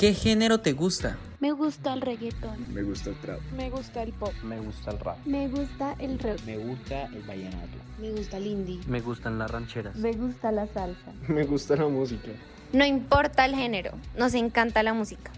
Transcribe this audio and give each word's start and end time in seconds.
¿Qué 0.00 0.14
género 0.14 0.56
te 0.56 0.72
gusta? 0.72 1.18
Me 1.40 1.52
gusta 1.52 1.92
el 1.92 2.00
reggaetón. 2.00 2.56
Me 2.72 2.82
gusta 2.82 3.10
el 3.10 3.16
trap. 3.16 3.38
Me 3.54 3.68
gusta 3.68 4.02
el 4.02 4.14
pop. 4.14 4.32
Me 4.42 4.58
gusta 4.58 4.92
el 4.92 4.98
rap. 4.98 5.18
Me 5.26 5.46
gusta 5.46 5.94
el 5.98 6.18
rock. 6.18 6.40
Me 6.46 6.56
gusta 6.56 7.04
el 7.04 7.22
vallenato. 7.24 7.76
Me 8.00 8.10
gusta 8.12 8.38
el 8.38 8.46
indie. 8.46 8.80
Me 8.86 9.02
gustan 9.02 9.38
las 9.38 9.50
rancheras. 9.50 9.94
Me 9.96 10.12
gusta 10.14 10.52
la 10.52 10.66
salsa. 10.68 11.12
Me 11.28 11.44
gusta 11.44 11.76
la 11.76 11.86
música. 11.86 12.30
No 12.72 12.86
importa 12.86 13.44
el 13.44 13.54
género, 13.54 13.92
nos 14.16 14.32
encanta 14.32 14.82
la 14.82 14.94
música. 14.94 15.32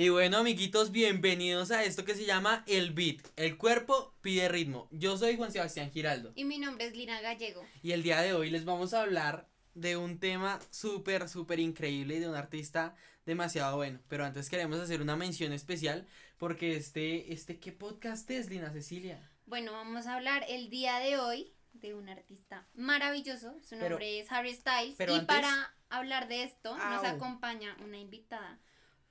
Y 0.00 0.10
bueno, 0.10 0.38
amiguitos, 0.38 0.92
bienvenidos 0.92 1.72
a 1.72 1.82
esto 1.82 2.04
que 2.04 2.14
se 2.14 2.24
llama 2.24 2.62
El 2.68 2.92
Beat. 2.92 3.16
El 3.34 3.56
cuerpo 3.58 4.14
pide 4.20 4.48
ritmo. 4.48 4.86
Yo 4.92 5.18
soy 5.18 5.36
Juan 5.36 5.50
Sebastián 5.50 5.90
Giraldo. 5.90 6.30
Y 6.36 6.44
mi 6.44 6.58
nombre 6.58 6.86
es 6.86 6.94
Lina 6.96 7.20
Gallego. 7.20 7.66
Y 7.82 7.90
el 7.90 8.04
día 8.04 8.20
de 8.20 8.32
hoy 8.32 8.48
les 8.48 8.64
vamos 8.64 8.94
a 8.94 9.02
hablar 9.02 9.48
de 9.74 9.96
un 9.96 10.20
tema 10.20 10.60
súper, 10.70 11.28
súper 11.28 11.58
increíble 11.58 12.14
y 12.14 12.18
de 12.20 12.28
un 12.28 12.36
artista 12.36 12.94
demasiado 13.26 13.74
bueno. 13.74 13.98
Pero 14.06 14.24
antes 14.24 14.48
queremos 14.48 14.78
hacer 14.78 15.02
una 15.02 15.16
mención 15.16 15.52
especial 15.52 16.06
porque 16.38 16.76
este, 16.76 17.32
este, 17.32 17.58
¿qué 17.58 17.72
podcast 17.72 18.30
es, 18.30 18.48
Lina 18.48 18.70
Cecilia? 18.70 19.28
Bueno, 19.46 19.72
vamos 19.72 20.06
a 20.06 20.14
hablar 20.14 20.44
el 20.48 20.70
día 20.70 21.00
de 21.00 21.18
hoy 21.18 21.52
de 21.72 21.94
un 21.94 22.08
artista 22.08 22.68
maravilloso. 22.76 23.52
Su 23.64 23.70
Pero- 23.70 23.88
nombre 23.90 24.20
es 24.20 24.30
Harry 24.30 24.54
Styles. 24.54 24.94
pero 24.96 25.10
y 25.14 25.18
antes- 25.18 25.26
para 25.26 25.74
hablar 25.88 26.28
de 26.28 26.44
esto 26.44 26.76
nos 26.76 27.04
Au. 27.04 27.16
acompaña 27.16 27.76
una 27.84 27.98
invitada 27.98 28.60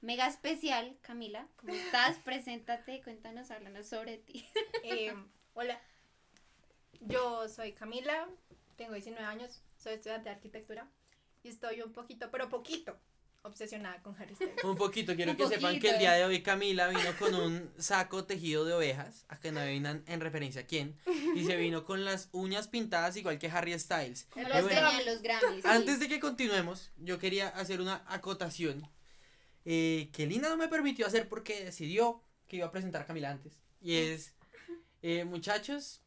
mega 0.02 0.28
especial, 0.28 0.98
Camila. 1.02 1.48
¿Cómo 1.58 1.74
estás? 1.74 2.18
Preséntate, 2.26 3.02
cuéntanos, 3.04 3.52
háblanos 3.52 3.88
sobre 3.88 4.18
ti. 4.18 4.46
Eh, 4.84 5.14
hola, 5.54 5.82
yo 7.02 7.50
soy 7.50 7.74
Camila, 7.74 8.28
tengo 8.78 8.94
19 8.94 9.26
años, 9.26 9.62
soy 9.78 9.94
estudiante 9.96 10.30
de 10.30 10.36
arquitectura 10.36 10.88
y 11.44 11.50
estoy 11.50 11.82
un 11.82 11.92
poquito, 11.92 12.30
pero 12.32 12.48
poquito, 12.48 12.98
obsesionada 13.42 14.02
con 14.02 14.16
Harry 14.22 14.36
Styles. 14.36 14.64
Un 14.64 14.78
poquito, 14.78 15.14
quiero 15.16 15.32
Un 15.32 15.38
que 15.38 15.48
sepan 15.48 15.74
que 15.74 15.80
poquito. 15.80 15.94
el 15.94 16.00
día 16.00 16.14
de 16.14 16.24
hoy 16.26 16.42
Camila 16.42 16.88
vino 16.88 17.18
con 17.20 17.36
un 17.36 17.74
saco 17.78 18.24
tejido 18.26 18.64
de 18.64 18.74
ovejas, 18.74 19.26
a 19.28 19.40
que 19.40 19.52
no 19.52 19.60
adivinan 19.60 20.04
en 20.08 20.22
referencia 20.22 20.62
a 20.62 20.66
quién, 20.66 20.98
y 21.36 21.44
se 21.44 21.58
vino 21.58 21.84
con 21.84 22.06
las 22.06 22.30
uñas 22.32 22.68
pintadas 22.70 23.18
igual 23.18 23.40
que 23.40 23.50
Harry 23.50 23.78
Styles. 23.78 24.28
Los 24.36 24.48
bueno. 24.48 24.68
tenían 24.68 25.06
los 25.06 25.22
Grammys. 25.22 25.64
sí. 25.64 25.68
Antes 25.70 26.00
de 26.00 26.08
que 26.08 26.20
continuemos, 26.22 26.92
yo 26.98 27.20
quería 27.20 27.50
hacer 27.50 27.82
una 27.82 28.04
acotación 28.08 28.88
eh, 29.70 30.10
que 30.14 30.26
Lina 30.26 30.48
no 30.48 30.56
me 30.56 30.70
permitió 30.70 31.06
hacer 31.06 31.28
porque 31.28 31.66
decidió 31.66 32.24
que 32.48 32.56
iba 32.56 32.68
a 32.68 32.72
presentar 32.72 33.02
a 33.02 33.06
Camila 33.06 33.30
antes. 33.32 33.54
Y 33.82 33.96
es, 33.96 34.34
eh, 35.02 35.26
muchachos, 35.26 36.02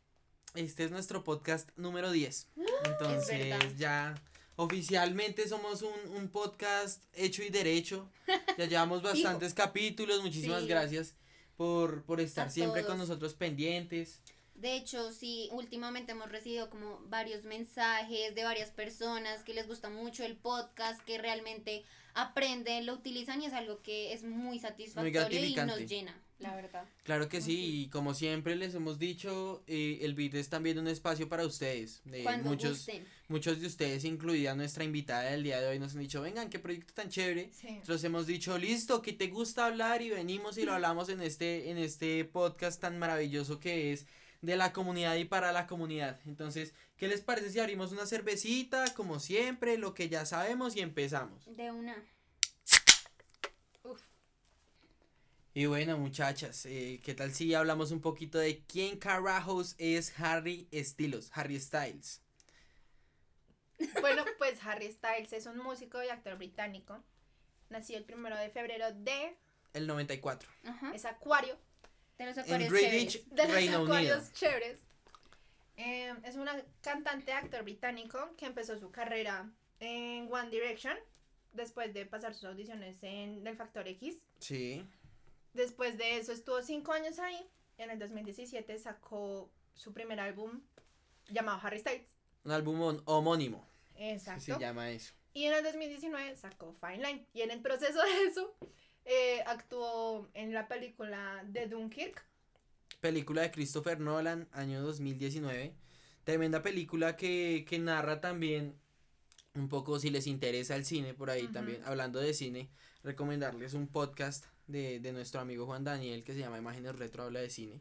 este 0.55 0.85
es 0.85 0.91
nuestro 0.91 1.23
podcast 1.25 1.69
número 1.77 2.11
10. 2.11 2.49
Entonces 2.87 3.51
verdad. 3.51 3.73
ya 3.77 4.15
oficialmente 4.57 5.47
somos 5.47 5.83
un, 5.83 5.93
un 6.17 6.29
podcast 6.31 7.03
hecho 7.13 7.43
y 7.43 7.51
derecho. 7.51 8.11
Ya 8.57 8.65
llevamos 8.65 9.03
bastantes 9.11 9.53
capítulos. 9.53 10.23
Muchísimas 10.23 10.63
Sí. 10.63 10.69
gracias 10.69 11.17
por, 11.59 12.03
por 12.05 12.21
estar 12.21 12.47
A 12.47 12.51
siempre 12.51 12.85
con 12.87 12.97
nosotros 12.97 13.35
pendientes. 13.35 14.21
De 14.55 14.77
hecho, 14.77 15.11
sí, 15.13 15.49
últimamente 15.53 16.13
hemos 16.13 16.31
recibido 16.31 16.69
como 16.69 17.01
varios 17.09 17.45
mensajes 17.45 18.35
de 18.35 18.45
varias 18.45 18.71
personas 18.71 19.43
que 19.43 19.55
les 19.55 19.67
gusta 19.67 19.89
mucho 19.89 20.23
el 20.25 20.37
podcast, 20.37 21.01
que 21.05 21.17
realmente 21.19 21.83
aprenden, 22.15 22.87
lo 22.87 22.95
utilizan 22.95 23.43
y 23.43 23.47
es 23.47 23.53
algo 23.53 23.83
que 23.83 24.13
es 24.13 24.25
muy 24.25 24.59
satisfactorio 24.59 25.45
y 25.45 25.55
nos 25.55 25.79
llena, 25.87 26.21
la 26.39 26.55
verdad. 26.55 26.85
Claro 27.05 27.29
que 27.29 27.41
sí, 27.41 27.83
y 27.83 27.89
como 27.89 28.15
siempre 28.15 28.57
les 28.57 28.75
hemos 28.75 28.99
dicho, 28.99 29.63
eh, 29.67 29.99
el 30.03 30.15
beat 30.15 30.35
es 30.35 30.49
también 30.49 30.79
un 30.79 30.89
espacio 30.89 31.29
para 31.29 31.45
ustedes. 31.47 32.03
Eh, 32.13 32.23
Cuando 32.23 32.49
muchos, 32.49 32.79
gusten. 32.79 33.07
muchos 33.29 33.61
de 33.61 33.67
ustedes, 33.67 34.05
incluida 34.05 34.55
nuestra 34.55 34.85
invitada 34.85 35.31
del 35.31 35.43
día 35.43 35.61
de 35.61 35.69
hoy, 35.69 35.79
nos 35.79 35.95
han 35.95 36.01
dicho, 36.01 36.23
vengan, 36.23 36.51
qué 36.51 36.59
proyecto 36.59 36.95
tan 36.95 37.09
chévere. 37.09 37.51
Sí. 37.53 37.71
Nosotros 37.73 38.05
hemos 38.05 38.27
dicho, 38.27 38.59
listo, 38.59 39.03
que 39.03 39.13
te 39.13 39.29
gusta 39.29 39.67
hablar 39.67 40.03
y 40.03 40.11
venimos 40.11 40.59
y 40.59 40.65
lo 40.65 40.73
hablamos 40.75 41.09
en 41.09 41.21
este, 41.21 41.71
en 41.71 41.79
este 41.79 42.25
podcast 42.25 42.81
tan 42.81 42.99
maravilloso 42.99 43.61
que 43.61 43.93
es 43.93 44.07
de 44.43 44.57
la 44.57 44.73
comunidad 44.73 45.17
y 45.17 45.25
para 45.25 45.53
la 45.53 45.67
comunidad. 45.67 46.19
Entonces, 46.25 46.73
¿qué 47.01 47.09
les 47.09 47.23
parece 47.23 47.51
si 47.51 47.59
abrimos 47.59 47.93
una 47.93 48.05
cervecita, 48.05 48.93
como 48.95 49.21
siempre, 49.21 49.79
lo 49.79 49.95
que 49.95 50.11
ya 50.11 50.27
sabemos 50.27 50.77
y 50.77 50.81
empezamos? 50.81 51.45
De 51.57 51.73
una. 51.73 51.97
Y 55.55 55.65
bueno, 55.65 55.97
muchachas, 55.99 56.65
eh, 56.67 57.01
¿qué 57.03 57.15
tal 57.15 57.33
si 57.33 57.55
hablamos 57.55 57.91
un 57.91 58.01
poquito 58.03 58.39
de 58.39 58.63
quién 58.67 58.99
carajos 58.99 59.75
es 59.79 60.13
Harry 60.21 60.69
Styles, 60.75 61.31
Harry 61.35 61.59
Styles? 61.59 62.21
Bueno, 64.03 64.27
pues 64.37 64.63
Harry 64.63 64.93
Styles 64.93 65.33
es 65.33 65.47
un 65.47 65.57
músico 65.57 66.03
y 66.03 66.09
actor 66.11 66.37
británico. 66.37 67.03
Nació 67.71 67.97
el 67.97 68.05
primero 68.05 68.37
de 68.37 68.51
febrero 68.51 68.93
de 68.93 69.35
El 69.73 69.87
94. 69.87 70.51
Ajá. 70.65 70.93
es 70.95 71.07
Acuario, 71.07 71.57
De 72.19 72.27
los 72.27 72.37
En 72.37 72.43
acuarios 72.43 72.71
chéveres. 72.71 73.31
de 73.31 73.43
los 73.45 73.53
Reino 73.55 73.77
Unido. 73.79 73.85
Acuarios 73.85 74.33
chéveres. 74.35 74.81
Eh, 75.83 76.15
es 76.25 76.37
una 76.37 76.63
cantante 76.83 77.33
actor 77.33 77.63
británico 77.65 78.35
que 78.37 78.47
empezó 78.47 78.77
su 78.79 78.91
carrera 78.91 79.51
en 79.79 80.31
One 80.31 80.51
Direction 80.51 80.97
después 81.53 81.95
de 81.95 82.05
pasar 82.07 82.35
sus 82.35 82.45
audiciones 82.45 83.03
en 83.03 83.47
El 83.47 83.57
Factor 83.57 83.89
X. 83.89 84.17
Sí. 84.41 84.85
Después 85.55 85.97
de 85.97 86.19
eso 86.19 86.33
estuvo 86.33 86.61
cinco 86.63 86.93
años 86.93 87.19
ahí. 87.19 87.49
En 87.79 87.91
el 87.91 87.99
2017 87.99 88.79
sacó 88.79 89.51
su 89.75 89.93
primer 89.95 90.21
álbum 90.21 90.61
llamado 91.31 91.59
Harry 91.63 91.79
Styles. 91.79 92.15
Un 92.45 92.53
álbum 92.53 92.79
hom- 92.81 93.03
homónimo. 93.07 93.67
Exacto. 93.97 94.41
se 94.43 94.59
llama 94.59 94.91
eso. 94.91 95.15
Y 95.33 95.45
en 95.45 95.55
el 95.55 95.63
2019 95.65 96.37
sacó 96.37 96.75
Fine 96.75 96.99
Line. 96.99 97.27
Y 97.33 97.41
en 97.43 97.51
el 97.53 97.61
proceso 97.63 98.03
de 98.03 98.25
eso 98.25 98.55
eh, 99.07 99.43
actuó 99.47 100.29
en 100.35 100.53
la 100.53 100.69
película 100.69 101.43
de 101.47 101.67
Dunkirk. 101.69 102.25
Película 103.01 103.43
de 103.43 103.51
Christopher 103.51 103.99
Nolan, 103.99 104.49
año 104.53 104.83
2019. 104.83 105.75
Tremenda 106.25 106.63
película 106.63 107.17
que, 107.17 107.65
que 107.67 107.79
narra 107.79 108.21
también 108.21 108.75
un 109.55 109.69
poco, 109.69 109.99
si 109.99 110.11
les 110.11 110.27
interesa 110.27 110.77
el 110.77 110.85
cine, 110.85 111.15
por 111.15 111.31
ahí 111.31 111.49
también, 111.49 111.83
hablando 111.85 112.21
de 112.21 112.35
cine, 112.35 112.69
recomendarles 113.03 113.75
un 113.75 113.89
podcast 113.89 114.45
de, 114.67 115.01
de 115.01 115.13
nuestro 115.13 115.41
amigo 115.41 115.67
Juan 115.67 115.83
Daniel 115.83 116.23
que 116.23 116.35
se 116.35 116.41
llama 116.41 116.59
Imágenes 116.59 116.97
Retro, 116.97 117.25
habla 117.25 117.41
de 117.41 117.51
cine. 117.51 117.81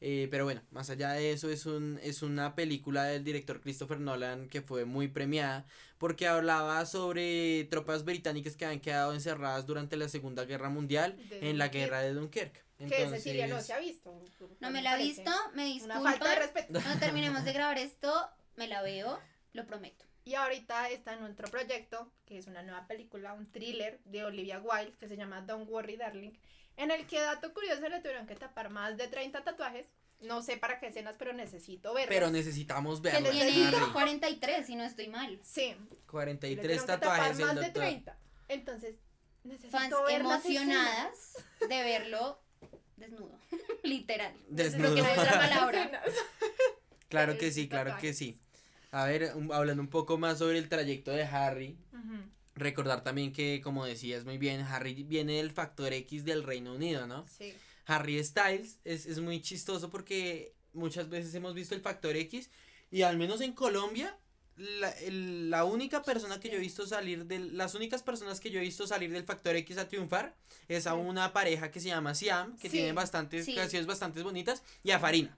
Eh, 0.00 0.28
pero 0.30 0.44
bueno, 0.44 0.62
más 0.70 0.90
allá 0.90 1.12
de 1.12 1.32
eso, 1.32 1.50
es, 1.50 1.66
un, 1.66 1.98
es 2.02 2.22
una 2.22 2.54
película 2.54 3.04
del 3.04 3.22
director 3.24 3.60
Christopher 3.60 4.00
Nolan 4.00 4.48
que 4.48 4.60
fue 4.60 4.84
muy 4.84 5.08
premiada 5.08 5.66
porque 5.98 6.26
hablaba 6.26 6.84
sobre 6.84 7.64
tropas 7.70 8.04
británicas 8.04 8.56
que 8.56 8.64
habían 8.64 8.80
quedado 8.80 9.14
encerradas 9.14 9.66
durante 9.66 9.96
la 9.96 10.08
Segunda 10.08 10.44
Guerra 10.44 10.68
Mundial 10.68 11.16
en 11.30 11.58
la 11.58 11.68
guerra 11.68 12.00
de 12.00 12.12
Que 12.78 13.08
Cecilia 13.08 13.46
no 13.46 13.60
se 13.60 13.72
ha 13.72 13.78
visto. 13.78 14.20
No 14.60 14.70
me 14.70 14.82
la 14.82 14.90
he 14.90 14.92
parece 14.94 15.22
visto, 15.22 15.30
me 15.54 15.82
Una 15.84 16.00
falta 16.00 16.30
de 16.30 16.36
respeto. 16.36 16.80
Cuando 16.80 16.98
terminemos 16.98 17.44
de 17.44 17.52
grabar 17.52 17.78
esto, 17.78 18.28
me 18.56 18.66
la 18.66 18.82
veo, 18.82 19.20
lo 19.52 19.66
prometo. 19.66 20.04
Y 20.24 20.34
ahorita 20.34 20.88
está 20.88 21.12
en 21.12 21.22
otro 21.22 21.48
proyecto, 21.48 22.10
que 22.24 22.38
es 22.38 22.46
una 22.46 22.62
nueva 22.62 22.86
película, 22.86 23.34
un 23.34 23.50
thriller 23.50 24.00
de 24.04 24.24
Olivia 24.24 24.58
Wilde, 24.58 24.96
que 24.98 25.06
se 25.06 25.16
llama 25.16 25.42
Don't 25.42 25.68
Worry 25.68 25.96
Darling, 25.96 26.32
en 26.76 26.90
el 26.90 27.06
que, 27.06 27.20
dato 27.20 27.52
curioso, 27.52 27.88
le 27.88 28.00
tuvieron 28.00 28.26
que 28.26 28.34
tapar 28.34 28.70
más 28.70 28.96
de 28.96 29.06
30 29.06 29.44
tatuajes. 29.44 29.86
No 30.20 30.42
sé 30.42 30.56
para 30.56 30.80
qué 30.80 30.86
escenas, 30.86 31.16
pero 31.18 31.32
necesito 31.32 31.92
verlas. 31.92 32.08
Pero 32.08 32.30
necesitamos 32.30 33.00
Que 33.00 33.10
verlo. 33.10 33.32
les 33.32 33.52
Tiene 33.52 33.76
Harry. 33.76 33.92
43, 33.92 34.66
si 34.66 34.74
no 34.74 34.84
estoy 34.84 35.08
mal. 35.08 35.38
Sí, 35.42 35.76
le 35.90 35.96
43 36.06 36.56
tuvieron 36.56 36.86
que 36.86 36.92
tatuajes 36.92 37.38
más 37.38 37.54
de 37.56 37.62
doctor. 37.62 37.82
30. 37.82 38.18
Entonces, 38.48 38.96
necesito 39.42 39.76
Fans 39.76 39.94
emocionadas 40.08 41.44
de 41.60 41.82
verlo 41.82 42.40
desnudo. 43.10 43.38
Literal. 43.82 44.34
Desnudo. 44.48 44.88
Porque 44.88 45.02
no 45.02 45.08
hay 45.08 45.18
otra 45.18 45.38
palabra. 45.38 45.82
Escenas. 45.82 46.04
Claro 47.08 47.38
que 47.38 47.52
sí, 47.52 47.68
claro 47.68 47.96
que 48.00 48.12
sí. 48.12 48.40
A 48.90 49.04
ver, 49.04 49.30
hablando 49.52 49.80
un 49.80 49.88
poco 49.88 50.18
más 50.18 50.38
sobre 50.38 50.58
el 50.58 50.68
trayecto 50.68 51.12
de 51.12 51.22
Harry, 51.22 51.78
recordar 52.56 53.04
también 53.04 53.32
que, 53.32 53.60
como 53.62 53.84
decías 53.86 54.24
muy 54.24 54.36
bien, 54.36 54.62
Harry 54.62 55.04
viene 55.04 55.34
del 55.34 55.52
factor 55.52 55.92
X 55.92 56.24
del 56.24 56.42
Reino 56.42 56.74
Unido, 56.74 57.06
¿no? 57.06 57.24
Sí. 57.28 57.54
Harry 57.86 58.22
Styles 58.24 58.80
es, 58.82 59.06
es 59.06 59.20
muy 59.20 59.40
chistoso 59.42 59.90
porque 59.90 60.54
muchas 60.72 61.08
veces 61.08 61.32
hemos 61.36 61.54
visto 61.54 61.76
el 61.76 61.82
factor 61.82 62.16
X 62.16 62.50
y 62.90 63.02
al 63.02 63.16
menos 63.16 63.40
en 63.42 63.52
Colombia 63.52 64.18
la, 64.56 64.90
el- 64.90 65.50
la 65.50 65.64
única 65.64 66.02
persona 66.02 66.38
que 66.40 66.48
yo 66.48 66.56
he 66.56 66.60
visto 66.60 66.86
salir 66.86 67.26
del, 67.26 67.56
las 67.56 67.74
únicas 67.74 68.02
personas 68.02 68.40
que 68.40 68.50
yo 68.50 68.58
he 68.60 68.62
visto 68.62 68.86
salir 68.86 69.10
del 69.12 69.24
Factor 69.24 69.56
X 69.56 69.78
a 69.78 69.88
triunfar 69.88 70.34
es 70.68 70.86
a 70.86 70.94
una 70.94 71.32
pareja 71.32 71.70
que 71.70 71.80
se 71.80 71.88
llama 71.88 72.14
Siam, 72.14 72.56
que 72.56 72.68
Sí. 72.68 72.76
tiene 72.78 72.92
bastantes 72.92 73.44
Sí. 73.44 73.54
canciones 73.54 73.86
bastante 73.86 74.22
bonitas, 74.22 74.62
y 74.82 74.90
a 74.92 74.98
Farina. 75.00 75.36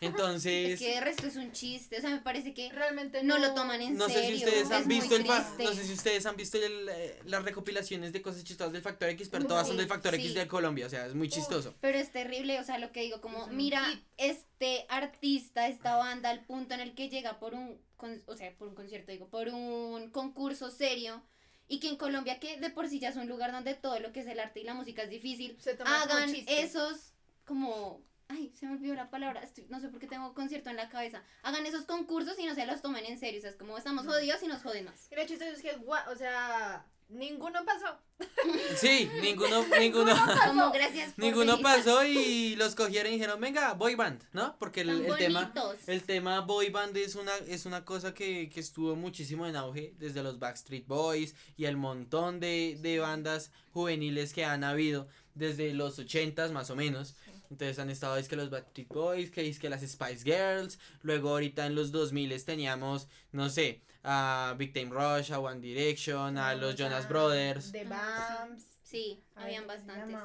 Entonces, 0.00 0.70
Es 0.74 0.78
que 0.80 0.94
de 0.94 1.00
resto 1.00 1.26
es 1.26 1.36
un 1.36 1.52
chiste, 1.52 1.98
o 1.98 2.00
sea, 2.00 2.10
me 2.10 2.20
parece 2.20 2.54
que 2.54 2.70
Realmente 2.72 3.22
no 3.22 3.38
lo 3.38 3.54
toman 3.54 3.80
en 3.82 3.96
no 3.96 4.08
sé 4.08 4.14
serio. 4.14 4.30
si 4.38 4.44
ustedes 4.44 4.70
han 4.70 4.82
es 4.82 4.88
visto 4.88 5.16
el 5.16 5.24
no 5.26 5.72
sé 5.72 5.84
si 5.84 5.92
ustedes 5.92 6.26
han 6.26 6.36
visto 6.36 6.56
el, 6.58 6.88
eh, 6.88 7.20
las 7.24 7.44
recopilaciones 7.44 8.12
de 8.12 8.22
cosas 8.22 8.44
chistosas 8.44 8.72
del 8.72 8.82
Factor 8.82 9.08
X, 9.10 9.28
pero 9.28 9.46
todas 9.46 9.66
son 9.68 9.76
del 9.76 9.86
Factor 9.86 10.14
Sí. 10.14 10.20
X 10.22 10.34
de 10.34 10.46
Colombia, 10.48 10.86
o 10.86 10.90
sea, 10.90 11.06
es 11.06 11.14
muy 11.14 11.28
chistoso. 11.28 11.74
Pero 11.80 11.98
es 11.98 12.10
terrible, 12.10 12.58
o 12.60 12.64
sea, 12.64 12.78
lo 12.78 12.90
que 12.92 13.02
digo, 13.02 13.20
como, 13.20 13.46
mira, 13.48 13.82
este 14.16 14.86
artista, 14.88 15.68
esta 15.68 15.96
banda, 15.96 16.30
al 16.30 16.44
punto 16.44 16.74
en 16.74 16.80
el 16.80 16.94
que 16.94 17.08
llega 17.08 17.38
por 17.38 17.54
un, 17.54 17.78
con- 17.96 18.22
o 18.26 18.36
sea, 18.36 18.52
por 18.56 18.68
un 18.68 18.74
concierto, 18.74 19.12
digo, 19.12 19.28
por 19.28 19.48
un 19.48 20.10
concurso 20.10 20.70
serio, 20.70 21.22
y 21.68 21.78
que 21.80 21.88
en 21.88 21.96
Colombia, 21.96 22.38
que 22.40 22.58
de 22.58 22.70
por 22.70 22.88
sí 22.88 22.98
ya 22.98 23.08
es 23.10 23.16
un 23.16 23.28
lugar 23.28 23.52
donde 23.52 23.74
todo 23.74 23.98
lo 24.00 24.12
que 24.12 24.20
es 24.20 24.26
el 24.26 24.40
arte 24.40 24.60
y 24.60 24.64
la 24.64 24.74
música 24.74 25.02
es 25.04 25.10
difícil, 25.10 25.56
Se 25.60 25.76
hagan 25.84 26.34
esos, 26.48 27.12
como, 27.46 28.02
ay, 28.32 28.52
se 28.58 28.66
me 28.66 28.72
olvidó 28.72 28.94
la 28.94 29.10
palabra, 29.10 29.40
estoy- 29.42 29.66
no 29.68 29.78
sé 29.80 29.88
por 29.88 30.00
qué 30.00 30.06
tengo 30.06 30.34
concierto 30.34 30.70
en 30.70 30.76
la 30.76 30.88
cabeza, 30.88 31.22
hagan 31.42 31.64
esos 31.66 31.84
concursos 31.84 32.38
y 32.38 32.46
no 32.46 32.54
se 32.54 32.66
los 32.66 32.82
tomen 32.82 33.04
en 33.04 33.18
serio, 33.18 33.38
o 33.38 33.42
sea, 33.42 33.50
es 33.50 33.56
como, 33.56 33.76
estamos 33.78 34.06
jodidos 34.06 34.42
y 34.42 34.46
nos 34.46 34.62
joden 34.62 34.86
más. 34.86 35.08
Y 35.10 35.14
lo 35.16 35.26
chistoso 35.26 35.50
es 35.52 35.62
que, 35.62 35.72
o 35.76 36.16
sea, 36.16 36.84
ninguno 37.08 37.64
pasó. 37.64 37.98
Sí, 38.76 39.08
ninguno, 39.20 39.64
ninguno, 39.78 40.14
Como, 40.46 40.70
gracias 40.72 41.12
por 41.12 41.24
ninguno 41.24 41.52
venir. 41.58 41.62
pasó 41.62 42.04
y 42.04 42.56
los 42.56 42.74
cogieron 42.74 43.12
y 43.12 43.16
dijeron, 43.16 43.40
venga, 43.40 43.74
boy 43.74 43.94
band, 43.94 44.22
¿no? 44.32 44.56
Porque 44.58 44.80
el, 44.80 44.90
el 45.06 45.16
tema, 45.16 45.52
el 45.86 46.02
tema 46.04 46.40
boy 46.40 46.70
band 46.70 46.96
es 46.96 47.14
una, 47.14 47.34
es 47.48 47.66
una 47.66 47.84
cosa 47.84 48.14
que, 48.14 48.48
que 48.48 48.60
estuvo 48.60 48.96
muchísimo 48.96 49.46
en 49.46 49.56
auge 49.56 49.94
desde 49.98 50.22
los 50.22 50.38
Backstreet 50.38 50.86
Boys 50.86 51.34
y 51.56 51.66
el 51.66 51.76
montón 51.76 52.40
de, 52.40 52.78
de 52.80 52.98
bandas 52.98 53.50
juveniles 53.72 54.32
que 54.32 54.44
han 54.44 54.64
habido 54.64 55.08
desde 55.34 55.72
los 55.74 55.98
ochentas 55.98 56.50
más 56.52 56.70
o 56.70 56.76
menos. 56.76 57.14
Entonces 57.52 57.78
han 57.78 57.90
estado 57.90 58.16
es 58.16 58.28
que 58.28 58.36
los 58.36 58.48
Backstreet 58.50 58.88
Boys, 58.88 59.30
que 59.30 59.46
es 59.48 59.58
que 59.58 59.68
las 59.68 59.82
Spice 59.82 60.24
Girls, 60.24 60.78
luego 61.02 61.30
ahorita 61.30 61.66
en 61.66 61.74
los 61.74 61.92
2000 61.92 62.44
teníamos, 62.44 63.08
no 63.30 63.48
sé, 63.50 63.82
a 64.02 64.54
Big 64.58 64.72
Time 64.72 64.90
Rush, 64.90 65.32
a 65.32 65.38
One 65.38 65.60
Direction, 65.60 66.38
a 66.38 66.54
los 66.54 66.74
Jonas 66.76 67.08
Brothers. 67.08 67.70
The 67.72 67.86
Ah, 67.90 68.38
Bams. 68.48 68.64
Sí, 68.82 69.22
Ay, 69.36 69.44
habían 69.44 69.66
¿cómo 69.66 69.78
se 69.78 69.86
bastantes. 69.86 70.18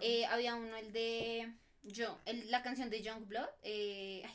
Eh, 0.00 0.24
había 0.26 0.54
uno, 0.54 0.76
el 0.76 0.92
de 0.92 1.52
yo, 1.82 2.18
el, 2.24 2.50
la 2.50 2.62
canción 2.62 2.90
de 2.90 3.02
Youngblood, 3.02 3.48
eh, 3.62 4.22
ay, 4.24 4.34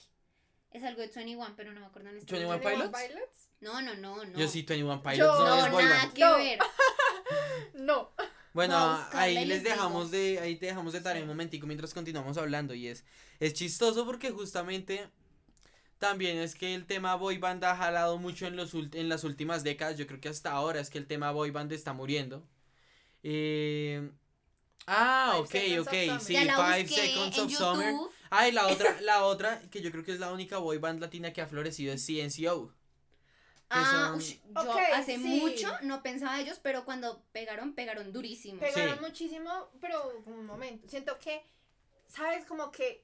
es 0.72 0.84
algo 0.84 1.02
de 1.02 1.08
21, 1.08 1.54
pero 1.56 1.72
no 1.74 1.80
me 1.82 1.86
acuerdo 1.88 2.10
en 2.10 2.18
este 2.18 2.34
21 2.34 2.58
momento. 2.60 2.92
Pilots? 2.98 3.50
No, 3.62 3.82
no, 3.82 3.94
no, 3.96 4.24
no. 4.26 4.38
Yo 4.40 4.48
sí, 4.48 4.64
21 4.64 5.02
Pilots 5.02 5.18
Yo- 5.18 5.34
no, 5.46 5.56
No, 5.58 5.66
es 5.66 5.72
boy 5.72 5.84
nada 5.86 5.98
band. 5.98 6.14
que 6.14 6.22
No. 6.22 6.36
ver. 6.38 6.60
No. 7.76 8.12
Bueno, 8.54 8.78
ahí 9.14 9.46
les 9.46 9.64
dejamos 9.64 10.12
de, 10.12 10.40
ahí 10.40 10.56
te 10.58 10.68
dejamos 10.68 10.94
de 10.94 11.02
tarea 11.02 11.24
un 11.24 11.28
momentico 11.28 11.66
mientras 11.66 11.94
continuamos 11.94 12.38
hablando 12.38 12.74
y 12.76 12.88
es, 12.88 13.04
es 13.40 13.54
chistoso 13.54 14.06
porque 14.06 14.30
justamente 14.32 15.10
también 15.98 16.38
es 16.38 16.56
que 16.56 16.76
el 16.76 16.86
tema 16.86 17.16
boy 17.16 17.38
band 17.40 17.64
ha 17.64 17.76
jalado 17.76 18.18
mucho 18.18 18.46
en 18.48 18.56
los 18.56 18.74
en 18.76 19.10
las 19.10 19.24
últimas 19.24 19.64
décadas, 19.64 19.98
yo 19.98 20.06
creo 20.08 20.20
que 20.22 20.30
hasta 20.30 20.52
ahora 20.52 20.80
es 20.82 20.90
que 20.90 20.98
el 21.00 21.08
tema 21.08 21.32
boy 21.32 21.52
band 21.52 21.72
está 21.72 21.94
muriendo. 21.94 22.48
Eh, 23.24 24.12
ah, 24.88 25.36
ok, 25.40 25.50
Five 25.50 25.80
ok, 25.80 25.94
Summer. 26.06 26.22
sí, 26.22 26.36
Five 26.56 26.88
Seconds 26.88 27.38
of 27.40 27.50
YouTube. 27.52 27.52
Summer. 27.52 27.96
Ah, 28.30 28.48
y 28.48 28.52
la 28.52 28.68
otra, 28.68 29.00
la 29.02 29.24
otra, 29.26 29.62
que 29.72 29.82
yo 29.82 29.92
creo 29.92 30.04
que 30.04 30.12
es 30.14 30.20
la 30.20 30.32
única 30.34 30.58
boy 30.58 30.78
band 30.78 31.00
latina 31.02 31.34
que 31.34 31.42
ha 31.42 31.48
florecido 31.48 31.94
es 31.94 32.06
CNCO. 32.06 32.74
Ah, 33.76 34.08
son- 34.08 34.16
ush, 34.18 34.36
yo 34.56 34.62
Ok, 34.72 34.78
hace 34.94 35.16
sí. 35.18 35.40
mucho 35.42 35.70
no 35.82 36.02
pensaba 36.04 36.40
ellos, 36.40 36.60
pero 36.62 36.86
cuando 36.86 37.24
pegaron, 37.32 37.74
pegaron 37.74 38.12
durísimo. 38.14 38.60
Pegaron 38.60 38.96
Sí. 38.98 39.02
muchísimo, 39.02 39.70
pero 39.82 40.22
un 40.26 40.46
momento. 40.46 40.88
Siento 40.90 41.18
que, 41.20 41.44
¿sabes? 42.08 42.46
Como 42.46 42.72
que 42.72 43.04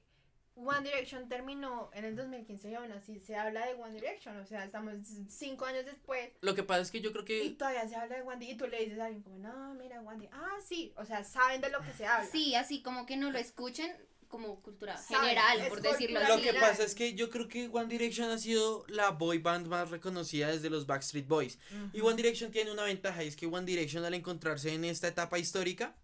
One 0.56 0.82
Direction 0.82 1.28
terminó 1.28 1.90
en 1.94 2.04
el 2.04 2.16
2015 2.16 2.70
y 2.70 2.74
aún 2.74 2.92
así 2.92 3.18
se 3.18 3.34
habla 3.36 3.64
de 3.66 3.74
One 3.74 3.94
Direction. 3.94 4.36
O 4.38 4.44
sea, 4.44 4.64
estamos 4.64 4.94
cinco 5.28 5.64
años 5.64 5.86
después 5.86 6.30
Lo 6.42 6.54
que 6.54 6.62
pasa 6.62 6.82
es 6.82 6.90
que 6.90 7.00
yo 7.00 7.12
creo 7.12 7.22
y 7.22 7.26
que 7.26 7.50
todavía 7.56 7.88
se 7.88 7.96
habla 7.96 8.16
de 8.16 8.22
One 8.22 8.36
Di- 8.44 8.50
Y 8.50 8.56
tú 8.56 8.66
le 8.66 8.80
dices 8.84 8.98
a 8.98 9.06
alguien 9.06 9.22
como, 9.22 9.38
no, 9.38 9.74
mira, 9.74 10.00
One 10.02 10.18
Di- 10.18 10.28
Ah, 10.32 10.58
sí. 10.62 10.92
O 10.96 11.04
sea, 11.06 11.24
saben 11.24 11.60
de 11.62 11.70
lo 11.70 11.80
que 11.80 11.92
se 11.94 12.04
habla. 12.04 12.26
Sí, 12.30 12.54
así 12.56 12.82
como 12.82 13.06
que 13.06 13.16
no 13.16 13.30
lo 13.30 13.38
escuchen 13.38 13.90
como 14.30 14.62
cultura 14.62 14.96
general, 14.96 15.60
es 15.60 15.68
por 15.68 15.82
decirlo 15.82 16.20
cultura 16.20 16.28
Lo 16.28 16.34
así. 16.34 16.42
que 16.44 16.52
pasa 16.54 16.84
es 16.84 16.94
que 16.94 17.14
yo 17.14 17.28
creo 17.28 17.48
que 17.48 17.68
One 17.70 17.88
Direction 17.88 18.30
ha 18.30 18.38
sido 18.38 18.84
la 18.88 19.10
boy 19.10 19.38
band 19.38 19.66
más 19.66 19.90
reconocida 19.90 20.48
desde 20.48 20.70
los 20.70 20.86
Backstreet 20.86 21.26
Boys. 21.26 21.58
Y 21.92 22.00
One 22.00 22.16
Direction 22.16 22.50
tiene 22.50 22.70
una 22.70 22.84
ventaja 22.84 23.22
y 23.24 23.28
es 23.28 23.36
que 23.36 23.46
One 23.46 23.66
Direction 23.66 24.04
al 24.04 24.14
encontrarse 24.14 24.72
en 24.72 24.84
esta 24.84 25.08
etapa 25.08 25.38
histórica, 25.38 25.96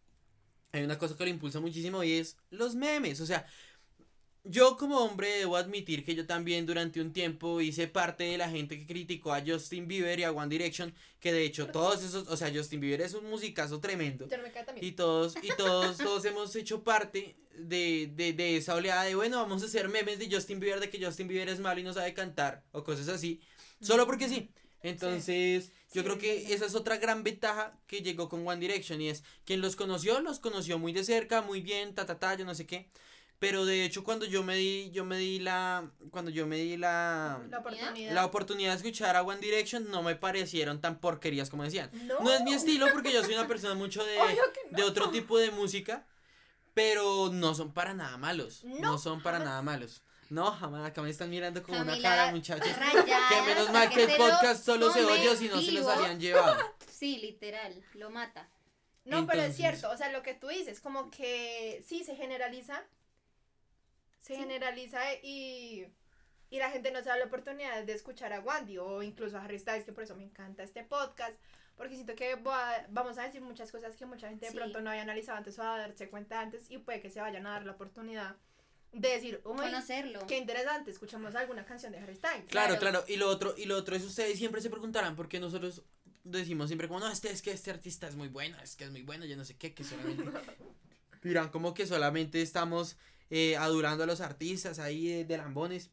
hay 0.73 0.82
una 0.82 0.99
cosa 0.99 1.17
que 1.17 1.25
lo 1.25 1.31
impulsa 1.31 1.61
muchísimo 1.61 2.02
y 2.02 2.14
es 2.19 2.37
los 2.50 2.75
memes. 2.75 3.20
O 3.20 3.26
sea, 3.26 3.46
yo 4.48 4.76
como 4.76 4.98
hombre 5.00 5.28
debo 5.38 5.56
admitir 5.56 6.04
que 6.04 6.14
yo 6.14 6.26
también 6.26 6.66
durante 6.66 7.00
un 7.00 7.12
tiempo 7.12 7.60
hice 7.60 7.88
parte 7.88 8.25
de 8.25 8.38
la 8.38 8.48
gente 8.48 8.78
que 8.78 8.87
criticó 8.87 9.32
a 9.32 9.43
Justin 9.44 9.88
Bieber 9.88 10.19
y 10.20 10.25
a 10.25 10.32
One 10.32 10.48
Direction, 10.48 10.94
que 11.20 11.32
de 11.32 11.44
hecho 11.44 11.69
todos 11.69 12.02
esos, 12.02 12.28
o 12.28 12.37
sea, 12.37 12.52
Justin 12.54 12.81
Bieber 12.81 13.00
es 13.00 13.14
un 13.14 13.28
musicazo 13.28 13.81
tremendo. 13.81 14.28
Yo 14.28 14.37
no 14.37 14.43
me 14.44 14.52
queda 14.52 14.64
también. 14.66 14.87
Y 14.87 14.93
todos, 14.93 15.34
y 15.43 15.48
todos, 15.56 15.96
todos 15.98 16.25
hemos 16.25 16.54
hecho 16.56 16.82
parte 16.84 17.37
de, 17.58 18.10
de, 18.14 18.32
de 18.32 18.56
esa 18.56 18.75
oleada 18.75 19.04
de, 19.04 19.14
bueno, 19.14 19.38
vamos 19.38 19.62
a 19.62 19.66
hacer 19.66 19.88
memes 19.88 20.19
de 20.19 20.31
Justin 20.31 20.60
Bieber, 20.60 20.81
de 20.81 20.90
que 20.90 21.04
Justin 21.04 21.28
Bieber 21.28 21.49
es 21.49 21.60
malo 21.60 21.81
y 21.81 21.84
no 21.84 21.92
sabe 21.92 22.14
cantar, 22.14 22.64
o 22.72 22.84
cosas 22.84 23.08
así, 23.08 23.40
solo 23.81 24.06
porque 24.06 24.28
sí. 24.28 24.50
Entonces, 24.82 25.72
yo 25.92 26.02
Sí, 26.02 26.04
creo 26.04 26.19
que 26.19 26.44
sí. 26.46 26.52
esa 26.52 26.66
es 26.66 26.75
otra 26.75 26.99
gran 26.99 27.25
ventaja 27.25 27.76
que 27.87 28.02
llegó 28.02 28.28
con 28.28 28.46
One 28.46 28.60
Direction, 28.60 29.00
y 29.00 29.08
es, 29.08 29.25
quien 29.44 29.60
los 29.60 29.75
conoció, 29.76 30.20
los 30.20 30.38
conoció 30.38 30.78
muy 30.78 30.92
de 30.92 31.02
cerca, 31.04 31.42
muy 31.42 31.60
bien, 31.60 31.94
ta, 31.94 32.06
ta, 32.06 32.19
ta, 32.19 32.34
yo 32.37 32.44
no 32.44 32.54
sé 32.54 32.66
qué. 32.66 32.88
Pero 33.38 33.67
de 33.67 33.85
hecho, 33.85 34.03
cuando 34.03 34.25
yo 34.25 34.43
me 34.43 34.56
di, 34.56 34.91
yo 34.93 35.05
me 35.05 35.19
di 35.19 35.38
la, 35.38 35.91
cuando 36.11 36.31
yo 36.31 36.47
me 36.47 36.56
di 36.56 36.77
la, 36.79 37.38
La 37.50 37.59
oportunidad. 37.59 38.12
la 38.15 38.25
oportunidad 38.25 38.71
de 38.71 38.77
escuchar 38.79 39.15
a 39.15 39.23
One 39.23 39.41
Direction, 39.41 39.91
no 39.91 40.03
me 40.03 40.17
parecieron 40.17 40.81
tan 40.81 40.99
porquerías 41.00 41.50
como 41.50 41.62
decían. 41.62 41.91
No. 42.06 42.21
No 42.21 42.33
es 42.33 42.41
mi 42.43 42.55
estilo 42.55 42.87
porque 42.94 43.12
yo 43.12 43.23
soy 43.23 43.35
una 43.35 43.47
persona 43.47 43.75
mucho 43.75 44.03
de, 44.05 44.17
no. 44.17 44.77
de 44.77 44.83
otro 44.85 45.11
tipo 45.11 45.37
de 45.38 45.50
música, 45.50 46.06
pero 46.75 47.29
no 47.33 47.55
son 47.55 47.73
para 47.73 47.93
nada 47.94 48.17
malos. 48.17 48.65
No, 48.65 48.79
No, 48.93 48.99
son 48.99 49.23
para 49.23 49.38
jamás. 49.38 49.50
nada 49.50 49.62
malos. 49.62 50.03
No, 50.29 50.50
jamás, 50.50 50.85
acá 50.87 51.03
me 51.03 51.11
están 51.11 51.31
mirando 51.31 51.62
con 51.62 51.77
una 51.79 52.00
cara, 52.00 52.33
muchachos. 52.33 52.67
rayada, 52.77 53.29
Que 53.29 53.43
menos 53.43 53.71
mal 53.71 53.88
que 53.91 54.05
el 54.05 54.17
podcast 54.17 54.65
solo 54.65 54.91
se 54.93 55.05
oye 55.05 55.37
si 55.37 55.49
no 55.49 55.61
se 55.61 55.73
los 55.73 55.87
habían 55.87 56.19
llevado. 56.21 56.56
Sí, 56.91 57.19
literal, 57.19 57.85
lo 57.93 58.09
mata. 58.09 58.49
No, 59.05 59.27
pero 59.27 59.43
es 59.43 59.55
cierto, 59.55 59.91
o 59.91 59.97
sea, 59.99 60.11
lo 60.11 60.23
que 60.23 60.33
tú 60.33 60.49
dices, 60.49 60.81
como 60.81 61.11
que 61.11 61.85
sí, 61.87 62.03
se 62.03 62.17
generaliza, 62.17 62.83
se 64.26 64.34
Sí. 64.34 64.40
generaliza 64.40 65.00
y, 65.23 65.87
y 66.50 66.59
la 66.59 66.71
gente 66.71 66.90
no 66.90 66.99
se 67.00 67.09
da 67.11 67.16
la 67.16 67.26
oportunidad 67.26 67.85
de 67.85 67.92
escuchar 67.92 68.33
a 68.33 68.40
Wandy 68.40 68.78
o 68.78 69.02
incluso 69.02 69.37
a 69.38 69.45
Harry 69.45 69.59
Styles, 69.59 69.85
que 69.85 69.92
por 69.92 70.02
eso 70.04 70.16
me 70.16 70.25
encanta 70.25 70.62
este 70.62 70.83
podcast, 70.85 71.38
porque 71.76 71.95
siento 71.95 72.14
que 72.16 72.33
a- 72.33 72.87
vamos 72.90 73.18
a 73.18 73.23
decir 73.25 73.40
muchas 73.40 73.71
cosas 73.71 73.95
que 73.97 74.06
mucha 74.06 74.28
gente 74.28 74.47
de 74.47 74.52
Sí. 74.52 74.56
pronto 74.56 74.80
no 74.80 74.90
había 74.90 75.02
analizado 75.02 75.38
antes 75.38 75.59
o 75.59 75.62
a 75.62 75.78
darse 75.78 76.09
cuenta 76.09 76.40
antes 76.40 76.71
y 76.71 76.78
puede 76.78 77.00
que 77.00 77.11
se 77.11 77.21
vayan 77.21 77.47
a 77.47 77.50
dar 77.50 77.64
la 77.66 77.73
oportunidad 77.73 78.37
de 78.92 79.09
decir, 79.11 79.40
uy, 79.45 79.56
Conocerlo. 79.59 80.26
qué 80.26 80.38
interesante, 80.38 80.90
escuchamos 80.90 81.35
alguna 81.35 81.64
canción 81.66 81.92
de 81.92 81.99
Harry 81.99 82.14
Styles. 82.16 82.47
Claro, 82.49 82.78
Claro. 82.78 82.80
claro. 82.80 83.04
Y 83.09 83.16
lo 83.16 83.28
otro, 83.28 83.54
y 83.56 83.66
lo 83.66 83.76
otro 83.76 83.95
es 83.95 84.02
ustedes 84.04 84.38
siempre 84.38 84.61
se 84.62 84.71
preguntarán 84.71 85.14
por 85.16 85.28
qué 85.28 85.38
nosotros 85.38 85.83
decimos 86.25 86.68
siempre 86.68 86.88
como, 86.88 87.00
no, 87.00 87.09
este 87.11 87.30
es 87.30 87.42
que 87.42 87.50
este 87.52 87.71
artista 87.71 88.09
es 88.09 88.16
muy 88.16 88.28
bueno, 88.28 88.56
es 88.62 88.75
que 88.75 88.85
es 88.85 88.90
muy 88.90 89.02
bueno, 89.02 89.25
yo 89.26 89.37
no 89.37 89.45
sé 89.45 89.56
qué, 89.56 89.75
que 89.75 89.85
solamente. 89.85 90.25
Dirán 91.23 91.49
como 91.50 91.75
que 91.75 91.87
solamente 91.87 92.40
estamos 92.40 92.97
eh, 93.30 93.56
adulando 93.56 94.04
a 94.04 94.06
los 94.06 94.21
artistas 94.21 94.78
ahí 94.78 95.11
eh, 95.11 95.25
de 95.25 95.37
lambones. 95.37 95.90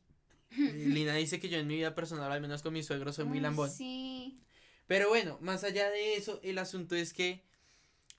Eh, 0.52 0.86
Lina 0.88 1.16
dice 1.16 1.40
que 1.40 1.50
yo 1.50 1.58
en 1.58 1.68
mi 1.68 1.76
vida 1.76 1.96
personal, 1.96 2.32
al 2.32 2.42
menos 2.42 2.62
con 2.62 2.74
mi 2.74 2.84
suegro, 2.84 3.14
soy 3.14 3.26
muy 3.26 3.40
lambón. 3.40 3.70
Sí. 3.70 4.40
Pero 4.88 5.10
bueno, 5.10 5.38
más 5.42 5.64
allá 5.64 5.90
de 5.90 6.16
eso, 6.16 6.40
el 6.44 6.58
asunto 6.58 6.96
es 6.96 7.14
que, 7.14 7.44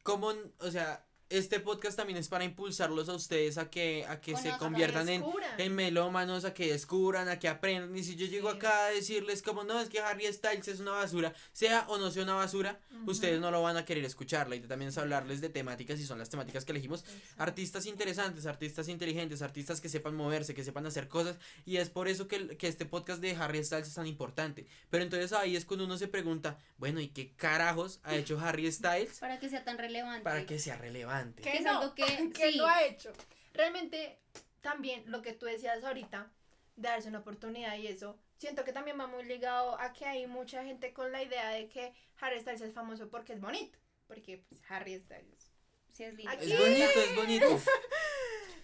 como, 0.02 0.32
o 0.58 0.70
sea, 0.70 1.06
este 1.30 1.58
podcast 1.60 1.96
también 1.96 2.18
es 2.18 2.28
para 2.28 2.44
impulsarlos 2.44 3.08
a 3.08 3.14
ustedes 3.14 3.58
a 3.58 3.70
que, 3.70 4.04
a 4.08 4.20
que 4.20 4.36
se 4.36 4.50
conviertan 4.58 5.08
en, 5.08 5.24
en 5.58 5.74
melómanos, 5.74 6.44
a 6.44 6.52
que 6.54 6.70
descubran, 6.70 7.28
a 7.28 7.38
que 7.38 7.48
aprendan. 7.48 7.96
Y 7.96 8.02
si 8.04 8.14
yo 8.16 8.26
llego 8.26 8.50
Sí. 8.50 8.56
acá 8.56 8.86
a 8.86 8.90
decirles 8.90 9.42
como, 9.42 9.64
no, 9.64 9.80
es 9.80 9.88
que 9.88 10.00
Harry 10.00 10.30
Styles 10.32 10.68
es 10.68 10.80
una 10.80 10.92
basura, 10.92 11.32
sea 11.52 11.86
o 11.88 11.98
no 11.98 12.10
sea 12.10 12.22
una 12.24 12.34
basura, 12.34 12.78
Ujú. 13.02 13.10
ustedes 13.10 13.40
no 13.40 13.50
lo 13.50 13.62
van 13.62 13.76
a 13.76 13.84
querer 13.84 14.04
escuchar. 14.04 14.48
La 14.48 14.56
idea 14.56 14.68
también 14.68 14.90
es 14.90 14.98
hablarles 14.98 15.40
de 15.40 15.48
temáticas 15.48 15.98
y 15.98 16.04
son 16.06 16.18
las 16.18 16.28
temáticas 16.28 16.64
que 16.64 16.72
elegimos. 16.72 17.04
Artistas 17.38 17.86
interesantes, 17.86 18.46
artistas 18.46 18.88
inteligentes, 18.88 19.42
artistas 19.42 19.80
que 19.80 19.88
sepan 19.88 20.14
moverse, 20.14 20.54
que 20.54 20.62
sepan 20.64 20.86
hacer 20.86 21.08
cosas. 21.08 21.36
Y 21.64 21.78
es 21.78 21.90
por 21.90 22.08
eso 22.08 22.28
que, 22.28 22.56
que 22.56 22.68
este 22.68 22.84
podcast 22.86 23.20
de 23.20 23.34
Harry 23.36 23.64
Styles 23.64 23.88
es 23.88 23.94
tan 23.94 24.06
importante. 24.06 24.66
Pero 24.90 25.04
entonces 25.04 25.32
ahí 25.32 25.56
es 25.56 25.64
cuando 25.64 25.84
uno 25.86 25.96
se 25.98 26.08
pregunta, 26.08 26.58
bueno, 26.78 27.00
¿y 27.00 27.08
qué 27.08 27.32
carajos 27.34 28.00
ha 28.04 28.14
hecho 28.16 28.38
Harry 28.40 28.70
Styles 28.70 29.18
Para 29.18 29.38
que 29.38 29.48
sea 29.48 29.64
tan 29.64 29.78
relevante. 29.78 30.22
para 30.24 30.44
que 30.46 30.58
sea 30.58 30.76
relevante? 30.76 31.13
Que 31.42 31.58
es 31.58 31.62
no, 31.62 31.80
algo 31.80 31.94
que- 31.94 32.04
que 32.34 32.52
sí. 32.52 32.58
lo 32.58 32.66
ha 32.66 32.82
hecho. 32.84 33.12
Realmente, 33.52 34.18
también 34.60 35.04
lo 35.10 35.22
que 35.22 35.32
tú 35.32 35.46
decías 35.46 35.82
ahorita, 35.84 36.30
de 36.76 36.88
darse 36.88 37.08
una 37.08 37.20
oportunidad 37.20 37.76
y 37.76 37.86
eso. 37.86 38.18
Siento 38.36 38.64
que 38.64 38.72
también 38.72 38.98
va 38.98 39.06
muy 39.06 39.24
ligado 39.24 39.80
a 39.80 39.92
que 39.92 40.06
hay 40.06 40.26
mucha 40.26 40.64
gente 40.64 40.92
con 40.92 41.12
la 41.12 41.22
idea 41.22 41.48
de 41.50 41.68
que 41.68 41.94
Harry 42.20 42.40
Styles 42.40 42.60
es 42.62 42.74
famoso 42.74 43.08
porque 43.08 43.32
es 43.34 43.40
bonito. 43.40 43.78
Porque 44.06 44.44
pues, 44.48 44.60
Harry 44.68 44.98
Styles. 44.98 45.50
Sí, 45.92 46.02
es 46.04 46.14
lindo. 46.14 46.30
Aquí- 46.32 46.52
Es 46.52 46.58
bonito, 46.58 47.00
es 47.00 47.16
bonito. 47.16 47.60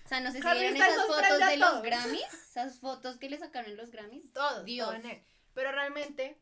O 0.04 0.09
sea, 0.11 0.19
no 0.21 0.33
sé 0.33 0.40
si 0.40 0.47
Harry 0.49 0.59
vieron 0.59 0.76
Styles 0.76 0.95
esas 0.95 1.07
fotos 1.07 1.49
de 1.49 1.57
los 1.57 1.71
todos. 1.71 1.83
Grammys. 1.85 2.35
Esas 2.35 2.78
fotos 2.80 3.16
que 3.19 3.30
le 3.30 3.38
sacaron 3.38 3.71
en 3.71 3.76
los 3.76 3.92
Grammys. 3.92 4.33
Todo, 4.33 4.64
Dios. 4.64 4.88
todo 4.88 4.97
en 4.99 5.07
él. 5.07 5.23
Pero 5.54 5.71
realmente, 5.71 6.37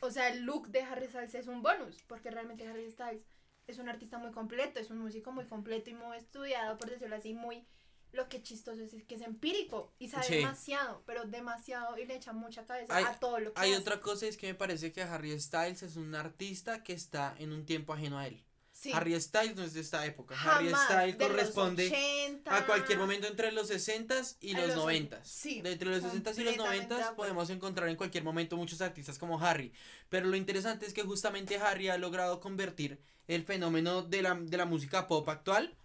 o 0.00 0.10
sea, 0.10 0.26
el 0.28 0.40
look 0.42 0.68
de 0.70 0.82
Harry 0.82 1.06
Styles 1.06 1.32
es 1.36 1.46
un 1.46 1.62
bonus. 1.62 2.02
Porque 2.08 2.32
realmente 2.32 2.66
Harry 2.66 2.90
Styles 2.90 3.22
es 3.66 3.78
un 3.78 3.88
artista 3.88 4.18
muy 4.18 4.32
completo, 4.32 4.80
es 4.80 4.90
un 4.90 4.98
músico 4.98 5.32
muy 5.32 5.44
completo 5.46 5.90
y 5.90 5.94
muy 5.94 6.16
estudiado, 6.16 6.76
por 6.78 6.90
decirlo 6.90 7.16
así, 7.16 7.34
muy. 7.34 7.64
Lo 8.12 8.28
que 8.28 8.42
chistoso 8.42 8.82
es 8.82 8.92
que 9.04 9.14
es 9.14 9.22
empírico 9.22 9.90
y 9.98 10.08
sabe 10.08 10.24
Sí. 10.24 10.34
demasiado, 10.36 11.02
pero 11.06 11.24
demasiado 11.24 11.96
y 11.96 12.04
le 12.04 12.16
echa 12.16 12.34
mucha 12.34 12.66
cabeza 12.66 12.94
Hay- 12.94 13.04
a 13.04 13.14
todo 13.18 13.38
lo 13.38 13.54
que 13.54 13.60
Hay 13.60 13.72
hace. 13.72 13.80
otra 13.80 14.00
cosa, 14.00 14.26
es 14.26 14.36
que 14.36 14.48
me 14.48 14.54
parece 14.54 14.92
que 14.92 15.02
Harry 15.02 15.38
Styles 15.40 15.82
es 15.82 15.96
un 15.96 16.14
artista 16.14 16.82
que 16.82 16.92
está 16.92 17.34
en 17.38 17.52
un 17.52 17.64
tiempo 17.64 17.94
ajeno 17.94 18.18
a 18.18 18.26
él. 18.26 18.44
Sí. 18.82 18.90
Harry 18.92 19.20
Styles 19.20 19.54
no 19.54 19.62
es 19.62 19.74
de 19.74 19.80
esta 19.80 20.04
época. 20.04 20.34
Harry 20.42 20.72
Styles 20.74 21.14
corresponde 21.14 21.86
80. 21.86 22.56
a 22.56 22.66
cualquier 22.66 22.98
momento 22.98 23.28
entre 23.28 23.52
los 23.52 23.70
60s 23.70 24.38
y 24.40 24.54
los 24.54 24.74
los 24.74 24.84
90s. 24.84 25.20
sí, 25.22 25.62
de 25.62 25.70
entre 25.70 25.88
los 25.88 26.02
60s 26.02 26.36
y 26.38 26.42
los 26.42 26.56
completamente 26.56 26.94
de 26.94 27.00
90s 27.00 27.02
acuerdo. 27.02 27.14
podemos 27.14 27.50
encontrar 27.50 27.88
en 27.88 27.94
cualquier 27.94 28.24
momento 28.24 28.56
muchos 28.56 28.80
artistas 28.80 29.20
como 29.20 29.40
Harry. 29.40 29.72
Pero 30.08 30.26
lo 30.26 30.34
interesante 30.34 30.84
es 30.84 30.92
que 30.92 31.04
justamente 31.04 31.58
Harry 31.58 31.90
ha 31.90 31.96
logrado 31.96 32.40
convertir 32.40 32.98
el 33.28 33.44
fenómeno 33.44 34.02
de 34.02 34.22
la, 34.22 34.34
de 34.34 34.56
la 34.56 34.64
música 34.64 35.06
pop 35.06 35.28
actual 35.28 35.76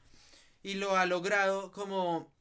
y 0.63 0.73
lo 0.73 0.97
ha 0.97 1.05
logrado 1.05 1.71
como 1.71 2.33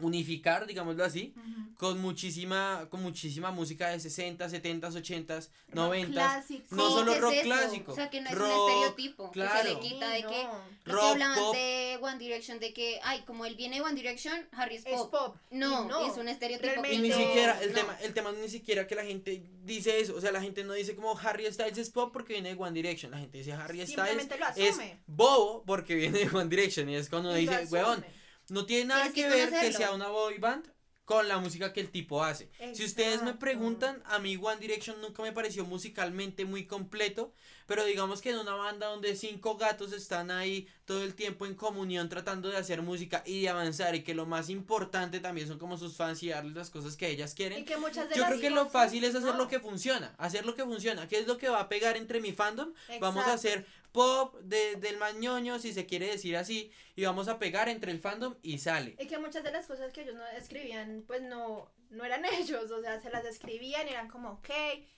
unificar, 0.00 0.66
digámoslo 0.66 1.04
así, 1.04 1.34
con 1.76 2.00
muchísima, 2.00 2.86
con 2.90 3.02
muchísima 3.02 3.50
música 3.50 3.88
de 3.90 4.00
60, 4.00 4.48
70, 4.48 4.88
80, 4.88 5.34
Rock 5.36 5.44
90. 5.74 6.12
clásico. 6.12 6.64
No 6.74 6.90
solo 6.90 7.12
¿qué 7.12 7.16
es 7.16 7.22
rock 7.22 7.34
clásico, 7.42 7.92
O 7.92 7.94
sea, 7.94 8.10
que 8.10 8.20
no 8.20 8.30
es 8.30 8.36
rock, 8.36 8.48
un 8.48 8.70
estereotipo. 8.70 9.30
Que 9.30 9.40
se 9.40 9.46
claro. 9.46 9.68
le 9.74 9.80
quita 9.80 10.08
de 10.10 10.16
Sí, 10.18 10.22
que. 10.28 10.44
no. 10.44 10.60
Lo 10.84 10.92
Rock, 10.94 11.02
que 11.02 11.08
hablaban 11.10 11.38
pop. 11.38 11.54
de 11.54 11.98
One 12.00 12.18
Direction, 12.18 12.58
de 12.58 12.72
que, 12.72 13.00
ay, 13.04 13.22
como 13.26 13.44
él 13.44 13.54
viene 13.56 13.76
de 13.76 13.82
One 13.82 13.94
Direction, 13.94 14.48
Harry 14.52 14.76
es 14.76 14.86
Es 14.86 14.92
pop. 14.94 15.10
pop. 15.10 15.36
No, 15.50 16.06
es 16.10 16.16
un 16.16 16.28
estereotipo. 16.28 16.82
Y 16.90 16.98
ni 16.98 17.12
siquiera, 17.12 17.60
el 17.62 17.70
no. 17.72 17.74
tema, 17.78 17.98
el 18.02 18.14
tema 18.14 18.30
no 18.32 18.38
es 18.38 18.42
ni 18.44 18.50
siquiera 18.50 18.86
que 18.86 18.94
la 18.94 19.04
gente 19.04 19.42
dice 19.64 20.00
eso, 20.00 20.16
o 20.16 20.20
sea, 20.20 20.32
la 20.32 20.40
gente 20.40 20.64
no 20.64 20.72
dice 20.72 20.94
como 20.96 21.16
Harry 21.18 21.50
Styles 21.52 21.78
es 21.78 21.90
pop 21.90 22.12
porque 22.12 22.32
viene 22.32 22.54
de 22.54 22.60
One 22.60 22.72
Direction, 22.72 23.10
la 23.12 23.18
gente 23.18 23.38
dice 23.38 23.52
Harry 23.52 23.86
Styles 23.86 24.28
es 24.56 24.78
bobo 25.06 25.62
porque 25.66 25.94
viene 25.94 26.18
de 26.18 26.28
One 26.36 26.48
Direction 26.48 26.88
y 26.88 26.96
es 26.96 27.08
cuando 27.08 27.28
uno 27.28 27.38
dice, 27.38 27.66
weón, 27.70 27.92
asume. 28.00 28.17
No 28.48 28.66
tiene 28.66 28.86
nada 28.86 29.06
que 29.08 29.12
que 29.22 29.28
ver 29.28 29.50
que 29.50 29.72
sea 29.72 29.92
una 29.92 30.08
boy 30.08 30.38
band 30.38 30.72
con 31.04 31.26
la 31.26 31.38
música 31.38 31.72
que 31.72 31.80
el 31.80 31.90
tipo 31.90 32.22
hace. 32.22 32.50
Si 32.74 32.84
ustedes 32.84 33.22
me 33.22 33.32
preguntan, 33.32 34.02
a 34.04 34.18
mí 34.18 34.36
One 34.36 34.60
Direction 34.60 35.00
nunca 35.00 35.22
me 35.22 35.32
pareció 35.32 35.64
musicalmente 35.64 36.44
muy 36.44 36.66
completo, 36.66 37.32
pero 37.66 37.82
digamos 37.86 38.20
que 38.20 38.28
en 38.28 38.36
una 38.38 38.52
banda 38.54 38.88
donde 38.88 39.16
cinco 39.16 39.56
gatos 39.56 39.94
están 39.94 40.30
ahí 40.30 40.68
todo 40.84 41.02
el 41.02 41.14
tiempo 41.14 41.46
en 41.46 41.54
comunión 41.54 42.10
tratando 42.10 42.50
de 42.50 42.58
hacer 42.58 42.82
música 42.82 43.22
y 43.24 43.40
de 43.40 43.48
avanzar 43.48 43.94
y 43.94 44.02
que 44.02 44.12
lo 44.14 44.26
más 44.26 44.50
importante 44.50 45.18
también 45.20 45.48
son 45.48 45.58
como 45.58 45.78
sus 45.78 45.96
fans 45.96 46.22
y 46.22 46.28
darles 46.28 46.54
las 46.54 46.68
cosas 46.68 46.94
que 46.94 47.08
ellas 47.08 47.32
Y 47.32 47.36
quieren. 47.36 47.64
que 47.64 47.78
muchas 47.78 48.06
de 48.10 48.14
Yo 48.14 48.20
las 48.22 48.30
creo 48.32 48.40
que 48.42 48.50
lo 48.50 48.68
fácil 48.68 49.02
es 49.04 49.14
hacer 49.14 49.32
no. 49.32 49.38
lo 49.38 49.48
que 49.48 49.60
funciona, 49.60 50.14
hacer 50.18 50.44
lo 50.44 50.54
que 50.54 50.64
funciona. 50.64 51.08
¿Qué 51.08 51.18
es 51.18 51.26
lo 51.26 51.38
que 51.38 51.48
va 51.48 51.60
a 51.60 51.68
pegar 51.70 51.96
entre 51.96 52.20
mi 52.20 52.32
fandom? 52.32 52.74
Vamos 53.00 53.24
a 53.24 53.32
hacer 53.32 53.66
pop 53.92 54.34
de, 54.40 54.76
del 54.76 54.96
mañoño, 54.98 55.58
si 55.58 55.72
se 55.72 55.86
quiere 55.86 56.06
decir 56.06 56.36
así, 56.36 56.70
y 56.96 57.04
vamos 57.04 57.28
a 57.28 57.38
pegar 57.38 57.68
entre 57.68 57.90
el 57.92 58.00
fandom 58.00 58.34
y 58.42 58.58
sale. 58.58 58.96
Y 58.98 59.06
que 59.06 59.18
muchas 59.18 59.42
de 59.44 59.50
las 59.52 59.66
cosas 59.66 59.92
que 59.92 60.02
ellos 60.02 60.14
no 60.14 60.26
escribían, 60.28 61.04
pues 61.06 61.22
no, 61.22 61.70
no 61.90 62.04
eran 62.04 62.24
ellos, 62.38 62.70
o 62.70 62.80
sea, 62.80 63.00
se 63.00 63.10
las 63.10 63.24
escribían 63.24 63.86
y 63.88 63.90
eran 63.92 64.08
como, 64.08 64.30
ok, 64.32 64.50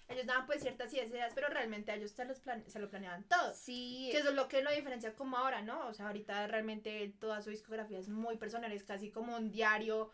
ellos 0.09 0.27
daban 0.27 0.47
pues 0.47 0.61
ciertas 0.63 0.93
ideas, 0.93 1.33
pero 1.35 1.49
realmente 1.49 1.95
ellos 1.95 2.11
se, 2.11 2.25
los 2.25 2.43
plane- 2.43 2.69
se 2.69 2.79
lo 2.79 2.89
planeaban 2.91 3.25
todo. 3.25 3.55
Sí, 3.55 4.09
Que 4.11 4.19
eso 4.19 4.31
es 4.31 4.35
lo 4.35 4.49
que 4.49 4.63
lo 4.63 4.73
diferencia 4.73 5.15
como 5.15 5.37
ahora, 5.37 5.63
¿no? 5.63 5.87
O 5.89 5.95
sea, 5.95 6.07
ahorita 6.09 6.47
realmente 6.49 7.15
toda 7.21 7.43
su 7.43 7.51
discografía 7.51 7.99
es 7.99 8.09
muy 8.09 8.37
personal, 8.37 8.73
es 8.73 8.83
casi 8.85 9.11
como 9.11 9.37
un 9.37 9.51
diario 9.53 10.11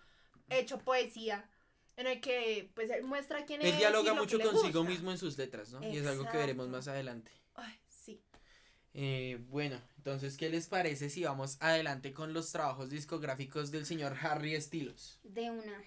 hecho 0.51 0.79
poesía, 0.79 1.49
en 1.97 2.07
el 2.07 2.21
que 2.21 2.71
pues 2.75 2.91
él 2.91 3.03
muestra 3.05 3.47
quién 3.47 3.63
es. 3.63 3.69
Él 3.69 3.75
y 3.75 3.79
dialoga 3.79 4.13
lo 4.13 4.21
mucho 4.21 4.37
que 4.37 4.45
le 4.45 4.51
consigo 4.51 4.81
gusta. 4.81 4.93
mismo 4.93 5.11
en 5.11 5.19
sus 5.19 5.39
letras, 5.39 5.73
¿no? 5.73 5.83
Y 5.83 5.97
es 5.97 6.07
algo 6.07 6.29
que 6.31 6.37
veremos 6.37 6.69
más 6.69 6.87
adelante. 6.89 7.33
Ay. 7.55 7.73
Eh, 8.99 9.39
bueno, 9.51 9.79
entonces, 9.99 10.39
¿qué 10.39 10.49
les 10.49 10.69
parece 10.69 11.11
si 11.11 11.23
vamos 11.23 11.59
adelante 11.61 12.15
con 12.15 12.33
los 12.33 12.51
trabajos 12.51 12.89
discográficos 12.89 13.71
del 13.71 13.85
señor 13.85 14.17
Harry 14.23 14.59
Styles? 14.59 15.21
de 15.23 15.51
una. 15.51 15.83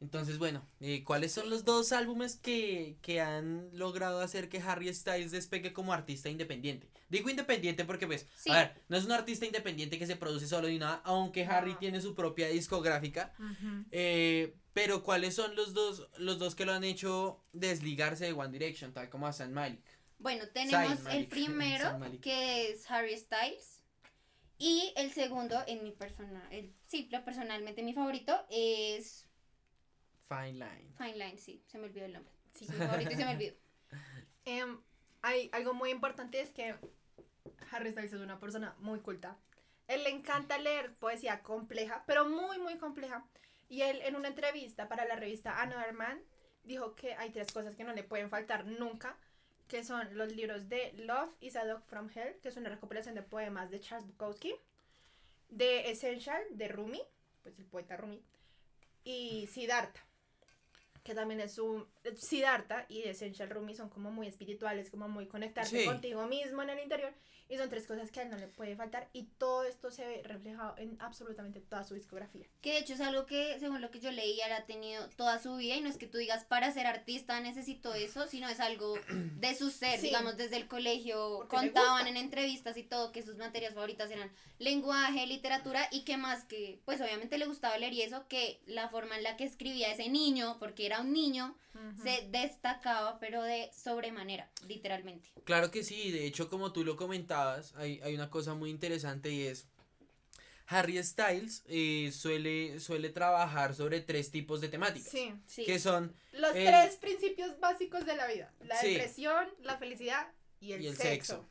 Entonces, 0.00 0.38
bueno, 0.38 0.66
eh, 0.80 1.04
¿cuáles 1.04 1.30
son 1.30 1.48
los 1.48 1.64
dos 1.64 1.92
álbumes 1.92 2.34
que, 2.34 2.96
que 3.02 3.20
han 3.20 3.70
logrado 3.72 4.20
hacer 4.20 4.48
que 4.48 4.58
Harry 4.60 4.92
Styles 4.92 5.30
despegue 5.30 5.72
como 5.72 5.92
artista 5.92 6.28
independiente? 6.28 6.88
Digo 7.08 7.30
independiente 7.30 7.84
porque, 7.84 8.08
pues, 8.08 8.26
Sí. 8.34 8.50
a 8.50 8.54
ver, 8.54 8.82
no 8.88 8.96
es 8.96 9.04
un 9.04 9.12
artista 9.12 9.46
independiente 9.46 10.00
que 10.00 10.06
se 10.08 10.16
produce 10.16 10.48
solo 10.48 10.66
ni 10.66 10.80
nada, 10.80 11.02
aunque 11.04 11.44
Harry 11.44 11.74
No. 11.74 11.78
tiene 11.78 12.00
su 12.00 12.16
propia 12.16 12.48
discográfica. 12.48 13.32
Eh, 13.92 14.56
pero 14.72 15.04
¿cuáles 15.04 15.36
son 15.36 15.54
los 15.54 15.72
dos, 15.72 16.08
los 16.18 16.40
dos 16.40 16.56
que 16.56 16.64
lo 16.64 16.72
han 16.72 16.82
hecho 16.82 17.40
desligarse 17.52 18.24
de 18.24 18.32
One 18.32 18.50
Direction, 18.50 18.92
tal 18.92 19.08
como 19.08 19.28
a 19.28 19.32
San 19.32 19.52
Malik? 19.52 19.84
Bueno, 20.22 20.48
tenemos 20.48 20.98
el 21.00 21.04
Malik. 21.04 21.30
primero, 21.30 21.98
que 22.20 22.70
es 22.70 22.90
Harry 22.90 23.16
Styles. 23.16 23.82
Y 24.58 24.92
el 24.96 25.10
segundo, 25.10 25.60
en 25.66 25.82
mi 25.82 25.90
persona, 25.90 26.46
el, 26.50 26.72
sí, 26.86 27.08
lo 27.10 27.24
personalmente 27.24 27.82
mi 27.82 27.92
favorito, 27.92 28.46
es 28.48 29.28
Fine 30.28 30.52
Line. 30.52 30.94
Fine 30.96 31.16
Line, 31.16 31.38
sí, 31.38 31.64
se 31.66 31.78
me 31.78 31.86
olvidó 31.86 32.06
el 32.06 32.12
nombre. 32.12 32.32
Sí. 32.54 32.66
Mi 32.68 32.76
favorito 32.86 33.10
y 33.10 33.16
se 33.16 33.24
me 33.24 33.32
olvidó. 33.32 33.56
Em, 34.44 34.80
hay 35.22 35.50
algo 35.52 35.74
muy 35.74 35.90
importante 35.90 36.40
es 36.40 36.50
que 36.50 36.76
Harry 37.72 37.90
Styles 37.90 38.12
es 38.12 38.20
una 38.20 38.38
persona 38.38 38.76
muy 38.78 39.00
culta. 39.00 39.36
Él 39.88 40.04
le 40.04 40.10
encanta 40.10 40.56
leer 40.58 40.94
poesía 40.94 41.42
compleja, 41.42 42.04
pero 42.06 42.28
muy, 42.28 42.58
muy 42.58 42.78
compleja. 42.78 43.26
Y 43.68 43.82
él 43.82 44.00
en 44.02 44.14
una 44.14 44.28
entrevista 44.28 44.88
para 44.88 45.04
la 45.04 45.16
revista 45.16 45.60
Another 45.60 45.92
Man 45.92 46.22
dijo 46.62 46.94
que 46.94 47.14
hay 47.14 47.30
tres 47.30 47.50
cosas 47.52 47.74
que 47.74 47.82
no 47.82 47.92
le 47.92 48.04
pueden 48.04 48.30
faltar 48.30 48.64
nunca, 48.64 49.18
que 49.72 49.84
son 49.84 50.06
los 50.18 50.30
libros 50.36 50.68
de 50.68 50.92
Love 50.98 51.30
is 51.40 51.56
a 51.56 51.64
Dog 51.64 51.82
from 51.86 52.10
Hell, 52.14 52.36
que 52.42 52.50
es 52.50 52.58
una 52.58 52.68
recopilación 52.68 53.14
de 53.14 53.22
poemas 53.22 53.70
de 53.70 53.80
Charles 53.80 54.06
Bukowski, 54.06 54.54
de 55.48 55.90
Essential 55.90 56.42
de 56.50 56.68
Rumi, 56.68 57.00
pues 57.42 57.58
el 57.58 57.64
poeta 57.64 57.96
Rumi, 57.96 58.22
y 59.02 59.46
Siddhartha, 59.46 60.04
que 61.02 61.14
también 61.14 61.40
es 61.40 61.58
un 61.58 61.86
Siddhartha 62.16 62.86
y 62.88 63.02
Essential 63.02 63.50
Rumi 63.50 63.74
son 63.74 63.88
como 63.88 64.10
muy 64.10 64.26
espirituales, 64.26 64.90
como 64.90 65.08
muy 65.08 65.26
conectarse 65.26 65.80
Sí. 65.80 65.84
contigo 65.86 66.26
mismo 66.26 66.62
en 66.62 66.70
el 66.70 66.78
interior 66.80 67.12
y 67.48 67.56
son 67.58 67.68
tres 67.68 67.86
cosas 67.86 68.10
que 68.10 68.20
a 68.20 68.22
él 68.22 68.30
no 68.30 68.38
le 68.38 68.46
puede 68.48 68.76
faltar 68.76 69.08
y 69.12 69.24
todo 69.36 69.64
esto 69.64 69.90
se 69.90 70.06
ve 70.06 70.22
reflejado 70.24 70.74
en 70.78 70.96
absolutamente 71.00 71.60
toda 71.60 71.84
su 71.84 71.94
discografía. 71.94 72.46
Que 72.62 72.72
de 72.72 72.78
hecho 72.78 72.94
es 72.94 73.00
algo 73.00 73.26
que, 73.26 73.58
según 73.58 73.80
lo 73.80 73.90
que 73.90 74.00
yo 74.00 74.10
leí, 74.10 74.40
él 74.40 74.52
ha 74.52 74.64
tenido 74.64 75.08
toda 75.16 75.38
su 75.40 75.56
vida 75.56 75.76
y 75.76 75.80
no 75.80 75.88
es 75.88 75.98
que 75.98 76.06
tú 76.06 76.18
digas 76.18 76.44
para 76.44 76.70
ser 76.72 76.86
artista 76.86 77.38
necesito 77.40 77.92
eso, 77.94 78.26
sino 78.28 78.48
es 78.48 78.60
algo 78.60 78.94
de 79.08 79.54
su 79.54 79.70
ser, 79.70 79.98
Sí. 80.00 80.06
digamos 80.06 80.36
desde 80.36 80.56
el 80.56 80.68
colegio 80.68 81.38
Porque 81.40 81.56
contaban 81.56 82.06
en 82.06 82.16
entrevistas 82.16 82.76
y 82.76 82.84
todo 82.84 83.12
que 83.12 83.22
sus 83.22 83.36
materias 83.36 83.74
favoritas 83.74 84.10
eran 84.10 84.30
lenguaje, 84.58 85.26
literatura 85.26 85.88
y 85.90 86.04
que 86.04 86.16
más 86.16 86.44
que, 86.44 86.80
pues 86.84 87.00
obviamente 87.00 87.38
le 87.38 87.46
gustaba 87.46 87.76
leer 87.76 87.92
y 87.92 88.02
eso, 88.02 88.26
que 88.28 88.60
la 88.66 88.88
forma 88.88 89.16
en 89.16 89.24
la 89.24 89.36
que 89.36 89.44
escribía 89.44 89.90
ese 89.92 90.08
niño, 90.08 90.56
porque 90.58 90.86
era 90.86 90.91
un 91.00 91.12
niño, 91.12 91.56
se 92.02 92.28
destacaba 92.30 93.18
pero 93.18 93.42
de 93.42 93.70
sobremanera, 93.72 94.50
literalmente. 94.68 95.30
Claro 95.44 95.70
que 95.70 95.82
sí, 95.84 96.10
de 96.12 96.26
hecho 96.26 96.48
como 96.50 96.72
tú 96.72 96.84
lo 96.84 96.96
comentabas, 96.96 97.74
hay, 97.76 98.00
hay 98.02 98.14
una 98.14 98.28
cosa 98.30 98.54
muy 98.54 98.70
interesante 98.70 99.30
y 99.30 99.42
es 99.46 99.66
Harry 100.66 101.02
Styles 101.02 101.64
eh, 101.66 102.10
suele, 102.14 102.78
suele 102.80 103.10
trabajar 103.10 103.74
sobre 103.74 104.00
tres 104.00 104.30
tipos 104.30 104.60
de 104.60 104.68
temáticas. 104.68 105.10
Sí. 105.10 105.34
Sí. 105.46 105.64
Que 105.64 105.78
son 105.78 106.14
Los 106.32 106.54
El- 106.54 106.66
tres 106.66 106.96
principios 106.96 107.58
básicos 107.60 108.06
de 108.06 108.16
la 108.16 108.26
vida. 108.26 108.52
La 108.60 108.80
Sí. 108.80 108.88
depresión, 108.94 109.46
la 109.62 109.76
felicidad 109.78 110.28
y 110.60 110.72
el, 110.72 110.82
y 110.82 110.86
el 110.86 110.96
sexo. 110.96 111.34
sexo. 111.36 111.48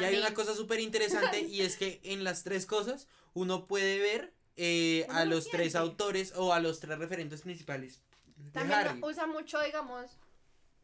Y 0.00 0.04
hay 0.04 0.16
una 0.18 0.34
cosa 0.34 0.54
súper 0.54 0.80
interesante 0.80 1.40
y 1.48 1.62
es 1.62 1.76
que 1.76 2.00
en 2.04 2.22
las 2.24 2.44
tres 2.44 2.66
cosas 2.66 3.08
uno 3.34 3.66
puede 3.66 3.98
ver 3.98 4.34
eh, 4.56 5.06
a 5.08 5.24
lo 5.24 5.36
los 5.36 5.48
tres 5.48 5.74
autores 5.74 6.32
o 6.36 6.52
a 6.52 6.60
los 6.60 6.80
tres 6.80 6.98
referentes 6.98 7.42
principales 7.42 8.02
También 8.52 8.78
Harry. 8.80 9.00
usa 9.02 9.26
mucho, 9.26 9.60
digamos, 9.60 10.18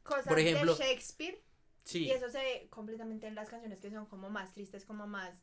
cosas 0.02 0.26
Por 0.26 0.38
ejemplo, 0.38 0.74
de 0.74 0.84
Shakespeare. 0.84 1.42
Sí, 1.84 2.04
Y 2.06 2.10
eso 2.10 2.28
se 2.30 2.38
ve 2.38 2.66
completamente 2.70 3.26
en 3.28 3.34
las 3.36 3.48
canciones 3.48 3.80
que 3.80 3.90
son 3.90 4.06
como 4.06 4.28
más 4.28 4.52
tristes, 4.52 4.84
como 4.84 5.06
más 5.06 5.42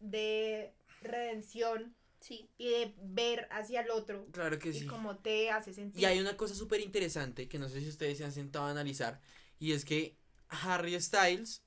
de 0.00 0.74
redención 1.00 1.94
Sí. 2.20 2.48
y 2.58 2.68
de 2.70 2.94
ver 2.98 3.48
hacia 3.50 3.80
el 3.80 3.90
otro. 3.90 4.26
claro 4.32 4.58
que 4.58 4.68
Y 4.68 4.80
sí. 4.80 4.86
cómo 4.86 5.16
te 5.18 5.50
hace 5.50 5.72
sentir. 5.72 6.00
Y 6.02 6.04
hay 6.04 6.20
una 6.20 6.36
cosa 6.36 6.54
súper 6.54 6.80
interesante 6.80 7.48
que 7.48 7.58
no 7.58 7.68
sé 7.68 7.80
si 7.80 7.88
ustedes 7.88 8.18
se 8.18 8.24
han 8.24 8.32
sentado 8.32 8.66
a 8.66 8.70
analizar 8.70 9.20
y 9.58 9.72
es 9.72 9.84
que 9.84 10.16
Harry 10.48 11.00
Styles 11.00 11.62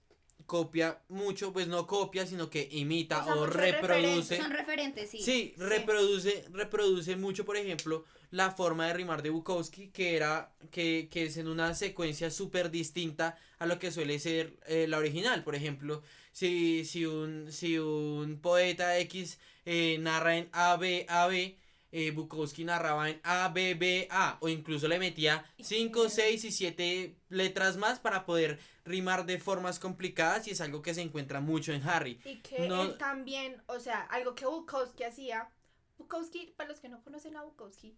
copia 0.45 0.99
mucho, 1.09 1.51
pues 1.51 1.67
no 1.67 1.87
copia, 1.87 2.25
sino 2.25 2.49
que 2.49 2.67
imita 2.71 3.25
o 3.35 3.45
reproduce. 3.45 4.37
Son 4.37 4.51
referentes, 4.51 5.09
sí. 5.09 5.21
Sí, 5.21 5.53
reproduce, 5.57 6.45
reproduce 6.51 7.15
mucho, 7.15 7.45
por 7.45 7.57
ejemplo, 7.57 8.05
la 8.31 8.51
forma 8.51 8.87
de 8.87 8.93
rimar 8.93 9.21
de 9.21 9.29
Bukowski, 9.29 9.89
que 9.89 10.15
era, 10.15 10.51
que, 10.71 11.07
que 11.11 11.25
es 11.25 11.37
en 11.37 11.47
una 11.47 11.73
secuencia 11.73 12.29
súper 12.31 12.69
distinta 12.71 13.37
a 13.59 13.65
lo 13.65 13.79
que 13.79 13.91
suele 13.91 14.19
ser 14.19 14.57
eh, 14.67 14.87
la 14.87 14.97
original. 14.97 15.43
Por 15.43 15.55
ejemplo, 15.55 16.03
si, 16.31 16.85
si, 16.85 17.05
un, 17.05 17.51
si 17.51 17.79
un 17.79 18.39
poeta 18.41 18.97
X 18.99 19.39
eh, 19.65 19.97
narra 19.99 20.37
en 20.37 20.49
A, 20.51 20.75
B, 20.75 21.05
A, 21.07 21.27
B, 21.27 21.57
eh, 21.91 22.11
Bukowski 22.11 22.65
narraba 22.65 23.09
en 23.09 23.19
A, 23.23 23.49
B, 23.49 23.73
B, 23.75 24.07
A, 24.11 24.37
o 24.41 24.49
incluso 24.49 24.87
le 24.87 24.99
metía 24.99 25.45
Y 25.57 25.63
5, 25.63 26.03
que- 26.03 26.09
6 26.09 26.43
y 26.45 26.51
7 26.51 27.15
letras 27.29 27.77
más 27.77 27.99
para 27.99 28.25
poder 28.25 28.59
rimar 28.83 29.25
de 29.25 29.39
formas 29.39 29.79
complicadas 29.79 30.47
y 30.47 30.51
es 30.51 30.61
algo 30.61 30.81
que 30.81 30.93
se 30.93 31.01
encuentra 31.01 31.39
mucho 31.39 31.71
en 31.73 31.87
Harry. 31.87 32.19
Y 32.25 32.37
que 32.41 32.67
No- 32.67 32.83
él 32.83 32.97
también, 32.97 33.61
o 33.67 33.79
sea, 33.79 34.01
algo 34.01 34.35
que 34.35 34.45
Bukowski 34.45 35.03
hacía. 35.03 35.49
Bukowski, 35.97 36.53
para 36.57 36.69
los 36.69 36.79
que 36.79 36.89
no 36.89 37.01
conocen 37.03 37.37
a 37.37 37.43
Bukowski, 37.43 37.95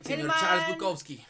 Señor 0.00 0.26
man- 0.26 0.36
Charles 0.40 0.68
Bukowski. 0.76 1.24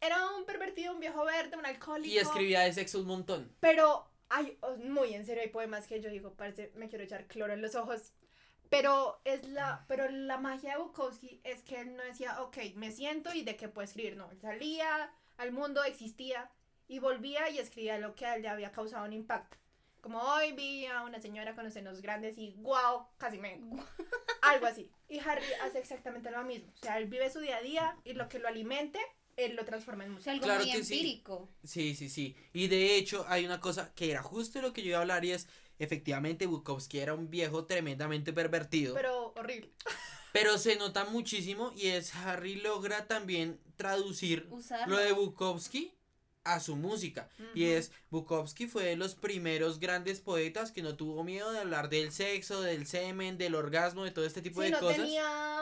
era 0.00 0.30
un 0.36 0.44
pervertido, 0.46 0.94
un 0.94 1.00
viejo 1.00 1.24
verde, 1.24 1.56
un 1.56 1.66
alcohólico. 1.66 2.08
Y 2.12 2.18
escribía 2.18 2.60
de 2.60 2.72
sexo 2.72 2.98
un 3.00 3.06
montón. 3.06 3.54
Pero, 3.60 4.08
ay, 4.30 4.56
oh, 4.62 4.76
muy 4.78 5.14
en 5.14 5.24
serio, 5.26 5.42
hay 5.42 5.50
poemas 5.50 5.86
que 5.86 6.00
yo 6.00 6.10
digo, 6.10 6.32
parece, 6.34 6.72
me 6.76 6.88
quiero 6.88 7.04
echar 7.04 7.26
cloro 7.26 7.52
en 7.52 7.60
los 7.62 7.74
ojos. 7.74 8.12
Pero 8.70 9.20
es 9.24 9.46
la, 9.48 9.84
pero 9.88 10.08
la 10.10 10.38
magia 10.38 10.72
de 10.72 10.82
Bukowski 10.82 11.40
es 11.44 11.62
que 11.62 11.80
él 11.80 11.96
no 11.96 12.02
decía, 12.02 12.42
ok, 12.42 12.56
me 12.74 12.90
siento 12.90 13.32
y 13.32 13.42
de 13.42 13.56
qué 13.56 13.68
puedo 13.68 13.84
escribir. 13.84 14.16
No, 14.16 14.30
él 14.30 14.40
salía 14.40 15.12
al 15.36 15.52
mundo, 15.52 15.84
existía 15.84 16.50
y 16.88 16.98
volvía 16.98 17.48
y 17.50 17.58
escribía 17.58 17.98
lo 17.98 18.14
que 18.14 18.26
a 18.26 18.36
él 18.36 18.42
le 18.42 18.48
había 18.48 18.72
causado 18.72 19.04
un 19.04 19.12
impacto. 19.12 19.56
Como 20.00 20.20
hoy 20.20 20.52
vi 20.52 20.84
a 20.86 21.02
una 21.02 21.18
señora 21.18 21.54
con 21.54 21.64
los 21.64 21.72
senos 21.72 22.02
grandes 22.02 22.36
y 22.36 22.54
wow, 22.58 23.06
casi 23.16 23.38
me... 23.38 23.58
Algo 24.42 24.66
así. 24.66 24.90
Y 25.08 25.18
Harry 25.20 25.42
hace 25.62 25.78
exactamente 25.78 26.30
lo 26.30 26.42
mismo. 26.44 26.70
O 26.74 26.76
sea, 26.76 26.98
él 26.98 27.06
vive 27.06 27.30
su 27.30 27.40
día 27.40 27.56
a 27.56 27.62
día 27.62 27.96
y 28.04 28.12
lo 28.12 28.28
que 28.28 28.38
lo 28.38 28.46
alimente, 28.46 28.98
él 29.36 29.56
lo 29.56 29.64
transforma 29.64 30.04
en 30.04 30.12
música. 30.12 30.30
algo 30.32 30.44
Claro 30.44 30.62
muy 30.64 30.72
que 30.72 30.78
empírico. 30.78 31.48
Sí, 31.64 31.94
sí, 31.94 32.08
sí. 32.08 32.36
Y 32.52 32.68
de 32.68 32.96
hecho 32.96 33.24
hay 33.28 33.44
una 33.44 33.60
cosa 33.60 33.92
que 33.94 34.10
era 34.10 34.22
justo 34.22 34.60
lo 34.62 34.72
que 34.72 34.82
yo 34.82 34.88
iba 34.90 34.98
a 34.98 35.02
hablar 35.02 35.24
y 35.24 35.32
es, 35.32 35.48
efectivamente 35.78 36.46
Bukowski 36.46 36.98
era 36.98 37.14
un 37.14 37.30
viejo 37.30 37.64
tremendamente 37.64 38.32
pervertido. 38.32 38.94
Pero, 38.94 39.32
Pero 40.32 40.50
horrible. 40.52 40.58
se 40.58 40.76
nota 40.76 41.04
muchísimo 41.04 41.72
y 41.76 41.88
es 41.88 42.14
Harry 42.14 42.56
logra 42.56 43.06
también 43.06 43.60
traducir 43.76 44.46
Usarlo. 44.50 44.96
lo 44.96 45.02
de 45.02 45.12
Bukowski 45.12 45.92
a 46.44 46.60
su 46.60 46.76
música. 46.76 47.30
Y 47.54 47.64
es, 47.64 47.90
Bukowski 48.10 48.66
fue 48.66 48.84
de 48.84 48.96
los 48.96 49.14
primeros 49.14 49.80
grandes 49.80 50.20
poetas 50.20 50.72
que 50.72 50.82
no 50.82 50.94
tuvo 50.94 51.24
miedo 51.24 51.50
de 51.52 51.60
hablar 51.60 51.88
del 51.88 52.12
sexo, 52.12 52.60
del 52.60 52.86
semen, 52.86 53.38
del 53.38 53.54
orgasmo, 53.54 54.04
de 54.04 54.10
todo 54.10 54.26
este 54.26 54.42
tipo 54.42 54.60
Sí, 54.60 54.66
de 54.66 54.72
no 54.72 54.80
cosas. 54.80 54.96
tenía 54.98 55.53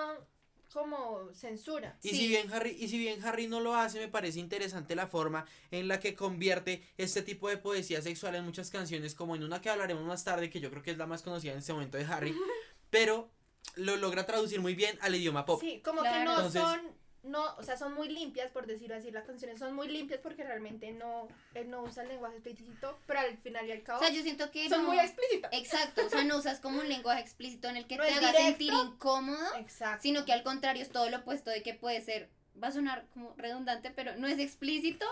como 0.72 1.32
censura. 1.34 1.98
Y 2.02 2.10
Sí. 2.10 2.16
si 2.16 2.28
bien 2.28 2.52
Harry, 2.52 2.76
y 2.78 2.88
si 2.88 2.98
bien 2.98 3.22
Harry 3.24 3.46
no 3.46 3.60
lo 3.60 3.74
hace, 3.74 3.98
me 4.00 4.08
parece 4.08 4.38
interesante 4.40 4.94
la 4.94 5.06
forma 5.06 5.44
en 5.70 5.88
la 5.88 6.00
que 6.00 6.14
convierte 6.14 6.82
este 6.96 7.22
tipo 7.22 7.48
de 7.48 7.58
poesía 7.58 8.00
sexual 8.02 8.34
en 8.34 8.44
muchas 8.44 8.70
canciones, 8.70 9.14
como 9.14 9.36
en 9.36 9.44
una 9.44 9.60
que 9.60 9.70
hablaremos 9.70 10.04
más 10.04 10.24
tarde, 10.24 10.50
que 10.50 10.60
yo 10.60 10.70
creo 10.70 10.82
que 10.82 10.90
es 10.92 10.98
la 10.98 11.06
más 11.06 11.22
conocida 11.22 11.52
en 11.52 11.58
este 11.58 11.72
momento 11.72 11.98
de 11.98 12.04
Harry, 12.04 12.34
pero 12.90 13.30
lo 13.76 13.96
logra 13.96 14.26
traducir 14.26 14.60
muy 14.60 14.74
bien 14.74 14.98
al 15.02 15.14
idioma 15.14 15.44
pop. 15.44 15.60
Sí, 15.60 15.80
como 15.84 16.00
Claro. 16.00 16.18
que 16.18 16.24
no 16.24 16.32
Entonces- 16.46 16.62
son, 16.62 16.80
no, 17.22 17.54
o 17.56 17.62
sea, 17.62 17.76
son 17.76 17.94
muy 17.94 18.08
limpias, 18.08 18.50
por 18.50 18.66
decirlo 18.66 18.96
así, 18.96 19.10
las 19.12 19.24
canciones 19.24 19.58
son 19.60 19.74
muy 19.74 19.86
limpias 19.88 20.18
porque 20.20 20.42
realmente 20.42 20.90
no, 20.92 21.28
él 21.54 21.70
no 21.70 21.82
usa 21.82 22.02
el 22.02 22.08
lenguaje 22.08 22.34
explícito, 22.36 22.98
pero 23.06 23.20
al 23.20 23.36
final 23.38 23.66
y 23.68 23.72
al 23.72 23.82
cabo 23.82 24.00
O 24.00 24.02
sea, 24.04 24.12
yo 24.12 24.22
siento 24.22 24.50
que 24.50 24.68
son 24.68 24.82
no- 24.82 24.88
muy 24.88 24.98
explícitas. 24.98 25.52
Exacto, 25.52 26.04
o 26.04 26.08
sea, 26.10 26.24
no 26.24 26.38
usas 26.38 26.58
como 26.58 26.80
un 26.80 26.88
lenguaje 26.88 27.20
explícito 27.20 27.68
en 27.68 27.76
el 27.76 27.86
que 27.86 27.96
No 27.96 28.04
te 28.04 28.10
haga 28.10 28.28
directo. 28.32 28.42
sentir 28.48 28.72
incómodo, 28.72 29.54
Exacto. 29.58 30.02
sino 30.02 30.24
que 30.24 30.32
al 30.32 30.42
contrario 30.42 30.82
es 30.82 30.90
todo 30.90 31.08
lo 31.10 31.18
opuesto 31.18 31.50
de 31.50 31.62
que 31.62 31.74
puede 31.74 32.00
ser, 32.02 32.28
va 32.62 32.68
a 32.68 32.72
sonar 32.72 33.04
como 33.14 33.34
redundante, 33.36 33.92
pero 33.94 34.16
no 34.16 34.26
es 34.26 34.38
explícito, 34.40 35.06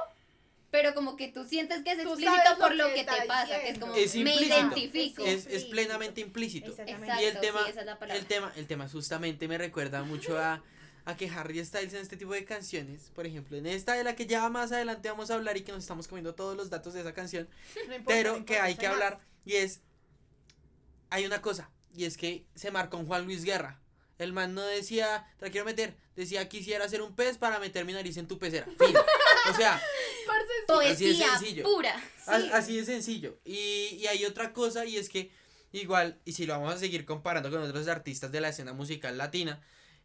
pero 0.72 0.94
como 0.94 1.16
que 1.16 1.28
tú 1.28 1.44
sientes 1.44 1.82
que 1.84 1.92
es 1.92 1.98
explícito 2.00 2.32
por 2.58 2.74
lo 2.74 2.88
que 2.88 2.94
que 2.94 3.04
te 3.04 3.26
pasa, 3.26 3.60
que 3.60 3.68
es 3.70 3.78
como 3.78 3.94
Es 3.94 4.14
me 4.16 4.34
identifico. 4.34 5.24
Es, 5.24 5.46
plenamente 5.66 6.20
implícito. 6.20 6.70
Exactamente. 6.70 7.06
Exacto, 7.06 7.22
Y 7.22 7.26
el 7.28 7.40
tema- 7.40 7.64
sí, 7.64 7.70
esa 7.70 7.80
es 7.80 7.86
la 7.86 7.98
palabra. 8.00 8.20
El 8.20 8.26
tema, 8.26 8.52
el 8.56 8.66
tema 8.66 8.88
justamente 8.88 9.46
me 9.48 9.58
recuerda 9.58 10.02
mucho 10.02 10.38
a, 10.38 10.62
a 11.04 11.16
que 11.16 11.28
Harry 11.30 11.64
Styles 11.64 11.94
en 11.94 12.00
este 12.02 12.16
tipo 12.16 12.32
de 12.32 12.44
canciones, 12.44 13.10
por 13.14 13.26
ejemplo, 13.26 13.56
en 13.56 13.66
esta 13.66 13.94
de 13.94 14.04
la 14.04 14.14
que 14.16 14.26
ya 14.26 14.48
más 14.48 14.72
adelante 14.72 15.08
vamos 15.08 15.30
a 15.30 15.34
hablar 15.34 15.56
y 15.56 15.62
que 15.62 15.72
nos 15.72 15.82
estamos 15.82 16.06
comiendo 16.08 16.34
todos 16.34 16.56
los 16.56 16.70
datos 16.70 16.94
de 16.94 17.00
esa 17.00 17.14
canción, 17.14 17.48
No 17.88 17.94
importa, 17.94 18.04
pero 18.06 18.38
no 18.38 18.44
que 18.44 18.58
hay 18.58 18.74
que 18.74 18.86
más. 18.86 18.94
hablar 18.94 19.20
y 19.44 19.54
es 19.56 19.80
hay 21.10 21.26
una 21.26 21.40
cosa 21.42 21.70
y 21.94 22.04
es 22.04 22.16
que 22.16 22.44
se 22.54 22.70
marcó 22.70 22.96
un 22.96 23.06
Juan 23.06 23.24
Luis 23.24 23.44
Guerra 23.44 23.80
el 24.18 24.32
man 24.32 24.54
no 24.54 24.62
decía 24.62 25.26
te 25.38 25.46
la 25.46 25.50
quiero 25.50 25.64
meter 25.64 25.94
decía 26.14 26.48
quisiera 26.48 26.88
ser 26.88 27.02
un 27.02 27.14
pez 27.16 27.38
para 27.38 27.58
meter 27.58 27.84
mi 27.84 27.92
nariz 27.94 28.16
en 28.18 28.28
tu 28.28 28.38
pecera 28.38 28.66
Fin. 28.78 28.94
o 29.50 29.54
sea 29.56 29.78
sí. 29.80 30.30
Así 30.30 31.04
de 31.08 31.16
Poesía 31.16 31.38
sencillo. 31.38 31.62
pura. 31.64 32.00
a- 32.26 32.56
así 32.56 32.76
de 32.76 32.84
sencillo 32.84 33.38
y, 33.44 33.96
y 33.98 34.06
hay 34.06 34.24
otra 34.24 34.52
cosa 34.52 34.84
y 34.84 34.96
es 34.98 35.08
que 35.08 35.30
igual 35.72 36.20
y 36.24 36.32
si 36.32 36.46
lo 36.46 36.52
vamos 36.52 36.74
a 36.74 36.78
seguir 36.78 37.04
comparando 37.04 37.50
con 37.50 37.60
otros 37.62 37.88
artistas 37.88 38.30
de 38.30 38.40
la 38.40 38.50
escena 38.50 38.72
musical 38.72 39.16
latina 39.18 39.60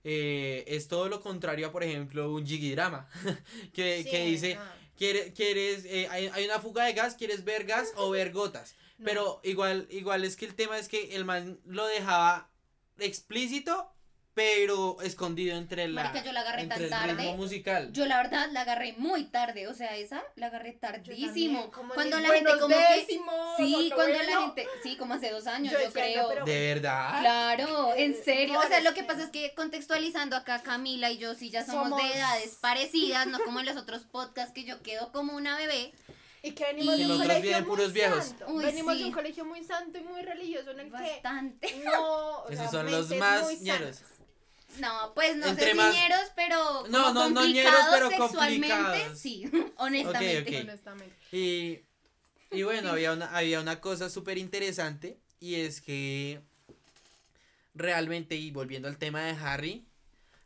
eh, 0.06 0.64
es 0.68 0.88
todo 0.88 1.10
lo 1.10 1.20
contrario 1.20 1.68
a 1.68 1.72
por 1.74 1.84
ejemplo 1.84 2.32
un 2.32 2.46
Jiggy 2.46 2.72
Drama 2.72 3.10
que, 3.74 4.04
Sí, 4.04 4.10
que 4.10 4.26
dice 4.26 4.56
no, 4.56 4.62
¿Quiere- 4.98 5.34
¿Quieres, 5.34 5.84
eh, 5.84 6.08
hay, 6.10 6.28
hay 6.32 6.46
una 6.46 6.60
fuga 6.62 6.86
de 6.86 6.94
gas, 6.94 7.16
quieres 7.16 7.44
ver 7.44 7.66
gas 7.66 7.92
o 7.98 8.10
ver 8.12 8.32
gotas? 8.32 8.76
no. 8.98 9.06
Pero 9.06 9.42
igual, 9.44 9.88
igual 9.90 10.24
es 10.24 10.38
que 10.38 10.46
el 10.46 10.56
tema 10.56 10.80
es 10.80 10.88
que 10.88 11.16
el 11.16 11.26
man 11.26 11.60
lo 11.66 11.86
dejaba 11.88 12.50
explícito, 12.98 13.92
pero 14.36 14.98
escondido 15.02 15.58
entre 15.58 15.88
la 15.88 16.04
Marica, 16.04 16.24
yo 16.26 16.34
la 16.34 16.42
agarré 16.42 16.64
entre 16.64 16.90
tan 16.90 17.04
el 17.10 17.16
ritmo 17.16 17.24
tarde. 17.32 17.38
musical. 17.38 17.94
Yo 17.94 18.06
la 18.06 18.18
verdad 18.18 18.50
la 18.52 18.62
agarré 18.62 18.94
muy 18.98 19.24
tarde, 19.24 19.68
o 19.70 19.74
sea, 19.74 19.96
esa 19.96 20.22
la 20.36 20.48
agarré 20.48 20.74
tardísimo. 20.74 21.72
como 21.72 21.94
Cuando 21.94 22.20
la 22.20 22.28
gente 22.30 22.52
como 22.60 22.68
que 22.68 23.06
Sí, 23.58 23.92
cuando 23.96 24.14
la 24.24 24.42
gente, 24.42 24.68
sí, 24.84 24.98
como 24.98 25.14
hace 25.14 25.32
dos 25.32 25.48
años, 25.48 25.72
Yo 25.72 25.80
yo, 25.80 25.86
decía, 25.86 26.04
no, 26.04 26.12
creo. 26.12 26.30
pero- 26.30 26.46
¿De 26.46 26.74
verdad? 26.74 27.20
Claro, 27.22 27.94
en 27.96 28.12
Eh, 28.12 28.22
serio. 28.26 28.60
O 28.60 28.68
sea, 28.68 28.82
lo 28.82 28.94
que 28.94 29.04
pasa 29.06 29.24
es 29.24 29.30
que 29.30 29.54
contextualizando 29.56 30.36
acá 30.36 30.62
Camila 30.62 31.10
y 31.12 31.18
yo 31.18 31.34
sí 31.34 31.50
ya 31.50 31.66
somos, 31.66 31.90
Somos- 31.90 32.04
de 32.04 32.18
edades 32.18 32.58
parecidas, 32.60 33.28
no 33.28 33.40
como 33.40 33.62
en 33.62 33.68
los 33.68 33.78
otros 33.78 34.04
podcasts 34.04 34.54
que 34.54 34.66
yo 34.66 34.82
quedo 34.84 35.14
como 35.14 35.34
una 35.36 35.56
bebé. 35.58 35.94
Y 36.44 36.52
que 36.52 36.64
venimos 36.66 37.00
Y 37.00 37.06
de 37.06 37.12
un 37.12 37.18
colegio 37.20 37.66
puros 37.66 37.92
viejos. 37.94 38.26
santo. 38.26 38.46
Uy, 38.50 38.66
venimos 38.66 38.94
sí. 38.94 39.00
de 39.00 39.06
un 39.06 39.12
colegio 39.14 39.46
muy 39.46 39.64
santo 39.64 39.98
y 39.98 40.02
muy 40.04 40.22
religioso 40.22 40.70
en 40.72 40.80
el 40.82 40.86
que 40.88 40.92
Bastante. 40.92 41.82
no. 41.86 42.02
o 42.42 42.50
Esos 42.50 42.58
sea, 42.70 42.72
son 42.82 42.92
los 42.92 43.10
más 43.16 43.62
ñeros. 43.62 44.02
No, 44.80 45.14
pues 45.14 45.36
no 45.38 45.48
Entre 45.48 45.68
sé 45.68 45.74
más- 45.76 45.94
si 45.94 46.00
ñeros, 46.02 46.32
pero 46.36 46.88
No, 46.90 47.04
como 47.04 47.14
no, 47.14 47.30
no 47.30 47.46
ñeros, 47.48 47.72
complicados 47.74 47.86
pero 47.92 48.10
sexualmente, 48.10 49.16
sí, 49.16 49.44
honestamente. 49.78 50.40
Ok, 50.42 50.48
ok. 50.56 50.62
Honestamente. 50.70 51.16
Y, 51.32 51.80
y 52.52 52.64
bueno, 52.64 52.90
había, 52.90 53.14
una, 53.14 53.36
había 53.36 53.60
una 53.62 53.80
cosa 53.82 54.10
súper 54.10 54.38
interesante 54.38 55.18
y 55.40 55.56
es 55.56 55.82
que 55.82 56.42
realmente, 57.74 58.36
y 58.36 58.52
volviendo 58.52 58.88
al 58.88 58.98
tema 58.98 59.22
de 59.24 59.32
Harry, 59.32 59.86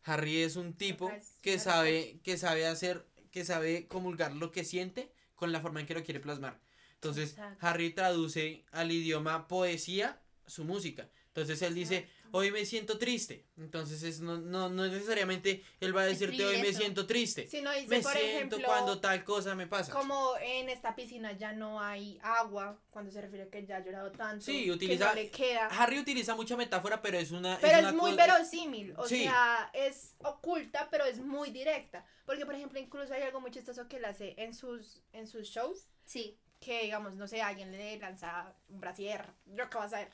Harry 0.03 0.41
es 0.41 0.55
un 0.55 0.73
tipo 0.73 1.11
que 1.41 1.59
sabe, 1.59 2.19
que 2.23 2.37
sabe 2.37 2.65
hacer, 2.67 3.05
que 3.31 3.45
sabe 3.45 3.87
comulgar 3.87 4.33
lo 4.33 4.51
que 4.51 4.63
siente 4.63 5.11
con 5.35 5.51
la 5.51 5.61
forma 5.61 5.79
en 5.79 5.85
que 5.85 5.93
lo 5.93 6.03
quiere 6.03 6.19
plasmar. 6.19 6.59
Entonces, 6.95 7.31
Exacto. 7.31 7.65
Harry 7.65 7.91
traduce 7.91 8.65
al 8.71 8.91
idioma 8.91 9.47
poesía 9.47 10.19
su 10.47 10.63
música. 10.65 11.07
Entonces 11.27 11.61
él 11.61 11.75
dice. 11.75 12.07
Hoy 12.31 12.51
me 12.51 12.65
siento 12.65 12.97
triste. 12.97 13.45
Entonces 13.57 14.03
es, 14.03 14.21
no, 14.21 14.37
no, 14.37 14.69
no 14.69 14.85
necesariamente 14.87 15.63
él 15.79 15.95
va 15.95 16.01
a 16.01 16.05
decirte, 16.05 16.45
hoy 16.45 16.61
me 16.61 16.73
siento 16.73 17.05
triste. 17.05 17.47
Si 17.47 17.61
no 17.61 17.71
dice, 17.73 17.87
me 17.87 18.01
por 18.01 18.11
siento 18.13 18.55
ejemplo, 18.55 18.59
cuando 18.65 18.99
tal 18.99 19.23
cosa 19.23 19.55
me 19.55 19.67
pasa. 19.67 19.91
como 19.91 20.33
en 20.41 20.69
esta 20.69 20.95
piscina 20.95 21.31
ya 21.33 21.53
no 21.53 21.81
hay 21.81 22.19
agua, 22.21 22.79
cuando 22.89 23.11
se 23.11 23.21
refiere 23.21 23.43
a 23.45 23.49
que 23.49 23.65
ya 23.65 23.77
ha 23.77 23.83
llorado 23.85 24.11
tanto, 24.11 24.45
Sí, 24.45 24.65
que 24.65 24.71
utiliza- 24.71 25.09
no 25.09 25.13
le 25.15 25.29
queda. 25.29 25.67
Harry 25.67 25.99
utiliza 25.99 26.35
mucha 26.35 26.55
metáfora, 26.55 27.01
pero 27.01 27.17
es 27.17 27.31
una. 27.31 27.57
Pero 27.59 27.73
es, 27.77 27.79
una 27.83 27.91
muy 27.93 28.13
verosímil, 28.15 28.93
o 28.97 29.07
Sí. 29.07 29.23
sea, 29.23 29.69
es 29.73 30.15
oculta, 30.19 30.87
pero 30.91 31.05
es 31.05 31.19
muy 31.19 31.51
directa. 31.51 32.05
Porque, 32.25 32.45
por 32.45 32.55
ejemplo, 32.55 32.79
incluso 32.79 33.13
hay 33.13 33.23
algo 33.23 33.41
muy 33.41 33.51
chistoso 33.51 33.87
que 33.87 33.97
él 33.97 34.05
hace 34.05 34.35
en 34.37 34.53
sus, 34.53 35.01
en 35.13 35.27
sus 35.27 35.47
shows, 35.47 35.89
Sí. 36.05 36.39
que, 36.59 36.83
digamos, 36.83 37.15
no 37.15 37.27
sé, 37.27 37.41
alguien 37.41 37.71
le 37.71 37.97
lanza 37.97 38.53
un 38.67 38.79
brasier, 38.81 39.25
yo 39.45 39.69
qué 39.69 39.77
vas 39.77 39.93
a 39.93 39.99
ver. 39.99 40.09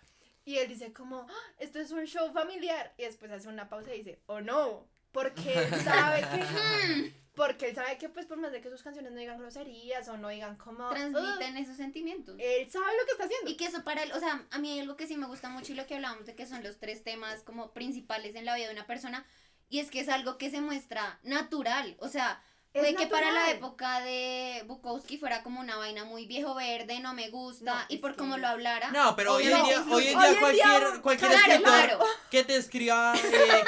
Y 0.45 0.57
él 0.57 0.69
dice 0.69 0.93
como, 0.93 1.25
"Ah, 1.29 1.53
esto 1.59 1.79
es 1.79 1.91
un 1.91 2.05
show 2.05 2.31
familiar. 2.31 2.93
Y 2.97 3.03
después 3.03 3.31
hace 3.31 3.49
una 3.49 3.67
pausa 3.67 3.93
y 3.93 4.03
dice, 4.03 4.21
oh 4.27 4.41
no, 4.41 4.87
porque 5.11 5.53
él 5.53 5.69
sabe 5.83 6.21
que... 6.21 7.25
Porque 7.35 7.67
él 7.67 7.75
sabe 7.75 7.97
que, 7.97 8.07
pues, 8.07 8.25
por 8.27 8.37
más 8.37 8.53
de 8.53 8.61
que 8.61 8.69
sus 8.69 8.81
canciones 8.81 9.11
no 9.11 9.19
digan 9.19 9.37
groserías 9.37 10.07
o 10.07 10.15
no 10.15 10.29
digan 10.29 10.55
como... 10.55 10.87
Transmiten 10.89 11.57
esos 11.57 11.75
sentimientos. 11.75 12.37
Él 12.39 12.71
sabe 12.71 12.85
lo 12.97 13.05
que 13.05 13.11
está 13.11 13.25
haciendo. 13.25 13.51
Y 13.51 13.57
que 13.57 13.65
eso 13.65 13.83
para 13.83 14.03
él, 14.03 14.11
o 14.13 14.19
sea, 14.21 14.45
a 14.51 14.57
mí 14.57 14.71
hay 14.71 14.79
algo 14.79 14.95
que 14.95 15.05
sí 15.05 15.17
me 15.17 15.27
gusta 15.27 15.49
mucho 15.49 15.73
y 15.73 15.75
lo 15.75 15.85
que 15.85 15.95
hablábamos 15.95 16.25
de 16.25 16.35
que 16.35 16.45
son 16.45 16.63
los 16.63 16.77
tres 16.77 17.03
temas 17.03 17.43
como 17.43 17.73
principales 17.73 18.35
en 18.35 18.45
la 18.45 18.55
vida 18.55 18.67
de 18.67 18.73
una 18.73 18.87
persona, 18.87 19.25
y 19.67 19.79
es 19.79 19.91
que 19.91 19.99
es 19.99 20.07
algo 20.07 20.37
que 20.37 20.49
se 20.49 20.61
muestra 20.61 21.19
natural, 21.23 21.97
o 21.99 22.07
sea, 22.07 22.41
Es 22.75 22.81
Puede 22.81 22.95
que 22.95 23.07
para 23.07 23.27
la 23.27 23.33
natural. 23.35 23.55
época 23.55 24.01
de 24.01 24.63
Bukowski 24.67 25.17
fuera 25.17 25.43
como 25.43 25.61
una 25.61 25.77
vaina 25.77 26.03
muy 26.03 26.25
viejo 26.25 26.53
verde, 26.55 26.99
no 26.99 27.13
me 27.13 27.29
gusta, 27.29 27.73
No, 27.73 27.79
y 27.87 27.99
por 27.99 28.11
que- 28.11 28.17
cómo 28.17 28.37
lo 28.37 28.49
hablara. 28.49 28.91
No, 28.91 29.15
pero 29.15 29.35
hoy 29.35 29.43
en 29.43 29.63
día, 29.63 29.85
hoy 29.89 30.07
en 30.09 30.17
Hoy 30.17 30.27
día 30.29 30.39
cualquier, 30.41 30.53
día- 30.91 31.01
cualquier 31.01 31.31
Claro, 31.31 31.45
escritor 31.53 31.73
claro. 31.73 31.99
que 32.29 32.43
te 32.43 32.57
escriba 32.57 33.13
eh, 33.23 33.63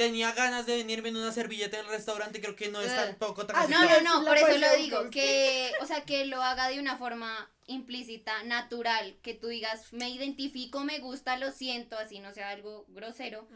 tenía 0.00 0.32
ganas 0.32 0.64
de 0.64 0.76
venirme 0.76 1.10
en 1.10 1.16
una 1.18 1.30
servilleta 1.30 1.76
del 1.76 1.86
restaurante, 1.88 2.40
creo 2.40 2.56
que 2.56 2.70
no 2.70 2.80
es 2.80 2.90
Eh. 2.90 2.96
tampoco 2.96 3.44
tan 3.46 3.54
Ah, 3.56 3.66
No, 3.68 3.82
no, 3.84 4.00
no, 4.20 4.24
por 4.26 4.36
eso 4.38 4.56
lo 4.56 4.74
digo, 4.76 5.10
que, 5.10 5.72
o 5.82 5.86
sea, 5.86 6.06
que 6.06 6.24
lo 6.24 6.42
haga 6.42 6.68
de 6.68 6.80
una 6.80 6.96
forma 6.96 7.50
implícita, 7.66 8.42
natural, 8.44 9.18
que 9.22 9.34
tú 9.34 9.48
digas, 9.48 9.92
me 9.92 10.08
identifico, 10.08 10.80
me 10.84 10.98
gusta, 11.00 11.36
lo 11.36 11.52
siento, 11.52 11.98
así 11.98 12.18
no 12.18 12.32
sea 12.32 12.48
algo 12.50 12.86
grosero, 12.88 13.46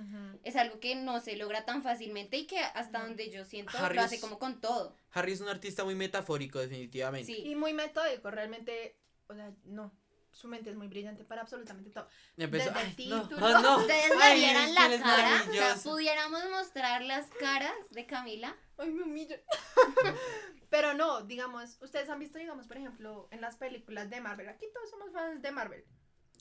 es 0.42 0.54
algo 0.57 0.78
que 0.80 0.94
no 0.96 1.20
se 1.20 1.35
logra 1.37 1.64
tan 1.64 1.83
fácilmente 1.83 2.37
y 2.37 2.46
que 2.46 2.59
hasta 2.61 3.00
donde 3.00 3.30
yo 3.30 3.44
siento 3.46 3.76
Harry 3.78 3.96
lo 3.96 4.02
hace 4.02 4.16
es- 4.16 4.20
como 4.20 4.38
con 4.38 4.61
todo. 4.61 4.94
Harry 5.12 5.33
es 5.33 5.40
un 5.40 5.48
artista 5.48 5.83
muy 5.83 5.94
metafórico, 5.94 6.59
definitivamente. 6.59 7.33
Sí. 7.33 7.42
Y 7.44 7.54
muy 7.57 7.72
metódico, 7.72 8.30
realmente, 8.30 8.96
o 9.28 9.35
sea, 9.35 9.50
no, 9.64 9.92
su 10.35 10.49
mente 10.49 10.70
es 10.70 10.77
muy 10.77 10.88
brillante 10.88 11.25
para 11.25 11.42
absolutamente 11.42 11.90
todo. 11.90 12.09
Empezó, 12.37 12.70
Desde 12.70 12.81
el 12.81 12.87
ay, 12.87 13.09
no, 13.09 13.23
título. 13.23 13.47
ah, 13.47 13.61
no. 13.62 13.79
Ustedes 13.79 14.12
Ay, 14.20 14.40
le 14.40 14.47
vieran 14.47 14.75
la 14.75 14.99
cara, 14.99 15.44
o 15.49 15.53
sea, 15.53 15.75
pudiéramos 15.83 16.51
mostrar 16.51 17.03
las 17.03 17.27
caras 17.40 17.75
de 17.90 18.07
Camila. 18.07 18.57
Ay, 18.77 18.90
me 18.90 19.03
humillo. 19.03 19.37
Pero 20.70 20.94
no, 20.94 21.23
digamos, 21.23 21.79
ustedes 21.81 22.09
han 22.09 22.18
visto, 22.18 22.38
digamos, 22.38 22.66
por 22.66 22.77
ejemplo, 22.77 23.29
en 23.31 23.40
las 23.40 23.57
películas 23.57 24.11
de 24.11 24.20
Marvel, 24.20 24.49
aquí 24.49 24.66
todos 24.75 24.90
somos 24.90 25.12
fans 25.12 25.40
de 25.40 25.53
Marvel. 25.53 25.85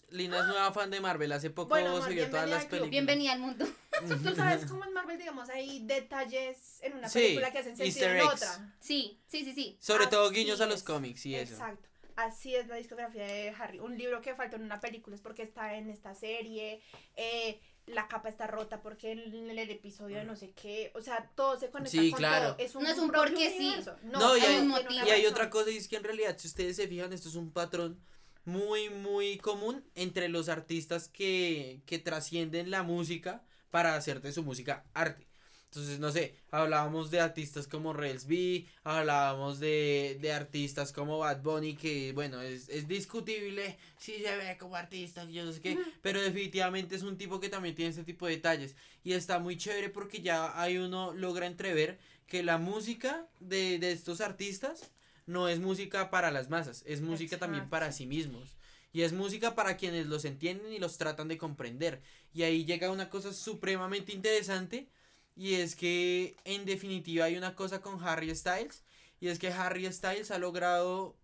Lina 0.10 0.40
es 0.40 0.46
nueva 0.46 0.72
fan 0.72 0.92
de 0.92 1.02
Marvel, 1.02 1.32
hace 1.32 1.50
poco 1.50 1.70
Bueno, 1.70 1.90
amor, 1.90 2.04
se 2.04 2.14
vio 2.14 2.30
todas 2.30 2.48
las 2.48 2.66
películas. 2.66 2.92
Bienvenida 2.92 3.34
al 3.34 3.40
mundo. 3.40 3.66
Tú, 4.24 4.36
sabes 4.36 4.66
cómo 4.66 4.84
en 4.86 4.94
Marvel, 4.94 5.18
digamos, 5.18 5.50
hay 5.50 5.86
detalles 5.86 6.80
en 6.82 6.98
una 6.98 7.10
Sí, 7.10 7.20
película 7.20 7.52
que 7.52 7.60
hacen 7.60 7.78
sentido 7.78 8.08
easter 8.08 8.18
en 8.18 8.28
otra. 8.28 8.76
Sí, 8.80 9.20
sí, 9.28 9.44
sí, 9.44 9.54
sí. 9.54 9.78
Sobre 9.80 10.08
todo 10.08 10.30
guiños 10.30 10.62
a 10.62 10.66
los 10.68 10.84
cómics 10.84 11.26
y 11.26 11.36
eso. 11.36 11.54
Exacto. 11.54 11.90
Así 12.16 12.56
es 12.56 12.68
la 12.68 12.76
discografía 12.76 13.26
de 13.26 13.50
Harry. 13.58 13.80
Un 13.80 13.98
libro 13.98 14.22
que 14.22 14.36
faltó 14.36 14.56
en 14.56 14.64
una 14.64 14.80
película 14.80 15.16
es 15.16 15.22
porque 15.22 15.44
está 15.44 15.76
en 15.76 15.90
esta 15.90 16.16
serie. 16.16 16.82
eh, 17.16 17.60
la 17.86 18.08
capa 18.08 18.30
está 18.30 18.48
rota 18.48 18.82
porque 18.82 19.12
en 19.12 19.50
el, 19.50 19.70
episodio 19.70 20.18
de 20.18 20.24
no 20.24 20.36
sé 20.36 20.52
qué. 20.52 20.92
O 20.96 21.02
sea, 21.02 21.30
todo 21.36 21.60
se 21.60 21.70
conecta 21.70 21.92
Sí, 21.92 22.12
con 22.12 22.20
claro. 22.20 22.54
todo. 22.54 22.66
Es 22.66 22.76
un 22.76 22.84
No 22.84 22.90
es 22.90 22.98
un 22.98 23.12
porque 23.12 23.50
sí. 23.50 23.76
No, 24.04 24.38
y 24.38 24.42
hay 24.42 24.58
un 24.60 24.74
y 25.06 25.10
hay 25.10 25.26
otra 25.26 25.50
cosa, 25.50 25.70
y 25.70 25.78
es 25.78 25.88
que 25.88 25.98
en 25.98 26.04
realidad, 26.04 26.38
si 26.38 26.48
ustedes 26.48 26.76
se 26.78 26.88
fijan, 26.88 27.12
esto 27.12 27.30
es 27.30 27.36
un 27.36 27.52
patrón 27.52 28.00
muy, 28.46 28.90
muy 28.90 29.38
común 29.38 29.84
entre 29.96 30.30
los 30.30 30.50
artistas 30.50 31.08
que, 31.08 31.82
que 31.86 32.00
trascienden 32.00 32.72
la 32.72 32.84
música 32.84 33.44
para 33.70 33.96
hacer 33.96 34.22
de 34.22 34.32
su 34.32 34.44
música 34.44 34.86
arte. 34.94 35.28
Entonces, 35.74 35.98
no 35.98 36.12
sé, 36.12 36.36
hablábamos 36.52 37.10
de 37.10 37.20
artistas 37.20 37.68
como 37.68 37.94
Rels 37.94 38.28
B, 38.28 38.68
hablábamos 38.84 39.60
de, 39.60 40.20
de 40.22 40.32
artistas 40.32 40.94
como 40.94 41.18
Bad 41.18 41.42
Bunny, 41.42 41.76
que 41.76 42.12
bueno, 42.14 42.44
es, 42.44 42.70
es 42.70 42.88
discutible 42.88 43.76
si 43.98 44.20
se 44.22 44.38
ve 44.38 44.56
como 44.60 44.76
artista, 44.76 45.28
yo 45.32 45.44
no 45.44 45.52
sé 45.52 45.62
qué, 45.62 45.80
pero 46.04 46.22
definitivamente 46.22 46.96
es 46.96 47.02
un 47.02 47.18
tipo 47.18 47.40
que 47.40 47.50
también 47.50 47.74
tiene 47.74 47.90
este 47.90 48.04
tipo 48.04 48.28
de 48.28 48.34
detalles. 48.34 48.76
Y 49.04 49.14
está 49.14 49.40
muy 49.40 49.58
chévere 49.58 49.90
porque 49.90 50.22
ya 50.22 50.62
hay 50.62 50.78
uno 50.78 51.12
logra 51.12 51.48
entrever 51.48 51.98
que 52.28 52.44
la 52.44 52.60
música 52.60 53.26
de, 53.40 53.80
de 53.80 53.94
estos 53.94 54.22
artistas 54.22 54.92
no 55.26 55.50
es 55.50 55.58
música 55.58 56.12
para 56.12 56.30
las 56.30 56.52
masas, 56.52 56.84
es 56.86 57.02
música 57.02 57.40
también 57.40 57.68
para 57.68 57.92
sí 57.92 58.06
mismos. 58.06 58.58
Y 58.92 59.02
es 59.02 59.12
música 59.12 59.56
para 59.56 59.76
quienes 59.76 60.06
los 60.06 60.24
entienden 60.24 60.72
y 60.72 60.78
los 60.78 61.00
tratan 61.00 61.30
de 61.30 61.40
comprender. 61.40 62.00
Y 62.32 62.44
ahí 62.44 62.64
llega 62.64 62.92
una 62.92 63.10
cosa 63.10 63.34
supremamente 63.34 64.14
interesante. 64.14 64.88
Y 65.36 65.56
es 65.56 65.76
que 65.76 66.36
en 66.46 66.66
definitiva 66.66 67.26
hay 67.26 67.38
una 67.38 67.56
cosa 67.56 67.82
con 67.82 68.04
Harry 68.04 68.34
Styles. 68.36 68.84
Y 69.20 69.30
es 69.30 69.40
que 69.40 69.48
Harry 69.50 69.92
Styles 69.92 70.32
ha 70.32 70.38
logrado 70.38 71.16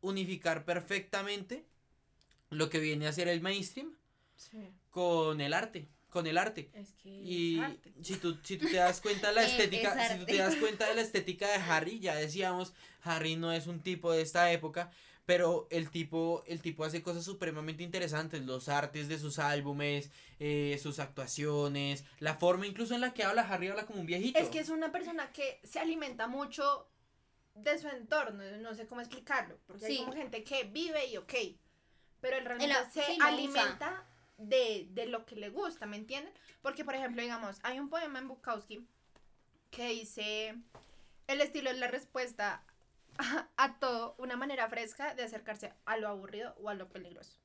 unificar 0.00 0.64
perfectamente 0.64 1.66
lo 2.50 2.70
que 2.70 2.78
viene 2.78 3.06
a 3.06 3.12
ser 3.12 3.28
el 3.28 3.40
mainstream 3.40 3.92
Sí, 4.36 4.70
con 4.90 5.40
el 5.40 5.52
arte. 5.52 5.88
Con 6.08 6.26
el 6.26 6.38
arte. 6.38 6.70
es 6.72 6.92
que 6.92 7.08
Y 7.10 7.56
es 7.58 7.64
arte. 7.64 7.92
si 8.02 8.16
tú, 8.16 8.38
si 8.42 8.56
tú 8.56 8.66
te 8.66 8.76
das 8.76 9.00
cuenta 9.00 9.28
de 9.28 9.34
la 9.34 9.42
estética, 9.46 10.06
es 10.06 10.12
si 10.12 10.18
tú 10.20 10.24
te 10.26 10.36
das 10.36 10.54
cuenta 10.56 10.88
de 10.88 10.94
la 10.94 11.02
estética 11.02 11.48
de 11.48 11.54
Harry, 11.54 11.98
ya 11.98 12.14
decíamos, 12.14 12.72
Harry 13.02 13.36
no 13.36 13.52
es 13.52 13.66
un 13.66 13.80
tipo 13.80 14.12
de 14.12 14.22
esta 14.22 14.50
época, 14.52 14.90
pero 15.28 15.66
el 15.68 15.90
tipo, 15.90 16.42
el 16.46 16.62
tipo 16.62 16.84
hace 16.84 17.02
cosas 17.02 17.22
supremamente 17.22 17.82
interesantes, 17.82 18.46
los 18.46 18.70
artes 18.70 19.08
de 19.08 19.18
sus 19.18 19.38
álbumes, 19.38 20.10
eh, 20.40 20.78
sus 20.82 20.98
actuaciones, 21.00 22.06
la 22.18 22.36
forma 22.36 22.66
incluso 22.66 22.94
en 22.94 23.02
la 23.02 23.12
que 23.12 23.24
habla, 23.24 23.42
Harry 23.42 23.68
habla 23.68 23.84
como 23.84 24.00
un 24.00 24.06
viejito. 24.06 24.38
Es 24.38 24.48
que 24.48 24.58
es 24.58 24.70
una 24.70 24.90
persona 24.90 25.30
que 25.30 25.60
se 25.64 25.80
alimenta 25.80 26.28
mucho 26.28 26.88
de 27.54 27.78
su 27.78 27.88
entorno, 27.88 28.42
no 28.62 28.74
sé 28.74 28.86
cómo 28.86 29.02
explicarlo, 29.02 29.58
porque 29.66 29.84
hay 29.84 29.96
Sí. 29.96 29.98
como 29.98 30.14
gente 30.14 30.42
que 30.44 30.64
vive 30.64 31.04
y 31.08 31.18
ok, 31.18 31.34
pero 32.22 32.38
él 32.38 32.46
realmente 32.46 32.74
se 32.90 33.04
sí, 33.04 33.18
alimenta 33.20 34.06
de, 34.38 34.88
de 34.92 35.08
lo 35.08 35.26
que 35.26 35.36
le 35.36 35.50
gusta, 35.50 35.84
¿me 35.84 35.98
entienden? 35.98 36.32
Porque, 36.62 36.86
por 36.86 36.94
ejemplo, 36.94 37.20
digamos, 37.20 37.58
hay 37.64 37.78
un 37.78 37.90
poema 37.90 38.18
en 38.18 38.28
Bukowski 38.28 38.82
que 39.70 39.90
dice, 39.90 40.54
el 41.26 41.42
estilo 41.42 41.68
es 41.68 41.76
la 41.76 41.88
respuesta 41.88 42.64
a, 43.56 43.78
todo, 43.78 44.14
una 44.18 44.36
manera 44.36 44.68
fresca 44.68 45.14
de 45.14 45.24
acercarse 45.24 45.74
a 45.84 45.96
lo 45.96 46.08
aburrido 46.08 46.54
o 46.60 46.68
a 46.68 46.74
lo 46.74 46.88
peligroso. 46.88 47.38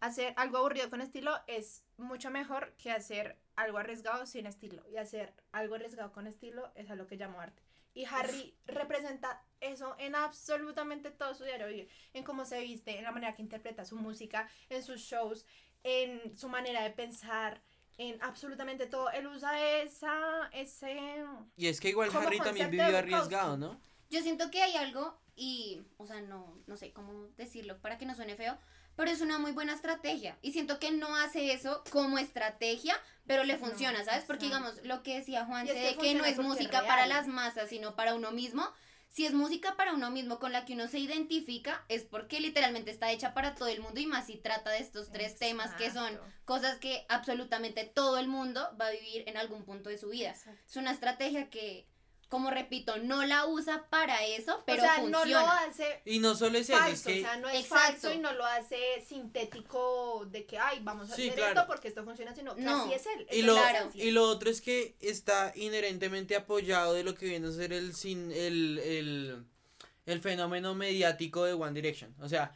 Hacer 0.00 0.34
algo 0.36 0.58
aburrido 0.58 0.90
con 0.90 1.00
estilo 1.00 1.34
es 1.46 1.84
mucho 1.96 2.30
mejor 2.30 2.74
que 2.76 2.90
hacer 2.90 3.38
algo 3.56 3.78
arriesgado 3.78 4.26
sin 4.26 4.46
estilo. 4.46 4.84
Y 4.90 4.96
hacer 4.96 5.34
algo 5.52 5.76
arriesgado 5.76 6.12
con 6.12 6.26
estilo 6.26 6.72
es 6.74 6.90
a 6.90 6.94
lo 6.94 7.06
que 7.06 7.16
llamo 7.16 7.40
arte. 7.40 7.62
Y 7.94 8.04
Harry 8.06 8.56
representa 8.66 9.44
eso 9.60 9.94
en 9.98 10.16
absolutamente 10.16 11.10
todo 11.10 11.34
su 11.34 11.44
diario 11.44 11.68
vivir. 11.68 11.88
En 12.12 12.24
cómo 12.24 12.44
se 12.44 12.60
viste, 12.60 12.98
en 12.98 13.04
la 13.04 13.12
manera 13.12 13.34
que 13.34 13.42
interpreta 13.42 13.84
su 13.84 13.96
música, 13.96 14.48
en 14.68 14.82
sus 14.82 15.00
shows, 15.00 15.46
en 15.84 16.36
su 16.36 16.48
manera 16.48 16.82
de 16.82 16.90
pensar, 16.90 17.62
en 17.96 18.20
absolutamente 18.20 18.86
todo. 18.86 19.10
Él 19.10 19.28
usa 19.28 19.80
esa, 19.80 20.48
ese... 20.52 21.24
Y 21.56 21.68
es 21.68 21.80
que 21.80 21.90
igual 21.90 22.10
Harry 22.14 22.38
también 22.38 22.70
vivió 22.70 22.98
arriesgado, 22.98 23.56
¿no? 23.56 23.80
Yo 24.10 24.22
siento 24.22 24.50
que 24.50 24.62
hay 24.62 24.76
algo 24.76 25.18
y, 25.36 25.82
o 25.96 26.06
sea, 26.06 26.20
no, 26.20 26.58
no 26.66 26.76
sé 26.76 26.92
cómo 26.92 27.28
decirlo 27.36 27.80
para 27.80 27.98
que 27.98 28.06
no 28.06 28.14
suene 28.14 28.36
feo, 28.36 28.58
pero 28.96 29.10
es 29.10 29.20
una 29.20 29.38
muy 29.38 29.52
buena 29.52 29.74
estrategia. 29.74 30.38
Y 30.42 30.52
siento 30.52 30.78
que 30.78 30.90
no 30.90 31.16
hace 31.16 31.52
eso 31.52 31.82
como 31.90 32.18
estrategia, 32.18 32.94
pero 33.26 33.44
le 33.44 33.54
No, 33.54 33.66
funciona, 33.66 34.04
¿sabes? 34.04 34.24
Porque, 34.24 34.46
digamos, 34.46 34.82
lo 34.84 35.02
que 35.02 35.16
decía 35.16 35.44
Juan, 35.46 35.66
es 35.66 35.72
que 35.72 35.80
de 35.80 35.96
que 35.96 36.14
no 36.14 36.24
es 36.24 36.38
música 36.38 36.86
para 36.86 37.06
las 37.06 37.26
masas, 37.26 37.68
sino 37.68 37.96
para 37.96 38.14
uno 38.14 38.30
mismo. 38.30 38.68
Si 39.08 39.24
es 39.26 39.32
música 39.32 39.76
para 39.76 39.92
uno 39.92 40.10
mismo 40.10 40.40
con 40.40 40.50
la 40.50 40.64
que 40.64 40.72
uno 40.72 40.88
se 40.88 40.98
identifica, 40.98 41.84
es 41.88 42.02
porque 42.02 42.40
literalmente 42.40 42.90
está 42.90 43.12
hecha 43.12 43.32
para 43.32 43.54
todo 43.54 43.68
el 43.68 43.80
mundo 43.80 44.00
y 44.00 44.06
más 44.06 44.26
si 44.26 44.36
trata 44.36 44.70
de 44.70 44.78
estos 44.78 45.12
tres 45.12 45.36
temas 45.36 45.72
que 45.74 45.92
son 45.92 46.18
cosas 46.44 46.78
que 46.78 47.06
absolutamente 47.08 47.84
todo 47.84 48.18
el 48.18 48.26
mundo 48.26 48.76
va 48.80 48.88
a 48.88 48.90
vivir 48.90 49.22
en 49.28 49.36
algún 49.36 49.64
punto 49.64 49.88
de 49.88 49.98
su 49.98 50.08
vida. 50.08 50.30
Exacto. 50.30 50.60
Es 50.68 50.76
una 50.76 50.90
estrategia 50.90 51.48
que, 51.48 51.86
como 52.34 52.50
repito, 52.50 52.96
no 52.98 53.24
la 53.24 53.46
usa 53.46 53.86
para 53.90 54.24
eso, 54.26 54.60
pero 54.66 54.82
o 54.82 54.84
sea, 54.84 54.94
funciona. 54.96 55.24
no 55.24 55.24
lo 55.26 55.38
hace 55.52 56.02
Y 56.04 56.18
no 56.18 56.34
solo 56.34 56.58
es 56.58 56.68
eso, 56.68 56.76
falso, 56.76 56.92
es 56.94 57.02
que... 57.14 57.20
o 57.20 57.22
sea, 57.22 57.36
no 57.36 57.48
es 57.48 57.60
Exacto. 57.60 57.84
falso 57.92 58.12
y 58.12 58.18
no 58.18 58.32
lo 58.32 58.44
hace 58.44 58.76
sintético 59.06 60.26
de 60.32 60.44
que, 60.44 60.58
ay, 60.58 60.80
vamos 60.82 61.12
a 61.12 61.14
Sí, 61.14 61.22
hacer 61.28 61.34
claro. 61.36 61.52
esto 61.60 61.66
porque 61.68 61.86
esto 61.86 62.02
funciona, 62.02 62.34
sino 62.34 62.56
que 62.56 62.62
No. 62.62 62.82
así 62.82 62.92
es 62.92 63.06
él. 63.06 63.24
Y 63.30 63.42
lo, 63.42 63.54
Claro. 63.54 63.90
y 63.94 64.10
lo 64.10 64.24
otro 64.28 64.50
es 64.50 64.60
que 64.60 64.96
está 65.00 65.52
inherentemente 65.54 66.34
apoyado 66.34 66.92
de 66.94 67.04
lo 67.04 67.14
que 67.14 67.26
viene 67.26 67.46
a 67.46 67.52
ser 67.52 67.72
el, 67.72 67.94
sin, 67.94 68.32
el, 68.32 68.80
el, 68.80 69.44
el 70.06 70.20
fenómeno 70.20 70.74
mediático 70.74 71.44
de 71.44 71.52
One 71.52 71.72
Direction. 71.80 72.14
O 72.20 72.28
sea, 72.28 72.52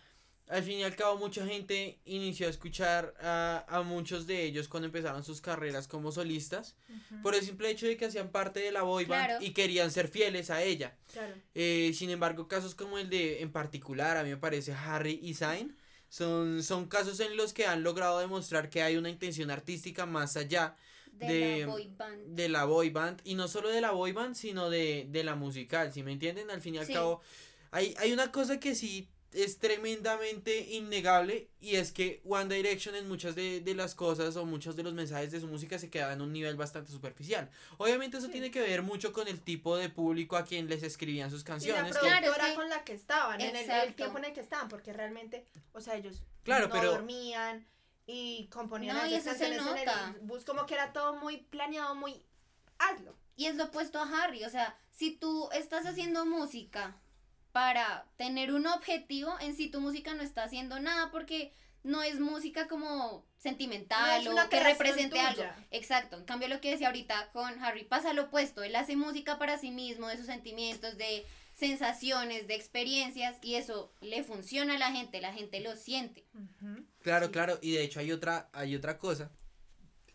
al 0.48 0.62
fin 0.62 0.78
y 0.78 0.82
al 0.82 0.96
cabo 0.96 1.18
mucha 1.18 1.46
gente 1.46 1.98
inició 2.06 2.46
a 2.46 2.50
escuchar 2.50 3.14
a, 3.20 3.64
a 3.68 3.82
muchos 3.82 4.26
de 4.26 4.44
ellos 4.44 4.66
cuando 4.68 4.86
empezaron 4.86 5.22
sus 5.22 5.40
carreras 5.40 5.86
como 5.88 6.10
solistas 6.10 6.74
por 7.22 7.34
el 7.34 7.42
simple 7.42 7.70
hecho 7.70 7.86
de 7.86 7.96
que 7.96 8.06
hacían 8.06 8.30
parte 8.30 8.60
de 8.60 8.72
la 8.72 8.82
boy 8.82 9.04
band 9.04 9.26
Claro. 9.26 9.44
y 9.44 9.50
querían 9.52 9.90
ser 9.90 10.08
fieles 10.08 10.50
a 10.50 10.62
ella. 10.62 10.96
claro. 11.12 11.34
Eh, 11.54 11.92
sin 11.94 12.10
embargo, 12.10 12.48
casos 12.48 12.74
como 12.74 12.98
el 12.98 13.10
de, 13.10 13.42
en 13.42 13.52
particular, 13.52 14.16
a 14.16 14.24
mí 14.24 14.30
me 14.30 14.36
parece 14.38 14.72
Harry 14.72 15.18
y 15.22 15.34
Zayn, 15.34 15.76
son, 16.08 16.62
son 16.62 16.88
casos 16.88 17.20
en 17.20 17.36
los 17.36 17.52
que 17.52 17.66
han 17.66 17.82
logrado 17.82 18.18
demostrar 18.18 18.70
que 18.70 18.82
hay 18.82 18.96
una 18.96 19.10
intención 19.10 19.50
artística 19.50 20.06
más 20.06 20.36
allá 20.38 20.74
de, 21.12 21.26
de- 21.26 21.58
la 21.60 21.66
boy 21.66 21.90
band. 21.96 22.26
de 22.36 22.48
la 22.48 22.64
boy 22.64 22.90
band, 22.90 23.20
y 23.24 23.34
no 23.34 23.48
solo 23.48 23.68
de 23.68 23.80
la 23.82 23.90
boy 23.90 24.12
band, 24.12 24.34
sino 24.34 24.70
de, 24.70 25.06
de 25.10 25.24
la 25.24 25.34
musical, 25.34 25.92
si 25.92 26.02
me 26.02 26.12
entienden? 26.12 26.50
Al 26.50 26.62
fin 26.62 26.76
y 26.76 26.78
al 26.78 26.86
Sí. 26.86 26.94
cabo, 26.94 27.20
hay, 27.70 27.94
hay 27.98 28.12
una 28.12 28.32
cosa 28.32 28.58
que 28.58 28.74
sí 28.74 29.08
es 29.32 29.58
tremendamente 29.58 30.58
innegable, 30.72 31.50
y 31.60 31.76
es 31.76 31.92
que 31.92 32.22
One 32.26 32.54
Direction 32.54 32.94
en 32.94 33.08
muchas 33.08 33.34
de, 33.34 33.60
de 33.60 33.74
las 33.74 33.94
cosas 33.94 34.36
o 34.36 34.46
muchos 34.46 34.74
de 34.76 34.82
los 34.82 34.94
mensajes 34.94 35.30
de 35.30 35.40
su 35.40 35.46
música 35.46 35.78
se 35.78 35.90
quedaban 35.90 36.14
en 36.14 36.20
un 36.22 36.32
nivel 36.32 36.56
bastante 36.56 36.90
superficial. 36.90 37.50
Obviamente 37.76 38.16
eso 38.18 38.26
Sí. 38.26 38.32
tiene 38.32 38.50
que 38.50 38.60
ver 38.60 38.82
mucho 38.82 39.12
con 39.12 39.28
el 39.28 39.40
tipo 39.40 39.76
de 39.76 39.90
público 39.90 40.36
a 40.36 40.44
quien 40.44 40.68
les 40.68 40.82
escribían 40.82 41.30
sus 41.30 41.40
Y 41.42 41.44
la 41.44 41.46
canciones. 41.46 41.82
productora 41.98 42.18
es 42.46 42.50
que- 42.50 42.54
con 42.56 42.68
la 42.70 42.84
que 42.84 42.92
estaban, 42.94 43.40
en 43.40 43.54
el, 43.54 43.94
tiempo 43.94 44.18
en 44.18 44.24
el 44.24 44.32
que 44.32 44.40
estaban, 44.40 44.68
porque 44.68 44.92
realmente, 44.92 45.44
o 45.72 45.80
sea, 45.80 45.96
ellos 45.96 46.22
Claro, 46.44 46.68
no 46.68 46.74
pero- 46.74 46.92
dormían 46.92 47.66
y 48.06 48.46
componían 48.50 48.96
No, 48.96 49.06
y 49.06 49.12
eso 49.14 49.24
se 49.24 49.28
canciones 49.30 49.60
en 49.66 49.88
el 49.88 50.20
bus, 50.22 50.44
como 50.46 50.64
que 50.64 50.72
era 50.74 50.92
todo 50.94 51.16
muy 51.16 51.38
planeado, 51.38 51.94
muy 51.94 52.22
hazlo. 52.78 53.14
Y 53.36 53.46
es 53.46 53.54
lo 53.56 53.64
opuesto 53.64 53.98
a 54.00 54.08
Harry, 54.24 54.44
o 54.44 54.50
sea, 54.50 54.76
si 54.90 55.10
tú 55.14 55.48
estás 55.52 55.84
haciendo 55.86 56.24
música 56.24 56.96
para 57.58 58.06
tener 58.16 58.52
un 58.52 58.68
objetivo, 58.68 59.34
en 59.40 59.56
sí 59.56 59.68
tu 59.68 59.80
música 59.80 60.14
no 60.14 60.22
está 60.22 60.44
haciendo 60.44 60.78
nada 60.78 61.10
porque 61.10 61.52
no 61.82 62.04
es 62.04 62.20
música 62.20 62.68
como 62.68 63.26
sentimental 63.36 64.24
No 64.26 64.44
o 64.44 64.48
que 64.48 64.60
represente 64.60 65.18
algo. 65.18 65.42
Exacto, 65.72 66.18
en 66.18 66.24
cambio 66.24 66.46
lo 66.46 66.60
que 66.60 66.70
decía 66.70 66.86
ahorita 66.86 67.32
con 67.32 67.60
Harry 67.64 67.82
pasa 67.82 68.12
lo 68.12 68.26
opuesto, 68.26 68.62
él 68.62 68.76
hace 68.76 68.94
música 68.94 69.38
para 69.38 69.58
sí 69.58 69.72
mismo, 69.72 70.06
de 70.06 70.18
sus 70.18 70.26
sentimientos, 70.26 70.96
de 70.98 71.26
sensaciones, 71.52 72.46
de 72.46 72.54
experiencias 72.54 73.34
y 73.42 73.56
eso 73.56 73.92
le 74.02 74.22
funciona 74.22 74.76
a 74.76 74.78
la 74.78 74.92
gente, 74.92 75.20
la 75.20 75.32
gente 75.32 75.58
lo 75.58 75.74
siente. 75.74 76.28
Claro, 77.02 77.26
Sí. 77.26 77.32
claro, 77.32 77.58
y 77.60 77.72
de 77.72 77.82
hecho 77.82 77.98
hay 77.98 78.12
otra, 78.12 78.48
hay 78.52 78.76
otra 78.76 78.98
cosa 78.98 79.32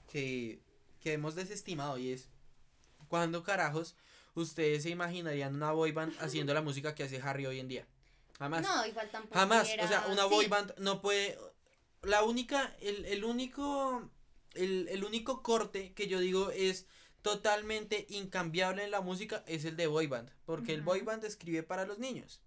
que, 0.08 0.62
que 1.02 1.12
hemos 1.12 1.36
desestimado 1.36 1.98
y 1.98 2.14
es 2.14 2.30
¿cuándo 3.10 3.44
carajos 3.44 3.98
ustedes 4.36 4.84
se 4.84 4.90
imaginarían 4.90 5.56
una 5.56 5.72
boy 5.72 5.92
band 5.92 6.14
haciendo 6.20 6.54
la 6.54 6.62
música 6.62 6.96
que 6.96 7.04
hace 7.04 7.22
Harry 7.22 7.46
hoy 7.46 7.60
en 7.60 7.68
día? 7.68 7.88
Jamás. 8.40 8.62
No, 8.64 8.86
igual 8.86 9.10
tampoco. 9.12 9.36
Jamás. 9.36 9.70
era- 9.70 9.86
O 9.86 9.88
sea, 9.88 10.06
una 10.10 10.24
sí, 10.24 10.30
boy 10.30 10.48
band 10.48 10.74
no 10.78 11.02
puede. 11.02 11.38
La 12.02 12.24
única, 12.24 12.76
el, 12.82 13.06
el 13.06 13.24
único. 13.24 14.10
El, 14.54 14.88
el 14.90 15.04
único 15.04 15.42
corte 15.42 15.94
que 15.94 16.08
yo 16.08 16.20
digo 16.20 16.52
es 16.52 16.86
totalmente 17.24 18.06
incambiable 18.10 18.84
en 18.84 18.92
la 18.92 19.02
música 19.02 19.44
es 19.48 19.66
el 19.66 19.76
de 19.78 19.88
boy 19.88 20.06
band. 20.08 20.30
Porque 20.46 20.74
el 20.74 20.82
boy 20.82 21.02
band 21.02 21.24
escribe 21.26 21.64
para 21.64 21.86
los 21.86 21.98
niños. 21.98 22.42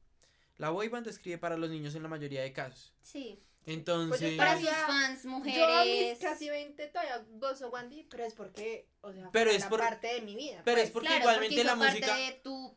La 0.59 0.71
boy 0.71 0.89
band 0.89 1.07
escribe 1.09 1.39
para 1.39 1.57
los 1.57 1.69
niños 1.71 1.95
en 1.95 2.03
la 2.03 2.09
mayoría 2.09 2.43
de 2.43 2.53
casos. 2.53 2.93
Sí, 3.03 3.41
Entonces. 3.67 4.37
para 4.37 4.53
Todavía- 4.53 4.75
sus 4.75 4.87
fans, 4.87 5.25
mujeres. 5.25 5.59
Yo 5.59 5.67
a 5.67 5.85
mis 5.85 6.19
casi 6.19 6.49
20 6.49 6.87
todavía 6.87 7.25
gozo 7.33 7.69
Wandy, 7.69 8.05
pero 8.05 8.25
es 8.25 8.33
porque, 8.35 8.89
o 9.01 9.13
sea, 9.13 9.29
Pero 9.33 9.51
es 9.51 9.65
por- 9.67 9.81
parte 9.81 10.07
de 10.07 10.21
mi 10.23 10.37
vida. 10.37 10.63
pero 10.65 10.79
es 10.81 10.85
pues. 10.91 10.93
porque 10.93 11.09
Claro, 11.09 11.23
igualmente 11.23 11.57
porque 11.57 11.65
la 11.65 11.77
parte 11.77 11.99
música 12.01 12.17
de 12.17 12.33
tu 12.43 12.77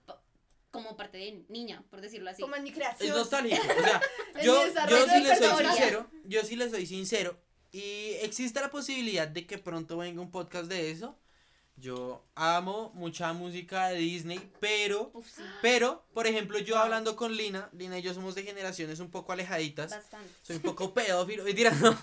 como 0.71 0.95
parte 0.95 1.17
de 1.17 1.45
niña, 1.49 1.83
por 1.89 1.99
decirlo 2.01 2.29
así. 2.29 2.41
como 2.41 2.55
en 2.55 2.63
mi 2.63 2.71
creación. 2.71 3.09
es 3.09 3.15
nostálgico. 3.15 3.61
O 3.61 3.81
sea, 3.83 4.01
yo, 4.43 4.63
yo 4.89 5.07
sí 5.07 5.19
les 5.23 5.37
soy 5.39 5.65
sincero. 5.65 6.07
Yo 6.25 6.43
sí 6.43 6.55
les 6.55 6.71
soy 6.71 6.85
sincero. 6.85 7.41
Y 7.71 8.13
existe 8.21 8.59
la 8.59 8.69
posibilidad 8.71 9.27
de 9.27 9.45
que 9.45 9.57
pronto 9.59 9.97
venga 9.97 10.21
un 10.21 10.31
podcast 10.31 10.67
de 10.69 10.89
eso. 10.91 11.17
Yo 11.79 12.25
amo 12.35 12.91
mucha 12.93 13.31
música 13.33 13.87
de 13.89 13.97
Disney, 13.99 14.51
pero, 14.59 15.11
Uf, 15.13 15.27
sí, 15.29 15.41
pero, 15.61 16.05
por 16.13 16.27
ejemplo, 16.27 16.59
yo 16.59 16.77
hablando 16.77 17.15
con 17.15 17.35
Lina, 17.35 17.69
Lina 17.73 17.99
y 17.99 18.01
yo 18.01 18.13
somos 18.13 18.35
de 18.35 18.43
generaciones 18.43 18.99
un 18.99 19.09
poco 19.11 19.31
alejaditas. 19.31 19.91
bastante. 19.91 20.29
Soy 20.41 20.57
un 20.57 20.61
poco 20.61 20.93
pedófilo, 20.93 21.43
mentira, 21.43 21.71
no. 21.81 21.97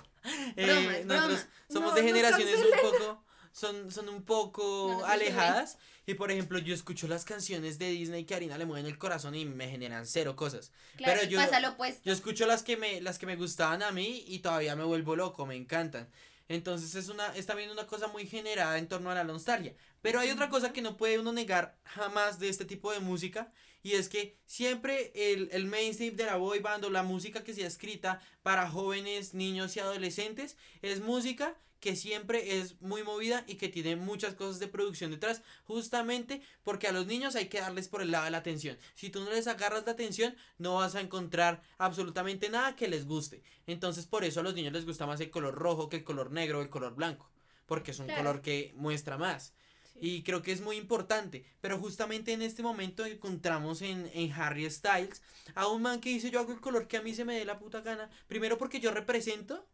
Eh, 0.56 1.04
nosotros 1.06 1.46
somos 1.70 1.90
No, 1.90 1.96
de 1.96 2.02
generaciones 2.02 2.56
un 2.56 2.80
poco, 2.90 3.24
son, 3.52 3.90
son 3.90 4.08
un 4.08 4.22
poco 4.22 4.96
No 4.98 5.04
alejadas. 5.06 5.78
Y 6.08 6.14
por 6.14 6.30
ejemplo, 6.30 6.58
yo 6.60 6.72
escucho 6.72 7.08
las 7.08 7.24
canciones 7.24 7.78
de 7.80 7.90
Disney 7.90 8.24
que 8.24 8.34
a 8.34 8.36
Arina 8.36 8.56
le 8.56 8.64
mueven 8.64 8.86
el 8.86 8.96
corazón 8.96 9.34
y 9.34 9.44
me 9.44 9.68
generan 9.68 10.06
cero 10.06 10.36
cosas. 10.36 10.70
Claro, 10.96 11.18
pero 11.20 11.30
yo- 11.30 11.38
pasa 11.40 11.58
lo 11.60 11.70
opuesto. 11.70 12.00
Yo 12.04 12.12
escucho 12.12 12.46
las 12.46 12.62
que 12.62 12.76
me, 12.76 13.00
las 13.00 13.18
que 13.18 13.26
me 13.26 13.34
gustaban 13.34 13.82
a 13.82 13.90
mí 13.90 14.24
y 14.28 14.38
todavía 14.38 14.76
me 14.76 14.84
vuelvo 14.84 15.16
loco, 15.16 15.46
me 15.46 15.56
encantan. 15.56 16.08
Entonces 16.48 16.94
es 16.94 17.08
una, 17.08 17.34
es 17.36 17.46
también 17.46 17.70
una 17.70 17.86
cosa 17.86 18.08
muy 18.08 18.26
generada 18.26 18.78
en 18.78 18.88
torno 18.88 19.10
a 19.10 19.14
la 19.14 19.24
nostalgia. 19.24 19.74
Pero 20.02 20.20
hay 20.20 20.30
otra 20.30 20.48
cosa 20.48 20.72
que 20.72 20.82
no 20.82 20.96
puede 20.96 21.18
uno 21.18 21.32
negar 21.32 21.78
jamás 21.84 22.38
de 22.38 22.48
este 22.48 22.64
tipo 22.64 22.92
de 22.92 23.00
música. 23.00 23.52
Y 23.82 23.92
es 23.92 24.08
que 24.08 24.36
siempre 24.46 25.12
el, 25.14 25.48
el 25.52 25.66
mainstream 25.66 26.16
de 26.16 26.26
la 26.26 26.36
boy 26.36 26.60
band 26.60 26.84
o 26.84 26.90
la 26.90 27.02
música 27.02 27.44
que 27.44 27.54
sea 27.54 27.66
escrita 27.66 28.20
para 28.42 28.68
jóvenes, 28.68 29.34
niños 29.34 29.76
y 29.76 29.80
adolescentes 29.80 30.56
es 30.82 31.00
música 31.00 31.56
que 31.80 31.94
siempre 31.96 32.58
es 32.58 32.80
muy 32.80 33.02
movida 33.02 33.44
y 33.46 33.56
que 33.56 33.68
tiene 33.68 33.96
muchas 33.96 34.34
cosas 34.34 34.58
de 34.58 34.68
producción 34.68 35.10
detrás, 35.10 35.42
justamente 35.64 36.40
porque 36.64 36.88
a 36.88 36.92
los 36.92 37.06
niños 37.06 37.36
hay 37.36 37.48
que 37.48 37.60
darles 37.60 37.88
por 37.88 38.02
el 38.02 38.10
lado 38.10 38.24
de 38.24 38.30
la 38.30 38.38
atención. 38.38 38.78
Si 38.94 39.10
tú 39.10 39.20
no 39.24 39.30
les 39.30 39.46
agarras 39.46 39.84
la 39.86 39.92
atención, 39.92 40.34
no 40.58 40.76
vas 40.76 40.94
a 40.94 41.00
encontrar 41.00 41.62
absolutamente 41.78 42.48
nada 42.48 42.76
que 42.76 42.88
les 42.88 43.06
guste. 43.06 43.42
Entonces, 43.66 44.06
por 44.06 44.24
eso 44.24 44.40
a 44.40 44.42
los 44.42 44.54
niños 44.54 44.72
les 44.72 44.86
gusta 44.86 45.06
más 45.06 45.20
el 45.20 45.30
color 45.30 45.54
rojo 45.54 45.88
que 45.88 45.96
el 45.98 46.04
color 46.04 46.30
negro 46.32 46.58
o 46.58 46.62
el 46.62 46.70
color 46.70 46.94
blanco, 46.94 47.30
porque 47.66 47.90
es 47.90 47.98
un 47.98 48.06
Claro. 48.06 48.22
color 48.22 48.42
que 48.42 48.72
muestra 48.76 49.18
más. 49.18 49.54
Y 49.98 50.22
creo 50.24 50.42
que 50.42 50.52
es 50.52 50.60
muy 50.60 50.76
importante. 50.76 51.44
Pero 51.62 51.78
justamente 51.78 52.32
en 52.32 52.42
este 52.42 52.62
momento 52.62 53.06
encontramos 53.06 53.80
en, 53.82 54.10
en 54.12 54.30
Harry 54.32 54.68
Styles 54.70 55.22
a 55.54 55.68
un 55.68 55.82
man 55.82 56.00
que 56.00 56.10
dice 56.10 56.30
yo 56.30 56.40
hago 56.40 56.52
el 56.52 56.60
color 56.60 56.86
que 56.86 56.98
a 56.98 57.02
mí 57.02 57.14
se 57.14 57.24
me 57.24 57.34
dé 57.38 57.44
la 57.46 57.58
puta 57.58 57.80
gana. 57.80 58.10
Primero 58.26 58.58
porque 58.58 58.80
yo 58.80 58.90
represento. 58.92 59.66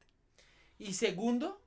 Y 0.78 0.94
segundo, 0.94 1.61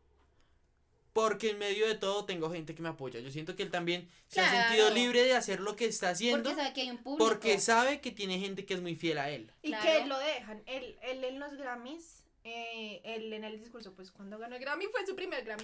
porque 1.16 1.52
en 1.52 1.60
medio 1.60 1.88
de 1.88 1.96
todo 1.96 2.26
tengo 2.26 2.52
gente 2.52 2.76
que 2.76 2.82
me 2.82 2.90
apoya. 2.90 3.22
Yo 3.22 3.32
siento 3.32 3.56
que 3.56 3.64
él 3.64 3.72
también 3.72 4.10
se 4.28 4.42
ha 4.42 4.52
sentido 4.52 4.90
libre 4.90 5.24
de 5.24 5.34
hacer 5.34 5.62
lo 5.62 5.78
que 5.78 5.86
está 5.86 6.10
haciendo. 6.10 6.44
Porque 6.50 6.62
sabe 6.62 6.74
que 6.74 6.82
hay 6.82 6.90
un 6.90 6.98
público. 6.98 7.26
Porque 7.26 7.58
sabe 7.62 8.02
que 8.02 8.12
tiene 8.12 8.38
gente 8.38 8.66
que 8.66 8.74
es 8.74 8.82
muy 8.82 8.96
fiel 8.96 9.20
a 9.20 9.30
él. 9.30 9.50
Y 9.62 9.70
Claro. 9.70 9.86
que 9.86 10.06
lo 10.08 10.20
dejan. 10.20 10.62
Él, 10.66 10.98
él 11.04 11.24
en 11.24 11.40
los 11.40 11.54
Grammys, 11.56 12.26
eh, 12.44 13.00
él 13.06 13.32
en 13.32 13.46
el 13.46 13.58
discurso, 13.58 13.94
pues 13.94 14.12
cuando 14.12 14.38
ganó 14.38 14.58
el 14.58 14.62
Grammy, 14.62 14.88
fue 14.88 15.06
su 15.06 15.16
primer 15.16 15.46
Grammy. 15.46 15.64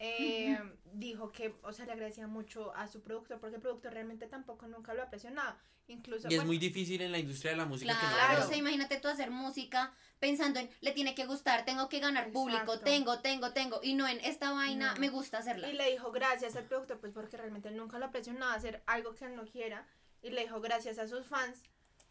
Eh, 0.00 0.58
dijo 0.94 1.30
que, 1.30 1.54
o 1.62 1.72
sea, 1.72 1.84
le 1.84 1.92
agradecía 1.92 2.26
mucho 2.26 2.74
a 2.74 2.88
su 2.88 3.02
productor 3.02 3.38
porque 3.38 3.56
el 3.56 3.62
productor 3.62 3.92
realmente 3.92 4.26
tampoco 4.26 4.66
nunca 4.66 4.94
lo 4.94 5.02
ha 5.02 5.10
presionado. 5.10 5.56
Incluso, 5.88 6.28
Y 6.28 6.34
es 6.34 6.38
bueno, 6.38 6.46
muy 6.46 6.58
difícil 6.58 7.02
en 7.02 7.12
la 7.12 7.18
industria 7.18 7.50
de 7.50 7.58
la 7.58 7.66
música 7.66 7.92
que 7.98 8.06
no 8.06 8.12
Claro, 8.12 8.44
o 8.44 8.48
sea, 8.48 8.56
imagínate 8.56 8.98
tú 8.98 9.08
hacer 9.08 9.30
música 9.30 9.92
pensando 10.20 10.58
en 10.60 10.70
le 10.80 10.92
tiene 10.92 11.14
que 11.14 11.26
gustar, 11.26 11.64
tengo 11.64 11.88
que 11.88 11.98
ganar 11.98 12.30
público, 12.30 12.62
Exacto. 12.62 12.84
tengo, 12.84 13.20
tengo, 13.20 13.52
tengo, 13.52 13.80
y 13.82 13.94
no 13.94 14.06
en 14.08 14.20
esta 14.20 14.52
vaina 14.52 14.94
No. 14.94 15.00
me 15.00 15.08
gusta 15.10 15.38
hacerla. 15.38 15.68
Y 15.68 15.74
le 15.74 15.90
dijo 15.90 16.12
gracias 16.12 16.56
al 16.56 16.64
productor, 16.64 16.98
pues 17.00 17.12
porque 17.12 17.36
realmente 17.36 17.68
él 17.68 17.76
nunca 17.76 17.98
lo 17.98 18.06
ha 18.06 18.10
presionado 18.10 18.52
a 18.52 18.54
hacer 18.54 18.82
algo 18.86 19.14
que 19.14 19.26
él 19.26 19.36
no 19.36 19.44
quiera. 19.44 19.86
Y 20.22 20.30
le 20.30 20.42
dijo 20.42 20.60
gracias 20.60 20.98
a 20.98 21.08
sus 21.08 21.26
fans 21.26 21.60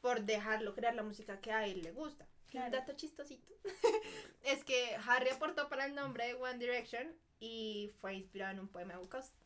por 0.01 0.21
dejarlo 0.23 0.75
crear 0.75 0.93
la 0.93 1.03
música 1.03 1.39
que 1.39 1.51
a 1.51 1.65
él 1.65 1.81
le 1.81 1.91
gusta. 1.91 2.27
Claro. 2.49 2.67
Un 2.67 2.71
dato 2.73 2.93
chistosito 2.93 3.53
es 4.43 4.63
que 4.63 4.97
Harry 5.07 5.29
aportó 5.29 5.69
para 5.69 5.85
el 5.85 5.95
nombre 5.95 6.27
de 6.27 6.33
One 6.33 6.57
Direction 6.59 7.15
y 7.39 7.91
fue 7.99 8.15
inspirado 8.15 8.53
en 8.53 8.59
un 8.59 8.67
poema 8.67 8.93
de 8.93 8.99
Bukowski. 8.99 9.37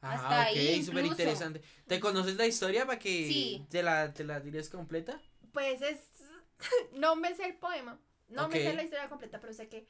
Hasta 0.00 0.28
Ah, 0.28 0.42
ahí 0.44 0.78
ok, 0.80 0.84
súper 0.86 1.04
incluso. 1.04 1.22
interesante. 1.22 1.62
¿Te 1.86 2.00
conoces 2.00 2.36
la 2.36 2.46
historia 2.46 2.86
para 2.86 2.98
que 2.98 3.28
Sí. 3.28 3.64
te 3.70 3.82
la, 3.82 4.12
te 4.12 4.24
la 4.24 4.42
completa? 4.70 5.20
Pues 5.52 5.80
es. 5.82 5.98
No 6.92 7.16
me 7.16 7.34
sé 7.34 7.44
el 7.46 7.56
poema. 7.56 7.98
No 8.28 8.48
me 8.48 8.56
sé 8.56 8.72
la 8.74 8.82
historia 8.84 9.08
completa, 9.08 9.40
pero 9.40 9.52
sé 9.52 9.68
que 9.68 9.86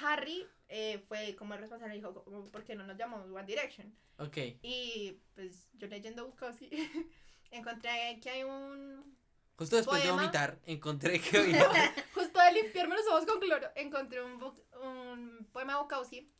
Harry 0.00 0.46
eh, 0.68 0.98
fue 1.08 1.34
como 1.36 1.54
el 1.54 1.60
responsable 1.60 1.94
y 1.94 1.98
dijo, 1.98 2.24
¿por 2.50 2.64
qué 2.64 2.74
no 2.74 2.86
nos 2.86 2.96
llamamos 2.96 3.30
One 3.30 3.44
Direction? 3.46 3.94
Ok. 4.18 4.36
Y 4.62 5.18
pues 5.34 5.68
yo 5.74 5.88
leyendo 5.88 6.26
Bukowski 6.26 6.68
encontré 7.50 8.18
que 8.20 8.30
hay 8.30 8.44
un. 8.44 9.16
Justo 9.56 9.76
después 9.76 10.02
de 10.02 10.10
vomitar, 10.10 10.58
encontré 10.66 11.20
que. 11.20 11.38
Justo 12.14 12.38
de 12.40 12.52
limpiarme 12.52 12.96
los 12.96 13.06
ojos 13.08 13.26
con 13.26 13.40
cloro, 13.40 13.68
encontré 13.74 14.22
un, 14.22 14.42
un 14.82 15.48
poema 15.52 15.74
de 15.74 15.82
Bukowski 15.82 16.30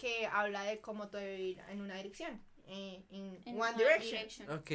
que 0.00 0.26
habla 0.26 0.62
de 0.64 0.80
cómo 0.80 1.08
todo 1.08 1.22
ir 1.22 1.60
en 1.68 1.80
una 1.80 1.96
dirección. 1.96 2.42
eh, 2.66 3.02
en 3.10 3.40
En 3.44 3.60
One, 3.60 3.72
One 3.84 3.98
Direction. 4.04 4.50
Ok. 4.50 4.70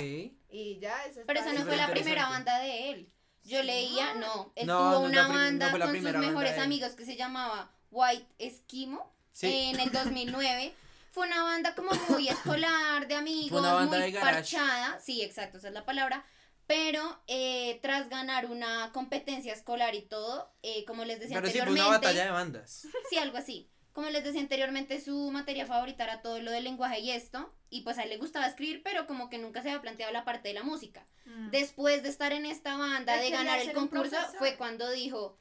Y 0.49 0.79
ya 0.79 1.05
eso 1.05 1.21
Pero 1.25 1.39
esa 1.39 1.53
no 1.53 1.63
fue 1.65 1.77
la 1.77 1.87
primera 1.89 2.29
banda 2.29 2.59
de 2.59 2.91
él. 2.91 3.11
Yo 3.43 3.61
leía, 3.63 4.15
no, 4.15 4.51
él 4.55 4.65
No, 4.67 4.77
tuvo 4.79 4.91
no 5.01 5.05
una 5.05 5.27
banda 5.27 5.71
con 5.71 5.81
sus 5.81 6.03
banda 6.03 6.19
mejores 6.19 6.57
amigos 6.57 6.93
que 6.93 7.05
se 7.05 7.15
llamaba 7.15 7.71
White 7.91 8.27
Esquimo 8.39 9.13
Sí. 9.31 9.47
en 9.73 9.79
el 9.79 9.91
2009. 9.91 10.73
Fue 11.11 11.25
una 11.27 11.43
banda 11.43 11.75
como 11.75 11.91
muy 12.09 12.27
escolar, 12.27 13.07
de 13.07 13.15
amigos, 13.15 13.59
una 13.59 13.73
banda 13.73 13.99
muy 13.99 14.11
de 14.11 14.19
parchada. 14.19 14.99
Sí, 14.99 15.21
exacto, 15.21 15.57
esa 15.59 15.69
es 15.69 15.73
la 15.73 15.85
palabra. 15.85 16.25
Pero 16.67 17.21
eh, 17.27 17.79
tras 17.81 18.09
ganar 18.09 18.47
una 18.47 18.91
competencia 18.91 19.53
escolar 19.53 19.93
y 19.95 20.01
todo, 20.01 20.51
eh, 20.63 20.83
como 20.85 21.05
les 21.05 21.19
decía 21.19 21.39
Pero 21.39 21.51
sí, 21.53 21.59
fue 21.59 21.71
una 21.71 21.87
batalla 21.87 22.25
de 22.25 22.31
bandas. 22.31 22.87
Sí, 23.09 23.17
algo 23.17 23.37
así. 23.37 23.69
Como 23.95 24.09
les 24.09 24.25
decía 24.25 24.41
anteriormente, 24.41 24.99
su 24.99 25.31
materia 25.31 25.65
favorita 25.65 26.03
era 26.03 26.21
todo 26.21 26.41
lo 26.41 26.51
del 26.51 26.65
lenguaje 26.65 26.99
y 26.99 27.11
esto. 27.11 27.55
Y 27.69 27.83
pues 27.83 27.97
a 27.97 28.03
él 28.03 28.09
le 28.09 28.17
gustaba 28.17 28.45
escribir, 28.45 28.83
pero 28.83 29.07
como 29.07 29.29
que 29.29 29.37
nunca 29.37 29.61
se 29.61 29.69
había 29.69 29.81
planteado 29.81 30.11
la 30.11 30.25
parte 30.25 30.49
de 30.49 30.53
la 30.53 30.63
música. 30.63 31.07
Mm. 31.23 31.49
Después 31.51 32.03
de 32.03 32.09
estar 32.09 32.33
en 32.33 32.45
esta 32.45 32.75
banda, 32.75 33.15
de 33.15 33.29
ganar 33.29 33.61
el 33.61 33.71
concurso, 33.71 34.17
fue 34.37 34.57
cuando 34.57 34.91
dijo, 34.91 35.39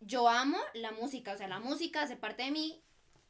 yo 0.00 0.28
amo 0.28 0.58
la 0.74 0.92
música, 0.92 1.32
o 1.32 1.38
sea, 1.38 1.48
la 1.48 1.58
música 1.58 2.02
hace 2.02 2.16
parte 2.16 2.42
de 2.42 2.50
mí. 2.50 2.84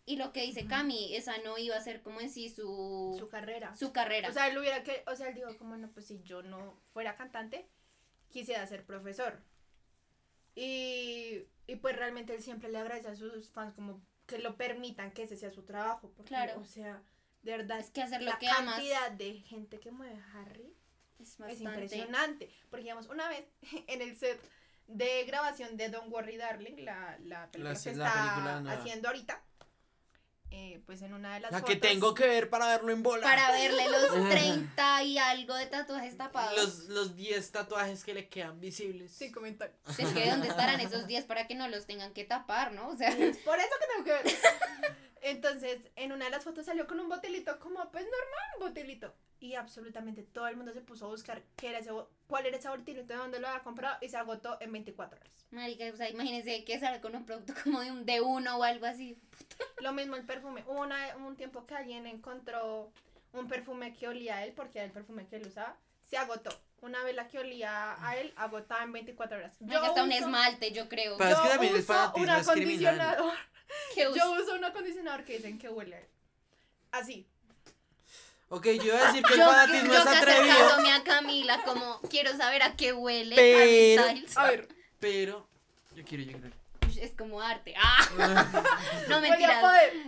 Y 0.04 0.16
lo 0.16 0.32
que 0.32 0.42
dice. 0.42 0.66
Cami, 0.66 1.14
esa 1.14 1.38
no 1.44 1.56
iba 1.56 1.76
a 1.76 1.80
ser 1.80 2.02
como 2.02 2.20
en 2.20 2.28
sí 2.28 2.48
su, 2.48 3.14
su 3.16 3.28
carrera. 3.28 3.76
su 3.76 3.92
carrera. 3.92 4.30
O 4.30 4.32
sea, 4.32 4.48
él 4.48 4.58
hubiera 4.58 4.82
que, 4.82 5.04
o 5.06 5.14
sea, 5.14 5.28
él 5.28 5.36
dijo 5.36 5.56
como 5.58 5.76
no, 5.76 5.92
pues 5.92 6.08
si 6.08 6.20
yo 6.24 6.42
no 6.42 6.82
fuera 6.92 7.14
cantante, 7.14 7.68
quisiera 8.30 8.66
ser 8.66 8.84
profesor. 8.84 9.44
Y, 10.56 11.44
y 11.68 11.76
pues 11.76 11.94
realmente 11.94 12.34
él 12.34 12.42
siempre 12.42 12.68
le 12.68 12.78
agradece 12.78 13.06
a 13.06 13.14
sus 13.14 13.48
fans 13.52 13.74
como 13.74 14.02
que 14.30 14.38
lo 14.38 14.56
permitan 14.56 15.10
que 15.12 15.24
ese 15.24 15.36
sea 15.36 15.50
su 15.50 15.62
trabajo. 15.64 16.10
Porque, 16.16 16.28
Claro. 16.28 16.60
O 16.60 16.64
sea, 16.64 17.02
de 17.42 17.50
verdad, 17.56 17.78
es 17.78 17.90
que 17.90 18.02
hacer 18.02 18.22
lo 18.22 18.30
la 18.30 18.38
que 18.38 18.48
amas 18.48 18.74
cantidad 18.76 19.10
de 19.10 19.34
gente 19.40 19.80
que 19.80 19.90
mueve 19.90 20.16
a 20.18 20.40
Harry 20.40 20.74
es 21.18 21.60
impresionante. 21.60 22.50
Porque 22.70 22.84
digamos, 22.84 23.08
una 23.08 23.28
vez 23.28 23.44
en 23.88 24.02
el 24.02 24.16
set 24.16 24.40
de 24.86 25.24
grabación 25.24 25.76
de 25.76 25.88
Don't 25.88 26.12
Worry 26.12 26.36
Darling, 26.36 26.84
la, 26.84 27.18
la 27.20 27.50
película 27.50 27.72
La- 27.74 27.80
que 27.82 27.94
la 27.94 28.06
está 28.08 28.12
película 28.22 28.72
haciendo 28.72 29.08
ahorita, 29.08 29.44
eh, 30.50 30.80
pues 30.86 31.02
en 31.02 31.14
una 31.14 31.34
de 31.34 31.40
las 31.40 31.52
La 31.52 31.58
fotos. 31.60 31.74
que 31.74 31.80
tengo 31.80 32.14
que 32.14 32.26
ver 32.26 32.50
para 32.50 32.66
verlo 32.68 32.92
en 32.92 33.02
bola. 33.02 33.22
Para 33.22 33.50
verle 33.52 33.84
los 33.88 34.28
30 34.30 35.02
y 35.04 35.18
algo 35.18 35.54
de 35.54 35.66
tatuajes 35.66 36.16
tapados. 36.16 36.56
Los, 36.56 36.78
los 36.88 37.16
10 37.16 37.52
tatuajes 37.52 38.04
que 38.04 38.14
le 38.14 38.28
quedan 38.28 38.60
visibles. 38.60 39.12
Sí, 39.12 39.30
comentario. 39.30 39.74
Es 39.86 40.08
que 40.08 40.30
¿dónde 40.30 40.48
estarán 40.48 40.80
esos 40.80 41.06
10 41.06 41.24
para 41.24 41.46
que 41.46 41.54
no 41.54 41.68
los 41.68 41.86
tengan 41.86 42.12
que 42.12 42.24
tapar, 42.24 42.72
no? 42.72 42.88
O 42.88 42.96
sea, 42.96 43.08
Es 43.10 43.36
por 43.38 43.58
eso 43.58 43.68
que 43.80 43.86
tengo 43.86 44.04
que 44.04 44.12
ver. 44.12 44.38
Entonces, 45.22 45.78
en 45.96 46.12
una 46.12 46.24
de 46.26 46.30
las 46.30 46.44
fotos 46.44 46.66
salió 46.66 46.86
con 46.86 46.98
un 47.00 47.08
botelito 47.08 47.58
como, 47.58 47.90
pues 47.90 48.04
normal, 48.04 48.44
un 48.58 48.66
botelito. 48.68 49.14
Y 49.38 49.54
absolutamente 49.54 50.22
todo 50.22 50.48
el 50.48 50.56
mundo 50.56 50.72
se 50.74 50.80
puso 50.82 51.06
a 51.06 51.08
buscar 51.08 51.42
qué 51.56 51.68
era 51.70 51.78
ese, 51.78 51.90
cuál 52.26 52.44
era 52.46 52.56
ese 52.58 52.68
botelito, 52.68 53.06
de 53.06 53.16
dónde 53.16 53.40
lo 53.40 53.48
había 53.48 53.62
comprado 53.62 53.96
y 54.02 54.08
se 54.08 54.16
agotó 54.18 54.58
en 54.60 54.70
24 54.72 55.18
horas. 55.18 55.32
marica, 55.50 55.84
o 55.92 55.96
sea, 55.96 56.10
imagínense 56.10 56.62
que 56.64 56.78
salga 56.78 57.00
con 57.00 57.16
un 57.16 57.24
producto 57.24 57.54
como 57.64 57.80
de 57.80 57.90
un 57.90 58.04
de 58.04 58.20
uno 58.20 58.56
o 58.58 58.62
algo 58.62 58.84
así. 58.86 59.16
Lo 59.80 59.92
mismo 59.92 60.16
el 60.16 60.24
perfume. 60.24 60.62
Hubo 60.66 60.82
una, 60.82 61.16
un 61.16 61.36
tiempo 61.36 61.66
que 61.66 61.74
alguien 61.74 62.06
encontró 62.06 62.92
un 63.32 63.48
perfume 63.48 63.94
que 63.94 64.08
olía 64.08 64.36
a 64.36 64.44
él, 64.44 64.52
porque 64.52 64.78
era 64.78 64.86
el 64.86 64.92
perfume 64.92 65.26
que 65.26 65.36
él 65.36 65.46
usaba, 65.46 65.76
se 66.02 66.18
agotó. 66.18 66.50
Una 66.82 67.02
vela 67.04 67.28
que 67.28 67.38
olía 67.38 67.96
a 68.06 68.16
él, 68.16 68.32
agotada 68.36 68.82
en 68.84 68.92
24 68.92 69.38
horas. 69.38 69.52
Marica, 69.60 69.86
hasta 69.86 70.02
un 70.02 70.08
uso- 70.10 70.18
esmalte, 70.18 70.72
yo 70.72 70.88
creo. 70.88 71.16
Pero 71.16 71.30
es 71.30 71.36
que 71.36 71.44
yo 71.44 71.50
también 71.50 71.74
uso 71.74 71.84
fanatismo 71.84 72.22
un 72.22 72.28
es 72.40 72.48
acondicionador. 72.48 73.34
Yo 73.96 74.32
uso 74.32 74.54
un 74.54 74.64
acondicionador 74.64 75.24
que 75.24 75.36
dicen 75.36 75.58
que 75.58 75.68
huele. 75.68 76.06
Así. 76.92 77.26
Ok, 78.48 78.66
yo 78.66 78.84
iba 78.86 78.98
a 78.98 79.06
decir 79.06 79.22
que 79.24 79.34
el 79.34 79.38
Yo, 79.38 79.46
fanatismo 79.46 79.92
yo 79.92 79.98
es 80.00 80.06
atrevido. 80.06 80.52
acercándome 80.54 80.92
a 80.92 81.04
Camila 81.04 81.62
como 81.62 82.00
quiero 82.10 82.36
saber 82.36 82.62
a 82.64 82.74
qué 82.74 82.92
huele 82.92 83.36
Pero-. 83.36 84.02
A 84.36 84.44
ver, 84.50 84.68
Pero. 84.98 85.46
Yo 85.94 86.04
quiero, 86.04 86.24
yo. 86.24 86.36
Ush, 86.38 86.52
Es 86.96 87.12
como 87.14 87.40
arte. 87.40 87.74
¡Ah! 87.76 88.06
No 89.08 89.20
mentiras. 89.20 89.62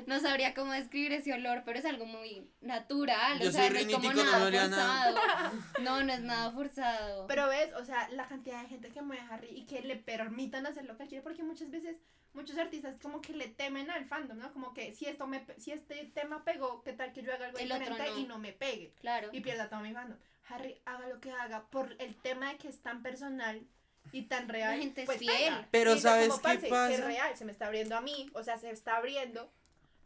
No 0.07 0.21
sabría 0.21 0.55
cómo 0.55 0.73
describir 0.73 1.13
ese 1.13 1.33
olor, 1.33 1.63
pero 1.65 1.79
es 1.79 1.85
algo 1.85 2.07
muy 2.07 2.49
natural. 2.61 3.39
Yo 3.41 3.49
o 3.49 3.53
sea, 3.53 3.69
soy 3.69 3.73
no 3.73 3.79
es 3.81 3.95
como 3.95 4.13
no 4.13 4.25
nada 4.25 4.47
olía 4.47 4.65
a 4.65 4.69
nada. 4.69 5.13
forzado. 5.13 5.53
No, 5.83 6.03
no 6.03 6.13
es 6.13 6.21
nada 6.21 6.51
forzado. 6.51 7.27
Pero 7.27 7.49
ves, 7.49 7.73
o 7.75 7.85
sea, 7.85 8.09
la 8.11 8.27
cantidad 8.27 8.63
de 8.63 8.69
gente 8.69 8.89
que 8.91 9.03
mueve 9.03 9.23
a 9.23 9.35
Harry 9.35 9.49
y 9.51 9.67
que 9.67 9.83
le 9.83 9.97
permitan 9.97 10.67
hacer 10.67 10.85
lo 10.85 10.97
que 10.97 11.05
él 11.05 11.09
quiere, 11.09 11.23
porque 11.23 11.43
muchas 11.43 11.71
veces 11.71 11.97
muchos 12.35 12.57
artistas 12.59 12.97
como 13.03 13.21
que 13.21 13.35
le 13.35 13.49
temen 13.49 13.91
al 13.91 14.07
fandom, 14.07 14.39
¿no? 14.39 14.53
Como 14.53 14.73
que 14.73 14.93
si 14.95 15.07
esto 15.07 15.27
me 15.27 15.45
si 15.59 15.73
este 15.73 16.11
tema 16.15 16.45
pegó, 16.45 16.83
¿qué 16.83 16.93
tal 16.93 17.13
que 17.13 17.23
yo 17.23 17.33
haga 17.33 17.47
algo 17.47 17.59
El 17.59 17.69
diferente 17.69 18.11
no. 18.11 18.19
y 18.19 18.25
no 18.25 18.39
me 18.39 18.53
pegue 18.53 18.95
claro. 19.01 19.29
y 19.33 19.41
pierda 19.41 19.69
todo 19.69 19.81
mi 19.81 19.93
fandom? 19.93 20.19
Harry 20.49 20.81
haga 20.85 21.09
lo 21.09 21.21
que 21.21 21.31
haga 21.31 21.67
por 21.71 21.95
el 21.99 22.17
tema 22.17 22.51
de 22.51 22.59
que 22.59 22.69
es 22.69 22.83
tan 22.83 23.03
personal 23.03 23.67
y 24.11 24.23
tan 24.23 24.49
real. 24.49 24.73
La 24.77 24.83
gente 24.83 25.03
es 25.03 25.07
pues 25.07 25.19
fiel. 25.19 25.33
pega. 25.37 25.69
Pero 25.71 25.91
dice 25.95 26.03
¿sabes 26.09 26.29
como, 26.29 26.43
qué 26.43 26.49
"Parce, 26.49 26.69
pasa? 26.69 26.93
Es 26.95 27.05
real, 27.05 27.37
se 27.37 27.45
me 27.45 27.53
está 27.53 27.67
abriendo 27.67 27.97
a 27.97 28.01
mí, 28.01 28.31
o 28.35 28.43
sea, 28.43 28.59
se 28.59 28.71
está 28.71 28.97
abriendo 28.97 29.53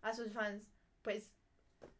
a 0.02 0.12
sus 0.12 0.32
fans, 0.32 0.62
pues 1.02 1.30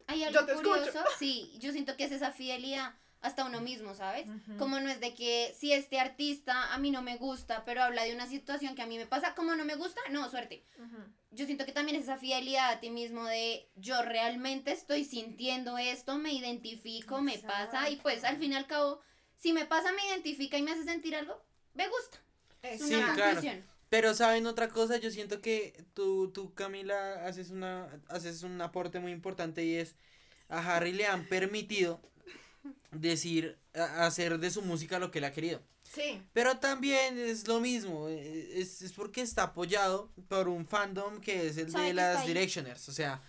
Hay 0.07 0.21
Yo 0.21 0.27
algo 0.27 0.45
te 0.45 0.51
escucho. 0.53 0.69
curioso. 0.69 1.03
Sí, 1.19 1.53
yo 1.59 1.71
siento 1.71 1.97
que 1.97 2.05
es 2.05 2.11
esa 2.11 2.31
fidelidad 2.31 2.93
hasta 3.19 3.43
uno 3.45 3.59
mismo, 3.61 3.93
¿sabes? 3.93 4.27
Ujú. 4.29 4.57
Como 4.57 4.79
no 4.79 4.89
es 4.89 4.99
de 5.01 5.13
que 5.13 5.53
si 5.57 5.73
este 5.73 5.99
artista 5.99 6.73
a 6.73 6.77
mí 6.77 6.91
no 6.91 7.01
me 7.01 7.17
gusta, 7.17 7.65
pero 7.65 7.81
habla 7.83 8.03
de 8.03 8.13
una 8.13 8.27
situación 8.27 8.75
que 8.75 8.83
a 8.83 8.85
mí 8.85 8.97
me 8.97 9.05
pasa, 9.07 9.33
como 9.35 9.55
no 9.55 9.65
me 9.65 9.75
gusta, 9.75 9.99
no, 10.11 10.29
suerte. 10.29 10.63
Ujú. 10.77 10.97
Yo 11.31 11.45
siento 11.45 11.65
que 11.65 11.71
también 11.73 11.97
es 11.97 12.03
esa 12.03 12.17
fidelidad 12.17 12.71
a 12.71 12.79
ti 12.79 12.89
mismo 12.89 13.25
de 13.25 13.69
yo 13.75 14.01
realmente 14.03 14.71
estoy 14.71 15.03
sintiendo 15.03 15.77
esto, 15.77 16.17
me 16.17 16.31
identifico, 16.31 17.21
me 17.21 17.37
pasa 17.39 17.89
y 17.89 17.97
pues 17.97 18.23
al 18.23 18.37
fin 18.37 18.53
y 18.53 18.55
al 18.55 18.67
cabo, 18.67 19.01
si 19.35 19.51
me 19.51 19.65
pasa, 19.65 19.91
me 19.91 20.05
identifica 20.07 20.57
y 20.57 20.61
me 20.61 20.71
hace 20.71 20.83
sentir 20.85 21.15
algo, 21.15 21.43
me 21.77 21.87
gusta. 21.87 22.17
Es 22.63 22.81
Sí, 22.81 22.95
una 22.95 23.13
claro. 23.13 23.33
conclusión. 23.35 23.63
Pero 23.89 24.13
saben 24.13 24.45
otra 24.47 24.67
cosa, 24.67 24.97
yo 24.97 25.09
siento 25.11 25.39
que 25.41 25.85
tú, 25.93 26.29
tú 26.33 26.53
Camila, 26.53 27.25
haces 27.25 27.51
una, 27.51 27.87
haces 28.09 28.43
un 28.43 28.59
aporte 28.61 28.99
muy 28.99 29.13
importante 29.13 29.63
y 29.63 29.75
es 29.75 29.95
a 30.49 30.75
Harry 30.75 30.91
le 30.91 31.05
han 31.07 31.25
permitido 31.27 32.01
decir, 32.91 33.57
a- 33.73 34.05
hacer 34.05 34.39
de 34.39 34.49
su 34.51 34.61
música 34.61 34.99
lo 34.99 35.11
que 35.11 35.19
él 35.19 35.25
ha 35.25 35.31
querido. 35.31 35.61
Sí. 35.83 36.21
Pero 36.33 36.57
también 36.57 37.17
es 37.17 37.47
lo 37.47 37.61
mismo, 37.61 38.09
eh, 38.09 38.59
es, 38.59 38.81
es 38.81 38.91
porque 38.91 39.21
está 39.21 39.43
apoyado 39.43 40.11
por 40.27 40.49
un 40.49 40.67
fandom 40.67 41.21
que 41.21 41.47
es 41.47 41.57
el 41.57 41.71
de 41.71 41.93
las. 41.93 42.25
Directioners. 42.25 42.89
O 42.89 42.91
sea, 42.91 43.21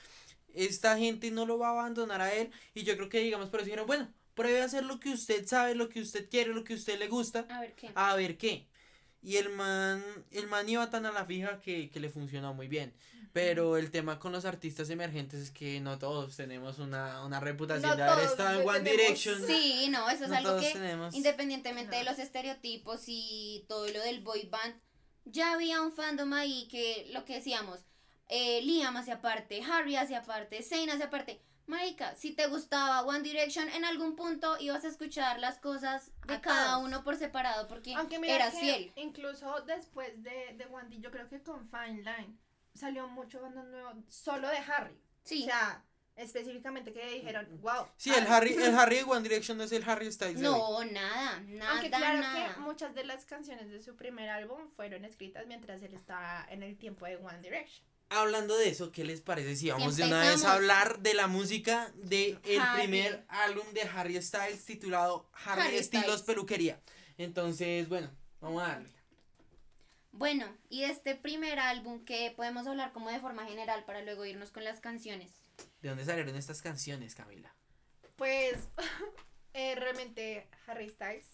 esta 0.55 0.99
gente 0.99 1.31
no 1.31 1.47
lo 1.47 1.59
va 1.59 1.69
a 1.69 1.73
abandonar 1.73 2.21
a 2.21 2.35
él 2.35 2.51
y 2.75 2.83
yo 2.83 2.97
creo 2.97 3.09
que 3.09 3.21
digamos 3.21 3.49
por 3.49 3.61
eso 3.61 3.67
dijeron, 3.67 3.87
bueno, 3.87 4.13
pruebe 4.38 4.62
a 4.62 4.64
hacer 4.64 4.85
lo 4.85 4.98
que 5.01 5.11
usted 5.11 5.46
sabe, 5.46 5.74
lo 5.74 5.88
que 5.90 6.01
usted 6.01 6.29
quiere, 6.31 6.55
lo 6.55 6.64
que 6.64 6.74
usted 6.74 6.98
le 6.98 7.09
gusta, 7.09 7.44
A 7.51 7.61
ver 7.61 7.74
qué. 7.74 7.90
a 7.94 8.14
ver 8.16 8.38
qué. 8.38 8.66
Y 9.20 9.37
el 9.37 9.48
man, 9.51 10.03
el 10.31 10.46
man 10.46 10.68
iba 10.68 10.88
tan 10.90 11.05
a 11.05 11.11
la 11.12 11.24
fija 11.27 11.61
que, 11.61 11.90
que 11.90 11.98
le 12.01 12.09
funcionó 12.09 12.55
muy 12.55 12.68
bien. 12.68 12.94
Pero 13.33 13.77
el 13.77 13.90
tema 13.90 14.18
con 14.18 14.33
los 14.33 14.44
artistas 14.46 14.88
emergentes 14.90 15.40
es 15.40 15.51
que 15.51 15.81
no 15.81 15.98
todos 15.98 16.35
tenemos 16.37 16.79
una, 16.79 17.24
una 17.27 17.40
reputación 17.40 17.90
No 17.90 17.96
de 17.96 18.03
haber 18.05 18.24
estado 18.24 18.61
en 18.62 18.68
One 18.68 18.81
tenemos- 18.81 18.96
Direction. 18.96 19.46
Sí, 19.46 19.88
no, 19.90 20.09
eso 20.09 20.24
es 20.24 20.31
no 20.31 20.37
algo 20.37 20.59
que 20.61 20.72
tenemos. 20.72 21.14
independientemente 21.14 21.96
de 21.96 22.05
los 22.05 22.18
estereotipos 22.18 23.03
y 23.07 23.64
todo 23.68 23.87
lo 23.88 24.01
del 24.03 24.20
boy 24.22 24.48
band, 24.48 24.81
ya 25.24 25.53
había 25.53 25.83
un 25.83 25.92
fandom 25.92 26.33
ahí 26.33 26.66
que 26.70 27.09
lo 27.12 27.24
que 27.27 27.35
decíamos, 27.35 27.81
eh, 28.29 28.62
Liam 28.62 28.96
hacia 28.96 29.20
parte, 29.20 29.62
Harry 29.62 29.96
hacia 29.96 30.22
parte, 30.22 30.62
Zayn 30.62 30.88
hacia 30.90 31.11
parte. 31.11 31.42
Marica, 31.68 32.14
si 32.16 32.33
te 32.33 32.46
gustaba 32.48 33.02
One 33.02 33.20
Direction, 33.20 33.68
en 33.68 33.85
algún 33.85 34.16
punto 34.16 34.57
ibas 34.59 34.85
a 34.85 34.88
escuchar 34.88 35.38
las 35.38 35.59
cosas 35.59 36.11
de 36.26 36.35
A 36.35 36.40
cada 36.40 36.72
todos. 36.74 36.85
uno 36.88 37.04
por 37.04 37.16
separado 37.16 37.68
porque 37.68 37.94
Aunque 37.94 38.18
mira 38.18 38.50
que 38.50 38.59
fiel. 38.59 38.92
incluso 38.96 39.61
después 39.66 40.22
de, 40.22 40.54
de 40.57 40.66
Wandy, 40.66 40.98
yo 41.00 41.11
creo 41.11 41.28
que 41.28 41.42
con 41.42 41.68
Fine 41.70 42.02
Line 42.02 42.37
salió 42.74 43.07
mucho 43.09 43.40
banda 43.40 43.62
nuevo 43.62 43.92
solo 44.09 44.48
de 44.48 44.57
Harry. 44.59 44.98
Sí, 45.24 45.42
O 45.42 45.46
sea, 45.46 45.85
específicamente 46.16 46.92
que 46.92 47.04
dijeron, 47.07 47.46
wow. 47.61 47.87
Sí, 47.96 48.11
el 48.14 48.26
Harry, 48.26 48.54
el 48.54 48.74
Harry 48.74 48.96
de 48.96 49.04
One 49.04 49.20
Direction 49.22 49.59
no 49.59 49.64
es 49.64 49.72
el 49.72 49.88
Harry 49.88 50.11
Styles. 50.11 50.37
de 50.40 50.42
no, 50.42 50.83
nada, 50.85 51.40
nada, 51.46 51.72
Aunque 51.72 51.90
claro 51.90 52.18
nada. 52.20 52.54
que 52.54 52.61
muchas 52.61 52.94
de 52.94 53.04
las 53.04 53.24
canciones 53.24 53.68
de 53.70 53.83
su 53.83 53.94
primer 53.94 54.31
álbum 54.31 54.68
fueron 54.74 55.04
escritas 55.04 55.46
mientras 55.46 55.83
él 55.83 55.92
estaba 55.94 56.46
en 56.48 56.62
el 56.62 56.76
tiempo 56.78 57.04
de 57.07 57.16
One 57.16 57.40
Direction. 57.42 57.87
Hablando 58.11 58.57
de 58.57 58.68
eso, 58.71 58.90
¿qué 58.90 59.05
les 59.05 59.21
parece 59.21 59.55
si 59.57 59.71
vamos 59.71 59.94
Si 59.94 60.03
de 60.03 60.09
una 60.09 60.21
vez 60.21 60.44
a 60.44 60.55
hablar 60.55 61.01
de 61.01 61.14
la 61.14 61.27
música 61.27 61.92
de 61.94 62.38
el 62.44 62.61
Harry. 62.61 62.83
primer 62.83 63.25
álbum 63.29 63.66
de 63.75 63.83
Harry 63.83 64.21
Styles 64.23 64.64
titulado 64.64 65.29
Harry, 65.44 65.62
Harry 65.62 65.77
Estilos 65.77 66.07
Styles. 66.07 66.23
Peluquería? 66.23 66.81
Entonces, 67.18 67.88
bueno, 67.88 68.11
vamos 68.40 68.62
a 68.62 68.68
darle. 68.68 68.90
Bueno, 70.12 70.47
y 70.68 70.81
de 70.83 70.90
este 70.90 71.14
primer 71.14 71.59
álbum 71.59 72.05
que 72.05 72.33
podemos 72.35 72.66
hablar 72.66 72.92
como 72.92 73.11
de 73.11 73.21
forma 73.21 73.47
general 73.47 73.85
para 73.85 74.03
luego 74.03 74.25
irnos 74.25 74.51
con 74.51 74.64
las 74.64 74.81
canciones. 74.81 75.31
¿De 75.83 75.90
dónde 75.90 76.05
salieron 76.05 76.35
estas 76.35 76.62
canciones, 76.62 77.14
Camila? 77.14 77.55
Pues 78.16 78.57
eh, 79.53 79.75
realmente 79.75 80.49
Harry 80.66 80.88
Styles, 80.88 81.27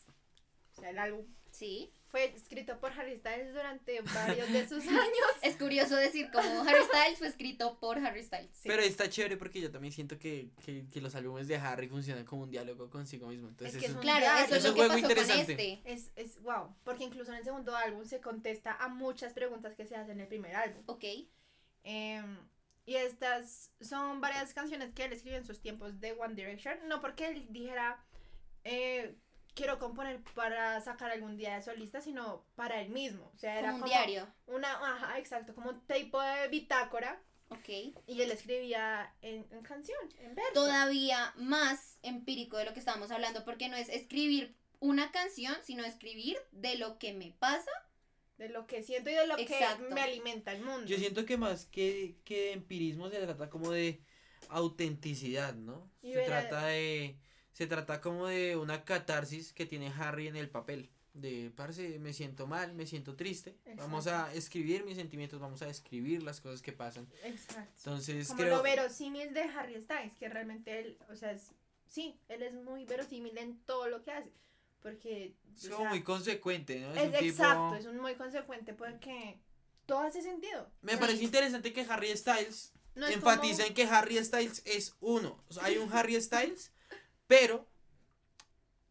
o 0.77 0.81
sea, 0.81 0.91
el 0.91 0.99
álbum 0.99 1.25
Sí. 1.55 1.93
Fue 2.15 2.27
escrito 2.37 2.79
por 2.79 2.93
Harry 2.93 3.17
Styles 3.17 3.53
durante 3.53 4.01
varios 4.03 4.49
de 4.53 4.69
sus 4.69 4.87
años. 4.87 5.01
Es 5.43 5.57
curioso 5.57 5.97
decir 5.97 6.31
como 6.31 6.61
Harry 6.63 6.85
Styles 6.85 7.19
fue 7.19 7.27
escrito 7.27 7.77
por 7.81 7.99
Harry 7.99 8.23
Styles. 8.23 8.51
Sí. 8.53 8.69
Pero 8.69 8.83
está 8.83 9.11
chévere 9.11 9.37
porque 9.37 9.61
yo 9.61 9.69
también 9.73 9.93
siento 9.93 10.17
que, 10.17 10.53
que, 10.65 10.87
que 10.93 11.01
los 11.01 11.17
álbumes 11.17 11.49
de 11.49 11.57
Harry 11.57 11.89
funcionan 11.89 12.25
como 12.25 12.45
un 12.45 12.51
diálogo 12.53 12.89
consigo 12.89 13.27
mismo. 13.27 13.49
Entonces, 13.49 13.75
Es 13.75 13.81
que 13.81 13.87
es 13.89 13.95
un 13.97 14.01
Claro, 14.01 14.21
diario. 14.21 14.45
eso 14.45 14.55
es 14.55 14.59
Es 14.59 14.63
lo 14.65 14.71
un 14.71 14.75
que 14.77 14.81
juego 14.87 14.95
pasó 14.95 15.07
interesante. 15.13 15.55
con 15.57 15.65
este. 15.65 15.93
Es, 15.93 16.13
es 16.15 16.41
wow, 16.43 16.77
porque 16.85 17.03
incluso 17.03 17.33
en 17.33 17.39
el 17.39 17.45
segundo 17.45 17.75
álbum 17.75 18.05
se 18.05 18.21
contesta 18.21 18.77
a 18.77 18.87
muchas 18.87 19.33
preguntas 19.33 19.75
que 19.75 19.85
se 19.85 19.97
hacen 19.97 20.13
en 20.13 20.21
el 20.21 20.29
primer 20.29 20.55
álbum. 20.55 20.85
Ok. 20.87 21.05
Em, 21.83 22.39
y 22.87 22.95
estas 22.95 23.73
son 23.81 24.21
varias 24.21 24.55
canciones 24.55 24.93
que 24.95 25.05
él 25.07 25.13
escribió 25.13 25.39
en 25.39 25.45
sus 25.47 25.61
tiempos 25.61 25.99
de 25.99 26.13
One 26.13 26.35
Direction. 26.37 26.79
No 26.87 27.01
porque 27.01 27.27
él 27.27 27.47
dijera, 27.51 28.05
eh, 28.63 29.17
quiero 29.55 29.79
componer 29.79 30.23
para 30.35 30.81
sacar 30.81 31.11
algún 31.11 31.37
día 31.37 31.57
de 31.57 31.63
solista, 31.63 32.01
sino 32.01 32.45
para 32.55 32.81
él 32.81 32.91
mismo. 32.91 33.31
O 33.35 33.39
sea, 33.39 33.59
era 33.59 33.73
Como 33.73 33.85
un 33.85 33.91
como 33.91 33.93
diario. 33.93 34.29
Una, 34.47 34.73
ajá, 34.73 35.19
exacto, 35.19 35.55
como 35.55 35.71
un 35.71 35.81
tipo 35.87 36.21
de 36.21 36.49
bitácora. 36.49 37.21
Ok. 37.49 37.69
Y 38.07 38.21
él 38.21 38.31
escribía 38.31 39.15
en, 39.23 39.47
en 39.51 39.63
canción, 39.63 39.99
en 40.19 40.35
verso. 40.35 40.53
Todavía 40.55 41.33
más 41.37 41.99
empírico 42.03 42.57
de 42.57 42.65
lo 42.65 42.73
que 42.73 42.81
estábamos 42.81 43.11
hablando, 43.11 43.45
porque 43.45 43.69
no 43.69 43.77
es 43.77 43.89
escribir 43.89 44.57
una 44.81 45.13
canción, 45.13 45.55
sino 45.63 45.85
escribir 45.85 46.37
de 46.53 46.77
lo 46.77 46.99
que 46.99 47.13
me 47.13 47.33
pasa. 47.39 47.71
De 48.39 48.49
lo 48.49 48.67
que 48.67 48.83
siento 48.83 49.11
y 49.11 49.15
de 49.15 49.27
lo 49.27 49.39
Exacto. 49.39 49.89
que 49.89 49.95
me 49.95 50.01
alimenta 50.01 50.53
el 50.53 50.63
mundo. 50.63 50.87
Yo 50.87 50.97
siento 50.97 51.25
que 51.25 51.37
más 51.37 51.67
que, 51.67 52.17
que 52.25 52.47
de 52.47 52.53
empirismo 52.53 53.09
se 53.09 53.21
trata 53.21 53.49
como 53.49 53.71
de 53.71 54.03
autenticidad, 54.49 55.55
¿no? 55.55 55.91
Y 56.03 56.13
se 56.13 56.23
trata 56.23 56.67
de. 56.67 57.17
Se 57.55 57.67
trata 57.67 58.03
como 58.03 58.27
de 58.27 58.57
una 58.57 58.85
catarsis 58.85 59.53
que 59.55 59.65
tiene 59.65 59.89
Harry 59.99 60.29
en 60.29 60.37
el 60.37 60.51
papel. 60.51 60.91
De, 61.15 61.53
parce, 61.55 62.01
me 62.01 62.13
siento 62.13 62.47
mal, 62.49 62.75
me 62.75 62.87
siento 62.87 63.15
triste. 63.15 63.57
Vamos 63.77 64.09
a 64.09 64.35
escribir 64.35 64.85
mis 64.85 64.97
sentimientos, 64.97 65.39
vamos 65.41 65.63
a 65.63 65.69
escribir 65.69 66.23
las 66.25 66.41
cosas 66.41 66.61
que 66.61 66.73
pasan. 66.73 67.07
Exacto. 67.23 67.71
Entonces, 67.79 68.27
Como 68.27 68.41
creo. 68.41 68.57
lo 68.57 68.63
verosímil 68.65 69.33
de 69.33 69.43
Harry 69.43 69.81
Styles, 69.81 70.13
que 70.19 70.29
realmente 70.29 70.81
él, 70.81 70.99
o 71.09 71.15
sea, 71.15 71.31
es, 71.31 71.53
sí, 71.89 72.19
él 72.29 72.43
es 72.43 72.53
muy 72.53 72.85
verosímil 72.85 73.39
en 73.39 73.57
todo 73.61 73.89
lo 73.89 74.03
que 74.03 74.11
hace. 74.11 74.33
Porque. 74.83 75.35
Es 75.57 75.69
como 75.69 75.83
sea, 75.83 75.89
muy 75.91 76.03
consecuente, 76.03 76.81
¿no? 76.81 76.91
Es, 76.93 76.97
es 76.99 77.05
un 77.05 77.13
tipo- 77.13 77.25
exacto, 77.27 77.75
es 77.77 77.87
un 77.87 77.99
muy 78.01 78.17
consecuente 78.17 78.75
porque 78.75 79.39
todo 79.87 80.01
hace 80.01 80.21
sentido. 80.21 80.69
Me 80.83 80.97
parece 80.99 81.23
interesante 81.23 81.73
que 81.73 81.83
Harry 81.83 82.15
Styles 82.17 82.73
No 82.97 83.07
enfatiza 83.07 83.59
como- 83.59 83.69
en 83.69 83.75
que 83.75 83.85
Harry 83.85 84.23
Styles 84.25 84.63
es 84.67 84.97
uno. 85.01 85.43
O 85.49 85.53
sea, 85.55 85.65
hay 85.67 85.79
un 85.79 85.91
Harry 85.93 86.21
Styles, 86.21 86.73
pero 87.27 87.69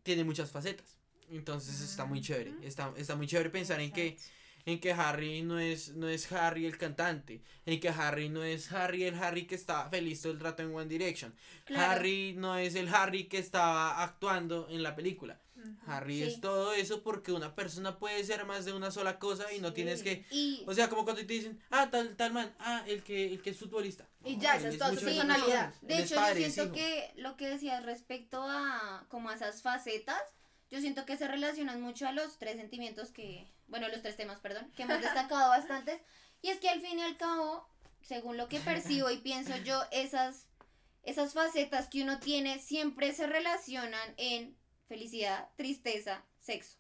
tiene 0.04 0.24
muchas 0.24 0.52
facetas. 0.52 0.98
Entonces 1.30 1.80
está 1.82 2.06
muy 2.06 2.22
chévere. 2.22 2.54
Está, 2.62 2.94
está 2.98 3.16
muy 3.16 3.28
chévere 3.28 3.50
pensar 3.50 3.80
en 3.80 3.92
que. 3.92 4.18
En 4.66 4.80
que 4.80 4.92
Harry 4.94 5.42
no 5.42 5.60
es, 5.60 5.90
no 5.96 6.08
es 6.08 6.32
Harry 6.32 6.66
el 6.66 6.78
cantante. 6.78 7.42
En 7.66 7.80
que 7.80 7.90
Harry 7.90 8.30
no 8.30 8.44
es 8.44 8.72
Harry 8.72 9.04
el 9.04 9.16
Harry 9.16 9.46
que 9.46 9.56
estaba 9.56 9.90
feliz 9.90 10.22
todo 10.22 10.34
el 10.34 10.40
rato 10.40 10.64
en 10.64 10.74
One 10.74 10.88
Direction. 10.88 11.34
Claro. 11.66 11.92
Harry 11.92 12.34
no 12.38 12.56
es 12.58 12.76
el 12.76 12.94
Harry 12.94 13.26
que 13.26 13.38
estaba 13.40 14.02
actuando 14.04 14.68
en 14.70 14.84
la 14.84 14.96
película. 14.96 15.40
Harry 15.88 16.18
Sí. 16.18 16.24
es 16.24 16.42
todo 16.42 16.74
eso 16.74 17.04
porque 17.04 17.32
una 17.32 17.56
persona 17.56 17.98
puede 17.98 18.22
ser 18.26 18.46
más 18.46 18.66
de 18.66 18.74
una 18.74 18.92
sola 18.92 19.18
cosa 19.18 19.46
y 19.54 19.62
no 19.62 19.70
Sí. 19.70 19.76
tienes 19.76 20.04
que... 20.04 20.26
Y 20.30 20.62
O 20.68 20.74
sea, 20.74 20.90
como 20.90 21.06
cuando 21.06 21.22
te 21.26 21.32
dicen, 21.34 21.58
ah, 21.72 21.90
tal, 21.90 22.18
tal 22.18 22.34
man, 22.34 22.54
ah, 22.60 22.84
el 22.86 23.02
que, 23.02 23.32
el 23.32 23.42
que 23.42 23.52
es 23.52 23.58
futbolista. 23.60 24.06
Y 24.26 24.38
ya, 24.38 24.58
esa 24.58 24.68
es 24.68 24.78
toda 24.78 24.94
su 24.94 25.00
personalidad. 25.06 25.74
de 25.82 26.00
hecho 26.00 26.16
yo 26.16 26.36
siento 26.36 26.64
hijo. 26.66 26.74
que 26.74 27.14
lo 27.16 27.38
que 27.38 27.48
decías 27.48 27.86
respecto 27.86 28.44
a 28.46 29.06
como 29.08 29.30
a 29.30 29.36
esas 29.36 29.62
facetas, 29.62 30.22
yo 30.74 30.82
siento 30.82 31.06
que 31.06 31.18
se 31.18 31.28
relacionan 31.28 31.84
mucho 31.84 32.08
a 32.08 32.12
los 32.12 32.40
tres 32.40 32.58
sentimientos 32.58 33.12
que, 33.12 33.48
bueno, 33.68 33.88
los 33.90 34.02
tres 34.02 34.18
temas, 34.18 34.40
perdón, 34.40 34.72
que 34.76 34.82
hemos 34.82 35.00
destacado 35.02 35.50
bastantes. 35.50 36.02
Y 36.42 36.50
es 36.50 36.60
que 36.60 36.68
al 36.68 36.82
fin 36.82 36.98
y 36.98 37.04
al 37.04 37.16
cabo, 37.16 37.70
según 38.02 38.38
lo 38.38 38.50
que 38.50 38.60
percibo 38.60 39.12
y 39.12 39.18
pienso 39.18 39.56
yo, 39.58 39.80
esas, 39.92 40.48
esas 41.04 41.34
facetas 41.34 41.90
que 41.90 42.02
uno 42.02 42.20
tiene 42.20 42.58
siempre 42.58 43.14
se 43.14 43.28
relacionan 43.28 44.16
en 44.18 44.58
felicidad, 44.88 45.48
tristeza, 45.58 46.24
sexo. 46.40 46.80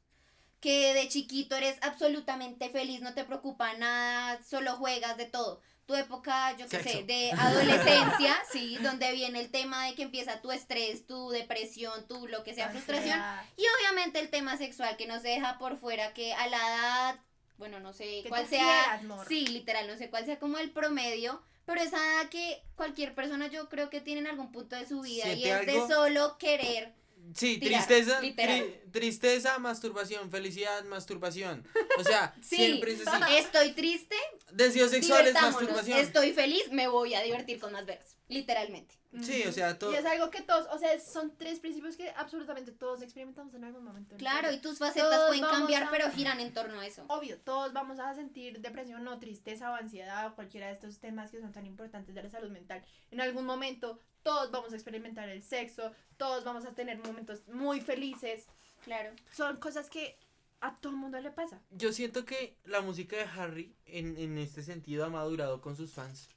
Que 0.59 0.95
de 0.95 1.07
chiquito 1.07 1.55
eres 1.55 1.77
absolutamente 1.83 2.71
feliz, 2.71 3.01
no 3.01 3.13
te 3.13 3.25
preocupa 3.25 3.73
nada, 3.73 4.41
solo 4.41 4.75
juegas 4.77 5.17
de 5.17 5.25
todo. 5.25 5.61
Tu 5.85 5.95
época, 5.95 6.55
yo 6.55 6.67
qué 6.69 6.81
sé, 6.81 7.03
de 7.03 7.31
adolescencia, 7.33 8.37
sí, 8.51 8.77
donde 8.81 9.11
viene 9.11 9.41
el 9.41 9.51
tema 9.51 9.85
de 9.87 9.95
que 9.95 10.03
empieza 10.03 10.41
tu 10.41 10.51
estrés, 10.51 11.05
tu 11.05 11.29
depresión, 11.29 12.07
tu 12.07 12.25
lo 12.27 12.43
que 12.43 12.53
sea, 12.53 12.69
frustración. 12.69 13.19
Y 13.57 13.63
obviamente 13.79 14.19
el 14.19 14.29
tema 14.29 14.57
sexual 14.57 14.95
que 14.95 15.07
no 15.07 15.19
se 15.19 15.27
deja 15.29 15.57
por 15.57 15.77
fuera, 15.77 16.13
que 16.13 16.33
a 16.33 16.47
la 16.47 16.57
edad, 16.57 17.19
bueno, 17.57 17.79
no 17.81 17.91
sé 17.93 18.21
Que 18.23 18.29
cuál 18.29 18.47
sea. 18.47 18.99
quieras. 19.01 19.27
Sí, 19.27 19.45
literal, 19.47 19.87
no 19.87 19.97
sé 19.97 20.09
cuál 20.09 20.25
sea 20.25 20.39
como 20.39 20.57
el 20.57 20.71
promedio, 20.71 21.41
pero 21.65 21.81
esa 21.81 21.97
edad 21.97 22.29
que 22.29 22.61
cualquier 22.75 23.13
persona 23.13 23.47
yo 23.47 23.67
creo 23.67 23.89
que 23.89 23.99
tiene 23.99 24.21
en 24.21 24.27
algún 24.27 24.51
punto 24.53 24.75
de 24.77 24.87
su 24.87 25.01
vida 25.01 25.27
y 25.33 25.41
¿Siente 25.41 25.49
es 25.49 25.69
algo? 25.79 25.87
de 25.87 25.93
solo 25.93 26.37
querer. 26.37 26.93
Sí, 27.35 27.57
Tirar, 27.57 27.85
tristeza, 27.85 28.21
literal. 28.21 28.61
tri- 28.61 28.79
tristeza, 28.93 29.59
masturbación, 29.59 30.31
felicidad, 30.31 30.85
masturbación. 30.85 31.67
O 31.99 32.03
sea, 32.03 32.33
Sí, 32.41 32.55
siempre 32.55 32.93
es 32.93 33.05
así. 33.05 33.35
estoy 33.35 33.71
triste, 33.73 34.15
Deseo 34.51 34.87
sexual 34.87 35.21
es 35.21 35.33
divertámonos. 35.33 35.61
masturbación. 35.61 35.99
Estoy 35.99 36.31
feliz, 36.31 36.71
me 36.71 36.87
voy 36.87 37.13
a 37.15 37.21
divertir 37.21 37.59
con 37.59 37.73
más 37.73 37.85
veras, 37.85 38.15
literalmente. 38.29 38.95
Sí, 39.21 39.43
o 39.47 39.51
sea, 39.51 39.77
todo. 39.77 39.91
Y 39.93 39.95
es 39.95 40.05
algo 40.05 40.31
que 40.31 40.41
todos, 40.41 40.67
o 40.71 40.79
sea, 40.79 40.99
son 40.99 41.35
tres 41.37 41.59
principios 41.59 41.95
que 41.95 42.09
absolutamente 42.15 42.71
todos 42.71 43.01
experimentamos 43.03 43.53
en 43.53 43.63
algún 43.63 43.83
momento. 43.83 44.15
Claro, 44.17 44.51
y 44.51 44.57
tus 44.59 44.79
facetas 44.79 45.09
Todos 45.11 45.27
pueden 45.27 45.43
cambiar, 45.43 45.83
a- 45.83 45.91
pero 45.91 46.09
giran 46.11 46.39
en 46.39 46.51
torno 46.51 46.79
a 46.79 46.85
eso. 46.87 47.03
Obvio, 47.09 47.37
todos 47.39 47.73
vamos 47.73 47.99
a 47.99 48.13
sentir 48.15 48.59
depresión 48.61 49.07
o 49.07 49.19
tristeza 49.19 49.69
o 49.71 49.75
ansiedad 49.75 50.27
o 50.27 50.35
cualquiera 50.35 50.67
de 50.67 50.73
estos 50.73 50.99
temas 50.99 51.29
que 51.29 51.39
son 51.41 51.51
tan 51.51 51.65
importantes 51.67 52.15
de 52.15 52.23
la 52.23 52.29
salud 52.29 52.49
mental. 52.49 52.83
En 53.11 53.21
algún 53.21 53.45
momento 53.45 53.99
todos 54.23 54.49
vamos 54.51 54.71
a 54.73 54.75
experimentar 54.77 55.29
el 55.29 55.43
sexo, 55.43 55.91
todos 56.17 56.43
vamos 56.43 56.65
a 56.65 56.73
tener 56.73 56.97
momentos 56.97 57.47
muy 57.49 57.81
felices. 57.81 58.47
Claro. 58.83 59.11
Son 59.31 59.57
cosas 59.57 59.89
que 59.89 60.17
a 60.61 60.75
todo 60.79 60.91
el 60.93 60.97
mundo 60.99 61.19
le 61.19 61.31
pasa. 61.31 61.61
Yo 61.71 61.91
siento 61.91 62.25
que 62.25 62.57
la 62.65 62.81
música 62.81 63.17
de 63.17 63.23
Harry, 63.23 63.75
en, 63.85 64.17
en 64.17 64.37
este 64.37 64.63
sentido, 64.63 65.05
ha 65.05 65.09
madurado 65.09 65.61
con 65.61 65.75
sus 65.75 65.91
fans. 65.91 66.29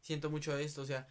Siento 0.00 0.30
mucho 0.30 0.56
esto, 0.58 0.80
o 0.82 0.86
sea, 0.86 1.06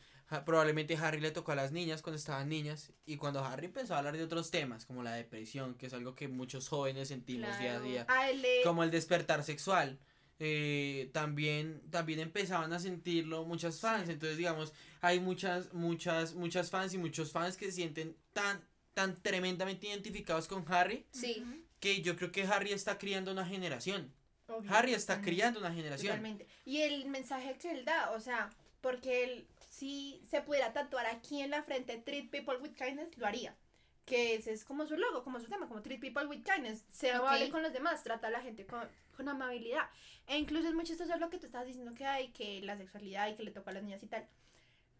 probablemente 0.45 0.95
Harry 0.97 1.19
le 1.19 1.29
tocó 1.31 1.51
a 1.51 1.55
las 1.55 1.71
niñas 1.71 2.01
cuando 2.01 2.17
estaban 2.17 2.49
niñas. 2.49 2.91
Y 3.05 3.17
cuando 3.17 3.43
Harry 3.45 3.65
empezó 3.65 3.93
a 3.93 3.99
hablar 3.99 4.17
de 4.17 4.23
otros 4.23 4.49
temas, 4.51 4.85
como 4.85 5.03
la 5.03 5.13
depresión, 5.13 5.75
que 5.75 5.87
es 5.87 5.93
algo 5.93 6.15
que 6.15 6.27
muchos 6.27 6.67
jóvenes 6.69 7.09
sentimos 7.09 7.49
día 7.59 7.75
a 7.77 7.79
Claro. 7.79 7.83
día. 7.83 8.05
A 8.09 8.63
como 8.63 8.83
el 8.83 8.91
despertar 8.91 9.43
sexual. 9.43 9.99
eh, 10.41 11.09
también, 11.11 11.81
también 11.91 12.21
empezaban 12.21 12.71
a 12.71 12.79
sentirlo 12.79 13.43
muchas 13.43 13.81
fans. 13.81 14.07
Entonces, 14.07 14.37
digamos, 14.37 14.71
hay 15.01 15.19
muchas, 15.19 15.73
muchas, 15.73 16.33
muchas 16.33 16.69
fans 16.69 16.93
y 16.93 16.97
muchos 16.97 17.33
fans 17.33 17.57
que 17.57 17.65
se 17.65 17.73
sienten 17.73 18.15
tan, 18.31 18.61
tan 18.99 19.15
tremendamente 19.21 19.87
identificados 19.87 20.45
con 20.49 20.65
Harry 20.67 21.05
Sí. 21.11 21.41
Que 21.79 22.01
yo 22.01 22.17
creo 22.17 22.33
que 22.33 22.43
Harry 22.43 22.73
está 22.73 22.97
criando 22.97 23.31
una 23.31 23.45
generación. 23.45 24.13
obvio, 24.47 24.69
Harry 24.75 24.93
está 24.93 25.21
criando 25.21 25.61
una 25.61 25.73
generación. 25.73 26.09
Totalmente. 26.11 26.47
Y 26.65 26.81
el 26.81 27.07
mensaje 27.07 27.57
que 27.57 27.71
él 27.71 27.85
da, 27.85 28.11
o 28.11 28.19
sea, 28.19 28.49
porque 28.81 29.23
él 29.23 29.47
si 29.69 30.21
se 30.29 30.41
pudiera 30.41 30.73
tatuar 30.73 31.05
aquí 31.05 31.41
en 31.41 31.51
la 31.51 31.63
frente 31.63 31.97
Treat 31.97 32.29
People 32.29 32.57
with 32.57 32.73
Kindness, 32.73 33.17
lo 33.17 33.25
haría. 33.25 33.55
Que 34.03 34.35
ese 34.35 34.51
es 34.51 34.65
como 34.65 34.85
su 34.85 34.97
logo, 34.97 35.23
como 35.23 35.39
su 35.39 35.47
tema, 35.47 35.69
como 35.69 35.81
Treat 35.81 36.01
People 36.01 36.25
with 36.25 36.43
Kindness. 36.43 36.83
Ser 36.91 37.15
amable 37.15 37.49
con 37.49 37.63
los 37.63 37.71
demás, 37.71 38.03
trata 38.03 38.27
a 38.27 38.31
la 38.31 38.41
gente 38.41 38.65
con, 38.65 38.85
con 39.15 39.29
amabilidad. 39.29 39.89
E 40.27 40.37
incluso 40.37 40.67
es 40.67 40.73
muy 40.73 40.83
chistoso 40.83 41.15
lo 41.15 41.29
que 41.29 41.37
tú 41.37 41.45
estás 41.45 41.65
diciendo 41.65 41.93
que 41.93 42.05
hay, 42.05 42.27
que 42.33 42.61
la 42.61 42.75
sexualidad 42.75 43.29
y 43.29 43.35
que 43.35 43.43
le 43.43 43.51
toca 43.51 43.71
a 43.71 43.75
las 43.75 43.83
niñas 43.83 44.03
y 44.03 44.07
tal. 44.07 44.27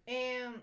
Em, 0.06 0.62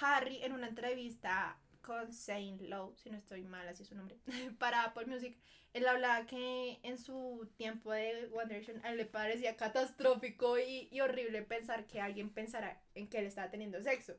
Harry 0.00 0.42
en 0.42 0.52
una 0.52 0.66
entrevista 0.66 1.56
con 1.84 2.12
Zane 2.12 2.58
Lowe, 2.68 2.96
si 2.96 3.10
no 3.10 3.16
estoy 3.18 3.42
mal, 3.44 3.68
así 3.68 3.82
es 3.82 3.88
su 3.88 3.94
nombre, 3.94 4.16
para 4.58 4.84
Apple 4.84 5.06
Music, 5.06 5.36
él 5.72 5.86
hablaba 5.86 6.24
que 6.26 6.78
en 6.82 6.98
su 6.98 7.50
tiempo 7.56 7.92
de 7.92 8.28
One 8.32 8.46
Direction 8.46 8.80
a 8.84 8.90
él 8.90 8.96
le 8.96 9.04
parecía 9.06 9.56
catastrófico 9.56 10.58
y, 10.58 10.88
y 10.90 11.00
horrible 11.00 11.42
pensar 11.42 11.86
que 11.86 12.00
alguien 12.00 12.30
pensara 12.30 12.82
en 12.94 13.08
que 13.08 13.18
él 13.18 13.26
estaba 13.26 13.50
teniendo 13.50 13.82
sexo. 13.82 14.14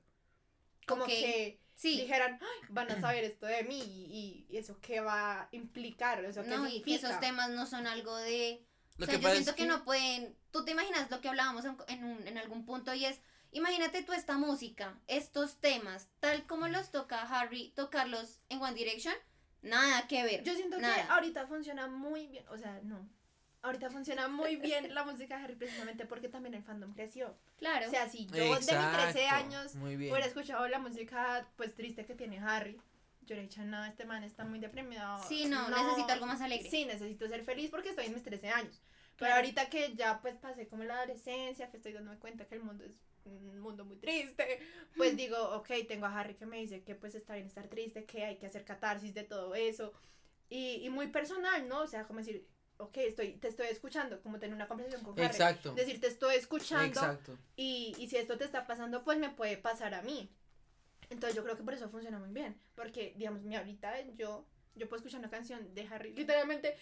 Como 0.86 1.06
que 1.06 1.60
Sí. 1.74 2.00
dijeran, 2.02 2.40
"Ay, 2.42 2.68
van 2.70 2.90
a 2.92 3.02
saber 3.02 3.24
esto 3.26 3.46
de 3.48 3.64
mí 3.64 3.82
y, 3.82 4.46
y 4.50 4.58
eso 4.58 4.80
qué 4.82 5.02
va 5.02 5.42
a 5.42 5.50
implicar, 5.52 6.24
eso 6.24 6.44
No, 6.44 6.70
y 6.70 6.82
que 6.82 6.96
esos 6.96 7.20
temas 7.20 7.50
no 7.50 7.66
son 7.66 7.86
algo 7.88 8.16
de... 8.16 8.66
Lo 8.98 9.04
o 9.04 9.08
sea, 9.08 9.16
que 9.16 9.22
yo 9.22 9.24
pasa 9.24 9.34
siento 9.36 9.52
es 9.52 9.56
que, 9.58 9.64
que- 9.64 9.68
no 9.70 9.84
pueden... 9.84 10.38
Tú 10.52 10.64
te 10.64 10.72
imaginas 10.72 11.10
lo 11.12 11.20
que 11.20 11.28
hablábamos 11.28 11.66
en, 11.66 12.04
un- 12.04 12.28
en 12.28 12.38
algún 12.38 12.66
punto 12.66 12.94
y 12.94 13.04
es... 13.06 13.20
Imagínate 13.56 14.04
tú 14.04 14.12
esta 14.12 14.38
música, 14.38 15.00
estos 15.08 15.62
temas, 15.62 16.10
tal 16.20 16.46
como 16.46 16.68
los 16.68 16.92
toca 16.92 17.22
Harry, 17.22 17.72
tocarlos 17.74 18.42
en 18.50 18.62
One 18.62 18.74
Direction, 18.74 19.16
nada 19.62 20.08
que 20.10 20.24
ver. 20.24 20.44
Yo 20.44 20.54
siento 20.56 20.76
que 20.76 20.82
nada. 20.82 21.06
ahorita 21.14 21.48
funciona 21.48 21.88
muy 21.88 22.28
bien, 22.28 22.46
o 22.50 22.58
sea, 22.58 22.82
no. 22.84 23.08
Ahorita 23.62 23.90
funciona 23.90 24.28
muy 24.28 24.56
bien 24.68 24.94
la 24.94 25.06
música 25.06 25.38
de 25.38 25.44
Harry 25.46 25.56
precisamente 25.56 26.06
porque 26.06 26.28
también 26.28 26.54
el 26.54 26.64
fandom 26.64 26.94
creció. 26.94 27.34
Claro. 27.58 27.88
O 27.88 27.90
sea, 27.90 28.10
si 28.10 28.26
yo 28.26 28.34
de 28.44 28.50
mis 28.50 28.66
13 28.66 28.74
Exacto, 28.76 29.36
años 29.36 29.76
hubiera 29.82 30.26
escuchado 30.26 30.68
la 30.68 30.80
música 30.80 31.48
pues 31.56 31.74
triste 31.76 32.06
que 32.06 32.14
tiene 32.14 32.40
Harry, 32.40 32.78
yo 33.22 33.36
le 33.36 33.42
he 33.42 33.44
dicho, 33.46 33.64
no, 33.64 33.86
este 33.86 34.04
man 34.04 34.24
está 34.26 34.44
muy 34.44 34.60
deprimido. 34.60 35.02
Sí, 35.30 35.46
no, 35.46 35.70
necesito 35.70 36.12
algo 36.12 36.26
más 36.26 36.42
alegre. 36.42 36.70
Sí, 36.70 36.84
necesito 36.84 37.26
ser 37.30 37.44
feliz 37.46 37.72
porque 37.72 37.90
estoy 37.90 38.08
en 38.08 38.16
mis 38.16 38.24
13 38.24 38.50
años. 38.50 38.82
Pero 39.16 39.30
Claro. 39.30 39.36
ahorita 39.36 39.70
que 39.70 39.96
ya 39.96 40.20
pues 40.22 40.36
pasé 40.36 40.68
como 40.68 40.84
la 40.84 40.96
adolescencia, 40.98 41.72
que 41.72 41.78
estoy 41.78 41.94
dándome 41.94 42.20
cuenta 42.20 42.46
que 42.46 42.56
el 42.56 42.62
mundo 42.64 42.84
es 42.84 42.92
un 43.26 43.60
mundo 43.60 43.86
muy 43.86 43.98
triste, 43.98 44.60
pues 44.96 45.16
digo, 45.18 45.38
ok, 45.56 45.70
tengo 45.88 46.06
a 46.06 46.20
Harry 46.20 46.36
que 46.36 46.46
me 46.46 46.58
dice 46.58 46.84
que 46.84 46.96
pues 46.96 47.16
está 47.16 47.36
bien 47.36 47.48
estar 47.48 47.68
triste, 47.68 48.06
que 48.06 48.24
hay 48.24 48.38
que 48.38 48.46
hacer 48.46 48.64
catarsis 48.64 49.14
de 49.14 49.24
todo 49.24 49.56
eso. 49.56 49.94
Y, 50.50 50.86
y 50.86 50.90
muy 50.90 51.08
personal, 51.08 51.68
¿no? 51.68 51.82
O 51.82 51.88
sea, 51.88 52.06
como 52.06 52.20
decir, 52.20 52.48
ok, 52.78 52.98
estoy, 52.98 53.34
te 53.34 53.48
estoy 53.48 53.68
escuchando, 53.68 54.22
como 54.22 54.40
tener 54.40 54.56
una 54.56 54.68
conversación 54.68 55.04
con 55.04 55.14
Harry. 55.20 55.26
Exacto. 55.26 55.74
Decir, 55.74 56.00
te 56.00 56.08
estoy 56.08 56.36
escuchando 56.36 56.86
Exacto. 56.86 57.38
y, 57.56 57.96
y 57.98 58.08
si 58.08 58.18
esto 58.18 58.38
te 58.38 58.46
está 58.46 58.68
pasando, 58.68 59.04
pues 59.04 59.18
me 59.18 59.30
puede 59.30 59.58
pasar 59.58 59.94
a 59.94 60.02
mí. 60.02 60.30
Entonces 61.10 61.36
yo 61.36 61.44
creo 61.44 61.56
que 61.56 61.64
por 61.64 61.74
eso 61.74 61.90
funciona 61.90 62.20
muy 62.20 62.30
bien. 62.30 62.60
Porque, 62.76 63.14
digamos, 63.18 63.42
mi 63.44 63.56
ahorita 63.56 64.02
yo, 64.18 64.46
yo 64.76 64.90
puedo 64.90 64.98
escuchar 64.98 65.20
una 65.20 65.30
canción 65.30 65.74
de 65.74 65.88
Harry. 65.88 66.14
Literalmente 66.14 66.76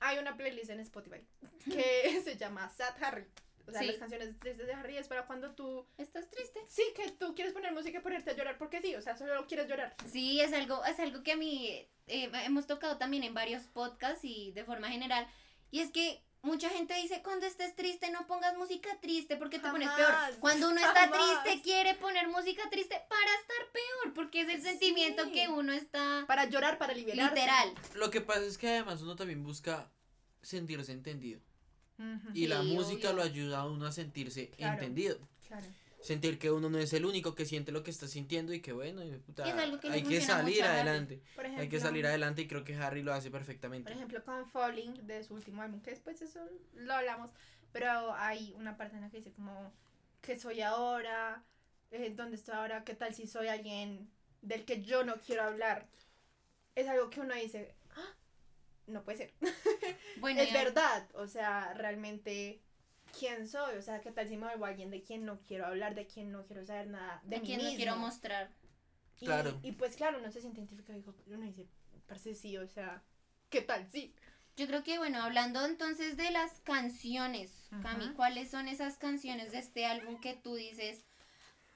hay 0.00 0.18
una 0.18 0.36
playlist 0.36 0.70
en 0.70 0.80
Spotify 0.80 1.20
que 1.64 2.20
se 2.24 2.36
llama 2.36 2.68
Sad 2.68 2.94
Harry. 3.02 3.26
O 3.68 3.72
sea, 3.72 3.80
Sí. 3.82 3.86
las 3.88 3.96
canciones 3.98 4.38
tristes 4.40 4.66
de 4.66 4.72
Harry 4.72 4.96
es 4.96 5.08
para 5.08 5.26
cuando 5.26 5.50
tú... 5.54 5.86
¿Estás 5.98 6.30
triste? 6.30 6.60
Sí, 6.68 6.82
que 6.96 7.10
tú 7.12 7.34
quieres 7.34 7.52
poner 7.52 7.72
música 7.72 7.98
y 7.98 8.02
ponerte 8.02 8.30
a 8.30 8.34
llorar 8.34 8.56
porque 8.58 8.80
sí. 8.80 8.94
O 8.94 9.02
sea, 9.02 9.16
solo 9.16 9.46
quieres 9.46 9.68
llorar. 9.68 9.94
Sí, 10.10 10.40
es 10.40 10.52
algo, 10.52 10.84
es 10.84 10.98
algo 10.98 11.22
que 11.22 11.32
a 11.32 11.36
mí 11.36 11.86
eh, 12.06 12.30
hemos 12.44 12.66
tocado 12.66 12.96
también 12.98 13.22
en 13.24 13.34
varios 13.34 13.64
podcasts 13.64 14.24
y 14.24 14.52
de 14.52 14.64
forma 14.64 14.88
general. 14.88 15.28
Y 15.70 15.80
es 15.80 15.90
que 15.90 16.22
mucha 16.40 16.70
gente 16.70 16.94
dice, 16.94 17.20
cuando 17.22 17.46
estés 17.46 17.74
triste 17.76 18.10
no 18.10 18.26
pongas 18.26 18.56
música 18.56 18.88
triste 19.02 19.36
porque 19.36 19.58
te 19.58 19.68
pones 19.68 19.90
peor. 19.90 20.14
Cuando 20.40 20.70
uno 20.70 20.78
está 20.80 20.94
jamás. 21.08 21.42
triste 21.44 21.62
quiere 21.62 21.94
poner 21.96 22.28
música 22.28 22.70
triste 22.70 22.94
para 23.08 23.34
estar 23.40 23.72
peor 23.72 24.14
porque 24.14 24.40
es 24.42 24.48
el 24.48 24.62
sentimiento 24.62 25.30
que 25.30 25.48
uno 25.48 25.72
está 25.72 26.24
Para 26.26 26.46
llorar, 26.46 26.78
para 26.78 26.94
liberarse. 26.94 27.34
literal. 27.34 27.74
Lo 27.96 28.10
que 28.10 28.20
pasa 28.22 28.44
es 28.44 28.56
que 28.56 28.68
además 28.68 29.02
uno 29.02 29.14
también 29.16 29.42
busca 29.42 29.90
sentirse 30.40 30.92
entendido. 30.92 31.40
Y 32.34 32.46
la 32.46 32.62
música 32.62 33.08
obvio. 33.10 33.16
lo 33.16 33.22
ayuda 33.22 33.60
a 33.60 33.66
uno 33.66 33.86
a 33.86 33.92
sentirse 33.92 34.50
Claro. 34.50 34.74
entendido. 34.74 35.18
Claro. 35.46 35.66
Sentir 36.00 36.38
que 36.38 36.50
uno 36.52 36.70
no 36.70 36.78
es 36.78 36.92
el 36.92 37.04
único 37.04 37.34
que 37.34 37.44
siente 37.44 37.72
lo 37.72 37.82
que 37.82 37.90
está 37.90 38.06
sintiendo 38.06 38.52
y 38.54 38.60
que 38.60 38.72
bueno, 38.72 39.02
y 39.04 39.10
puta, 39.18 39.48
Es 39.48 39.54
algo 39.56 39.80
que 39.80 39.88
le 39.88 39.94
hay 39.96 40.02
que 40.04 40.20
salir 40.20 40.62
adelante. 40.62 41.20
Por 41.34 41.46
Hay 41.46 41.68
que 41.68 41.80
salir 41.80 42.06
adelante 42.06 42.42
y 42.42 42.46
creo 42.46 42.62
que 42.62 42.76
Harry 42.76 43.02
lo 43.02 43.12
hace 43.12 43.30
perfectamente. 43.32 43.88
Por 43.90 43.96
ejemplo, 43.96 44.22
con 44.24 44.48
Falling 44.48 45.06
de 45.08 45.24
su 45.24 45.34
último 45.34 45.60
álbum, 45.62 45.80
que 45.80 45.90
después 45.90 46.22
eso 46.22 46.38
lo 46.74 46.94
hablamos, 46.94 47.32
pero 47.72 48.14
hay 48.14 48.54
una 48.56 48.76
parte 48.76 48.94
en 48.94 49.02
la 49.02 49.10
que 49.10 49.16
dice 49.18 49.32
como 49.32 49.72
qué 50.20 50.38
soy 50.38 50.60
ahora, 50.60 51.42
eh, 51.90 52.12
dónde 52.14 52.36
estoy 52.36 52.54
ahora, 52.54 52.84
qué 52.84 52.94
tal 52.94 53.12
si 53.12 53.26
soy 53.26 53.48
alguien 53.48 54.08
del 54.40 54.64
que 54.64 54.82
yo 54.82 55.02
no 55.02 55.16
quiero 55.16 55.42
hablar. 55.42 55.88
Es 56.76 56.86
algo 56.86 57.10
que 57.10 57.20
uno 57.20 57.34
dice, 57.34 57.74
"Ah, 57.77 57.77
no 58.88 59.04
puede 59.04 59.18
ser. 59.18 59.32
Bueno, 60.20 60.40
es 60.42 60.52
verdad, 60.52 61.08
o 61.14 61.28
sea, 61.28 61.74
realmente, 61.74 62.60
¿quién 63.16 63.46
soy? 63.46 63.76
O 63.76 63.82
sea, 63.82 64.00
qué 64.00 64.10
tal 64.10 64.26
si 64.28 64.36
me 64.36 64.46
vuelvo 64.46 64.64
alguien 64.64 64.90
de 64.90 65.02
quien 65.02 65.24
no 65.24 65.38
quiero 65.46 65.66
hablar, 65.66 65.94
de 65.94 66.06
quien 66.06 66.32
no 66.32 66.44
quiero 66.46 66.64
saber 66.66 66.88
nada, 66.88 67.20
de, 67.24 67.36
de 67.36 67.40
mí 67.40 67.46
quien 67.46 67.62
no 67.62 67.70
quiero 67.76 67.96
mostrar. 67.96 68.50
Y, 69.20 69.26
Claro. 69.26 69.58
y 69.62 69.72
pues 69.72 69.94
claro, 69.96 70.18
uno 70.18 70.30
se 70.32 70.40
siente 70.40 70.58
identificado 70.60 70.98
y 70.98 71.02
dijo- 71.02 71.14
uno 71.28 71.44
dice, 71.46 71.66
parece 72.06 72.34
sí, 72.34 72.56
o 72.56 72.66
sea, 72.66 73.02
¿qué 73.48 73.62
tal? 73.62 73.88
Sí. 73.92 74.12
Yo 74.56 74.66
creo 74.66 74.82
que, 74.82 74.98
bueno, 74.98 75.22
hablando 75.22 75.64
entonces 75.64 76.16
de 76.16 76.32
las 76.32 76.58
canciones, 76.64 77.68
Cami. 77.82 78.12
¿cuáles 78.14 78.50
son 78.50 78.66
esas 78.66 78.96
canciones 78.98 79.52
de 79.52 79.58
este 79.58 79.86
álbum 79.86 80.20
que 80.20 80.34
tú 80.34 80.56
dices, 80.56 81.04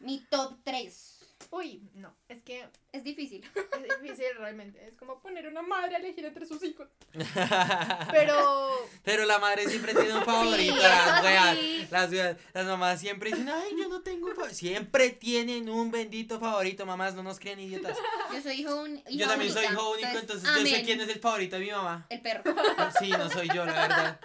mi 0.01 0.19
top 0.31 0.59
3? 0.65 1.22
Uy, 1.51 1.91
no, 1.95 2.15
es 2.29 2.43
que 2.43 2.69
Es 2.93 3.05
difícil. 3.05 3.45
es 3.55 4.01
difícil 4.03 4.27
realmente. 4.39 4.87
Es 4.87 4.95
como 4.95 5.21
poner 5.21 5.47
una 5.49 5.63
madre 5.63 5.97
a 5.97 5.99
elegir 5.99 6.25
entre 6.25 6.47
sus 6.47 6.63
hijos. 6.63 6.89
Pero 8.11 8.71
Pero 9.03 9.25
la 9.25 9.39
madre 9.39 9.69
siempre 9.69 9.95
tiene 9.95 10.15
un 10.15 10.25
favorito, 10.25 10.75
Sí, 10.75 10.81
las 10.81 11.15
eso 11.17 11.23
weas. 11.25 11.59
sí. 11.59 11.87
Las, 11.91 12.11
weas, 12.11 12.37
las 12.55 12.67
mamás 12.67 13.01
siempre 13.01 13.31
dicen, 13.31 13.49
ay, 13.49 13.73
yo 13.79 13.89
no 13.89 14.03
tengo 14.03 14.27
un 14.29 14.35
favorito. 14.35 14.55
Siempre 14.57 15.11
tienen 15.11 15.69
un 15.69 15.91
bendito 15.91 16.39
favorito, 16.41 16.87
mamás, 16.87 17.15
no 17.15 17.23
nos 17.23 17.39
crean 17.39 17.61
idiotas. 17.61 17.97
Yo 18.33 18.41
soy 18.41 18.61
hijo 18.61 18.75
un- 18.83 19.03
yo 19.05 19.27
también 19.29 19.53
soy 19.53 19.65
hijo 19.65 19.91
único, 19.93 20.19
entonces 20.19 20.49
yo 20.49 20.67
sé 20.67 20.83
quién 20.85 21.01
es 21.01 21.09
el 21.09 21.21
favorito 21.21 21.57
de 21.57 21.65
mi 21.65 21.71
mamá. 21.71 22.07
El 22.09 22.21
perro. 22.23 22.43
Sí, 22.99 23.11
no 23.11 23.29
soy 23.31 23.49
yo, 23.49 23.65
la 23.65 23.73
verdad. 23.73 24.21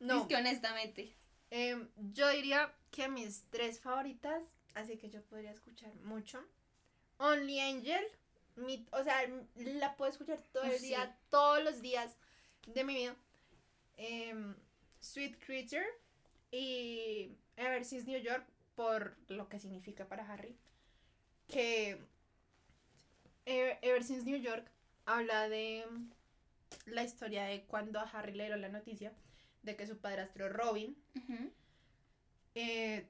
no. 0.00 0.20
Es 0.22 0.26
que 0.26 0.36
honestamente. 0.36 1.16
Em, 1.50 1.88
yo 1.96 2.28
diría 2.30 2.72
que 2.90 3.08
mis 3.08 3.44
tres 3.50 3.80
favoritas, 3.80 4.42
así 4.74 4.96
que 4.98 5.10
yo 5.10 5.22
podría 5.24 5.50
escuchar 5.50 5.94
mucho. 5.96 6.44
Only 7.18 7.60
Angel, 7.60 8.04
mi, 8.56 8.86
o 8.92 9.02
sea, 9.04 9.22
la 9.56 9.96
puedo 9.96 10.10
escuchar 10.10 10.40
todo 10.52 10.64
el 10.64 10.78
Sí. 10.78 10.86
día, 10.88 11.16
todos 11.30 11.62
los 11.62 11.80
días 11.82 12.16
de 12.66 12.84
mi 12.84 12.94
vida. 12.94 13.16
Em, 13.96 14.54
Sweet 15.00 15.38
Creature 15.44 15.86
y 16.50 17.36
Ever 17.56 17.84
Since 17.84 18.06
New 18.10 18.20
York 18.20 18.46
por 18.74 19.16
lo 19.28 19.48
que 19.48 19.58
significa 19.58 20.06
para 20.08 20.30
Harry. 20.32 20.56
Que 21.48 21.98
Ever, 23.44 23.78
Ever 23.82 24.02
Since 24.04 24.24
New 24.24 24.40
York 24.40 24.70
habla 25.04 25.48
de 25.48 25.84
la 26.86 27.02
historia 27.04 27.44
de 27.44 27.64
cuando 27.64 27.98
a 28.00 28.04
Harry 28.04 28.32
le 28.32 28.44
dieron 28.44 28.60
la 28.62 28.68
noticia 28.68 29.12
de 29.62 29.76
que 29.76 29.86
su 29.86 29.98
padrastro 29.98 30.48
Robin 30.48 30.96
Ujú. 31.16 31.50
eh, 32.54 33.06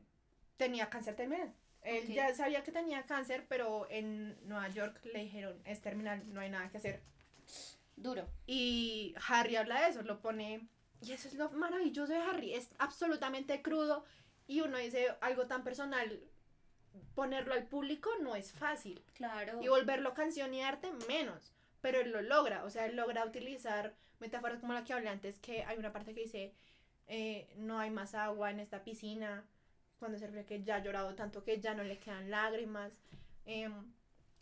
tenía 0.63 0.89
cáncer 0.89 1.17
terminal. 1.17 1.53
Él 1.83 2.05
Ok. 2.05 2.11
ya 2.11 2.35
sabía 2.35 2.63
que 2.63 2.71
tenía 2.71 3.05
cáncer, 3.07 3.47
pero 3.49 3.87
en 3.91 4.39
Nueva 4.49 4.69
York 4.69 5.01
le 5.13 5.21
dijeron, 5.21 5.61
es 5.65 5.81
terminal, 5.81 6.23
no 6.33 6.41
hay 6.41 6.51
nada 6.51 6.71
que 6.71 6.77
hacer. 6.77 7.03
Duro. 7.97 8.29
Y 8.47 9.15
Harry 9.29 9.57
habla 9.57 9.81
de 9.81 9.89
eso, 9.91 10.03
lo 10.03 10.21
pone... 10.21 10.69
Y 11.01 11.11
eso 11.13 11.27
es 11.27 11.35
lo 11.35 11.51
maravilloso 11.51 12.13
de 12.13 12.21
Harry, 12.21 12.55
es 12.55 12.71
absolutamente 12.79 13.61
crudo. 13.61 14.05
Y 14.47 14.61
uno 14.61 14.79
dice 14.79 15.09
algo 15.21 15.49
tan 15.49 15.65
personal, 15.65 16.21
ponerlo 17.17 17.55
al 17.55 17.67
público 17.67 18.09
no 18.21 18.37
es 18.37 18.53
fácil. 18.53 19.05
Claro. 19.15 19.61
Y 19.61 19.67
volverlo 19.67 20.15
canción 20.15 20.55
y 20.55 20.63
arte 20.63 20.93
menos. 21.09 21.53
Pero 21.81 21.99
él 21.99 22.13
lo 22.13 22.23
logra, 22.23 22.65
o 22.65 22.71
sea, 22.71 22.87
él 22.87 22.95
logra 22.95 23.25
utilizar 23.25 23.97
metáforas 24.21 24.61
como 24.61 24.73
la 24.73 24.85
que 24.85 24.93
hablé 24.93 25.09
antes, 25.09 25.41
que 25.41 25.65
hay 25.65 25.77
una 25.77 25.93
parte 25.93 26.15
que 26.15 26.21
dice, 26.21 26.55
eh, 27.09 27.53
no 27.57 27.81
hay 27.81 27.91
más 27.91 28.15
agua 28.15 28.53
en 28.53 28.61
esta 28.61 28.85
piscina, 28.85 29.45
cuando 30.03 30.19
se 30.19 30.27
refiere 30.27 30.45
que 30.47 30.65
ya 30.65 30.77
ha 30.77 30.83
llorado 30.83 31.15
tanto 31.15 31.45
que 31.45 31.61
ya 31.61 31.75
no 31.75 31.85
le 31.85 31.99
quedan 32.01 32.29
lágrimas. 32.29 32.93
Em, 33.47 33.73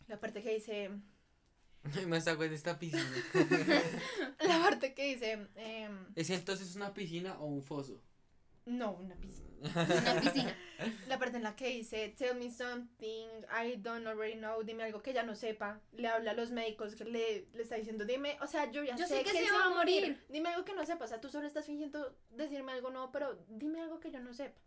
la 0.07 0.19
parte 0.19 0.41
que 0.41 0.55
dice, 0.55 0.89
Ay, 1.95 2.05
me 2.07 2.19
saco 2.19 2.43
en 2.43 2.53
esta 2.53 2.79
piscina. 2.79 3.05
la 4.39 4.59
parte 4.63 4.93
que 4.95 5.13
dice, 5.13 5.47
em, 5.55 6.07
¿Es 6.15 6.29
entonces 6.31 6.75
una 6.75 6.93
piscina 6.95 7.39
o 7.39 7.45
un 7.45 7.61
foso? 7.61 8.01
no, 8.65 8.93
una 8.93 9.15
piscina. 9.15 9.49
Una 9.61 10.21
piscina. 10.21 10.55
La 11.07 11.19
parte 11.19 11.37
en 11.37 11.43
la 11.43 11.55
que 11.55 11.67
dice, 11.69 12.09
tell 12.17 12.35
me 12.37 12.49
something 12.49 13.27
I 13.51 13.75
don't 13.77 14.07
already 14.07 14.35
know, 14.35 14.63
dime 14.63 14.83
algo 14.83 15.01
que 15.01 15.13
ya 15.13 15.21
no 15.23 15.35
sepa. 15.35 15.79
Le 15.91 16.07
habla 16.07 16.31
a 16.31 16.33
los 16.33 16.51
médicos 16.51 16.95
que 16.95 17.05
le, 17.05 17.47
le 17.53 17.61
está 17.63 17.75
diciendo, 17.75 18.05
dime, 18.05 18.37
o 18.41 18.47
sea, 18.47 18.71
yo 18.71 18.83
ya 18.83 18.95
Yo 18.95 19.05
sé, 19.07 19.17
sé 19.17 19.23
que 19.23 19.31
que 19.31 19.37
se 19.37 19.45
se 19.45 19.51
va 19.51 19.63
a 19.63 19.65
a 19.65 19.69
morir. 19.69 20.01
morir. 20.01 20.25
Dime 20.29 20.49
algo 20.49 20.65
que 20.65 20.73
no 20.73 20.83
sepa, 20.85 21.05
o 21.05 21.07
sea, 21.07 21.21
tú 21.21 21.29
solo 21.29 21.45
estás 21.47 21.65
fingiendo 21.65 22.15
decirme 22.31 22.71
algo 22.71 22.89
nuevo, 22.91 23.11
pero 23.11 23.35
dime 23.49 23.81
algo 23.81 23.99
que 23.99 24.11
yo 24.11 24.19
no 24.19 24.33
sepa. 24.33 24.59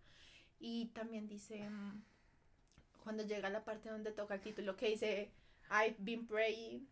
Y 0.67 0.87
también 0.95 1.29
dice, 1.29 1.69
mm, 1.69 2.03
cuando 3.03 3.23
llega 3.23 3.51
la 3.51 3.65
parte 3.65 3.91
donde 3.91 4.13
toca 4.13 4.35
el 4.37 4.41
título, 4.41 4.77
que 4.79 4.89
dice, 4.89 5.31
I've 5.71 5.97
been 5.99 6.27
praying, 6.27 6.89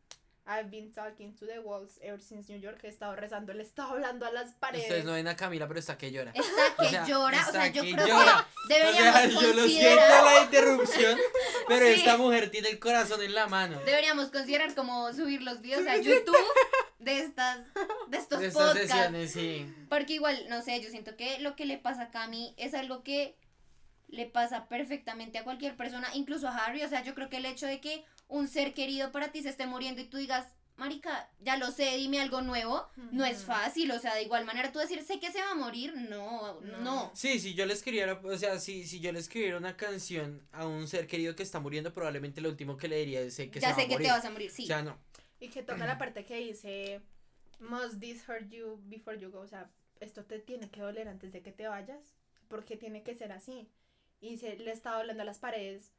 I've 0.46 0.68
been 0.70 0.92
talking 0.92 1.34
to 1.36 1.46
the 1.46 1.58
walls 1.60 1.98
ever 2.02 2.20
since 2.20 2.52
New 2.52 2.60
York, 2.60 2.80
he 2.82 2.88
estado 2.88 3.16
rezando, 3.16 3.54
le 3.54 3.60
he 3.62 3.66
estado 3.66 3.92
hablando 3.92 4.26
a 4.26 4.30
las 4.30 4.52
paredes. 4.56 4.84
Ustedes 4.88 5.04
no 5.06 5.12
ven 5.12 5.26
a 5.26 5.36
Camila, 5.36 5.66
pero 5.68 5.80
está 5.80 5.96
que 5.96 6.12
llora. 6.12 6.32
Está 6.34 6.76
que 6.76 6.82
O 6.86 6.90
sea, 6.90 7.06
llora. 7.06 7.38
O 7.38 7.40
está 7.40 7.52
sea, 7.52 7.66
yo 7.68 7.82
que 7.82 7.92
creo 7.94 8.06
llora. 8.08 8.46
que 8.68 8.74
O 8.74 8.76
deberíamos 8.76 9.14
sea, 9.14 9.26
yo 9.28 9.40
lo 9.40 9.40
siento 9.40 9.60
considerar. 9.62 10.24
la 10.24 10.42
interrupción, 10.44 11.18
pero 11.66 11.86
Sí. 11.86 11.92
esta 11.92 12.16
mujer 12.18 12.50
tiene 12.50 12.68
el 12.68 12.78
corazón 12.78 13.22
en 13.22 13.34
la 13.34 13.46
mano. 13.46 13.80
Deberíamos 13.86 14.28
considerar 14.30 14.74
como 14.74 15.10
subir 15.14 15.40
los 15.42 15.62
videos 15.62 15.86
a 15.86 15.96
YouTube 15.96 16.36
de 16.98 17.20
estas 17.20 17.60
de 18.08 18.18
estos 18.18 18.38
De 18.40 18.48
estas 18.48 18.62
podcasts. 18.74 18.92
sesiones, 18.92 19.32
sí. 19.32 19.74
Porque 19.88 20.12
igual, 20.12 20.44
no 20.50 20.60
sé, 20.60 20.78
yo 20.82 20.90
siento 20.90 21.16
que 21.16 21.38
lo 21.38 21.56
que 21.56 21.64
le 21.64 21.78
pasa 21.78 22.02
a 22.02 22.10
Cami 22.10 22.52
es 22.58 22.74
algo 22.74 23.02
que 23.02 23.34
le 24.12 24.26
pasa 24.26 24.68
perfectamente 24.68 25.38
a 25.38 25.44
cualquier 25.44 25.74
persona, 25.76 26.08
incluso 26.14 26.46
a 26.46 26.56
Harry. 26.56 26.82
O 26.82 26.88
sea, 26.88 27.02
yo 27.02 27.14
creo 27.14 27.28
que 27.30 27.38
el 27.38 27.46
hecho 27.46 27.66
de 27.66 27.80
que 27.80 28.04
un 28.28 28.46
ser 28.46 28.74
querido 28.74 29.10
para 29.10 29.32
ti 29.32 29.42
se 29.42 29.48
esté 29.48 29.66
muriendo 29.66 30.02
y 30.02 30.04
tú 30.04 30.18
digas, 30.18 30.46
Marica, 30.76 31.30
ya 31.40 31.56
lo 31.56 31.70
sé, 31.70 31.96
dime 31.96 32.20
algo 32.20 32.42
nuevo, 32.42 32.86
no 33.10 33.24
es 33.24 33.44
fácil. 33.44 33.90
O 33.90 33.98
sea, 33.98 34.14
de 34.14 34.22
igual 34.22 34.44
manera 34.44 34.70
tú 34.70 34.78
decir, 34.78 35.02
sé 35.02 35.18
que 35.18 35.32
se 35.32 35.40
va 35.40 35.52
a 35.52 35.54
morir, 35.54 35.94
no, 35.94 36.60
no. 36.60 36.78
No. 36.78 37.10
Sí, 37.14 37.40
si 37.40 37.54
yo 37.54 37.64
le 37.66 37.72
escribiera, 37.72 38.20
o 38.22 38.36
sea, 38.36 38.58
si, 38.58 38.84
si 38.86 39.00
yo 39.00 39.12
le 39.12 39.18
escribiera 39.18 39.56
una 39.56 39.76
canción 39.76 40.46
a 40.52 40.66
un 40.66 40.86
ser 40.88 41.06
querido 41.06 41.34
que 41.34 41.42
está 41.42 41.58
muriendo, 41.60 41.92
probablemente 41.94 42.40
lo 42.40 42.48
último 42.50 42.76
que 42.76 42.88
le 42.88 42.98
diría 42.98 43.20
es 43.20 43.34
sé 43.34 43.50
que 43.50 43.60
ya 43.60 43.68
se 43.68 43.72
va 43.74 43.78
sé 43.78 43.82
a 43.82 43.88
que 43.88 43.92
morir. 43.94 44.06
te 44.06 44.12
vas 44.12 44.24
a 44.24 44.30
morir, 44.30 44.50
sí. 44.50 44.64
O 44.64 44.66
sea, 44.66 44.82
no. 44.82 44.98
Y 45.40 45.48
que 45.48 45.62
toca 45.62 45.86
la 45.86 45.96
parte 45.98 46.24
que 46.26 46.36
dice, 46.36 47.00
must 47.60 47.98
this 48.00 48.28
hurt 48.28 48.50
you 48.50 48.78
before 48.84 49.18
you 49.18 49.30
go? 49.30 49.40
O 49.40 49.48
sea, 49.48 49.70
esto 50.00 50.24
te 50.24 50.38
tiene 50.38 50.68
que 50.70 50.80
doler 50.80 51.08
antes 51.08 51.32
de 51.32 51.42
que 51.42 51.52
te 51.52 51.66
vayas, 51.68 52.14
porque 52.48 52.76
tiene 52.76 53.02
que 53.02 53.14
ser 53.14 53.32
así. 53.32 53.68
Y 54.22 54.38
se 54.38 54.56
le 54.56 54.70
estaba 54.72 55.00
hablando 55.00 55.22
a 55.22 55.26
las 55.26 55.38
paredes 55.38 55.92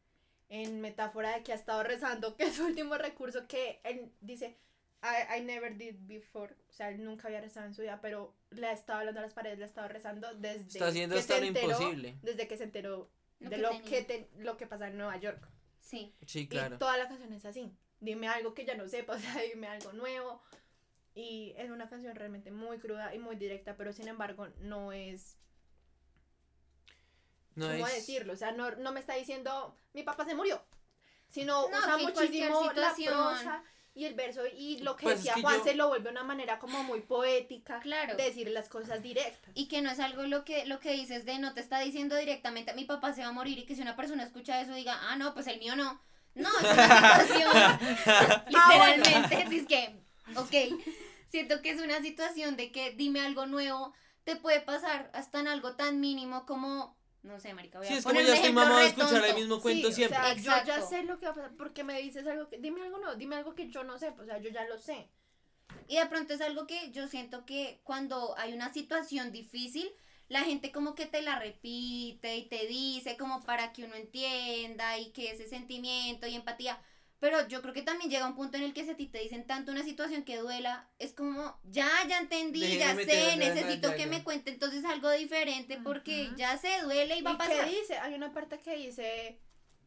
en 0.50 0.82
metáfora 0.82 1.36
de 1.38 1.44
que 1.44 1.52
ha 1.52 1.56
estado 1.56 1.84
rezando, 1.84 2.36
que 2.36 2.44
es 2.46 2.56
su 2.56 2.66
último 2.66 2.98
recurso, 2.98 3.48
que 3.48 3.80
él 3.84 4.12
dice, 4.22 4.58
I, 5.04 5.38
I 5.40 5.42
never 5.42 5.78
did 5.78 5.96
before. 6.08 6.54
O 6.70 6.74
sea, 6.74 6.90
él 6.90 7.04
nunca 7.04 7.28
había 7.28 7.42
rezado 7.42 7.66
en 7.68 7.74
su 7.76 7.82
vida, 7.82 8.00
pero 8.02 8.34
le 8.52 8.66
ha 8.68 8.72
estado 8.72 9.00
hablando 9.00 9.20
a 9.20 9.24
las 9.24 9.34
paredes, 9.34 9.58
le 9.60 9.66
ha 9.66 9.68
estado 9.68 9.88
rezando 9.90 10.34
desde 10.36 10.62
Está 10.68 10.88
haciendo 10.88 11.16
que 11.16 11.22
se 11.22 11.38
enteró- 11.38 11.68
imposible. 11.72 12.18
Desde 12.24 12.48
que 12.48 12.58
se 12.58 12.64
enteró 12.64 13.12
Lo 13.40 13.50
de 13.50 13.56
que 13.58 13.62
lo 13.62 13.70
tenía. 13.70 13.84
que, 13.90 14.02
te- 14.04 14.30
lo 14.38 14.58
que 14.58 14.66
pasa 14.68 14.88
en 14.88 14.98
Nueva 14.98 15.18
York. 15.18 15.48
Sí. 15.82 16.16
Sí, 16.26 16.48
claro. 16.48 16.76
Y 16.76 16.80
toda 16.80 16.98
la 16.98 17.08
canción 17.10 17.34
es 17.34 17.46
así. 17.46 17.72
Dime 18.00 18.28
algo 18.30 18.54
que 18.54 18.64
ya 18.66 18.76
no 18.76 18.88
sepa, 18.88 19.14
o 19.18 19.20
sea, 19.20 19.42
dime 19.42 19.68
algo 19.68 19.92
nuevo. 19.94 20.42
Y 21.16 21.54
es 21.58 21.70
una 21.70 21.90
canción 21.90 22.16
realmente 22.16 22.52
muy 22.52 22.80
cruda 22.80 23.14
y 23.14 23.20
muy 23.20 23.36
directa, 23.36 23.76
pero 23.76 23.92
sin 23.94 24.08
embargo 24.08 24.48
no 24.62 24.94
es, 24.94 25.38
No 27.56 27.68
¿cómo 27.68 27.88
es... 27.88 27.94
decirlo? 27.96 28.34
O 28.34 28.36
sea, 28.36 28.52
no, 28.52 28.72
no 28.72 28.92
me 28.92 29.00
está 29.00 29.16
diciendo, 29.16 29.76
mi 29.94 30.04
papá 30.04 30.26
se 30.26 30.36
murió, 30.36 30.62
sino 31.30 31.68
No, 31.70 31.78
usa 31.78 31.98
muchísimo 31.98 32.64
la 32.76 32.90
situación. 32.94 33.14
prosa 33.14 33.64
y 33.96 34.06
el 34.06 34.16
verso 34.16 34.42
y 34.58 34.80
lo 34.80 34.96
que 34.96 35.04
Pues 35.04 35.16
es 35.20 35.24
decía 35.24 35.36
que 35.36 35.42
Juan 35.42 35.58
yo- 35.60 35.64
se 35.66 35.76
lo 35.76 35.88
vuelve 35.88 36.10
una 36.10 36.24
manera 36.24 36.58
como 36.58 36.84
muy 36.84 37.02
poética 37.02 37.80
Claro. 37.80 38.16
de 38.16 38.24
decir 38.24 38.50
las 38.50 38.68
cosas 38.68 39.04
directas. 39.04 39.52
Y 39.54 39.68
que 39.68 39.84
no 39.84 39.92
es 39.92 40.00
algo 40.00 40.24
lo 40.24 40.44
que, 40.44 40.66
lo 40.66 40.80
que 40.80 40.94
dices 40.94 41.26
de 41.26 41.38
no 41.38 41.54
te 41.54 41.62
está 41.62 41.80
diciendo 41.80 42.16
directamente 42.16 42.74
mi 42.74 42.86
papá 42.86 43.14
se 43.14 43.22
va 43.22 43.28
a 43.28 43.32
morir 43.34 43.60
y 43.60 43.66
que 43.66 43.76
si 43.76 43.82
una 43.84 43.96
persona 43.96 44.24
escucha 44.24 44.60
eso 44.62 44.74
diga, 44.74 44.98
ah, 45.10 45.16
no, 45.16 45.34
pues 45.36 45.46
el 45.48 45.60
mío 45.60 45.76
no. 45.76 46.02
No, 46.36 46.50
es 46.60 46.74
una 46.74 47.20
situación. 47.28 47.80
literalmente. 48.48 49.46
Dice 49.50 49.66
que, 49.68 50.00
ok, 50.36 50.80
siento 51.30 51.62
que 51.62 51.70
es 51.70 51.80
una 51.82 52.02
situación 52.02 52.56
de 52.58 52.72
que 52.72 52.92
dime 52.92 53.22
algo 53.22 53.46
nuevo, 53.46 53.94
te 54.24 54.36
puede 54.36 54.60
pasar 54.62 55.12
hasta 55.14 55.40
en 55.40 55.48
algo 55.48 55.76
tan 55.76 56.00
mínimo 56.00 56.46
como, 56.48 56.98
no 57.24 57.40
sé, 57.40 57.54
marica, 57.54 57.80
voy 57.80 57.88
a 57.88 57.90
Sí, 57.90 57.96
es 57.98 58.04
como 58.04 58.20
ya 58.20 58.34
estoy 58.34 58.52
mamado 58.52 58.80
de 58.80 58.88
escuchar 58.88 59.26
el 59.26 59.36
mismo 59.36 59.62
cuento 59.62 59.88
Sí, 59.90 59.96
siempre. 59.96 60.20
O 60.20 60.22
sea, 60.22 60.36
yo 60.36 60.44
ya 60.44 60.60
Exacto. 60.60 60.90
sé 60.90 61.04
lo 61.04 61.20
que 61.20 61.26
va 61.26 61.32
a 61.32 61.36
pasar, 61.36 61.56
porque 61.56 61.84
me 61.84 62.00
dices 62.02 62.28
algo 62.28 62.50
que, 62.50 62.58
dime 62.58 62.82
algo 62.82 63.00
no, 63.00 63.16
dime 63.16 63.38
algo 63.38 63.56
que 63.56 63.70
yo 63.70 63.84
no 63.84 63.98
sé, 63.98 64.10
o 64.10 64.26
sea, 64.26 64.40
yo 64.40 64.50
ya 64.50 64.68
lo 64.68 64.78
sé. 64.78 65.10
Y 65.88 65.98
de 65.98 66.06
pronto 66.06 66.34
es 66.34 66.42
algo 66.42 66.68
que 66.68 66.92
yo 66.92 67.08
siento 67.08 67.46
que 67.46 67.80
cuando 67.84 68.38
hay 68.38 68.54
una 68.54 68.72
situación 68.74 69.32
difícil, 69.32 69.90
la 70.28 70.42
gente 70.42 70.72
como 70.72 70.96
que 70.96 71.06
te 71.06 71.22
la 71.22 71.40
repite 71.40 72.38
y 72.38 72.48
te 72.48 72.68
dice 72.68 73.18
como 73.18 73.42
para 73.42 73.74
que 73.74 73.84
uno 73.84 73.96
entienda 73.96 74.98
y 74.98 75.12
que 75.12 75.32
ese 75.32 75.48
sentimiento 75.48 76.28
y 76.28 76.36
empatía. 76.36 76.82
Pero 77.24 77.48
yo 77.48 77.62
creo 77.62 77.74
que 77.74 77.84
también 77.84 78.12
llega 78.12 78.28
un 78.28 78.36
punto 78.36 78.58
en 78.58 78.64
el 78.64 78.74
que 78.74 78.84
si 78.84 78.90
a 78.90 78.98
ti 78.98 79.08
te 79.08 79.20
dicen 79.20 79.48
tanto 79.48 79.72
una 79.72 79.84
situación 79.84 80.26
que 80.26 80.36
duela, 80.36 80.90
es 81.00 81.14
como, 81.14 81.58
ya, 81.64 81.88
ya 82.06 82.20
entendí, 82.20 82.60
Déjeme 82.60 82.80
ya 82.80 82.96
sé, 83.14 83.38
necesito 83.38 83.96
que 83.96 84.08
me 84.08 84.26
cuente 84.26 84.52
entonces 84.52 84.84
algo 84.84 85.10
diferente 85.10 85.80
porque 85.82 86.26
Ujú. 86.28 86.36
ya 86.36 86.58
se 86.58 86.82
duele 86.82 87.18
y 87.18 87.22
va 87.22 87.30
a 87.30 87.34
¿Y 87.36 87.38
qué 87.38 87.44
pasar. 87.46 87.70
dice? 87.70 87.98
Hay 88.00 88.14
una 88.14 88.34
parte 88.34 88.60
que 88.60 88.76
dice, 88.76 89.40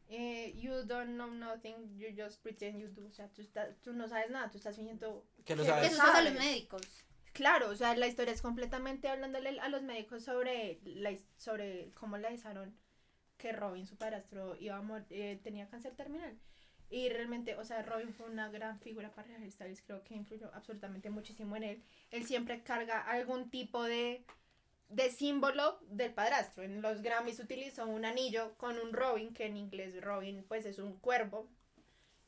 eh, 0.09 0.55
you 0.57 0.85
don't 0.87 1.11
know 1.11 1.31
nothing, 1.31 1.99
you 1.99 2.09
just 2.17 2.43
pretend 2.43 2.81
you 2.81 2.89
do. 2.89 3.07
O 3.07 3.13
sea, 3.13 3.29
tú, 3.29 3.43
estás- 3.43 3.79
tú 3.83 3.93
no 3.93 4.09
sabes 4.09 4.31
nada, 4.31 4.51
tú 4.51 4.57
estás 4.57 4.75
fingiendo... 4.75 5.29
Que 5.45 5.57
lo 5.57 5.63
que 5.63 5.69
sabes. 5.69 5.93
Eso 5.93 6.03
es 6.05 6.15
a 6.15 6.23
los 6.23 6.33
médicos. 6.37 6.81
Claro, 7.35 7.69
o 7.69 7.77
sea, 7.77 7.95
la 7.97 8.07
historia 8.07 8.33
es 8.33 8.41
completamente 8.41 9.11
hablándole 9.11 9.61
a 9.61 9.69
los 9.69 9.83
médicos 9.83 10.25
sobre, 10.25 10.81
la, 10.85 11.15
sobre 11.37 11.91
cómo 11.93 12.17
le 12.17 12.29
avisaron 12.29 12.75
que 13.37 13.53
Robin, 13.53 13.87
su 13.87 13.99
padrastro, 13.99 14.57
iba 14.59 14.79
a 14.79 15.05
eh, 15.11 15.39
tenía 15.45 15.69
cáncer 15.69 15.95
terminal. 15.95 16.39
Y 16.89 17.09
realmente, 17.09 17.57
o 17.57 17.65
sea, 17.65 17.83
Robin 17.83 18.15
fue 18.15 18.27
una 18.31 18.49
gran 18.49 18.79
figura 18.79 19.11
para 19.11 19.35
Harry 19.35 19.51
Styles, 19.51 19.83
creo 19.83 20.05
que 20.05 20.15
influyó 20.15 20.51
absolutamente 20.55 21.11
muchísimo 21.11 21.57
en 21.57 21.65
él. 21.65 21.83
Él 22.11 22.25
siempre 22.27 22.63
carga 22.63 23.01
algún 23.03 23.51
tipo 23.51 23.83
de, 23.83 24.25
de 24.89 25.11
símbolo 25.11 25.81
del 25.89 26.15
padrastro. 26.15 26.63
En 26.63 26.83
los 26.83 27.03
Grammys 27.03 27.41
utilizó 27.41 27.87
un 27.87 28.05
anillo 28.05 28.55
con 28.57 28.79
un 28.79 28.93
Robin, 28.93 29.35
que 29.35 29.47
en 29.47 29.57
inglés 29.57 30.01
Robin 30.01 30.45
pues 30.47 30.65
es 30.65 30.79
un 30.79 30.97
cuervo. 30.99 31.49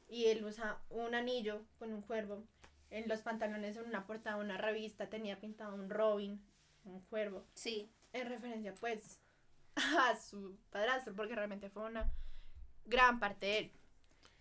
Y 0.08 0.26
él 0.26 0.44
usa 0.44 0.80
un 0.90 1.14
anillo 1.14 1.62
con 1.78 1.92
un 1.92 2.02
cuervo. 2.02 2.42
En 2.90 3.06
los 3.08 3.20
pantalones, 3.20 3.76
en 3.76 3.84
una 3.86 4.06
portada 4.06 4.38
de 4.38 4.44
una 4.44 4.56
revista, 4.56 5.08
tenía 5.08 5.38
pintado 5.38 5.74
un 5.74 5.90
Robin, 5.90 6.42
un 6.84 7.00
cuervo 7.02 7.44
Sí. 7.54 7.90
en 8.12 8.28
referencia 8.28 8.74
pues 8.74 9.20
a 9.76 10.16
su 10.18 10.56
padrastro 10.70 11.14
porque 11.14 11.34
realmente 11.34 11.68
fue 11.70 11.84
una 11.84 12.10
gran 12.86 13.20
parte 13.20 13.46
de 13.46 13.58
él 13.58 13.72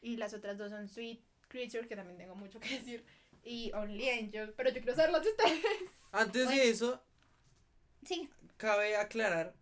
y 0.02 0.18
las 0.18 0.34
otras 0.34 0.58
dos 0.58 0.70
son 0.72 0.88
Sweet 0.88 1.20
Creature 1.48 1.88
que 1.88 1.96
también 1.96 2.18
tengo 2.18 2.36
mucho 2.36 2.60
que 2.60 2.70
decir 2.80 3.04
y 3.44 3.72
Only 3.74 4.10
Angel 4.10 4.54
pero 4.58 4.70
yo 4.70 4.76
quiero 4.82 4.96
saber 4.96 5.12
las 5.12 5.24
de 5.24 5.30
ustedes 5.32 5.62
Antes 6.12 6.50
de 6.50 6.70
eso, 6.70 7.02
Sí. 8.06 8.30
cabe 8.58 8.96
aclarar 8.96 9.54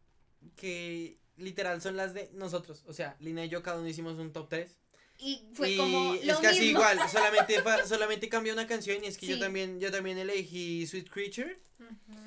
que 0.55 1.17
literal 1.37 1.81
son 1.81 1.97
las 1.97 2.13
de 2.13 2.29
nosotros. 2.33 2.83
O 2.87 2.93
sea, 2.93 3.15
Lina 3.19 3.43
y 3.45 3.49
yo 3.49 3.61
cada 3.63 3.79
uno 3.79 3.87
hicimos 3.87 4.17
un 4.19 4.31
top 4.31 4.47
3. 4.49 4.75
Y 5.17 5.43
fue 5.53 5.71
y 5.71 5.77
como 5.77 6.13
es 6.13 6.25
lo 6.25 6.39
casi 6.41 6.59
mismo. 6.59 6.79
igual, 6.79 6.99
solamente, 7.09 7.55
solamente 7.87 8.29
cambió 8.29 8.53
una 8.53 8.67
canción 8.67 9.03
y 9.03 9.07
es 9.07 9.17
que 9.17 9.27
yo 9.27 9.39
también 9.39 9.79
yo 9.79 9.91
también 9.91 10.17
elegí 10.17 10.85
Sweet 10.85 11.09
Creature, 11.09 11.57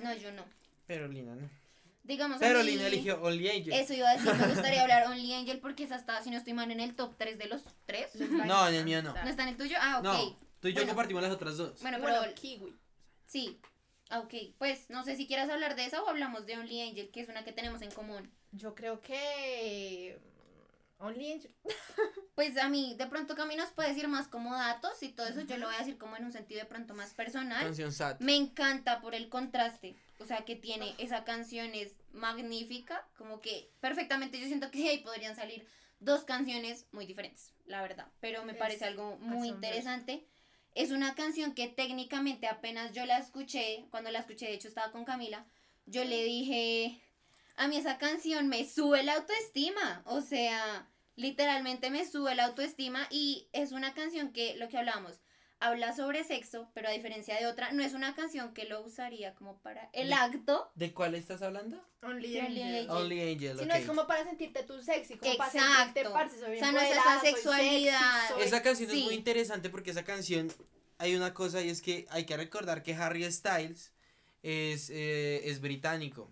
No, 0.02 0.14
yo 0.16 0.32
no. 0.32 0.44
pero 0.86 1.06
Lina 1.06 1.34
no. 1.36 1.48
Digamos, 2.08 2.38
a 2.38 2.40
Pero 2.40 2.60
mí- 2.60 2.64
Lina 2.70 2.86
eligió 2.88 3.22
Only 3.22 3.50
Angel. 3.50 3.72
Eso 3.74 3.92
iba 3.92 4.08
a 4.10 4.16
decir, 4.16 4.34
me 4.34 4.46
gustaría 4.48 4.82
hablar 4.82 5.06
Only 5.08 5.32
Angel 5.34 5.60
porque 5.60 5.84
esa 5.84 5.94
está, 5.96 6.20
si 6.22 6.30
no 6.30 6.38
estoy 6.38 6.54
mal, 6.54 6.70
en 6.70 6.80
el 6.80 6.96
top 6.96 7.14
3 7.16 7.38
de 7.38 7.46
los 7.46 7.62
3. 7.86 8.14
No, 8.46 8.66
en 8.66 8.74
el 8.74 8.84
mío 8.84 9.02
no. 9.02 9.12
¿No 9.14 9.28
está 9.28 9.42
en 9.44 9.50
el 9.50 9.56
tuyo? 9.56 9.76
Ah, 9.80 9.98
ok. 9.98 10.04
No, 10.04 10.38
tú 10.60 10.68
y 10.68 10.72
yo 10.72 10.76
Bueno. 10.76 10.88
compartimos 10.88 11.22
las 11.22 11.32
otras 11.32 11.56
dos. 11.58 11.80
Bueno, 11.82 12.00
bueno, 12.00 12.18
pero 12.22 12.34
Kiwi 12.34 12.74
sí. 13.26 13.60
Ah, 14.10 14.20
ok. 14.20 14.34
Pues 14.56 14.88
no 14.88 15.04
sé 15.04 15.16
si 15.16 15.26
quieras 15.26 15.50
hablar 15.50 15.76
de 15.76 15.84
esa 15.84 16.02
o 16.02 16.08
hablamos 16.08 16.46
de 16.46 16.56
Only 16.56 16.80
Angel, 16.80 17.10
que 17.10 17.20
es 17.20 17.28
una 17.28 17.44
que 17.44 17.52
tenemos 17.52 17.82
en 17.82 17.90
común. 17.90 18.32
yo 18.52 18.74
creo 18.74 19.00
que 19.02 20.18
Only 20.98 21.32
Angel 21.32 21.54
Pues 22.34 22.56
a 22.56 22.68
mí, 22.70 22.94
de 22.96 23.06
pronto 23.06 23.34
Cami 23.34 23.54
nos 23.56 23.70
puede 23.70 23.88
decir 23.90 24.08
más 24.08 24.28
como 24.28 24.54
datos 24.54 25.02
y 25.02 25.10
todo 25.10 25.26
eso, 25.26 25.42
yo 25.42 25.58
lo 25.58 25.66
voy 25.66 25.74
a 25.74 25.80
decir 25.80 25.98
como 25.98 26.16
en 26.16 26.24
un 26.24 26.32
sentido 26.32 26.60
de 26.60 26.66
pronto 26.66 26.94
más 26.94 27.12
personal. 27.12 27.62
Canción 27.64 27.92
sad. 27.92 28.18
Me 28.20 28.34
encanta 28.36 29.00
por 29.00 29.14
el 29.14 29.28
contraste, 29.28 29.96
o 30.18 30.24
sea, 30.26 30.44
que 30.44 30.56
tiene 30.56 30.94
esa 30.98 31.24
canción 31.24 31.74
es 31.74 31.96
magnífica, 32.12 33.08
como 33.16 33.40
que 33.40 33.70
perfectamente 33.80 34.40
yo 34.40 34.46
siento 34.46 34.70
que 34.70 34.88
ahí 34.88 34.98
podrían 34.98 35.36
salir 35.36 35.66
dos 36.00 36.24
canciones 36.24 36.86
muy 36.92 37.06
diferentes, 37.06 37.52
la 37.66 37.82
verdad, 37.82 38.08
pero 38.20 38.44
me 38.44 38.52
Es 38.52 38.58
parece 38.58 38.84
algo 38.84 39.16
muy 39.18 39.48
asombroso. 39.48 39.54
interesante. 39.54 40.26
Es 40.74 40.90
una 40.92 41.14
canción 41.14 41.54
que 41.54 41.68
técnicamente 41.68 42.46
apenas 42.46 42.92
yo 42.92 43.04
la 43.06 43.18
escuché, 43.18 43.86
cuando 43.90 44.10
la 44.10 44.20
escuché, 44.20 44.46
de 44.46 44.54
hecho 44.54 44.68
estaba 44.68 44.92
con 44.92 45.04
Camila, 45.04 45.46
yo 45.86 46.04
le 46.04 46.22
dije, 46.24 47.02
a 47.56 47.66
mí 47.68 47.76
esa 47.76 47.98
canción 47.98 48.48
me 48.48 48.68
sube 48.68 49.02
la 49.02 49.14
autoestima, 49.14 50.02
o 50.06 50.20
sea, 50.20 50.88
literalmente 51.16 51.90
me 51.90 52.06
sube 52.06 52.34
la 52.36 52.44
autoestima 52.44 53.08
y 53.10 53.48
es 53.52 53.72
una 53.72 53.94
canción 53.94 54.32
que, 54.32 54.56
lo 54.56 54.68
que 54.68 54.78
hablábamos, 54.78 55.20
habla 55.60 55.92
sobre 55.94 56.22
sexo, 56.24 56.70
pero 56.74 56.88
a 56.88 56.92
diferencia 56.92 57.36
de 57.38 57.46
otra, 57.46 57.72
no 57.72 57.82
es 57.82 57.92
una 57.94 58.14
canción 58.14 58.54
que 58.54 58.64
lo 58.64 58.80
usaría 58.82 59.34
como 59.34 59.58
para 59.58 59.88
el 59.92 60.08
De- 60.08 60.14
acto. 60.14 60.70
¿De 60.76 60.92
cuál 60.92 61.14
estás 61.14 61.42
hablando? 61.42 61.84
Only 62.02 62.38
Only 62.38 62.40
Angel 62.62 62.62
Angel. 62.76 62.90
Only 62.90 63.20
Angel, 63.32 63.58
si 63.58 63.66
no 63.66 63.74
es 63.74 63.84
como 63.86 64.06
para 64.06 64.24
sentirte 64.24 64.62
tú 64.62 64.80
sexy 64.82 65.16
como 65.16 65.36
para 65.36 65.50
Exacto. 65.50 65.84
sentirte 65.84 66.10
parce, 66.10 66.38
soy 66.38 66.56
O 66.56 66.58
sea, 66.60 66.72
no 66.72 66.78
es 66.80 66.90
esa 66.92 67.20
sexualidad. 67.20 67.98
sexy, 68.20 68.34
soy- 68.34 68.42
Esa 68.44 68.62
canción 68.62 68.90
Sí. 68.90 68.98
es 69.00 69.04
muy 69.06 69.14
interesante 69.14 69.68
porque 69.70 69.90
esa 69.90 70.04
canción 70.04 70.52
hay 70.98 71.16
una 71.16 71.34
cosa 71.34 71.60
y 71.62 71.70
es 71.70 71.82
que 71.82 72.06
hay 72.10 72.24
que 72.24 72.36
recordar 72.36 72.82
que 72.82 72.94
Harry 72.94 73.30
Styles 73.30 73.92
es, 74.44 74.90
eh, 74.90 75.42
es 75.44 75.60
británico 75.60 76.30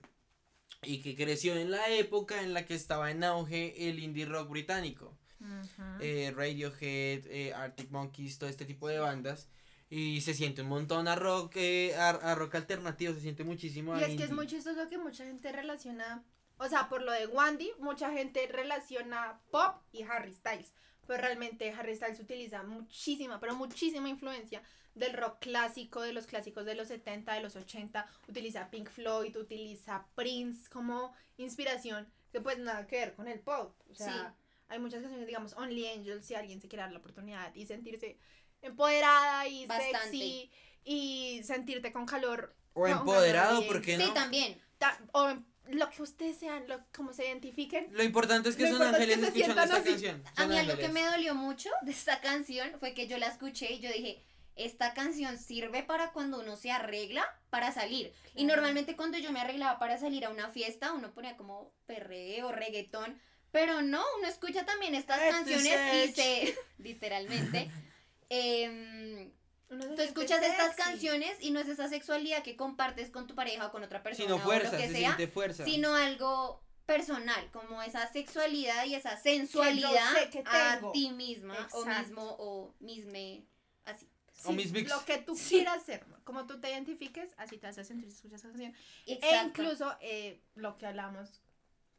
y 0.82 1.02
que 1.02 1.16
creció 1.16 1.56
en 1.56 1.72
la 1.72 1.88
época 1.90 2.42
en 2.42 2.54
la 2.54 2.64
que 2.64 2.74
estaba 2.74 3.10
en 3.10 3.24
auge 3.24 3.88
el 3.88 3.98
indie 3.98 4.24
rock 4.24 4.48
británico. 4.50 5.15
Ujú. 5.40 5.82
Eh, 6.00 6.32
Radiohead, 6.34 7.26
eh, 7.26 7.52
Arctic 7.54 7.90
Monkeys, 7.90 8.38
todo 8.38 8.48
este 8.48 8.64
tipo 8.64 8.88
de 8.88 8.98
bandas. 8.98 9.48
Y 9.88 10.20
se 10.22 10.34
siente 10.34 10.62
un 10.62 10.68
montón 10.68 11.06
a 11.06 11.14
rock, 11.14 11.52
eh, 11.56 11.94
a, 11.94 12.10
a 12.10 12.34
rock 12.34 12.56
alternativo, 12.56 13.14
se 13.14 13.20
siente 13.20 13.44
muchísimo 13.44 13.94
a 13.94 14.00
Y 14.00 14.02
es 14.02 14.08
que 14.08 14.14
es 14.14 14.20
indie. 14.22 14.34
muy 14.34 14.46
chistoso 14.48 14.88
que 14.88 14.98
mucha 14.98 15.24
gente 15.24 15.52
relaciona, 15.52 16.24
o 16.58 16.68
sea, 16.68 16.88
por 16.88 17.02
lo 17.02 17.12
de 17.12 17.26
Wandy, 17.28 17.70
mucha 17.78 18.10
gente 18.10 18.46
relaciona 18.48 19.40
pop 19.52 19.76
y 19.92 20.02
Harry 20.02 20.32
Styles. 20.32 20.72
Pero 21.06 21.20
realmente 21.22 21.70
Harry 21.70 21.94
Styles 21.94 22.18
utiliza 22.18 22.64
muchísima, 22.64 23.38
pero 23.38 23.54
muchísima 23.54 24.08
influencia 24.08 24.60
del 24.96 25.12
rock 25.12 25.38
clásico, 25.38 26.00
de 26.00 26.12
los 26.12 26.26
clásicos 26.26 26.64
de 26.64 26.74
los 26.74 26.88
70, 26.88 27.34
de 27.34 27.42
los 27.42 27.54
80. 27.54 28.08
Utiliza 28.26 28.70
Pink 28.70 28.88
Floyd, 28.90 29.36
utiliza 29.36 30.04
Prince 30.16 30.68
como 30.68 31.12
inspiración, 31.36 32.08
que 32.32 32.40
pues 32.40 32.58
nada 32.58 32.88
que 32.88 32.96
ver 32.96 33.14
con 33.14 33.28
el 33.28 33.38
pop. 33.38 33.76
O 33.88 33.94
sea, 33.94 34.34
Sí. 34.36 34.45
Hay 34.68 34.78
muchas 34.78 35.00
canciones, 35.00 35.26
digamos, 35.26 35.54
Only 35.54 35.88
Angel, 35.88 36.22
si 36.22 36.34
alguien 36.34 36.60
se 36.60 36.68
quiere 36.68 36.82
dar 36.82 36.92
la 36.92 36.98
oportunidad 36.98 37.54
y 37.54 37.66
sentirse 37.66 38.18
empoderada 38.62 39.46
y 39.46 39.66
Bastante. 39.66 39.98
sexy 40.02 40.50
y 40.84 41.40
sentirte 41.44 41.92
con 41.92 42.06
calor. 42.06 42.54
O 42.74 42.86
no, 42.86 42.98
empoderado, 43.00 43.60
bien. 43.60 43.72
¿por 43.72 43.82
qué 43.82 43.96
Sí, 43.96 44.04
no? 44.06 44.12
también. 44.12 44.60
Ta- 44.78 44.98
o 45.12 45.30
en- 45.30 45.46
lo 45.68 45.90
que 45.90 46.02
ustedes 46.02 46.36
sean, 46.36 46.68
lo, 46.68 46.78
como 46.94 47.12
se 47.12 47.26
identifiquen. 47.26 47.88
Lo 47.90 48.02
importante 48.04 48.48
es 48.48 48.56
que 48.56 48.62
Lo 48.64 48.68
son 48.68 48.76
importante 48.76 49.04
es 49.04 49.10
ángeles 49.18 49.32
que 49.32 49.38
escuchando 49.40 49.62
esta 49.62 49.76
así. 49.78 49.88
canción. 49.90 50.22
A 50.36 50.42
Son 50.42 50.48
mí 50.48 50.58
algo 50.58 50.76
que 50.76 50.84
ángeles. 50.86 50.92
me 51.04 51.10
dolió 51.10 51.34
mucho 51.34 51.70
de 51.82 51.90
esta 51.90 52.20
canción 52.20 52.78
fue 52.78 52.94
que 52.94 53.08
yo 53.08 53.18
la 53.18 53.26
escuché 53.26 53.72
y 53.72 53.80
yo 53.80 53.90
dije, 53.90 54.22
esta 54.54 54.94
canción 54.94 55.38
sirve 55.38 55.82
para 55.82 56.12
cuando 56.12 56.38
uno 56.40 56.56
se 56.56 56.70
arregla 56.70 57.24
para 57.50 57.72
salir. 57.72 58.12
Y 58.34 58.44
Claro. 58.44 58.46
normalmente 58.62 58.94
cuando 58.96 59.18
yo 59.18 59.32
me 59.32 59.40
arreglaba 59.40 59.78
para 59.78 59.98
salir 59.98 60.24
a 60.24 60.30
una 60.30 60.50
fiesta, 60.50 60.92
uno 60.92 61.12
ponía 61.12 61.36
como 61.36 61.72
perreo, 61.86 62.52
reggaetón. 62.52 63.20
Pero 63.56 63.80
no, 63.80 64.04
uno 64.18 64.28
escucha 64.28 64.66
también 64.66 64.94
estas 64.94 65.18
Este 65.18 65.30
canciones 65.30 66.10
y 66.10 66.12
se, 66.12 66.58
literalmente, 66.78 67.70
em, 68.28 69.32
tú 69.70 70.02
escuchas 70.02 70.42
estas 70.44 70.76
canciones 70.76 71.38
y 71.40 71.52
no 71.52 71.60
es 71.60 71.68
esa 71.68 71.88
sexualidad 71.88 72.42
que 72.42 72.54
compartes 72.54 73.08
con 73.08 73.26
tu 73.26 73.34
pareja 73.34 73.68
o 73.68 73.72
con 73.72 73.82
otra 73.82 74.02
persona 74.02 74.26
Sino 74.26 74.36
o 74.36 74.40
fuerza, 74.40 74.72
lo 74.72 74.76
que 74.76 74.88
se 74.88 74.92
sea, 74.92 75.16
siente 75.16 75.28
fuerza. 75.32 75.64
sino 75.64 75.94
algo 75.94 76.62
personal, 76.84 77.50
como 77.50 77.80
esa 77.80 78.06
sexualidad 78.12 78.84
y 78.84 78.94
esa 78.94 79.16
sensualidad 79.16 80.12
sé 80.12 80.28
que 80.28 80.42
a 80.44 80.74
tengo. 80.76 80.92
ti 80.92 81.10
misma 81.12 81.54
o 81.72 81.80
Exacto. 81.80 82.02
mismo 82.02 82.36
o 82.38 82.74
misme 82.80 83.46
así. 83.86 84.06
O 84.44 84.52
mis 84.52 84.70
Vicks. 84.70 84.90
Lo 84.90 85.02
que 85.06 85.16
tú 85.16 85.34
quieras 85.34 85.82
ser, 85.82 86.04
como 86.24 86.46
tú 86.46 86.60
te 86.60 86.68
identifiques, 86.70 87.32
así 87.38 87.56
te 87.56 87.68
hace 87.68 87.84
sentir 87.84 88.10
si 88.10 88.16
escuchas 88.16 88.40
esa 88.40 88.48
canción. 88.50 88.74
E 89.06 89.14
Exacto. 89.14 89.62
incluso 89.62 89.96
eh, 90.02 90.42
lo 90.56 90.76
que 90.76 90.84
hablamos 90.86 91.40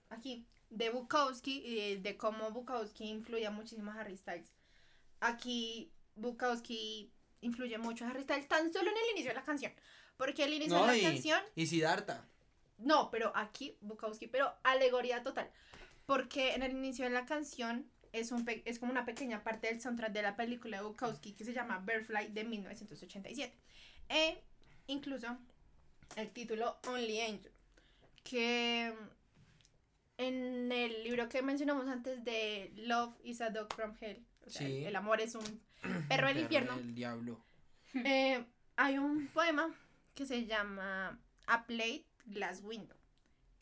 aquí 0.10 0.46
de 0.70 0.90
Bukowski 0.90 1.62
y 1.66 1.96
de 1.98 2.18
cómo 2.18 2.52
Bukowski 2.52 3.06
influye 3.10 3.50
muchísimo 3.50 3.92
a 3.92 4.00
Harry 4.02 4.18
Styles. 4.18 4.52
Aquí 5.20 5.92
Bukowski 6.16 7.12
influye 7.42 7.78
mucho 7.78 8.06
a 8.06 8.10
Harry 8.10 8.24
Styles 8.24 8.48
tan 8.48 8.72
solo 8.74 8.90
en 8.92 8.98
el 8.98 9.12
inicio 9.14 9.30
de 9.32 9.36
la 9.36 9.44
canción. 9.44 9.72
Porque 10.18 10.44
el 10.44 10.54
inicio 10.54 10.76
No, 10.78 10.82
de 10.82 10.88
la 10.88 10.98
y, 10.98 11.02
canción 11.04 11.42
y 11.56 11.68
Siddhartha. 11.68 12.26
No, 12.80 13.10
pero 13.12 13.32
aquí 13.36 13.78
Bukowski, 13.82 14.28
pero 14.28 14.54
alegoría 14.64 15.24
total. 15.24 15.50
Porque 16.06 16.54
en 16.54 16.64
el 16.64 16.72
inicio 16.72 17.06
de 17.06 17.12
la 17.12 17.26
canción 17.26 17.90
es, 18.14 18.32
un 18.32 18.46
pe- 18.46 18.64
es 18.66 18.80
como 18.80 18.92
una 18.92 19.06
pequeña 19.06 19.44
parte 19.44 19.68
del 19.68 19.82
soundtrack 19.82 20.12
de 20.12 20.22
la 20.22 20.36
película 20.36 20.78
de 20.78 20.84
Bukowski 20.84 21.34
que 21.34 21.46
se 21.46 21.54
llama 21.54 21.80
Birdfly 21.80 22.28
de 22.30 22.44
1987. 22.44 23.56
E 24.10 24.42
incluso 24.88 25.38
el 26.16 26.32
título 26.32 26.78
Only 26.88 27.22
Angel. 27.22 27.52
Que 28.24 28.94
en 30.18 30.72
el 30.72 31.04
libro 31.04 31.30
que 31.30 31.42
mencionamos 31.42 31.88
antes 31.88 32.24
de 32.24 32.72
Love 32.76 33.14
is 33.24 33.42
a 33.42 33.50
Dog 33.50 33.74
from 33.74 33.96
Hell, 34.00 34.26
o 34.46 34.50
sea, 34.50 34.66
Sí. 34.68 34.86
el 34.86 34.96
amor 34.96 35.22
es 35.22 35.36
un 35.36 35.62
perro 36.10 36.28
del 36.28 36.40
infierno. 36.40 36.74
El 36.76 36.94
diablo. 36.96 37.44
Eh, 38.06 38.44
hay 38.76 38.98
un 38.98 39.28
poema 39.30 39.74
que 40.14 40.26
se 40.26 40.46
llama 40.46 41.20
A 41.48 41.66
Plate 41.66 42.06
Glass 42.26 42.62
Window, 42.62 42.98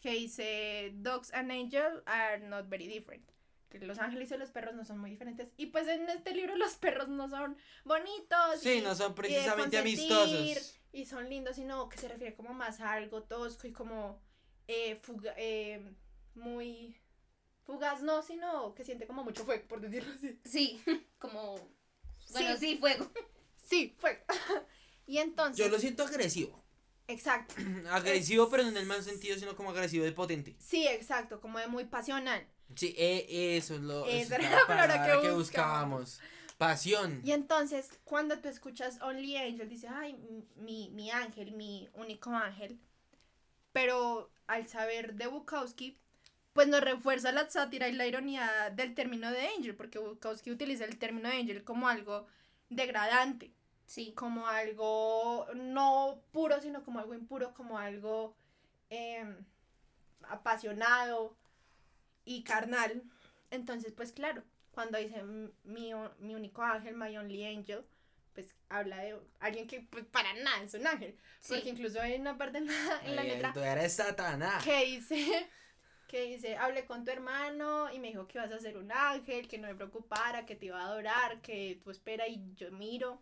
que 0.02 0.12
dice 0.12 0.92
Dogs 0.96 1.32
and 1.34 1.52
angels 1.52 2.02
are 2.06 2.40
not 2.40 2.68
very 2.68 2.88
different. 2.88 3.24
que 3.70 3.80
los 3.80 4.00
ángeles 4.00 4.32
y 4.32 4.38
los 4.38 4.52
perros 4.52 4.74
no 4.74 4.86
son 4.86 5.00
muy 5.00 5.10
diferentes. 5.12 5.54
Y 5.58 5.68
pues 5.68 5.88
en 5.88 6.08
este 6.10 6.34
libro 6.34 6.56
los 6.56 6.76
perros 6.76 7.08
no 7.10 7.28
son 7.30 7.58
bonitos. 7.84 8.62
Sí, 8.62 8.76
y- 8.78 8.82
no 8.82 8.96
son 8.96 9.12
y 9.12 9.16
precisamente 9.16 9.78
consentir, 9.78 10.10
amistosos. 10.10 10.80
Y 10.94 11.06
son 11.06 11.30
lindos, 11.30 11.56
sino 11.58 11.90
que 11.90 11.98
se 11.98 12.08
refiere 12.08 12.36
como 12.36 12.54
más 12.54 12.80
a 12.80 12.94
algo 12.94 13.24
tosco 13.24 13.68
y 13.68 13.74
como 13.74 14.22
eh, 14.68 14.96
fuga- 14.96 15.34
eh, 15.38 15.94
muy 16.36 16.96
fugaz, 17.66 18.02
no, 18.02 18.22
sino 18.22 18.74
que 18.76 18.84
siente 18.86 19.08
como 19.08 19.24
mucho 19.24 19.46
fuego, 19.46 19.68
por 19.68 19.82
decirlo 19.82 20.14
así. 20.14 20.40
Sí, 20.46 20.82
como. 21.20 21.56
Bueno, 22.32 22.58
Sí. 22.58 22.58
sí, 22.60 22.78
fuego. 22.78 23.12
Sí, 23.64 23.96
fuego. 24.00 24.22
y 25.08 25.18
entonces. 25.18 25.64
Yo 25.64 25.72
lo 25.72 25.80
siento 25.80 26.04
agresivo. 26.04 26.64
Exacto. 27.08 27.56
agresivo, 27.92 28.50
pero 28.50 28.64
no 28.64 28.70
en 28.70 28.78
el 28.78 28.86
mal 28.86 29.04
sentido, 29.04 29.38
sino 29.38 29.56
como 29.56 29.70
agresivo 29.72 30.06
de 30.06 30.12
potente. 30.12 30.56
Sí, 30.60 30.88
exacto, 30.88 31.40
como 31.40 31.60
de 31.60 31.68
muy 31.68 31.86
pasional. 31.86 32.48
Sí, 32.76 32.96
eh, 32.98 33.58
eso 33.58 33.76
es 33.76 33.82
lo 33.82 34.06
Esa 34.08 34.38
era 34.38 34.50
la 34.62 34.68
palabra 34.68 35.22
que 35.22 35.32
buscábamos. 35.32 36.20
Pasión. 36.58 37.22
Y 37.26 37.34
entonces, 37.34 37.90
cuando 38.06 38.40
tú 38.40 38.48
escuchas 38.48 39.02
Only 39.02 39.36
Angel, 39.36 39.68
dices, 39.68 39.92
ay, 39.94 40.18
mi, 40.56 40.90
mi 40.92 41.12
ángel, 41.12 41.52
mi 41.52 41.90
único 41.94 42.30
ángel. 42.32 42.80
Pero 43.74 44.32
al 44.48 44.68
saber 44.70 45.16
de 45.16 45.28
Bukowski, 45.28 46.00
pues 46.56 46.70
nos 46.70 46.80
refuerza 46.80 47.34
la 47.34 47.50
sátira 47.50 47.90
y 47.90 47.92
la 47.92 48.08
ironía 48.08 48.70
del 48.74 48.96
término 48.96 49.30
de 49.30 49.46
angel, 49.58 49.76
porque 49.76 50.00
Bukowski 50.00 50.52
utiliza 50.52 50.86
el 50.86 50.98
término 50.98 51.28
de 51.28 51.36
angel 51.36 51.64
como 51.66 51.90
algo 51.90 52.28
degradante, 52.70 53.52
Sí. 53.86 54.14
como 54.14 54.48
algo 54.48 55.48
no 55.54 56.22
puro, 56.32 56.62
sino 56.62 56.82
como 56.86 57.00
algo 57.00 57.14
impuro, 57.14 57.54
como 57.54 57.78
algo 57.78 58.38
em, 58.90 59.36
apasionado 60.30 61.36
y 62.24 62.44
carnal. 62.44 63.04
Entonces, 63.52 63.92
pues 63.92 64.14
claro, 64.14 64.42
cuando 64.72 64.98
dice 64.98 65.18
"M- 65.20 65.50
mi, 65.66 65.92
mi 66.20 66.36
único 66.36 66.62
ángel, 66.64 66.96
my 66.96 67.16
only 67.18 67.46
angel, 67.46 67.86
pues 68.34 68.56
habla 68.70 69.00
de 69.00 69.20
alguien 69.42 69.68
que 69.68 69.82
pues, 69.82 70.06
para 70.06 70.34
nada 70.36 70.64
es 70.64 70.74
un 70.74 70.88
ángel. 70.88 71.18
Porque 71.48 71.64
Sí. 71.64 71.70
incluso 71.70 72.00
hay 72.02 72.16
una 72.16 72.38
parte 72.38 72.60
en 72.60 72.68
la, 72.68 73.02
en 73.04 73.16
la 73.18 73.24
letra 73.24 73.52
tú 73.54 73.60
eres 73.60 73.94
Satanás. 73.94 74.64
que 74.64 74.86
dice, 74.86 75.50
que 76.16 76.24
dice, 76.28 76.56
hablé 76.56 76.86
con 76.86 77.04
tu 77.04 77.12
hermano 77.12 77.92
y 77.92 78.00
me 78.00 78.08
dijo 78.08 78.26
que 78.26 78.38
ibas 78.38 78.50
a 78.50 78.60
ser 78.60 78.78
un 78.78 78.90
ángel, 78.90 79.50
que 79.50 79.58
no 79.58 79.68
me 79.68 79.76
preocupara, 79.76 80.46
que 80.46 80.56
te 80.56 80.68
iba 80.68 80.80
a 80.82 80.86
adorar, 80.86 81.42
que 81.42 81.78
tú 81.84 81.92
espera 81.92 82.26
y 82.26 82.54
yo 82.56 82.72
miro. 82.72 83.22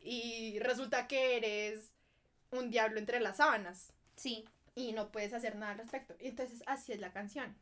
Y 0.00 0.60
resulta 0.60 1.08
que 1.08 1.36
eres 1.36 1.92
un 2.52 2.70
diablo 2.70 3.00
entre 3.00 3.18
las 3.18 3.38
sábanas 3.38 3.92
Sí. 4.14 4.44
y 4.76 4.92
no 4.92 5.10
puedes 5.10 5.32
hacer 5.32 5.56
nada 5.56 5.72
al 5.72 5.78
respecto. 5.78 6.14
Y 6.20 6.28
entonces 6.28 6.62
así 6.66 6.92
es 6.92 7.00
la 7.00 7.12
canción. 7.12 7.56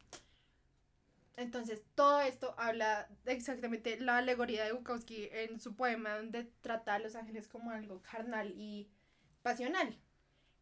Entonces 1.38 1.80
todo 1.94 2.20
esto 2.20 2.54
habla 2.58 3.08
de 3.24 3.32
exactamente 3.32 3.98
la 3.98 4.18
alegoría 4.18 4.64
de 4.66 4.72
Bukowski 4.72 5.30
en 5.32 5.58
su 5.58 5.74
poema 5.74 6.16
donde 6.16 6.44
trata 6.60 6.96
a 6.96 6.98
los 6.98 7.14
ángeles 7.14 7.48
como 7.48 7.70
algo 7.70 8.02
carnal 8.02 8.52
y 8.54 8.90
pasional. 9.42 9.96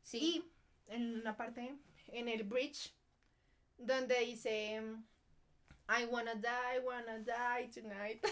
Sí. 0.04 0.18
Y 0.20 0.92
en 0.92 1.16
una 1.20 1.36
parte, 1.36 1.74
en 2.12 2.28
el 2.28 2.44
bridge, 2.44 2.94
donde 3.78 4.18
dice 4.20 4.80
I 5.90 6.04
wanna 6.04 6.34
die, 6.34 6.80
wanna 6.84 7.18
die 7.20 7.68
tonight. 7.72 8.22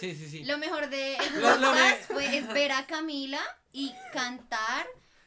Sí, 0.00 0.14
sí, 0.16 0.28
sí. 0.28 0.44
Lo 0.44 0.58
mejor 0.58 0.88
de 0.90 1.14
el 1.16 1.40
Lo- 1.40 1.56
lo 1.58 1.68
podcast 1.70 2.10
me- 2.10 2.14
fue 2.14 2.36
es 2.38 2.48
ver 2.48 2.72
a 2.72 2.86
Camila 2.86 3.40
y 3.72 3.94
cantar 4.12 4.86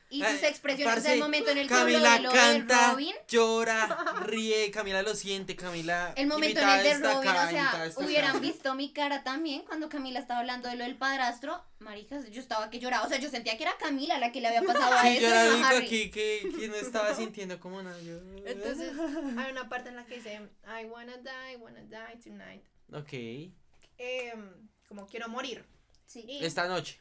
y 0.10 0.22
sus 0.24 0.44
Eh, 0.44 0.48
expresiones 0.50 0.94
parce, 0.94 1.10
del 1.10 1.20
momento 1.20 1.50
en 1.50 1.58
el 1.58 1.68
que 1.68 1.74
habló 1.74 1.94
Camila 1.94 2.14
de 2.16 2.20
lo 2.22 2.32
de 2.32 2.38
canta, 2.38 2.92
Robin. 2.92 3.16
llora, 3.28 3.88
ríe, 4.28 4.72
Camila 4.72 5.02
lo 5.02 5.16
siente, 5.16 5.56
Camila. 5.56 6.14
El 6.16 6.28
momento 6.28 6.60
en 6.62 6.70
el 6.70 6.84
de 6.84 6.94
Robin, 6.94 7.02
destacada, 7.22 7.48
o 7.48 7.50
sea, 7.50 7.92
hubieran 8.06 8.40
visto 8.40 8.76
mi 8.76 8.94
cara 8.94 9.24
también 9.24 9.64
cuando 9.64 9.90
Camila 9.90 10.20
estaba 10.20 10.40
hablando 10.42 10.70
de 10.70 10.76
lo 10.76 10.84
del 10.84 10.96
padrastro. 10.96 11.64
Maricas, 11.80 12.30
yo 12.32 12.40
estaba 12.40 12.70
que 12.70 12.80
lloraba. 12.80 13.06
O 13.06 13.10
sea, 13.10 13.18
yo 13.20 13.30
sentía 13.30 13.58
que 13.58 13.64
era 13.64 13.78
Camila 13.78 14.18
la 14.20 14.32
que 14.32 14.42
le 14.42 14.48
había 14.48 14.62
pasado 14.62 14.94
a 14.98 15.02
Sí, 15.02 15.18
eso. 15.18 15.22
yo 15.22 15.28
y 15.28 15.32
era 15.32 15.44
no 15.44 15.46
el 15.46 15.52
a 15.52 15.54
único 15.56 15.68
Harry. 15.70 15.86
aquí 15.86 16.12
que, 16.12 16.52
que 16.60 16.68
no 16.68 16.76
estaba 16.76 17.14
sintiendo 17.16 17.60
como 17.60 17.82
nada. 17.84 18.00
yo- 18.02 18.20
Entonces 18.46 18.92
hay 19.38 19.52
una 19.52 19.68
parte 19.70 19.90
en 19.90 19.96
la 19.98 20.06
que 20.06 20.16
dice 20.16 20.40
I 20.66 20.86
wanna 20.86 21.18
die, 21.18 21.58
wanna 21.58 21.82
die 21.82 22.22
tonight. 22.24 22.64
Ok. 22.94 23.52
Em, 23.98 24.68
como 24.88 25.08
quiero 25.08 25.28
morir. 25.30 25.66
Sí. 26.06 26.24
Y 26.28 26.46
Esta 26.46 26.68
noche. 26.68 27.00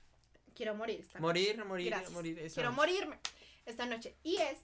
Quiero 0.55 0.75
morir. 0.75 1.01
esta 1.01 1.19
noche. 1.19 1.23
Morir, 1.23 1.65
morir, 1.65 1.87
Gracias. 1.91 2.11
morir. 2.13 2.39
esta 2.39 2.55
quiero 2.55 2.71
noche. 2.71 2.77
morirme 2.81 3.19
esta 3.67 3.87
noche. 3.87 4.15
Y 4.23 4.37
es 4.37 4.59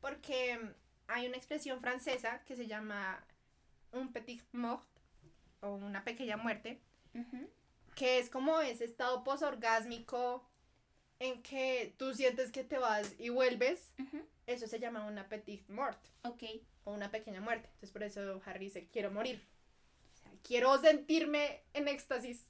porque 0.00 0.52
em, 0.52 0.74
hay 1.08 1.26
una 1.26 1.36
expresión 1.36 1.80
francesa 1.80 2.42
que 2.44 2.56
se 2.56 2.66
llama 2.66 3.24
un 3.92 4.12
petit 4.12 4.42
mort 4.52 4.86
o 5.60 5.74
una 5.74 6.04
pequeña 6.04 6.36
muerte, 6.36 6.80
Ujú. 7.14 7.48
que 7.94 8.18
es 8.18 8.28
como 8.30 8.60
ese 8.60 8.84
estado 8.84 9.24
posorgásmico 9.24 10.46
en 11.20 11.42
que 11.42 11.94
tú 11.96 12.12
sientes 12.12 12.50
que 12.52 12.64
te 12.64 12.76
vas 12.78 13.14
y 13.18 13.28
vuelves. 13.30 13.92
Ujú. 13.98 14.26
Eso 14.46 14.66
se 14.66 14.78
llama 14.78 15.06
una 15.06 15.28
petit 15.28 15.66
mort 15.68 15.98
Ok. 16.22 16.42
o 16.84 16.92
una 16.92 17.10
pequeña 17.10 17.40
muerte. 17.40 17.66
Entonces 17.68 17.90
por 17.92 18.02
eso 18.02 18.42
Harry 18.44 18.66
dice, 18.66 18.88
quiero 18.92 19.10
morir. 19.10 19.42
O 20.12 20.16
sea, 20.18 20.30
quiero 20.42 20.76
sentirme 20.80 21.62
en 21.72 21.88
éxtasis, 21.88 22.44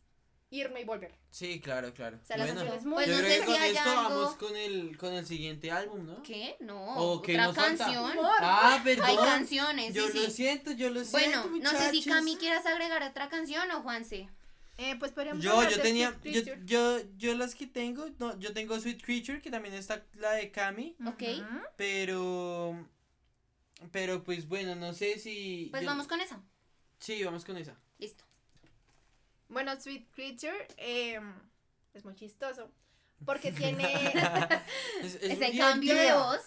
irme 0.59 0.81
y 0.81 0.85
volver. 0.85 1.13
Sí, 1.31 1.61
claro, 1.61 1.93
claro. 1.93 2.19
O 2.23 2.27
sea, 2.27 2.37
la 2.37 2.45
Bueno, 2.45 2.61
canción 2.61 2.79
es 2.79 2.85
muy... 2.87 2.95
Pues 2.95 3.07
yo 3.09 3.13
no 3.15 3.19
creo 3.21 3.31
sé 3.33 3.39
que 3.41 3.47
si 3.47 3.53
con 3.53 3.63
hay 3.63 3.71
esto 3.77 3.91
algo- 3.91 4.03
vamos 4.03 4.35
con 4.37 4.57
el, 4.57 4.97
con 4.97 5.13
el 5.15 5.27
siguiente 5.27 5.71
álbum, 5.71 6.07
¿no? 6.07 6.23
¿Qué? 6.23 6.57
No. 6.61 6.97
¿O 6.97 7.21
qué 7.23 7.33
otra 7.35 7.47
nos 7.47 7.57
falta? 7.57 7.85
canción. 7.85 8.13
Ah, 8.41 8.81
perdón. 8.85 9.07
Hay 9.07 9.17
canciones, 9.17 9.95
Yo 9.95 10.07
sí, 10.09 10.13
lo 10.19 10.25
sí. 10.27 10.31
siento, 10.31 10.73
yo 10.73 10.91
lo 10.91 11.05
Bueno, 11.07 11.43
siento. 11.43 11.49
no 11.65 11.71
sé 11.71 11.91
si 11.91 11.97
muchachos. 11.99 12.07
Cami 12.17 12.37
quieras 12.37 12.67
agregar 12.67 13.03
otra 13.03 13.29
canción 13.29 13.71
o 13.73 13.83
Juanse. 13.83 14.29
Eh, 14.77 14.97
pues 14.99 15.13
podríamos 15.13 15.43
Yo, 15.45 15.53
hablar 15.53 15.71
yo 15.71 15.77
de 15.77 15.83
tenía, 15.83 16.11
Sweet 16.21 16.35
yo, 16.35 16.43
Creature. 16.43 16.63
yo, 16.67 16.99
yo 17.17 17.35
las 17.37 17.55
que 17.55 17.67
tengo, 17.69 18.07
no, 18.19 18.37
yo 18.41 18.53
tengo 18.53 18.79
Sweet 18.81 19.05
Creature, 19.05 19.41
que 19.41 19.51
también 19.51 19.73
está 19.75 20.05
la 20.15 20.33
de 20.33 20.51
Cami, 20.51 20.97
Ok. 21.07 21.23
Ujú. 21.23 21.61
pero, 21.77 22.89
pero 23.93 24.25
pues 24.25 24.49
bueno, 24.49 24.75
no 24.75 24.93
sé 24.93 25.19
si. 25.19 25.69
Pues 25.71 25.83
yo- 25.83 25.89
vamos 25.89 26.07
con 26.09 26.21
esa. 26.21 26.41
Sí, 26.99 27.23
vamos 27.23 27.45
con 27.45 27.57
esa. 27.57 27.77
Listo. 27.99 28.25
Bueno, 29.55 29.81
Sweet 29.81 30.11
Creature 30.15 30.69
eh, 30.77 31.19
es 31.95 32.05
muy 32.05 32.15
chistoso. 32.15 32.71
Porque 33.25 33.53
tiene. 33.73 34.13
Es- 35.01 35.15
es 35.15 35.41
Ese 35.41 35.57
cambio 35.57 35.95
de 35.95 36.13
voz. 36.13 36.43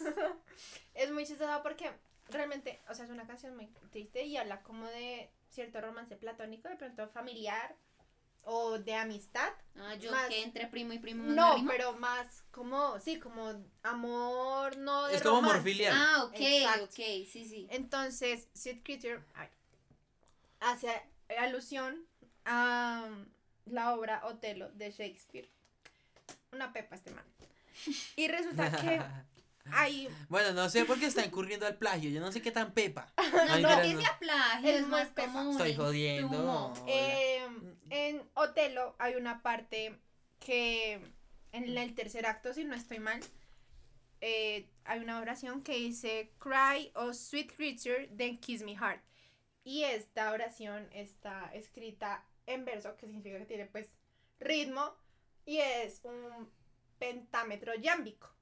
es 0.94 1.12
muy 1.12 1.26
chistoso 1.26 1.62
porque 1.64 1.90
realmente, 2.30 2.82
o 2.90 2.94
sea, 2.94 3.06
es 3.06 3.12
una 3.12 3.26
canción 3.26 3.56
muy 3.56 3.68
triste 3.90 4.24
y 4.26 4.38
habla 4.38 4.62
como 4.62 4.86
de 4.86 5.32
cierto 5.50 5.82
romance 5.82 6.16
platónico, 6.18 6.68
de 6.70 6.76
pronto 6.76 7.08
familiar 7.08 7.76
o 8.44 8.78
de 8.80 8.94
amistad. 8.96 9.52
Ah, 9.78 9.96
yo 9.96 10.12
Más- 10.12 10.28
que 10.28 10.44
entre 10.44 10.68
primo 10.68 10.94
y 10.94 11.00
primo. 11.00 11.24
No, 11.24 11.64
pero 11.68 11.94
más 11.94 12.44
como, 12.52 13.00
sí, 13.00 13.18
como 13.20 13.64
amor, 13.84 14.78
no 14.78 15.08
de 15.08 15.16
Es 15.16 15.22
como 15.24 15.38
amor 15.38 15.52
romance. 15.58 15.72
filial. 15.72 15.94
Ah, 15.98 16.24
ok, 16.26 16.36
Exacto. 16.36 16.84
ok, 16.86 16.96
sí, 17.32 17.46
sí. 17.48 17.68
Entonces, 17.72 18.48
Sweet 18.54 18.84
Creature 18.84 19.24
ay, 19.36 19.50
hace 20.60 21.02
alusión 21.40 22.07
a 22.48 23.08
la 23.66 23.94
obra 23.94 24.26
Otelo 24.26 24.70
de 24.72 24.92
Shakespeare. 24.92 25.50
Una 26.52 26.72
pepa 26.74 26.96
este 26.96 27.12
man. 27.12 27.26
Y 28.16 28.28
resulta 28.28 28.72
que 28.72 29.02
hay 29.72 30.10
Bueno, 30.30 30.54
no 30.54 30.70
sé 30.70 30.86
por 30.86 30.98
qué 31.00 31.06
está 31.06 31.26
incurriendo 31.26 31.68
al 31.68 31.76
plagio. 31.76 32.10
Yo 32.10 32.22
no 32.22 32.32
sé 32.32 32.42
qué 32.42 32.52
tan 32.52 32.74
pepa. 32.74 33.14
No, 33.38 33.60
no 33.60 33.82
que 33.82 33.98
sea 33.98 34.18
plagio, 34.20 34.70
Es 34.70 34.82
es 34.82 34.88
más 34.88 35.08
pepa. 35.10 35.42
un 35.42 35.52
Estoy 35.52 35.76
jodiendo. 35.76 36.74
Hola. 36.74 36.84
Eh, 36.88 37.48
en 37.90 38.22
Otelo 38.34 38.96
hay 38.98 39.16
una 39.16 39.42
parte 39.42 40.00
que 40.40 41.02
en 41.52 41.78
el 41.78 41.96
tercer 41.96 42.26
acto, 42.26 42.54
si 42.54 42.64
no 42.64 42.76
estoy 42.76 43.00
mal, 43.00 43.20
eh, 44.22 44.70
hay 44.86 45.00
una 45.00 45.20
oración 45.20 45.62
que 45.62 45.76
dice 45.76 46.32
Cry, 46.40 46.92
oh 46.96 47.14
sweet 47.14 47.54
creature, 47.56 48.08
then 48.18 48.38
kiss 48.40 48.64
me 48.64 48.76
hard. 48.76 49.00
Y 49.64 49.84
esta 49.84 50.32
oración 50.32 50.88
está 50.94 51.52
escrita 51.54 52.24
en 52.48 52.66
verso, 52.66 52.96
que 52.98 53.06
significa 53.06 53.38
que 53.38 53.46
tiene 53.46 53.66
pues 53.68 53.88
ritmo, 54.40 54.96
y 55.46 55.60
es 55.60 56.02
un 56.04 56.50
pentámetro 56.98 57.76
yámbico. 57.76 58.34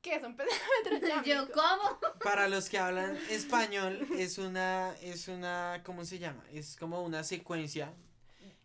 ¿Qué 0.00 0.14
es 0.14 0.22
un 0.22 0.36
pentámetro 0.84 1.08
yámbico? 1.08 1.34
Yo, 1.34 1.52
¿cómo? 1.52 1.98
Para 2.22 2.48
los 2.48 2.68
que 2.68 2.78
hablan 2.78 3.16
español, 3.30 4.06
es 4.16 4.38
una, 4.38 4.94
es 5.02 5.26
una, 5.28 5.82
¿cómo 5.84 6.04
se 6.04 6.18
llama? 6.18 6.44
Es 6.52 6.76
como 6.76 7.02
una 7.02 7.24
secuencia. 7.24 7.92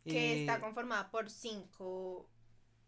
que 0.04 0.34
eh, 0.34 0.40
está 0.42 0.60
conformada 0.60 1.10
por 1.10 1.30
cinco 1.30 2.30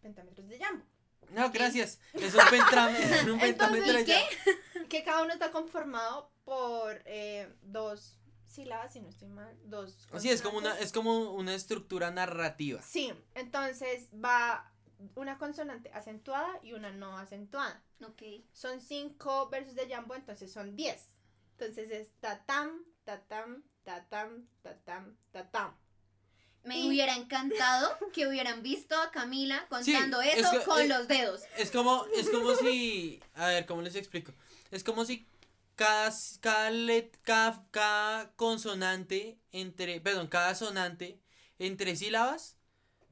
pentámetros 0.02 0.48
de 0.48 0.60
jambo. 0.60 0.86
No, 1.32 1.50
gracias. 1.52 2.00
Es 2.14 2.36
un 2.36 2.50
pentámetro. 2.50 3.34
un 3.34 3.40
pentámetro 3.42 4.00
¿y 4.00 4.06
ya. 4.06 4.20
qué? 4.30 4.88
que 4.88 5.04
cada 5.04 5.24
uno 5.24 5.34
está 5.34 5.52
conformado 5.52 6.32
por 6.44 7.02
eh, 7.06 7.52
dos 7.64 8.20
sílabas, 8.56 8.94
si 8.94 9.02
no 9.02 9.10
estoy 9.10 9.28
mal, 9.28 9.56
dos. 9.66 10.08
Sí, 10.20 10.30
es 10.30 10.42
como 10.42 10.58
una, 10.58 10.78
es 10.80 10.92
como 10.92 11.32
una 11.34 11.54
estructura 11.54 12.12
narrativa. 12.12 12.82
Sí, 12.82 13.14
entonces 13.36 14.08
va 14.14 14.72
una 15.16 15.38
consonante 15.38 15.92
acentuada 15.94 16.60
y 16.64 16.74
una 16.74 16.92
no 16.92 17.18
acentuada. 17.18 17.84
Ok. 18.06 18.22
Son 18.54 18.82
cinco 18.82 19.50
versos 19.50 19.76
de 19.76 19.88
jambo, 19.90 20.16
entonces 20.16 20.52
son 20.52 20.76
diez. 20.76 21.14
Entonces 21.58 21.92
está 21.92 22.44
tam, 22.46 22.84
tatam, 23.04 23.64
tatam, 23.84 24.48
tatam, 24.62 25.16
tatam. 25.32 25.76
Me 26.64 26.80
Y- 26.80 26.88
hubiera 26.88 27.16
encantado 27.16 27.96
que 28.12 28.28
hubieran 28.28 28.64
visto 28.64 29.00
a 29.00 29.12
Camila 29.12 29.68
contando 29.70 30.22
es 30.22 30.38
eso 30.38 30.60
que- 30.60 30.66
con 30.66 30.90
los 30.90 31.08
dedos. 31.08 31.44
Es 31.58 31.70
como, 31.70 32.06
es 32.16 32.30
como 32.30 32.56
si, 32.56 33.22
a 33.36 33.48
ver, 33.48 33.66
¿cómo 33.68 33.82
les 33.84 33.96
explico? 33.96 34.34
Es 34.72 34.84
como 34.84 35.06
si 35.06 35.28
cada, 35.76 36.12
cada, 36.42 36.70
let- 36.72 37.12
cada, 37.24 37.66
cada 37.72 38.32
consonante 38.36 39.40
entre, 39.52 40.02
perdón, 40.02 40.28
cada 40.28 40.56
sonante 40.56 41.20
entre 41.60 41.96
sílabas 41.96 42.58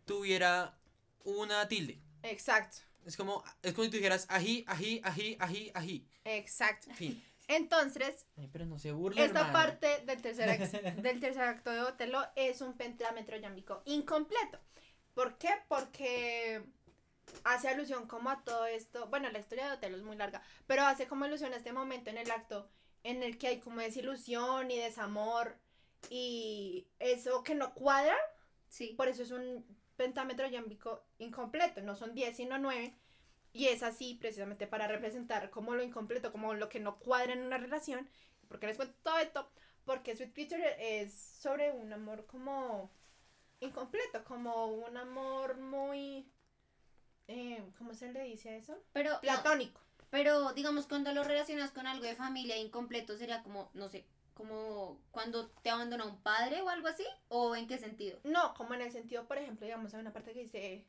tuviera 0.06 0.78
una 1.24 1.68
tilde. 1.68 2.02
Exacto, 2.24 2.78
Es 3.06 3.18
como, 3.18 3.44
es 3.62 3.74
como 3.74 3.84
si 3.86 3.92
tú 3.92 3.98
dijeras 3.98 4.26
ají, 4.30 4.64
ají, 4.68 5.02
ají, 5.04 5.38
ají, 5.40 5.72
ají. 5.76 6.08
exacto. 6.26 6.90
Fin. 6.94 7.22
Entonces, 7.48 8.26
Ay, 8.38 8.50
pero 8.52 8.66
no 8.66 8.80
se 8.80 8.92
burle, 8.94 9.24
esta 9.24 9.52
parte 9.52 9.88
del 10.06 10.22
tercer, 10.22 10.48
del 11.04 11.20
tercer 11.20 11.44
acto 11.44 11.72
de 11.72 11.82
Otelo 11.82 12.24
es 12.36 12.62
un 12.62 12.74
pentámetro 12.78 13.36
yámbico 13.38 13.82
incompleto. 13.86 14.60
¿Por 15.14 15.38
qué? 15.38 15.50
Porque 15.68 16.64
hace 17.44 17.70
alusión 17.70 18.08
como 18.08 18.30
a 18.30 18.44
todo 18.44 18.66
esto. 18.66 19.08
Bueno, 19.08 19.30
la 19.32 19.40
historia 19.40 19.68
de 19.68 19.74
Otelo 19.74 19.98
es 19.98 20.04
muy 20.04 20.16
larga, 20.16 20.42
pero 20.68 20.84
hace 20.84 21.08
como 21.08 21.26
alusión 21.26 21.54
a 21.54 21.58
este 21.58 21.74
momento 21.74 22.10
en 22.10 22.18
el 22.18 22.32
acto 22.32 22.70
en 23.04 23.22
el 23.24 23.38
que 23.38 23.48
hay 23.48 23.60
como 23.60 23.82
desilusión 23.82 24.72
y 24.72 24.78
desamor 24.78 25.58
y 26.10 26.88
eso 27.00 27.44
que 27.44 27.56
no 27.56 27.74
cuadra. 27.74 28.16
Sí. 28.70 28.94
Por 28.98 29.08
eso 29.08 29.24
es 29.24 29.32
un 29.32 29.66
pentámetro 29.96 30.48
yámbico 30.48 31.06
incompleto. 31.20 31.82
No 31.82 31.96
son 31.96 32.14
10, 32.16 32.36
sino 32.36 32.58
9. 32.58 32.98
Y 33.54 33.68
es 33.68 33.84
así 33.84 34.16
precisamente 34.16 34.66
para 34.66 34.88
representar 34.88 35.50
como 35.52 35.76
lo 35.76 35.84
incompleto, 35.84 36.32
como 36.32 36.54
lo 36.56 36.70
que 36.70 36.80
no 36.80 36.98
cuadra 36.98 37.34
en 37.34 37.44
una 37.44 37.58
relación. 37.58 38.10
¿Por 38.48 38.60
qué 38.60 38.68
les 38.68 38.78
cuento 38.78 38.96
todo 39.04 39.20
esto? 39.20 39.50
Porque 39.86 40.16
Sweet 40.16 40.34
Creature 40.34 41.02
es 41.02 41.14
sobre 41.14 41.72
un 41.72 41.94
amor 41.94 42.26
como 42.26 42.90
incompleto, 43.60 44.24
como 44.24 44.68
un 44.68 44.98
amor 44.98 45.58
muy... 45.58 46.28
eh, 47.28 47.64
¿Cómo 47.78 47.94
se 47.94 48.12
le 48.12 48.24
dice 48.24 48.50
a 48.50 48.56
eso? 48.58 48.78
Pero, 48.94 49.12
no, 49.14 49.20
Platónico. 49.22 49.82
pero 50.10 50.54
digamos, 50.54 50.88
cuando 50.88 51.14
lo 51.14 51.24
relacionas 51.24 51.72
con 51.72 51.88
algo 51.88 52.06
de 52.06 52.16
familia 52.16 52.58
incompleto, 52.58 53.18
sería 53.18 53.44
como, 53.44 53.70
no 53.74 53.90
sé, 53.90 54.06
como 54.34 55.00
cuando 55.12 55.50
te 55.62 55.70
abandona 55.70 56.06
un 56.06 56.22
padre 56.22 56.62
o 56.62 56.70
algo 56.70 56.88
así, 56.88 57.06
o 57.30 57.56
en 57.56 57.68
qué 57.68 57.78
sentido. 57.78 58.20
No, 58.24 58.54
como 58.56 58.74
en 58.74 58.82
el 58.82 58.92
sentido, 58.92 59.26
por 59.28 59.38
ejemplo, 59.38 59.66
digamos, 59.66 59.94
hay 59.94 60.02
una 60.02 60.14
parte 60.14 60.34
que 60.34 60.42
dice 60.42 60.86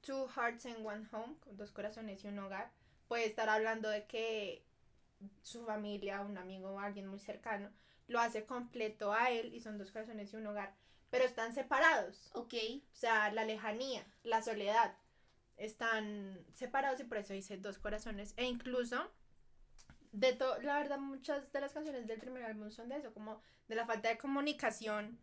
Two 0.00 0.28
Hearts 0.28 0.66
and 0.66 0.86
One 0.86 1.06
Home, 1.12 1.36
con 1.40 1.56
dos 1.56 1.70
corazones 1.70 2.24
y 2.24 2.28
un 2.28 2.38
hogar. 2.38 2.70
Puede 3.08 3.26
estar 3.26 3.48
hablando 3.48 3.88
de 3.88 4.06
que 4.06 4.64
su 5.42 5.64
familia, 5.64 6.20
un 6.20 6.38
amigo 6.38 6.70
o 6.70 6.78
alguien 6.78 7.06
muy 7.06 7.18
cercano, 7.18 7.70
lo 8.06 8.20
hace 8.20 8.44
completo 8.46 9.12
a 9.12 9.30
él 9.30 9.54
y 9.54 9.60
son 9.60 9.76
dos 9.78 9.90
corazones 9.90 10.32
y 10.32 10.36
un 10.36 10.46
hogar, 10.46 10.74
pero 11.10 11.24
están 11.24 11.54
separados. 11.54 12.30
Ok. 12.34 12.54
O 12.92 12.96
sea, 12.96 13.30
la 13.32 13.44
lejanía, 13.44 14.06
la 14.22 14.42
soledad, 14.42 14.94
están 15.58 16.44
separados 16.54 17.00
y 17.00 17.04
por 17.04 17.18
eso 17.18 17.32
dice 17.34 17.56
dos 17.58 17.78
corazones. 17.78 18.32
E 18.36 18.44
incluso, 18.46 19.10
de 20.12 20.32
todo, 20.32 20.60
la 20.62 20.78
verdad, 20.78 20.98
muchas 20.98 21.52
de 21.52 21.60
las 21.60 21.72
canciones 21.72 22.06
del 22.06 22.18
primer 22.18 22.44
álbum 22.44 22.70
son 22.70 22.88
de 22.88 22.96
eso, 22.96 23.12
como 23.12 23.40
de 23.68 23.74
la 23.74 23.86
falta 23.86 24.08
de 24.08 24.18
comunicación 24.18 25.18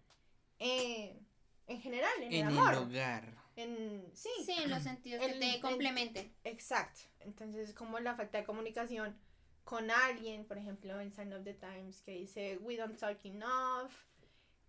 eh, 0.60 1.20
en 1.68 1.82
general, 1.82 2.12
en, 2.18 2.24
En 2.34 2.48
el 2.48 2.54
el 2.54 2.60
amor. 2.60 2.76
hogar. 2.76 3.34
En, 3.56 4.12
sí, 4.14 4.30
Sí, 4.46 4.54
en 4.58 4.70
los 4.70 4.84
sentidos 4.84 5.26
que 5.26 5.32
El- 5.32 5.40
te 5.40 5.56
el- 5.56 5.62
complementen. 5.62 6.34
exacto. 6.44 7.02
Entonces, 7.22 7.74
como 7.74 8.00
la 8.00 8.16
falta 8.16 8.38
de 8.38 8.44
comunicación 8.46 9.18
con 9.64 9.90
alguien, 9.90 10.46
por 10.46 10.58
ejemplo, 10.58 11.00
en 11.00 11.12
Sign 11.12 11.34
of 11.34 11.44
the 11.44 11.54
Times, 11.56 12.02
que 12.02 12.12
dice, 12.12 12.58
we 12.62 12.78
don't 12.78 12.98
talk 13.00 13.18
enough. 13.26 13.92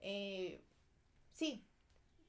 eh, 0.01 0.63
sí, 1.33 1.65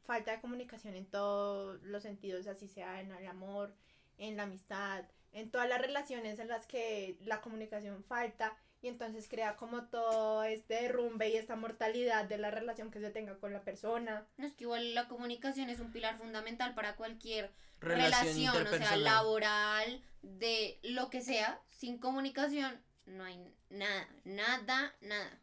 falta 0.08 0.32
de 0.32 0.41
comunicación 0.41 0.95
en 0.95 1.05
todos 1.05 1.80
los 1.84 2.01
sentidos, 2.01 2.47
así 2.47 2.68
sea 2.68 3.01
en 3.01 3.12
el 3.12 3.28
amor, 3.28 3.76
en 4.18 4.38
la 4.38 4.43
amistad, 4.43 5.03
en 5.34 5.51
todas 5.51 5.70
las 5.70 5.80
relaciones 5.80 6.39
en 6.39 6.47
las 6.47 6.66
que 6.66 7.20
la 7.26 7.41
comunicación 7.41 8.03
falta 8.03 8.58
y 8.82 8.88
entonces 8.88 9.28
crea 9.28 9.55
como 9.58 9.84
todo 9.86 10.43
este 10.43 10.76
derrumbe 10.76 11.30
y 11.30 11.36
esta 11.36 11.55
mortalidad 11.55 12.26
de 12.26 12.38
la 12.38 12.51
relación 12.51 12.89
que 12.89 12.99
se 12.99 13.10
tenga 13.10 13.38
con 13.38 13.51
la 13.53 13.64
persona. 13.64 14.26
No 14.38 14.47
es 14.47 14.53
que 14.53 14.64
igual 14.64 14.95
la 14.95 15.08
comunicación 15.08 15.70
es 15.70 15.80
un 15.80 15.91
pilar 15.91 16.18
fundamental 16.18 16.74
para 16.74 16.95
cualquier 16.95 17.51
Relación, 17.80 18.55
relación, 18.55 18.68
o 18.68 18.78
sea, 18.78 18.97
laboral, 18.97 20.01
de 20.24 20.80
lo 20.82 21.10
que 21.12 21.22
sea. 21.22 21.62
Sin 21.70 21.99
comunicación 21.99 22.82
no 23.05 23.24
hay 23.24 23.53
nada, 23.70 24.08
nada, 24.24 24.95
nada. 25.01 25.39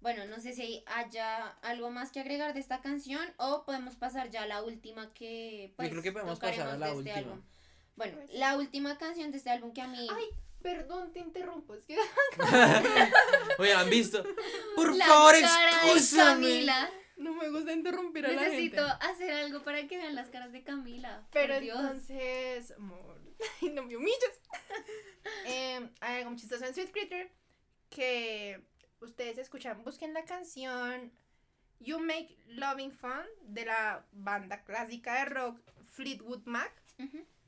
Bueno, 0.00 0.24
no 0.26 0.40
sé 0.40 0.52
si 0.54 0.82
haya 0.86 1.48
algo 1.62 1.90
más 1.90 2.10
que 2.10 2.20
agregar 2.20 2.54
de 2.54 2.60
esta 2.60 2.80
canción 2.80 3.26
o 3.36 3.64
podemos 3.64 3.96
pasar 3.96 4.30
ya 4.30 4.42
a 4.42 4.46
la 4.46 4.62
última 4.62 5.12
que 5.12 5.72
pues, 5.76 5.90
creo 5.90 6.02
que 6.02 6.12
podemos 6.12 6.38
pasar 6.38 6.68
a 6.68 6.72
tocaremos 6.72 6.78
la 6.80 6.86
de 6.86 6.92
este 6.92 6.98
última. 6.98 7.18
álbum. 7.18 7.42
Bueno, 7.96 8.16
Pues 8.16 8.30
sí. 8.30 8.36
la 8.38 8.56
última 8.56 8.98
canción 8.98 9.30
de 9.30 9.36
este 9.38 9.50
álbum 9.50 9.72
que 9.74 9.82
a 9.82 9.88
mí... 9.88 10.06
Ay, 10.10 10.24
perdón, 10.62 11.12
te 11.12 11.18
interrumpo, 11.20 11.74
es 11.74 11.84
que 11.84 11.98
Oye, 13.58 13.74
¿han 13.74 13.90
visto? 13.90 14.24
Por 14.74 14.96
la 14.96 15.04
favor, 15.06 15.34
excúsame. 15.34 16.40
Camila. 16.48 16.90
no 17.16 17.34
me 17.34 17.50
gusta 17.50 17.72
interrumpir 17.72 18.24
a 18.26 18.32
la 18.32 18.42
Necesito 18.42 18.86
gente. 18.86 19.04
hacer 19.06 19.32
algo 19.32 19.62
para 19.62 19.86
que 19.86 19.98
vean 19.98 20.14
las 20.14 20.28
caras 20.30 20.52
de 20.52 20.62
Camila. 20.62 21.26
Pero 21.32 21.54
por 21.54 21.62
Dios. 21.62 21.78
entonces, 21.78 22.70
amor, 22.72 23.20
ay, 23.60 23.68
no 23.74 23.82
me 23.82 23.96
humilles. 23.96 24.40
Eh, 25.44 25.90
hay 26.00 26.16
algo 26.18 26.30
muy 26.30 26.38
chistoso 26.38 26.64
en 26.64 26.74
Sweet 26.74 26.90
Creature 26.92 27.32
que 27.90 28.64
ustedes 29.00 29.38
escuchan. 29.38 29.82
Busquen 29.84 30.14
la 30.14 30.24
canción 30.24 31.12
You 31.80 31.98
Make 31.98 32.36
Loving 32.48 32.92
Fun 32.92 33.24
de 33.42 33.64
la 33.64 34.04
banda 34.12 34.62
clásica 34.64 35.20
de 35.20 35.24
rock 35.26 35.60
Fleetwood 35.92 36.42
Mac. 36.44 36.72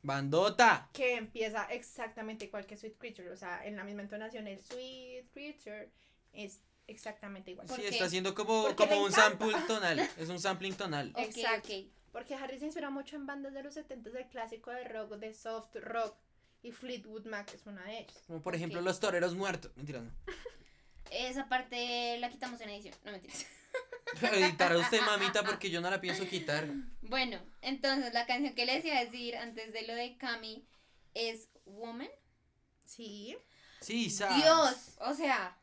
Bandota. 0.05 0.89
que 0.93 1.15
empieza 1.17 1.65
exactamente 1.67 2.47
igual 2.47 2.67
que 2.67 2.77
Sweet 2.77 2.99
Creature. 2.99 3.31
O 3.31 3.37
sea, 3.37 3.65
en 3.65 3.77
la 3.77 3.85
misma 3.85 4.03
entonación, 4.03 4.47
el 4.49 4.61
Sweet 4.61 5.31
Creature 5.33 5.91
es 6.33 6.61
exactamente 6.89 7.53
igual. 7.53 7.69
¿Por 7.69 7.77
Sí, 7.79 7.87
está 7.87 8.07
haciendo 8.07 8.35
como, 8.35 8.75
como 8.75 9.03
un 9.03 9.11
encanta. 9.13 9.29
sample 9.29 9.55
tonal. 9.69 10.01
Es 10.19 10.29
un 10.29 10.41
sampling 10.41 10.75
tonal. 10.75 11.13
Exacto. 11.17 11.73
Porque 12.11 12.35
Harry 12.35 12.59
se 12.59 12.67
inspira 12.67 12.91
mucho 12.91 13.17
en 13.17 13.27
bandas 13.27 13.55
de 13.55 13.63
los 13.63 13.75
70 13.75 14.11
del 14.11 14.27
clásico 14.29 14.71
de 14.71 14.85
rock, 14.85 15.13
de 15.17 15.33
soft 15.35 15.77
rock. 15.77 16.17
Y 16.65 16.71
Fleetwood 16.73 17.27
Mac 17.27 17.53
es 17.55 17.67
una 17.67 17.85
de 17.85 18.01
ellas. 18.01 18.23
Como 18.27 18.41
por 18.43 18.55
ejemplo 18.55 18.81
los 18.81 18.99
toreros 19.01 19.35
muertos. 19.35 19.73
Mentira, 19.77 20.01
no. 20.01 20.11
Esa 21.11 21.49
parte 21.49 22.19
la 22.19 22.31
quitamos 22.31 22.61
en 22.61 22.71
edición. 22.71 22.95
No 23.05 23.13
mentiras. 23.13 23.47
Editará 24.33 24.79
usted, 24.79 25.01
mamita, 25.01 25.43
porque 25.43 25.71
yo 25.71 25.81
no 25.81 25.91
la 25.91 26.01
pienso 26.01 26.29
quitar. 26.29 26.67
Bueno, 27.03 27.39
entonces 27.63 28.13
la 28.13 28.27
canción 28.27 28.55
que 28.55 28.67
les 28.67 28.85
iba 28.85 28.97
a 28.97 29.05
decir 29.05 29.37
antes 29.37 29.73
de 29.73 29.83
lo 29.83 29.95
de 29.95 30.17
Cami 30.17 30.67
es 31.15 31.49
Woman. 31.65 32.09
Sí. 32.85 33.37
Sí, 33.81 34.11
sabes. 34.11 34.37
Dios, 34.37 34.97
o 35.01 35.15
sea, 35.15 35.57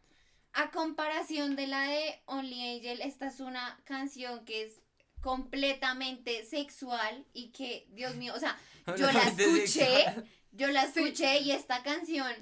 a 0.53 0.71
comparación 0.71 1.55
de 1.55 1.67
la 1.67 1.83
de 1.83 2.21
Only 2.25 2.77
Angel, 2.77 3.01
esta 3.01 3.27
es 3.27 3.39
una 3.39 3.79
canción 3.85 4.45
que 4.45 4.63
es 4.63 4.81
completamente 5.21 6.45
sexual 6.45 7.25
y 7.33 7.49
que, 7.49 7.87
Dios 7.91 8.15
mío, 8.15 8.33
o 8.35 8.39
sea, 8.39 8.57
yo 8.97 9.11
la 9.11 9.23
escuché, 9.23 10.05
yo 10.51 10.67
la 10.69 10.83
escuché 10.83 11.39
y 11.39 11.51
esta 11.51 11.83
canción 11.83 12.33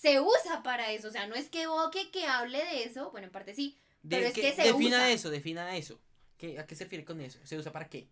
se 0.00 0.20
usa 0.20 0.62
para 0.62 0.92
eso, 0.92 1.08
o 1.08 1.10
sea, 1.10 1.26
no 1.26 1.34
es 1.34 1.48
que 1.50 1.62
evoque 1.62 2.10
que 2.10 2.24
hable 2.26 2.58
de 2.64 2.84
eso, 2.84 3.10
bueno, 3.10 3.26
en 3.26 3.32
parte 3.32 3.54
sí, 3.54 3.76
De- 4.02 4.16
pero 4.16 4.28
es 4.28 4.34
que- 4.34 4.40
que 4.42 4.52
se 4.54 4.62
defina 4.62 4.96
usa. 4.96 5.10
eso, 5.10 5.30
defina 5.30 5.76
eso. 5.76 6.00
¿Qué, 6.38 6.58
¿A 6.58 6.66
qué 6.66 6.74
se 6.74 6.84
refiere 6.84 7.04
con 7.04 7.20
eso? 7.20 7.38
¿Se 7.44 7.58
usa 7.58 7.70
para 7.70 7.88
qué? 7.88 8.08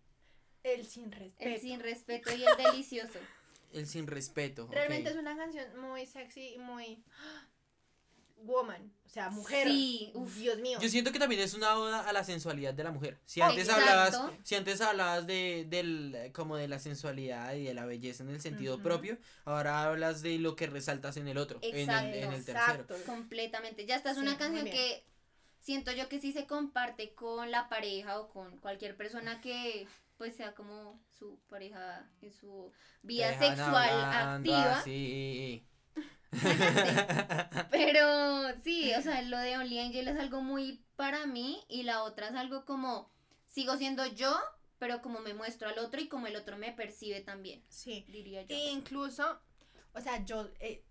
El 0.63 0.85
sin 0.85 1.11
respeto. 1.11 1.49
el 1.49 1.59
sin 1.59 1.79
respeto 1.79 2.35
y 2.35 2.43
el 2.43 2.57
delicioso. 2.57 3.17
El 3.73 3.87
sin 3.87 4.05
respeto. 4.07 4.67
Realmente 4.71 5.09
es 5.09 5.15
una 5.15 5.35
canción 5.35 5.79
muy 5.79 6.05
sexy 6.05 6.55
y 6.55 6.57
muy 6.59 7.03
woman, 8.43 8.91
o 9.05 9.09
sea, 9.09 9.29
mujer. 9.29 9.67
Sí, 9.67 10.11
uf. 10.13 10.35
Dios 10.37 10.57
mío. 10.59 10.79
Yo 10.81 10.89
siento 10.89 11.11
que 11.11 11.19
también 11.19 11.41
es 11.41 11.53
una 11.53 11.75
oda 11.77 12.07
a 12.07 12.13
la 12.13 12.23
sensualidad 12.23 12.73
de 12.73 12.83
la 12.83 12.91
mujer. 12.91 13.19
Si 13.25 13.41
antes 13.41 13.67
exacto. 13.67 13.89
hablabas, 13.89 14.31
si 14.43 14.55
antes 14.55 14.81
hablabas 14.81 15.27
de 15.27 15.65
del 15.67 16.31
como 16.33 16.55
de 16.57 16.67
la 16.67 16.79
sensualidad 16.79 17.53
y 17.55 17.63
de 17.63 17.73
la 17.73 17.85
belleza 17.85 18.23
en 18.23 18.29
el 18.29 18.41
sentido 18.41 18.79
propio, 18.81 19.17
ahora 19.45 19.83
hablas 19.83 20.21
de 20.21 20.37
lo 20.39 20.55
que 20.55 20.67
resaltas 20.67 21.17
en 21.17 21.27
el 21.27 21.37
otro, 21.37 21.59
en 21.61 21.75
el, 21.75 21.81
Exacto. 21.81 22.17
en 22.17 22.33
el 22.33 22.45
tercero. 22.45 22.81
Exacto. 22.83 22.95
Completamente. 23.05 23.85
Ya 23.85 23.95
esta 23.95 24.11
es 24.11 24.17
Sí, 24.17 24.21
una 24.21 24.37
canción 24.37 24.65
que 24.65 25.05
siento 25.59 25.91
yo 25.91 26.07
que 26.09 26.19
sí 26.19 26.31
se 26.31 26.47
comparte 26.47 27.13
con 27.13 27.51
la 27.51 27.67
pareja 27.69 28.19
o 28.19 28.29
con 28.29 28.57
cualquier 28.57 28.95
persona 28.95 29.41
que 29.41 29.87
pues 30.17 30.35
sea 30.35 30.53
como 30.53 30.99
su 31.17 31.39
pareja 31.49 32.05
en 32.21 32.31
su 32.33 32.73
vida 33.03 33.29
Dejan 33.29 33.55
sexual 33.55 33.89
hablando 33.89 34.53
activa. 34.53 34.79
así. 34.79 35.65
Pero 37.71 38.55
sí, 38.63 38.93
o 38.93 39.01
sea, 39.01 39.21
lo 39.23 39.37
de 39.37 39.57
Only 39.57 39.79
Angel 39.79 40.07
es 40.07 40.19
algo 40.19 40.41
muy 40.41 40.83
para 40.95 41.25
mí 41.25 41.63
y 41.67 41.83
la 41.83 42.03
otra 42.03 42.27
es 42.29 42.35
algo 42.35 42.65
como 42.65 43.11
sigo 43.47 43.77
siendo 43.77 44.05
yo, 44.05 44.35
pero 44.77 45.01
como 45.01 45.19
me 45.19 45.33
muestro 45.33 45.69
al 45.69 45.79
otro 45.79 45.99
y 45.99 46.07
como 46.07 46.27
el 46.27 46.35
otro 46.35 46.57
me 46.57 46.71
percibe 46.71 47.21
también, 47.21 47.63
Sí. 47.69 48.05
diría 48.09 48.43
yo. 48.43 48.55
E 48.55 48.69
incluso, 48.71 49.41
o 49.93 50.01
sea, 50.01 50.23
yo, 50.23 50.49
eh, 50.59 50.83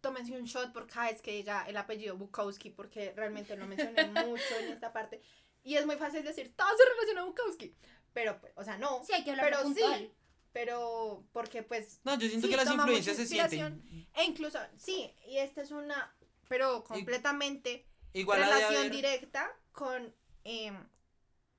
tómense 0.00 0.32
un 0.38 0.44
shot 0.44 0.72
por 0.72 0.86
cada 0.86 1.10
vez 1.10 1.20
que 1.22 1.32
diga 1.32 1.64
el 1.68 1.76
apellido 1.76 2.16
Bukowski, 2.16 2.70
porque 2.70 3.12
realmente 3.16 3.56
lo 3.56 3.66
mencioné 3.66 4.04
mucho 4.26 4.56
en 4.60 4.72
esta 4.72 4.92
parte. 4.92 5.22
Y 5.62 5.76
es 5.76 5.86
muy 5.86 5.96
fácil 5.96 6.22
decir, 6.24 6.54
todo 6.56 6.68
se 6.76 6.84
relaciona 6.90 7.22
a 7.22 7.24
Bukowski. 7.24 7.74
Pero, 8.12 8.38
pues, 8.40 8.52
o 8.56 8.62
sea, 8.64 8.76
no. 8.78 9.02
Sí, 9.04 9.12
hay 9.14 9.24
que 9.24 9.30
hablar 9.30 9.46
Pero 9.46 9.62
puntual. 9.62 9.98
sí. 10.00 10.12
Pero, 10.54 11.26
porque 11.32 11.62
pues. 11.64 12.00
No, 12.04 12.14
yo 12.18 12.28
siento 12.28 12.46
sí, 12.46 12.50
que 12.52 12.56
las 12.56 12.70
influencias 12.72 13.16
se 13.16 13.26
sienten. 13.26 14.08
E 14.14 14.24
incluso, 14.24 14.58
sí, 14.78 15.12
y 15.26 15.36
esta 15.38 15.60
es 15.60 15.72
una. 15.72 16.16
Pero 16.48 16.84
completamente 16.84 17.84
Igual 18.12 18.38
relación 18.40 18.76
haber- 18.76 18.92
directa 18.92 19.50
con 19.72 20.14
em, 20.44 20.76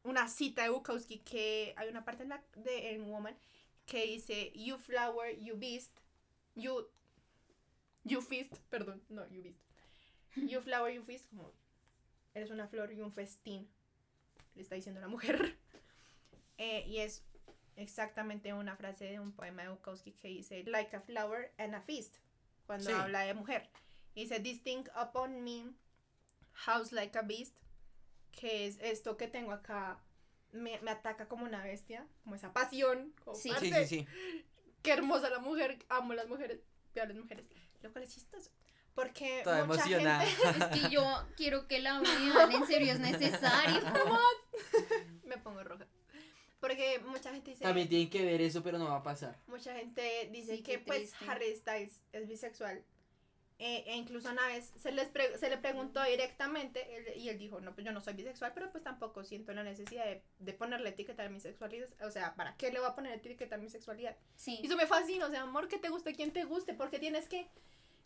una 0.03 0.27
cita 0.29 0.63
de 0.63 0.69
Bukowski 0.69 1.19
que 1.19 1.73
hay 1.75 1.89
una 1.89 2.05
parte 2.05 2.23
en, 2.23 2.29
la, 2.29 2.43
de, 2.55 2.91
en 2.93 3.09
Woman 3.11 3.37
que 3.85 4.05
dice 4.05 4.51
You 4.55 4.77
flower, 4.77 5.37
you 5.41 5.57
beast, 5.57 5.91
you, 6.55 6.87
you 8.05 8.21
feast, 8.21 8.55
perdón, 8.69 9.03
no, 9.09 9.27
you 9.29 9.43
beast. 9.43 9.59
You 10.35 10.61
flower, 10.61 10.93
you 10.93 11.03
feast, 11.03 11.27
como 11.29 11.51
eres 12.33 12.49
una 12.49 12.67
flor 12.67 12.93
y 12.93 13.01
un 13.01 13.11
festín, 13.11 13.67
le 14.55 14.61
está 14.61 14.75
diciendo 14.75 15.01
la 15.01 15.09
mujer. 15.09 15.57
Eh, 16.57 16.85
y 16.87 16.99
es 16.99 17.21
exactamente 17.75 18.53
una 18.53 18.75
frase 18.75 19.05
de 19.05 19.19
un 19.19 19.31
poema 19.31 19.63
de 19.63 19.69
Bukowski 19.69 20.11
que 20.13 20.27
dice 20.29 20.63
Like 20.65 20.95
a 20.95 21.01
flower 21.01 21.53
and 21.57 21.75
a 21.75 21.81
feast, 21.81 22.17
cuando 22.65 22.89
Sí. 22.89 22.95
habla 22.95 23.21
de 23.21 23.33
mujer. 23.33 23.69
Y 24.13 24.21
dice 24.23 24.39
This 24.39 24.63
thing 24.63 24.83
upon 25.01 25.43
me 25.43 25.71
House 26.53 26.91
Like 26.91 27.17
a 27.17 27.21
Beast, 27.21 27.55
que 28.31 28.65
es 28.67 28.77
esto 28.81 29.17
que 29.17 29.27
tengo 29.27 29.51
acá, 29.51 29.99
me, 30.51 30.79
me 30.81 30.91
ataca 30.91 31.27
como 31.27 31.43
una 31.45 31.63
bestia, 31.63 32.07
como 32.23 32.35
esa 32.35 32.53
pasión, 32.53 33.13
como, 33.23 33.35
Sí. 33.35 33.49
Sí, 33.59 33.69
"Parce, 33.71 33.87
sí, 33.87 33.99
sí. 33.99 34.43
qué 34.81 34.91
hermosa 34.93 35.29
la 35.29 35.39
mujer, 35.39 35.77
amo 35.89 36.13
las 36.13 36.27
mujeres, 36.29 36.61
veo 36.93 37.03
a 37.03 37.07
las 37.07 37.17
mujeres, 37.17 37.45
lo 37.81 37.91
cual 37.91 38.05
es 38.05 38.13
chistoso, 38.13 38.51
porque 38.93 39.41
Toda 39.43 39.65
mucha 39.65 39.81
emocionada. 39.83 40.25
gente, 40.25 40.59
Es 40.75 40.83
que 40.83 40.89
yo 40.89 41.27
quiero 41.35 41.67
que 41.67 41.79
la 41.79 41.99
vean, 41.99 42.51
en 42.53 42.65
serio 42.67 42.93
es 42.93 42.99
necesario. 43.01 43.81
me 45.25 45.37
pongo 45.39 45.61
roja, 45.63 45.85
porque 46.67 46.99
mucha 47.05 47.31
gente 47.31 47.51
dice, 47.51 47.63
También 47.63 47.87
tienen 47.87 48.09
que 48.09 48.23
ver 48.25 48.41
eso, 48.41 48.63
pero 48.63 48.77
no 48.79 48.85
va 48.85 48.97
a 48.97 49.03
pasar. 49.03 49.37
mucha 49.47 49.73
gente 49.75 50.29
dice 50.31 50.57
Sí, 50.57 50.63
que 50.63 50.79
pues. 50.79 51.13
Harry 51.27 51.55
Styles 51.55 52.01
es 52.11 52.27
bisexual, 52.27 52.83
eh, 53.59 53.83
e 53.87 53.95
incluso 53.95 54.29
una 54.31 54.45
vez 54.47 54.71
se, 54.75 54.91
les 54.91 55.07
pre- 55.09 55.37
se 55.37 55.49
le 55.49 55.57
preguntó 55.57 56.03
directamente 56.03 56.97
él- 56.97 57.21
y 57.21 57.29
él 57.29 57.37
dijo, 57.37 57.61
no, 57.61 57.73
pues 57.73 57.85
yo 57.85 57.91
no 57.93 58.01
soy 58.01 58.13
bisexual, 58.15 58.51
pero 58.53 58.71
pues 58.71 58.83
tampoco 58.83 59.23
siento 59.23 59.53
la 59.53 59.63
necesidad 59.63 60.05
de, 60.05 60.23
de 60.39 60.53
ponerle 60.53 60.89
etiqueta 60.89 61.23
a 61.23 61.29
mi 61.29 61.39
sexualidad. 61.39 61.87
O 62.01 62.11
sea, 62.11 62.35
¿para 62.35 62.57
qué 62.57 62.71
le 62.71 62.79
voy 62.79 62.89
a 62.89 62.95
poner 62.95 63.13
etiqueta 63.13 63.55
a 63.55 63.59
mi 63.59 63.69
sexualidad? 63.69 64.17
Sí. 64.35 64.59
Y 64.61 64.65
eso 64.65 64.75
me 64.75 64.87
fascina, 64.87 65.27
o 65.27 65.29
sea, 65.29 65.43
amor, 65.43 65.67
que 65.67 65.77
te 65.77 65.89
guste 65.89 66.13
quien 66.15 66.31
te 66.33 66.43
guste, 66.45 66.73
porque 66.73 66.99
tienes 66.99 67.29
que... 67.29 67.47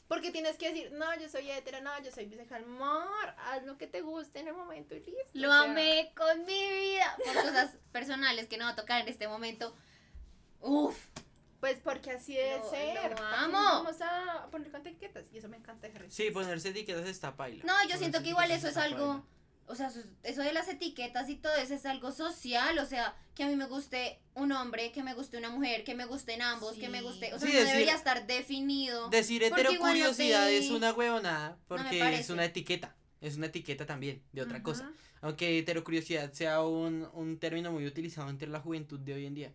Porque 0.09 0.31
tienes 0.31 0.57
que 0.57 0.69
decir, 0.73 0.91
no, 0.91 1.15
yo 1.19 1.29
soy 1.29 1.49
hetero, 1.51 1.79
no, 1.81 1.91
yo 2.01 2.11
soy 2.11 2.25
bisexual. 2.25 2.63
Amor, 2.65 3.33
haz 3.37 3.63
lo 3.63 3.77
que 3.77 3.87
te 3.87 4.01
guste 4.01 4.39
en 4.39 4.47
el 4.49 4.53
momento 4.55 4.93
y 4.95 4.99
listo. 4.99 5.29
Lo 5.35 5.49
o 5.49 5.51
sea, 5.53 5.61
amé 5.61 6.11
con 6.17 6.45
mi 6.45 6.69
vida. 6.69 7.15
Por 7.23 7.35
cosas 7.35 7.77
personales 7.93 8.47
que 8.47 8.57
no 8.57 8.65
va 8.65 8.71
a 8.71 8.75
tocar 8.75 8.99
en 9.01 9.07
este 9.07 9.27
momento. 9.27 9.73
Uf. 10.61 10.97
Pues 11.59 11.77
porque 11.83 12.11
así 12.11 12.33
debe 12.35 12.57
Lo- 12.57 12.69
ser. 12.69 13.11
lo 13.11 13.15
¿para 13.17 13.29
qué 13.29 13.35
amo. 13.43 13.59
Vamos 13.61 14.01
a 14.01 14.47
poner 14.49 14.71
con 14.71 14.81
etiquetas. 14.81 15.25
Y 15.31 15.37
eso 15.37 15.47
me 15.47 15.57
encanta 15.57 15.87
de 15.87 15.95
Harry 15.95 16.09
Sí, 16.09 16.31
ponerse 16.31 16.69
etiquetas 16.69 17.05
está 17.07 17.35
paila. 17.35 17.63
No, 17.65 17.73
yo 17.73 17.79
Ponerse 17.79 17.97
siento 17.99 18.23
que 18.23 18.29
igual 18.29 18.49
eso 18.51 18.67
es 18.67 18.77
algo. 18.77 19.07
paila. 19.07 19.23
O 19.69 19.75
sea, 19.75 19.91
eso- 20.23 20.41
de 20.41 20.51
las 20.53 20.67
etiquetas 20.67 21.29
y 21.29 21.35
todo 21.35 21.55
eso 21.55 21.75
es 21.75 21.85
algo 21.85 22.11
social. 22.11 22.77
O 22.79 22.85
sea, 22.85 23.15
que 23.35 23.43
a 23.43 23.47
mí 23.47 23.55
me 23.55 23.67
guste 23.67 24.19
un 24.33 24.51
hombre, 24.51 24.91
que 24.91 25.03
me 25.03 25.13
guste 25.13 25.37
una 25.37 25.49
mujer, 25.51 25.83
que 25.83 25.93
me 25.93 26.05
gusten 26.05 26.41
ambos, 26.41 26.75
que 26.75 26.89
me 26.89 27.01
guste. 27.03 27.33
O 27.35 27.39
sea, 27.39 27.47
Sí, 27.47 27.53
no 27.53 27.59
decir- 27.61 27.73
debería 27.73 27.93
estar 27.95 28.25
definido. 28.25 29.09
Decir 29.09 29.43
Porque 29.47 29.61
hetero 29.61 29.73
igual 29.75 29.99
no 29.99 30.13
te- 30.15 30.57
es 30.57 30.71
una 30.71 30.91
huevonada 30.91 31.57
porque 31.67 32.15
es 32.19 32.29
una 32.31 32.45
etiqueta. 32.45 32.95
Es 33.21 33.37
una 33.37 33.45
etiqueta 33.47 33.85
también 33.85 34.23
de 34.31 34.41
otra 34.41 34.63
cosa. 34.63 34.91
Aunque 35.21 35.59
heterocuriosidad 35.59 36.31
sea 36.33 36.63
un, 36.63 37.07
un 37.13 37.37
término 37.37 37.71
muy 37.71 37.85
utilizado 37.85 38.29
entre 38.29 38.47
la 38.47 38.61
juventud 38.61 38.99
de 38.99 39.13
hoy 39.13 39.25
en 39.25 39.35
día. 39.35 39.53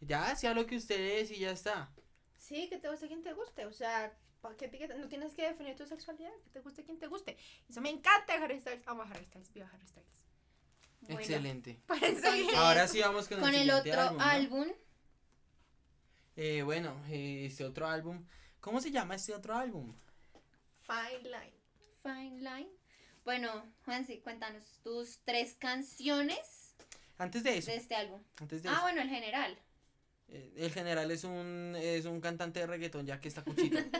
Ya, 0.00 0.34
sea 0.36 0.54
lo 0.54 0.64
que 0.66 0.76
usted 0.76 0.98
es 1.18 1.30
y 1.30 1.40
ya 1.40 1.50
está. 1.50 1.92
Sí, 2.38 2.68
que 2.70 2.78
te 2.78 2.88
guste 2.88 3.08
quien 3.08 3.22
te 3.22 3.34
guste. 3.34 3.66
O 3.66 3.72
sea, 3.72 4.16
¿para 4.40 4.56
qué 4.56 4.66
etiqueta? 4.66 4.94
No 4.96 5.08
tienes 5.08 5.34
que 5.34 5.42
definir 5.42 5.76
tu 5.76 5.86
sexualidad. 5.86 6.32
Que 6.44 6.50
te 6.50 6.60
guste 6.60 6.84
quien 6.84 6.98
te 6.98 7.06
guste. 7.06 7.36
Eso 7.68 7.80
me 7.80 7.90
encanta 7.90 8.34
Harry 8.34 8.60
Styles. 8.60 8.82
Amo 8.86 9.02
a 9.02 9.06
Harry 9.10 9.24
Styles. 9.26 9.52
Viva 9.52 9.68
Harry 9.72 9.86
Styles. 9.86 10.24
Bueno, 11.02 11.20
Excelente. 11.20 11.80
Entonces, 12.02 12.54
Ahora 12.56 12.86
sí 12.88 13.00
vamos 13.00 13.26
con, 13.28 13.40
Con 13.40 13.54
el 13.54 13.70
otro 13.70 13.92
álbum, 14.00 14.18
¿no? 14.18 14.24
álbum, 14.24 14.66
Eh, 16.36 16.62
bueno, 16.62 16.94
eh, 17.08 17.46
este 17.46 17.64
otro 17.64 17.86
álbum. 17.86 18.24
¿Cómo 18.60 18.80
se 18.80 18.90
llama 18.90 19.14
este 19.14 19.34
otro 19.34 19.54
álbum? 19.54 19.94
Fine 20.82 21.22
Line. 21.28 21.54
Fine 22.02 22.38
Line. 22.40 22.70
Bueno, 23.24 23.64
Juansi, 23.84 24.18
cuéntanos 24.20 24.80
tus 24.82 25.18
tres 25.24 25.54
canciones 25.58 26.74
Antes 27.18 27.42
de 27.42 27.58
eso. 27.58 27.70
de 27.70 27.76
este 27.76 27.94
álbum. 27.94 28.22
Antes 28.40 28.62
de 28.62 28.68
Ah, 28.68 28.72
eso. 28.72 28.82
bueno, 28.82 29.02
el 29.02 29.08
general. 29.08 29.58
Eh, 30.30 30.52
El 30.56 30.70
general 30.72 31.10
es 31.10 31.24
un, 31.24 31.76
es 31.78 32.04
un 32.06 32.20
cantante 32.20 32.60
de 32.60 32.66
reggaetón 32.66 33.06
ya 33.06 33.20
que 33.20 33.28
está 33.28 33.42
cuchito. 33.42 33.78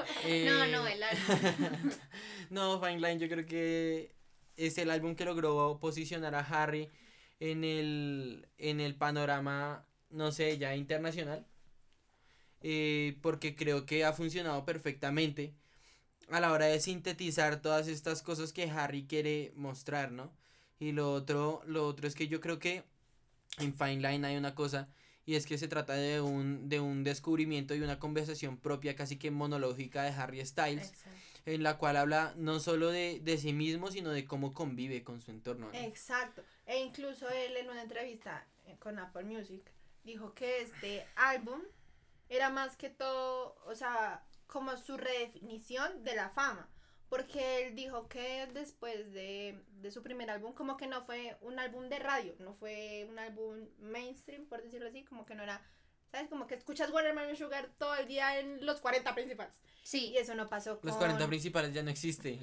Eh, 0.24 0.44
No, 0.46 0.66
no, 0.66 0.86
el 0.86 1.02
álbum. 1.02 1.90
no, 2.50 2.80
Fine 2.80 2.96
Line 3.00 3.18
yo 3.18 3.28
creo 3.28 3.46
que 3.46 4.14
es 4.56 4.76
el 4.78 4.90
álbum 4.90 5.14
que 5.14 5.24
logró 5.24 5.78
posicionar 5.80 6.34
a 6.34 6.40
Harry 6.40 6.90
en 7.38 7.64
el, 7.64 8.48
en 8.58 8.80
el 8.80 8.94
panorama, 8.96 9.86
no 10.10 10.32
sé, 10.32 10.58
ya 10.58 10.74
internacional. 10.76 11.46
Eh, 12.62 13.16
porque 13.22 13.54
creo 13.54 13.86
que 13.86 14.04
ha 14.04 14.12
funcionado 14.12 14.64
perfectamente 14.66 15.54
a 16.30 16.40
la 16.40 16.52
hora 16.52 16.66
de 16.66 16.80
sintetizar 16.80 17.62
todas 17.62 17.88
estas 17.88 18.22
cosas 18.22 18.52
que 18.52 18.70
Harry 18.70 19.06
quiere 19.06 19.52
mostrar, 19.56 20.12
¿no? 20.12 20.30
Y 20.78 20.92
lo 20.92 21.12
otro, 21.12 21.62
lo 21.66 21.86
otro 21.86 22.06
es 22.06 22.14
que 22.14 22.28
yo 22.28 22.40
creo 22.40 22.58
que 22.58 22.84
en 23.58 23.74
Fine 23.74 23.96
Line 23.96 24.26
hay 24.26 24.36
una 24.36 24.54
cosa 24.54 24.88
y 25.30 25.36
es 25.36 25.46
que 25.46 25.58
se 25.58 25.68
trata 25.68 25.92
de 25.92 26.20
un, 26.20 26.68
de 26.68 26.80
un 26.80 27.04
descubrimiento 27.04 27.76
y 27.76 27.82
una 27.82 28.00
conversación 28.00 28.56
propia 28.56 28.96
casi 28.96 29.16
que 29.16 29.30
monológica 29.30 30.02
de 30.02 30.10
Harry 30.10 30.44
Styles 30.44 30.88
Exacto. 30.88 31.10
en 31.46 31.62
la 31.62 31.78
cual 31.78 31.96
habla 31.98 32.34
no 32.36 32.58
solo 32.58 32.90
de, 32.90 33.20
de 33.20 33.38
sí 33.38 33.52
mismo 33.52 33.92
sino 33.92 34.10
de 34.10 34.26
cómo 34.26 34.52
convive 34.52 35.04
con 35.04 35.20
su 35.20 35.30
entorno. 35.30 35.68
¿no? 35.68 35.78
Exacto. 35.78 36.42
E 36.66 36.80
incluso 36.80 37.28
él 37.30 37.56
en 37.56 37.70
una 37.70 37.82
entrevista 37.82 38.44
con 38.80 38.98
Apple 38.98 39.22
Music 39.22 39.62
dijo 40.02 40.34
que 40.34 40.62
este 40.62 41.06
álbum 41.14 41.60
era 42.28 42.50
más 42.50 42.76
que 42.76 42.90
todo, 42.90 43.54
o 43.66 43.74
sea, 43.76 44.24
como 44.48 44.76
su 44.76 44.96
redefinición 44.96 46.02
de 46.02 46.16
la 46.16 46.30
fama. 46.30 46.68
Porque 47.10 47.66
él 47.66 47.74
dijo 47.74 48.08
que 48.08 48.46
después 48.54 49.12
de, 49.12 49.58
de 49.82 49.90
su 49.90 50.02
primer 50.02 50.30
álbum, 50.30 50.54
como 50.54 50.76
que 50.76 50.86
no 50.86 51.04
fue 51.04 51.36
un 51.42 51.58
álbum 51.58 51.88
de 51.88 51.98
radio, 51.98 52.34
no 52.38 52.54
fue 52.54 53.04
un 53.10 53.18
álbum 53.18 53.66
mainstream, 53.80 54.46
por 54.46 54.62
decirlo 54.62 54.88
así, 54.88 55.02
como 55.04 55.26
que 55.26 55.34
no 55.34 55.42
era, 55.42 55.60
¿sabes? 56.12 56.28
Como 56.28 56.46
que 56.46 56.54
escuchas 56.54 56.90
Watermelon 56.90 57.36
Sugar 57.36 57.68
todo 57.78 57.96
el 57.96 58.06
día 58.06 58.38
en 58.38 58.64
los 58.64 58.80
40 58.80 59.12
principales. 59.14 59.60
Sí. 59.82 60.10
Y 60.14 60.18
eso 60.18 60.34
no 60.36 60.48
pasó 60.48 60.78
con... 60.78 60.86
Los 60.88 60.96
40 60.98 61.26
principales 61.26 61.72
ya 61.74 61.82
no 61.82 61.90
existen. 61.90 62.38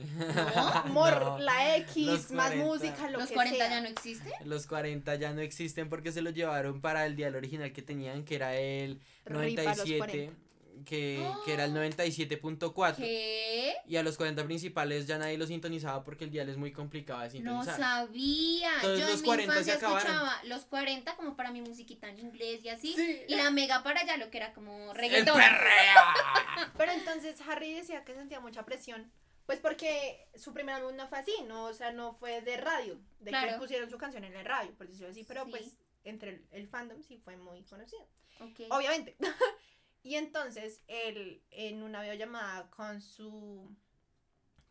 Amor, 0.55 1.13
No. 1.21 1.37
la 1.39 1.77
X, 1.77 2.05
Los 2.05 2.31
más 2.31 2.47
40. 2.51 2.65
música, 2.65 3.09
lo 3.09 3.19
¿Los 3.19 3.29
que 3.29 3.35
40 3.35 3.57
sea. 3.57 3.69
ya 3.69 3.81
no 3.81 3.87
existe? 3.87 4.31
Los 4.43 4.67
40 4.67 5.15
ya 5.15 5.31
no 5.33 5.39
existen 5.41 5.87
porque 5.89 6.11
se 6.11 6.21
los 6.21 6.33
llevaron 6.33 6.81
para 6.81 7.05
el 7.05 7.15
dial 7.15 7.35
original 7.35 7.71
que 7.71 7.81
tenían, 7.83 8.25
que 8.25 8.35
era 8.35 8.55
el 8.57 8.99
Ripa 9.23 9.63
los 9.63 9.77
97, 9.87 9.97
40. 9.97 10.46
Que, 10.85 11.25
que 11.45 11.53
era 11.53 11.65
el 11.65 11.73
97.4. 11.73 12.95
¿Qué? 12.97 13.75
Y 13.87 13.95
a 13.95 14.03
los 14.03 14.17
40 14.17 14.43
principales 14.45 15.07
ya 15.07 15.17
nadie 15.17 15.37
los 15.37 15.47
sintonizaba 15.49 16.03
porque 16.03 16.25
el 16.25 16.31
dial 16.31 16.49
es 16.49 16.57
muy 16.57 16.71
complicado 16.71 17.19
de 17.21 17.27
No 17.41 17.63
sintonizar. 17.63 17.77
sabía. 17.77 18.75
Entonces 18.75 18.99
Yo 18.99 19.07
los 19.11 19.19
en 19.19 19.25
40 19.25 19.55
mi 19.55 19.63
se 19.63 19.71
acabaron. 19.73 19.99
escuchaba 20.07 20.43
los 20.43 20.65
40 20.65 21.15
como 21.15 21.35
para 21.35 21.51
mi 21.51 21.61
musiquita 21.61 22.09
en 22.09 22.19
inglés 22.19 22.63
y 22.63 22.69
así. 22.69 22.93
Sí. 22.93 23.21
Y 23.27 23.35
la 23.35 23.49
mega 23.51 23.83
para 23.83 24.01
allá 24.01 24.17
lo 24.17 24.29
que 24.29 24.37
era 24.37 24.53
como 24.53 24.91
¡El 24.91 24.97
reggaetón. 24.97 25.35
perreo! 25.37 26.01
Pero 26.77 26.91
entonces 26.91 27.39
Harry 27.47 27.73
decía 27.73 28.03
que 28.03 28.13
sentía 28.13 28.39
mucha 28.39 28.63
presión. 28.65 29.11
Pues 29.45 29.59
porque 29.59 30.27
su 30.35 30.53
primer 30.53 30.75
álbum 30.75 30.95
no 30.97 31.07
fue 31.07 31.19
así, 31.19 31.33
no, 31.47 31.65
o 31.67 31.73
sea, 31.73 31.93
no 31.93 32.13
fue 32.15 32.41
de 32.41 32.57
radio, 32.57 32.95
de 33.19 33.31
que 33.31 33.37
Claro. 33.37 33.57
pusieron 33.59 33.89
su 33.89 33.97
canción 33.97 34.25
en 34.25 34.35
el 34.35 34.43
radio, 34.45 34.73
por 34.75 34.87
decirlo 34.89 35.09
así, 35.09 35.23
pero 35.23 35.45
Sí. 35.45 35.51
pues 35.51 35.77
entre 36.03 36.31
el, 36.31 36.47
el 36.51 36.67
fandom 36.67 37.01
sí 37.01 37.17
fue 37.23 37.37
muy 37.37 37.63
conocido, 37.63 38.01
Ok. 38.41 38.59
obviamente. 38.69 39.15
y 40.03 40.15
entonces 40.15 40.81
él 40.87 41.41
en 41.51 41.83
una 41.83 42.01
videollamada 42.01 42.69
con 42.71 43.01
su 43.01 43.75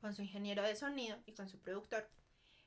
con 0.00 0.14
su 0.14 0.22
ingeniero 0.22 0.62
de 0.62 0.76
sonido 0.76 1.18
y 1.26 1.32
con 1.32 1.48
su 1.48 1.58
productor, 1.58 2.08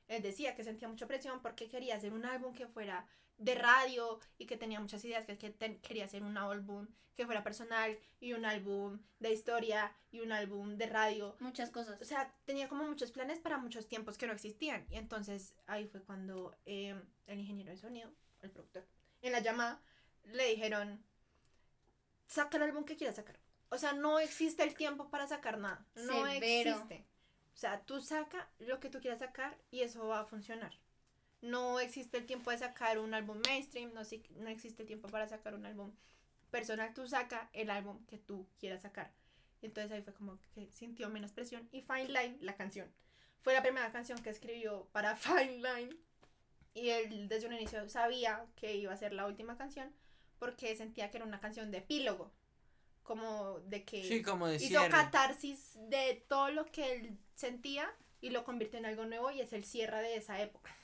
él 0.08 0.22
decía 0.22 0.54
que 0.54 0.64
sentía 0.64 0.88
mucha 0.88 1.06
presión 1.06 1.40
porque 1.40 1.68
quería 1.68 1.94
hacer 1.96 2.12
un 2.12 2.24
álbum 2.26 2.52
que 2.54 2.66
fuera 2.66 3.06
de 3.38 3.54
radio 3.54 4.20
y 4.36 4.46
que 4.46 4.56
tenía 4.56 4.80
muchas 4.80 5.04
ideas, 5.04 5.24
que, 5.24 5.38
que 5.38 5.50
ten- 5.50 5.80
quería 5.80 6.04
hacer 6.04 6.22
un 6.22 6.36
álbum 6.36 6.88
que 7.16 7.24
fuera 7.26 7.42
personal 7.42 7.98
y 8.18 8.32
un 8.32 8.44
álbum 8.44 9.00
de 9.18 9.32
historia 9.32 9.94
y 10.10 10.20
un 10.20 10.32
álbum 10.32 10.76
de 10.76 10.86
radio. 10.86 11.36
Muchas 11.40 11.70
cosas. 11.70 12.00
O 12.00 12.04
sea, 12.04 12.34
tenía 12.44 12.68
como 12.68 12.84
muchos 12.84 13.12
planes 13.12 13.38
para 13.38 13.58
muchos 13.58 13.88
tiempos 13.88 14.18
que 14.18 14.26
no 14.26 14.32
existían. 14.32 14.86
Y 14.90 14.96
entonces 14.96 15.54
ahí 15.66 15.86
fue 15.86 16.02
cuando 16.02 16.56
eh, 16.66 16.94
el 17.26 17.38
ingeniero 17.38 17.70
de 17.70 17.76
sonido, 17.78 18.10
el 18.42 18.50
productor, 18.50 18.86
en 19.22 19.32
la 19.32 19.40
llamada 19.40 19.80
le 20.24 20.46
dijeron, 20.48 21.02
saca 22.30 22.56
el 22.58 22.62
álbum 22.62 22.84
que 22.84 22.96
quieras 22.96 23.16
sacar. 23.16 23.38
o 23.70 23.78
sea, 23.78 23.92
no 23.92 24.18
existe 24.18 24.62
el 24.62 24.74
tiempo 24.74 25.10
para 25.10 25.26
sacar 25.26 25.58
nada. 25.58 25.84
No 25.94 26.24
Severo. 26.26 26.70
existe. 26.70 27.04
O 27.54 27.56
sea, 27.56 27.80
tú 27.82 28.00
saca 28.00 28.48
lo 28.58 28.80
que 28.80 28.88
tú 28.88 29.00
quieras 29.00 29.18
sacar 29.18 29.56
y 29.70 29.80
eso 29.82 30.06
va 30.06 30.20
a 30.20 30.24
funcionar. 30.24 30.72
No 31.42 31.80
existe 31.80 32.18
el 32.18 32.26
tiempo 32.26 32.50
de 32.50 32.58
sacar 32.58 32.98
un 32.98 33.14
álbum 33.14 33.40
mainstream, 33.46 33.92
no, 33.92 34.02
no 34.36 34.48
existe 34.48 34.82
el 34.82 34.86
tiempo 34.86 35.08
para 35.08 35.28
sacar 35.28 35.54
un 35.54 35.66
álbum 35.66 35.92
personal. 36.50 36.94
Tú 36.94 37.06
saca 37.06 37.50
el 37.52 37.70
álbum 37.70 38.04
que 38.06 38.18
tú 38.18 38.46
quieras 38.58 38.82
sacar. 38.82 39.12
Entonces 39.62 39.92
ahí 39.92 40.02
fue 40.02 40.14
como 40.14 40.38
que 40.54 40.70
sintió 40.72 41.08
menos 41.10 41.32
presión. 41.32 41.68
Y 41.72 41.82
Fine 41.82 42.08
Line, 42.08 42.38
la 42.40 42.56
canción, 42.56 42.90
fue 43.42 43.54
la 43.54 43.62
primera 43.62 43.90
canción 43.92 44.22
que 44.22 44.30
escribió 44.30 44.88
para 44.92 45.16
Fine 45.16 45.58
Line. 45.58 45.96
Y 46.74 46.90
él 46.90 47.28
desde 47.28 47.48
un 47.48 47.54
inicio 47.54 47.88
sabía 47.88 48.46
que 48.56 48.76
iba 48.76 48.92
a 48.92 48.96
ser 48.96 49.12
la 49.12 49.26
última 49.26 49.56
canción 49.56 49.92
porque 50.40 50.74
sentía 50.74 51.10
que 51.12 51.18
era 51.18 51.26
una 51.26 51.38
canción 51.40 51.70
de 51.70 51.78
epílogo. 51.78 52.32
Como 53.04 53.60
de 53.60 53.84
que 53.84 54.04
Sí, 54.04 54.22
como 54.22 54.48
de 54.48 54.56
hizo 54.56 54.66
cierre. 54.66 54.90
catarsis 54.90 55.74
de 55.88 56.24
todo 56.28 56.50
lo 56.50 56.66
que 56.66 56.92
él 56.94 57.18
sentía 57.36 57.88
y 58.20 58.30
lo 58.30 58.44
convirtió 58.44 58.78
en 58.80 58.86
algo 58.86 59.06
nuevo 59.06 59.30
y 59.30 59.40
es 59.40 59.52
el 59.52 59.64
cierre 59.64 60.02
de 60.02 60.16
esa 60.16 60.40
época 60.42 60.74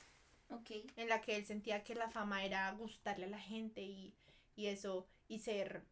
Ok. 0.51 0.71
en 0.97 1.09
la 1.09 1.21
que 1.21 1.37
él 1.37 1.45
sentía 1.47 1.83
que 1.85 1.95
la 1.97 2.09
fama 2.11 2.45
era 2.45 2.71
gustarle 2.73 3.27
a 3.27 3.31
la 3.31 3.41
gente 3.41 3.83
y, 3.83 4.15
y 4.55 4.67
eso 4.67 5.09
y 5.29 5.41
ser 5.41 5.83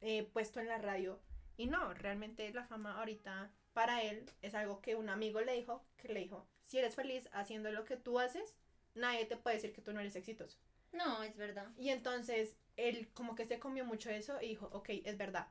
eh, 0.00 0.24
puesto 0.32 0.60
en 0.60 0.68
la 0.68 0.78
radio 0.78 1.20
y 1.56 1.66
no, 1.66 1.92
realmente 1.94 2.52
la 2.52 2.64
fama 2.64 2.98
ahorita 2.98 3.50
para 3.72 4.02
él 4.02 4.30
es 4.42 4.54
algo 4.54 4.80
que 4.80 4.94
un 4.96 5.08
amigo 5.08 5.40
le 5.40 5.52
dijo, 5.54 5.84
que 5.96 6.08
le 6.12 6.20
dijo, 6.20 6.46
si 6.62 6.78
eres 6.78 6.94
feliz 6.96 7.28
haciendo 7.32 7.70
lo 7.70 7.84
que 7.84 7.96
tú 7.96 8.18
haces, 8.18 8.56
nadie 8.94 9.24
te 9.26 9.36
puede 9.36 9.56
decir 9.56 9.72
que 9.72 9.82
tú 9.82 9.92
no 9.92 10.00
eres 10.00 10.16
exitoso. 10.16 10.58
No, 10.92 11.22
es 11.22 11.36
verdad. 11.36 11.68
Y 11.76 11.90
entonces 11.90 12.56
él 12.78 13.10
como 13.12 13.34
que 13.34 13.44
se 13.44 13.58
comió 13.58 13.84
mucho 13.84 14.08
eso 14.08 14.40
y 14.40 14.48
dijo, 14.48 14.70
ok, 14.72 14.88
es 15.04 15.18
verdad. 15.18 15.48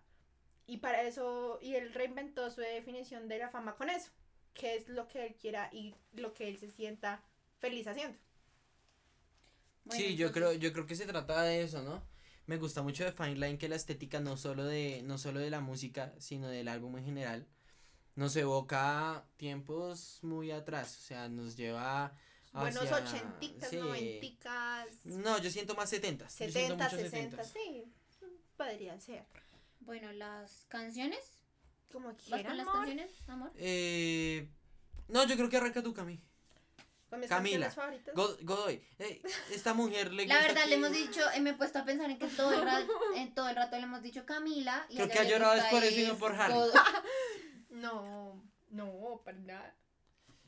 Y 0.65 0.78
para 0.78 1.03
eso, 1.03 1.59
y 1.61 1.75
él 1.75 1.93
reinventó 1.93 2.49
su 2.49 2.61
definición 2.61 3.28
de 3.28 3.38
la 3.38 3.49
fama 3.49 3.75
con 3.75 3.89
eso, 3.89 4.09
que 4.53 4.75
es 4.75 4.88
lo 4.88 5.07
que 5.07 5.28
él 5.28 5.36
quiera 5.36 5.69
y 5.71 5.93
lo 6.13 6.34
que 6.34 6.47
él 6.47 6.57
se 6.57 6.69
sienta 6.69 7.21
feliz 7.59 7.88
haciendo. 7.88 8.17
Bueno, 9.86 10.03
sí, 10.03 10.15
yo 10.15 10.32
creo, 10.32 10.53
yo 10.53 10.73
creo 10.73 10.88
que 10.88 10.95
se 10.95 11.05
trata 11.05 11.43
de 11.43 11.61
eso, 11.61 11.84
¿no? 11.84 12.03
Me 12.47 12.57
gusta 12.57 12.82
mucho 12.82 13.03
de 13.03 13.11
Fine 13.11 13.36
Line 13.36 13.57
que 13.57 13.69
la 13.69 13.75
estética 13.75 14.19
no 14.19 14.38
solo 14.38 14.63
de, 14.63 15.01
no 15.03 15.17
solo 15.17 15.39
de 15.39 15.49
la 15.49 15.59
música, 15.59 16.13
sino 16.17 16.47
del 16.47 16.69
álbum 16.69 16.97
en 16.97 17.05
general, 17.05 17.47
nos 18.15 18.36
evoca 18.36 19.25
tiempos 19.36 20.19
muy 20.21 20.51
atrás, 20.51 20.97
o 20.97 21.01
sea, 21.01 21.30
nos 21.30 21.55
lleva 21.55 22.13
Buenos 22.61 22.83
hacia- 22.91 22.97
ochenticas, 22.97 23.69
sí. 23.69 23.75
noventicas, 23.77 24.87
No, 25.05 25.37
yo 25.39 25.49
siento 25.49 25.75
más 25.75 25.89
setentas. 25.89 26.31
setentas, 26.33 26.91
sesentas, 26.91 27.51
sí, 27.51 27.83
podría 28.55 28.99
ser. 28.99 29.25
Bueno, 29.81 30.11
las 30.13 30.65
canciones. 30.67 31.19
Como 31.91 32.09
¿Vas 32.09 32.17
quieran, 32.21 32.45
con 32.47 32.57
las 32.57 32.67
canciones, 32.67 33.11
amor? 33.27 33.51
Eh, 33.55 34.49
no, 35.07 35.25
yo 35.25 35.35
creo 35.37 35.49
que 35.49 35.57
arranca 35.57 35.81
tú, 35.81 35.93
Cami. 35.93 36.19
Con 37.09 37.21
mis 37.21 37.29
Camila. 37.29 37.67
canciones 37.67 37.75
favoritas. 37.75 38.15
God- 38.15 38.39
Godoy, 38.43 38.83
eh, 38.99 39.21
esta 39.51 39.73
mujer 39.73 40.11
le 40.11 40.27
La 40.27 40.35
gusta 40.35 40.47
verdad, 40.49 40.63
que- 40.63 40.69
le 40.71 40.75
hemos 40.75 40.91
dicho, 40.91 41.21
eh, 41.33 41.39
me 41.39 41.51
he 41.51 41.53
puesto 41.53 41.79
a 41.79 41.85
pensar 41.85 42.09
en 42.11 42.19
que 42.19 42.27
todo 42.27 42.51
el 42.53 42.61
rato, 42.61 42.91
en 43.15 43.33
todo 43.33 43.47
el 43.47 43.55
rato 43.55 43.77
le 43.77 43.83
hemos 43.83 44.01
dicho 44.01 44.25
Camila. 44.25 44.85
Y 44.89 44.95
Creo 44.95 45.07
que 45.07 45.19
ha 45.19 45.23
le 45.23 45.29
llorado 45.29 45.53
es 45.55 45.63
por 45.65 45.83
eso 45.85 45.99
y 46.01 46.05
no 46.07 46.17
por 46.17 46.33
Harry. 46.35 46.53
Godoy. 46.53 46.71
No, 47.69 48.43
no, 48.71 49.21
para 49.23 49.37
nada. 49.37 49.75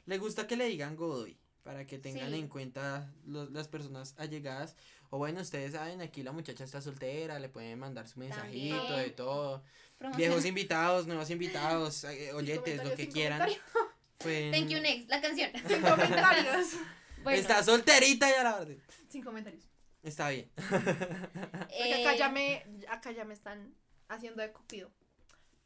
Le 0.06 0.18
gusta 0.18 0.48
que 0.48 0.56
le 0.58 0.66
digan 0.66 0.96
Godoy 0.96 1.40
para 1.64 1.86
que 1.86 2.00
tengan 2.00 2.32
Sí. 2.32 2.40
en 2.40 2.48
cuenta 2.48 3.14
los- 3.26 3.52
las 3.52 3.68
personas 3.68 4.16
allegadas. 4.18 4.76
O 5.12 5.18
bueno, 5.18 5.42
ustedes 5.42 5.74
saben, 5.74 6.02
aquí 6.02 6.22
la 6.24 6.32
muchacha 6.32 6.64
está 6.64 6.82
soltera, 6.82 7.40
le 7.40 7.50
pueden 7.50 7.80
mandar 7.80 8.08
su 8.08 8.20
mensajito 8.20 8.78
También. 8.78 9.04
de 9.06 9.10
todo. 9.12 9.64
Viejos 10.16 10.46
invitados, 10.46 11.08
nuevos 11.08 11.30
invitados, 11.30 12.04
eh, 12.06 12.32
oyetes, 12.34 12.84
lo 12.84 12.96
que 12.96 13.10
quieran. 13.10 13.50
Pueden- 14.20 14.52
Thank 14.54 14.70
you 14.70 14.80
next, 14.80 15.10
la 15.10 15.22
canción. 15.22 15.52
Sin 15.68 15.82
comentarios. 15.82 16.68
Bueno, 17.24 17.40
Está 17.40 17.64
solterita 17.64 18.30
ya 18.30 18.44
la 18.44 18.60
verdad. 18.60 18.76
Sin 19.10 19.24
comentarios. 19.24 19.64
Está 20.04 20.30
bien. 20.30 20.50
Porque 20.56 21.68
eh, 21.72 22.06
acá 22.08 22.16
ya 22.16 22.30
me, 22.30 22.64
acá 22.88 23.12
ya 23.12 23.26
me 23.26 23.34
están 23.34 23.74
haciendo 24.08 24.42
de 24.42 24.52
cupido. 24.54 24.90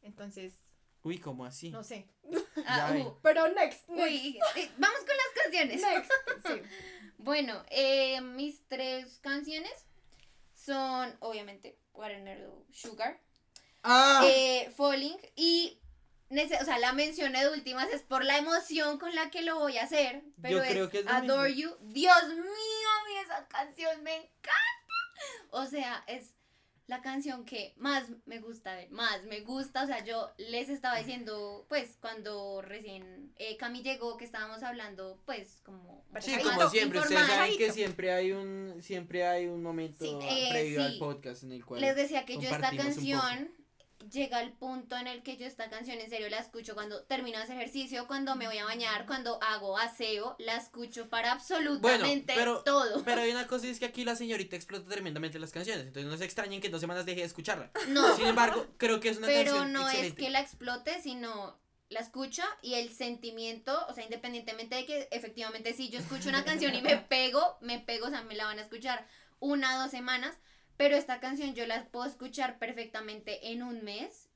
Entonces, 0.02 0.54
Uy, 1.04 1.18
¿cómo 1.18 1.44
así? 1.44 1.70
no 1.70 1.84
sé. 1.84 2.08
ah, 2.66 2.92
uh, 2.96 3.18
Pero 3.22 3.46
next, 3.48 3.86
next. 3.88 4.02
uy, 4.10 4.38
eh, 4.56 4.70
vamos 4.78 4.98
con 5.00 5.16
las 5.16 5.42
canciones. 5.42 5.80
Next. 5.80 6.12
Sí. 6.46 6.62
Bueno, 7.18 7.64
eh, 7.70 8.20
mis 8.20 8.66
tres 8.68 9.18
canciones 9.22 9.72
son, 10.54 11.16
obviamente, 11.20 11.78
Watermelon 11.94 12.66
Sugar, 12.70 13.18
¡Ah! 13.82 14.20
eh, 14.26 14.70
Falling 14.76 15.16
y, 15.34 15.80
o 16.30 16.64
sea, 16.66 16.78
la 16.78 16.92
mencioné 16.92 17.44
de 17.44 17.50
últimas 17.50 17.88
es 17.88 18.02
por 18.02 18.24
la 18.26 18.36
emoción 18.36 18.98
con 18.98 19.14
la 19.14 19.30
que 19.30 19.40
lo 19.40 19.58
voy 19.58 19.78
a 19.78 19.84
hacer, 19.84 20.22
pero 20.42 20.58
Yo 20.58 20.64
creo 20.64 20.84
es, 20.84 20.90
que 20.90 20.98
es 20.98 21.06
Adore 21.06 21.54
mismo. 21.54 21.70
You. 21.70 21.76
Dios 21.92 22.28
mío, 22.28 22.38
a 22.42 23.08
mí 23.08 23.16
esa 23.24 23.48
canción 23.48 24.02
me 24.02 24.16
encanta. 24.16 24.52
O 25.50 25.64
sea, 25.64 26.04
es 26.06 26.33
la 26.86 27.00
canción 27.00 27.44
que 27.46 27.72
más 27.76 28.10
me 28.26 28.40
gusta, 28.40 28.74
de- 28.74 28.88
más 28.90 29.24
me 29.24 29.40
gusta, 29.40 29.84
o 29.84 29.86
sea, 29.86 30.04
yo 30.04 30.30
les 30.36 30.68
estaba 30.68 30.98
diciendo, 30.98 31.64
pues, 31.68 31.96
cuando 32.00 32.60
recién 32.60 33.32
eh, 33.36 33.56
Cami 33.56 33.82
llegó, 33.82 34.16
que 34.18 34.24
estábamos 34.26 34.62
hablando, 34.62 35.18
pues, 35.24 35.60
como... 35.64 36.04
Sí, 36.20 36.34
como 36.42 36.68
siempre, 36.68 37.00
ustedes 37.00 37.26
saben 37.26 37.56
que 37.56 37.72
siempre 37.72 38.12
hay 38.12 38.32
un, 38.32 38.76
siempre 38.82 39.26
hay 39.26 39.46
un 39.46 39.62
momento 39.62 40.04
Sí, 40.04 40.10
eh, 40.22 40.48
previo 40.50 40.82
al 40.82 40.98
podcast 40.98 41.42
en 41.44 41.52
el 41.52 41.64
cual 41.64 41.80
Les 41.80 41.96
decía 41.96 42.24
que 42.26 42.34
yo 42.34 42.42
esta 42.42 42.70
compartimos 42.70 42.86
un 42.86 42.92
poco. 42.94 43.18
canción 43.22 43.63
llega 44.10 44.38
al 44.38 44.52
punto 44.52 44.96
en 44.96 45.06
el 45.06 45.22
que 45.22 45.36
yo 45.36 45.46
esta 45.46 45.70
canción 45.70 45.98
en 45.98 46.10
serio 46.10 46.28
la 46.28 46.38
escucho 46.38 46.74
cuando 46.74 47.02
termino 47.04 47.38
de 47.38 47.44
hacer 47.44 47.56
ejercicio, 47.56 48.06
cuando 48.06 48.36
me 48.36 48.46
voy 48.46 48.58
a 48.58 48.64
bañar, 48.64 49.06
cuando 49.06 49.42
hago 49.42 49.78
aseo, 49.78 50.36
la 50.38 50.56
escucho 50.56 51.08
para 51.08 51.32
absolutamente 51.32 52.34
pero- 52.34 52.62
todo. 52.62 53.02
Pero 53.04 53.22
hay 53.22 53.30
una 53.32 53.46
cosa 53.46 53.66
es 53.66 53.78
que 53.78 53.86
aquí 53.86 54.04
la 54.04 54.16
señorita 54.16 54.56
explota 54.56 54.88
tremendamente 54.88 55.38
las 55.38 55.52
canciones, 55.52 55.86
entonces 55.86 56.10
no 56.10 56.16
se 56.16 56.24
extrañen 56.24 56.60
que 56.60 56.66
en 56.66 56.72
dos 56.72 56.80
semanas 56.80 57.06
deje 57.06 57.20
de 57.20 57.26
escucharla. 57.26 57.70
No, 57.88 58.16
Sin 58.16 58.26
embargo, 58.26 58.66
creo 58.78 59.00
que 59.00 59.08
es 59.08 59.18
una 59.18 59.26
pero 59.26 59.52
canción 59.52 59.72
no 59.72 59.88
es 59.88 60.12
que 60.14 60.30
la 60.30 60.40
explote, 60.40 61.00
sino 61.00 61.58
la 61.88 62.00
escucho 62.00 62.42
y 62.62 62.74
el 62.74 62.92
sentimiento, 62.92 63.86
o 63.88 63.94
sea, 63.94 64.04
independientemente 64.04 64.74
de 64.74 64.86
que 64.86 65.08
efectivamente 65.12 65.72
si 65.74 65.90
yo 65.90 66.00
escucho 66.00 66.28
una 66.28 66.44
canción 66.44 66.74
y 66.74 66.82
me 66.82 66.96
pego, 67.08 67.56
me 67.60 67.78
pego, 67.78 68.06
o 68.06 68.10
sea, 68.10 68.22
me 68.22 68.34
la 68.34 68.46
van 68.46 68.58
a 68.58 68.62
escuchar 68.62 69.06
una 69.38 69.76
o 69.76 69.82
dos 69.82 69.90
semanas, 69.90 70.36
pero 70.76 70.96
esta 70.96 71.20
canción 71.20 71.54
yo 71.54 71.66
la 71.66 71.86
puedo 71.86 72.06
escuchar 72.06 72.58
perfectamente 72.58 73.52
en 73.52 73.62
un 73.62 73.84
mes 73.84 74.28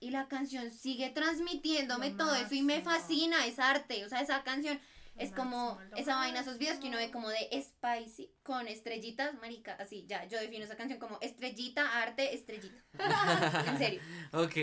y 0.00 0.10
la 0.10 0.28
canción 0.28 0.70
sigue 0.70 1.10
transmitiéndome 1.10 2.10
todo 2.12 2.34
eso 2.34 2.54
y 2.54 2.62
me 2.62 2.80
máximo. 2.80 2.90
fascina, 2.90 3.46
es 3.46 3.58
arte, 3.58 4.04
o 4.04 4.08
sea, 4.08 4.20
esa 4.20 4.42
canción 4.42 4.80
es 5.16 5.32
como 5.32 5.74
máximo, 5.74 5.96
esa 5.96 6.16
vaina, 6.16 6.40
esos 6.40 6.56
videos 6.56 6.78
que 6.78 6.88
uno 6.88 6.96
ve 6.96 7.08
máximo. 7.08 7.22
como 7.22 7.28
de 7.28 7.62
spicy 7.62 8.32
con 8.42 8.66
estrellitas, 8.66 9.34
marica, 9.34 9.74
así, 9.74 10.06
ya, 10.08 10.24
yo 10.26 10.40
defino 10.40 10.64
esa 10.64 10.76
canción 10.76 10.98
como 10.98 11.18
estrellita, 11.20 12.02
arte, 12.02 12.34
estrellita. 12.34 12.82
en 13.68 13.78
serio. 13.78 14.00
Ok, 14.32 14.56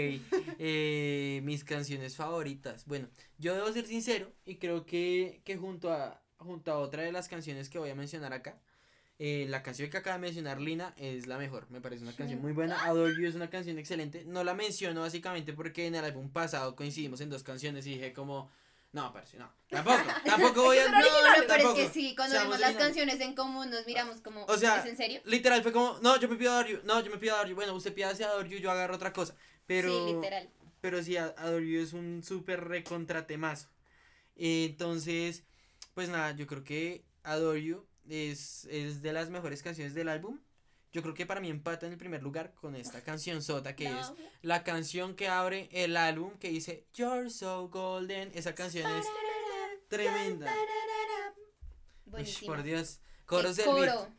eh, 0.58 1.42
mis 1.44 1.64
canciones 1.64 2.16
favoritas. 2.16 2.86
Bueno, 2.86 3.08
yo 3.38 3.54
debo 3.54 3.72
ser 3.72 3.86
sincero 3.86 4.34
y 4.46 4.56
creo 4.56 4.86
que, 4.86 5.42
que 5.46 5.58
junto, 5.58 5.94
a, 5.94 6.24
junto 6.38 6.72
a 6.72 6.80
otra 6.80 7.04
de 7.04 7.12
las 7.12 7.28
canciones 7.28 7.70
que 7.70 7.78
voy 7.78 7.92
a 7.92 7.96
mencionar 7.96 8.34
acá, 8.34 8.60
eh, 9.20 9.48
la 9.50 9.64
canción 9.64 9.90
que 9.90 9.98
acaba 9.98 10.16
de 10.18 10.22
mencionar 10.22 10.62
Lina 10.62 10.94
es 10.98 11.26
la 11.26 11.38
mejor. 11.38 11.70
Me 11.72 11.82
parece 11.82 12.04
una 12.04 12.14
canción 12.14 12.40
muy 12.42 12.52
buena. 12.52 12.86
Adore 12.86 13.16
You 13.20 13.28
es 13.28 13.36
una 13.36 13.50
canción 13.50 13.80
excelente. 13.80 14.24
No 14.26 14.44
la 14.44 14.54
menciono 14.54 15.02
básicamente 15.02 15.54
porque 15.54 15.88
en 15.88 15.96
el 15.96 16.06
álbum 16.06 16.30
pasado 16.30 16.76
coincidimos 16.76 17.22
en 17.22 17.30
dos 17.30 17.44
canciones 17.44 17.86
y 17.88 17.92
dije 17.92 18.14
como... 18.14 18.52
No, 18.94 19.12
parce, 19.12 19.38
no. 19.38 19.52
Tampoco, 19.70 19.98
tampoco 20.26 20.64
voy 20.64 20.78
a... 20.78 20.90
No, 20.90 21.00
no, 21.00 21.08
pero 21.48 21.76
es 21.76 21.76
que 21.76 21.90
sí, 21.90 22.16
cuando 22.16 22.36
Seamos 22.36 22.58
vemos 22.58 22.60
las 22.62 22.70
originales. 22.70 22.96
canciones 22.98 23.28
en 23.28 23.36
común 23.36 23.70
nos 23.70 23.86
miramos 23.86 24.22
como, 24.22 24.46
O 24.46 24.58
sea, 24.58 24.80
¿es 24.80 24.86
en 24.86 24.98
serio? 24.98 25.22
Literal 25.26 25.62
fue 25.62 25.72
como, 25.72 26.00
no, 26.02 26.20
yo 26.20 26.30
me 26.30 26.36
pido 26.36 26.54
Adore 26.54 26.72
You, 26.72 26.80
no, 26.84 27.04
yo 27.04 27.12
me 27.12 27.18
pido 27.18 27.36
Adore 27.36 27.50
You. 27.50 27.56
Bueno, 27.56 27.74
usted 27.74 27.94
pida 27.94 28.10
hacia 28.10 28.28
Adore 28.28 28.50
You, 28.50 28.60
yo 28.60 28.72
agarro 28.72 28.96
otra 28.96 29.12
cosa. 29.12 29.36
Pero... 29.66 30.08
Sí, 30.08 30.14
literal. 30.14 30.50
Pero 30.80 31.04
sí, 31.04 31.18
Adore 31.18 31.68
You 31.68 31.82
es 31.82 31.94
un 31.94 32.24
súper 32.24 32.64
recontratemazo. 32.64 33.68
Entonces, 34.36 35.44
pues 35.94 36.08
nada, 36.10 36.32
yo 36.32 36.48
creo 36.48 36.64
que 36.64 37.04
Adore 37.24 37.64
You 37.64 37.86
es, 38.10 38.66
es 38.66 39.02
de 39.02 39.14
las 39.14 39.30
mejores 39.30 39.64
canciones 39.64 39.94
del 39.94 40.10
álbum. 40.10 40.40
Yo 40.92 41.02
creo 41.02 41.14
que 41.14 41.26
para 41.26 41.42
mí 41.42 41.50
empata 41.50 41.86
en 41.86 41.92
el 41.92 41.98
primer 41.98 42.24
lugar 42.24 42.54
con 42.54 42.76
esta 42.76 43.02
canción 43.02 43.44
sota 43.44 43.76
que 43.76 43.86
es 43.86 44.14
la 44.42 44.64
canción 44.64 45.16
que 45.16 45.28
abre 45.28 45.70
el 45.72 45.98
álbum 45.98 46.38
que 46.40 46.50
dice 46.50 46.88
You're 46.94 47.30
so 47.30 47.70
golden. 47.70 48.32
Esa 48.34 48.56
canción 48.56 48.90
es 48.98 49.06
tremenda. 49.90 50.54
Uy, 52.06 52.26
por 52.46 52.64
Dios. 52.64 53.02
Coros 53.26 53.58
Qué 53.58 53.64
del 53.64 53.76
beat. 53.76 54.10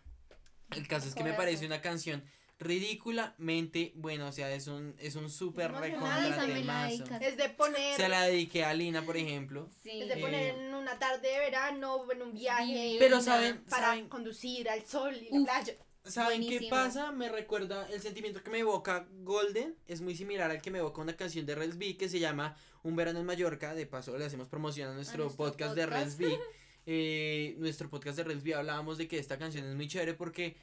El 0.71 0.87
caso 0.87 1.09
es 1.09 1.15
que 1.15 1.25
me 1.25 1.33
parece 1.33 1.65
una 1.65 1.81
canción 1.81 2.23
ridículamente 2.59 3.93
buena. 3.95 4.27
O 4.27 4.33
sea, 4.33 4.53
es 4.53 4.67
un, 4.67 4.95
es 4.99 5.15
un 5.17 5.31
súper 5.31 5.71
la 5.73 5.81
dedicas. 5.81 7.23
Es 7.23 7.37
de 7.37 7.49
poner, 7.51 7.97
Se 7.97 8.09
la 8.09 8.23
dediqué 8.25 8.65
a 8.65 8.75
Lina, 8.75 9.03
por 9.03 9.17
ejemplo. 9.17 9.69
Sí. 9.83 10.03
es 10.03 10.09
de 10.09 10.17
poner 10.17 10.55
Eh, 10.55 10.67
en 10.67 10.75
una 10.75 10.99
tarde 10.99 11.29
de 11.29 11.39
verano 11.39 11.97
o 11.97 12.13
en 12.13 12.23
un 12.23 12.33
viaje 12.33 12.65
Divina. 12.73 12.97
Pero 12.99 13.21
saben, 13.21 13.65
para 13.69 13.89
saben, 13.89 14.09
conducir 14.09 14.69
al 14.69 14.85
sol 14.87 15.15
y 15.17 15.31
la 15.31 15.41
Uf. 15.41 15.45
playa. 15.47 15.75
¿Saben 16.05 16.41
qué 16.49 16.69
pasa? 16.71 17.13
Me 17.13 17.29
recuerda 17.29 17.87
el 17.93 18.01
sentimiento 18.01 18.43
que 18.43 18.51
me 18.51 18.61
evoca 18.61 19.07
Golden. 19.23 19.77
Es 19.87 20.01
muy 20.01 20.17
similar 20.17 20.51
al 20.51 20.63
que 20.63 20.71
me 20.71 20.79
evoca 20.79 21.03
una 21.03 21.15
canción 21.17 21.45
de 21.45 21.55
Rels 21.55 21.77
B 21.77 21.97
que 21.99 22.09
se 22.09 22.19
llama 22.19 22.57
Un 22.83 22.97
verano 22.97 23.21
en 23.21 23.27
Mallorca. 23.27 23.75
De 23.75 23.85
paso, 23.87 24.17
le 24.17 24.25
hacemos 24.25 24.49
promoción 24.49 24.89
a 24.91 24.95
nuestro, 24.95 25.25
nuestro 25.25 25.45
podcast, 25.45 25.75
de. 25.75 25.87
Rels 25.87 26.17
B. 26.17 26.39
Eh, 26.87 27.55
nuestro 27.59 27.91
podcast 27.91 28.17
de 28.17 28.25
Rels 28.25 28.43
B 28.43 28.55
hablábamos 28.55 28.97
de 28.97 29.07
que 29.07 29.19
esta 29.19 29.37
canción 29.39 29.67
es 29.67 29.75
muy 29.75 29.87
chévere 29.87 30.15
porque 30.15 30.57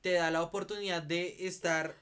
te 0.00 0.12
da 0.12 0.30
la 0.30 0.42
oportunidad 0.42 1.02
de 1.02 1.46
estar 1.46 1.96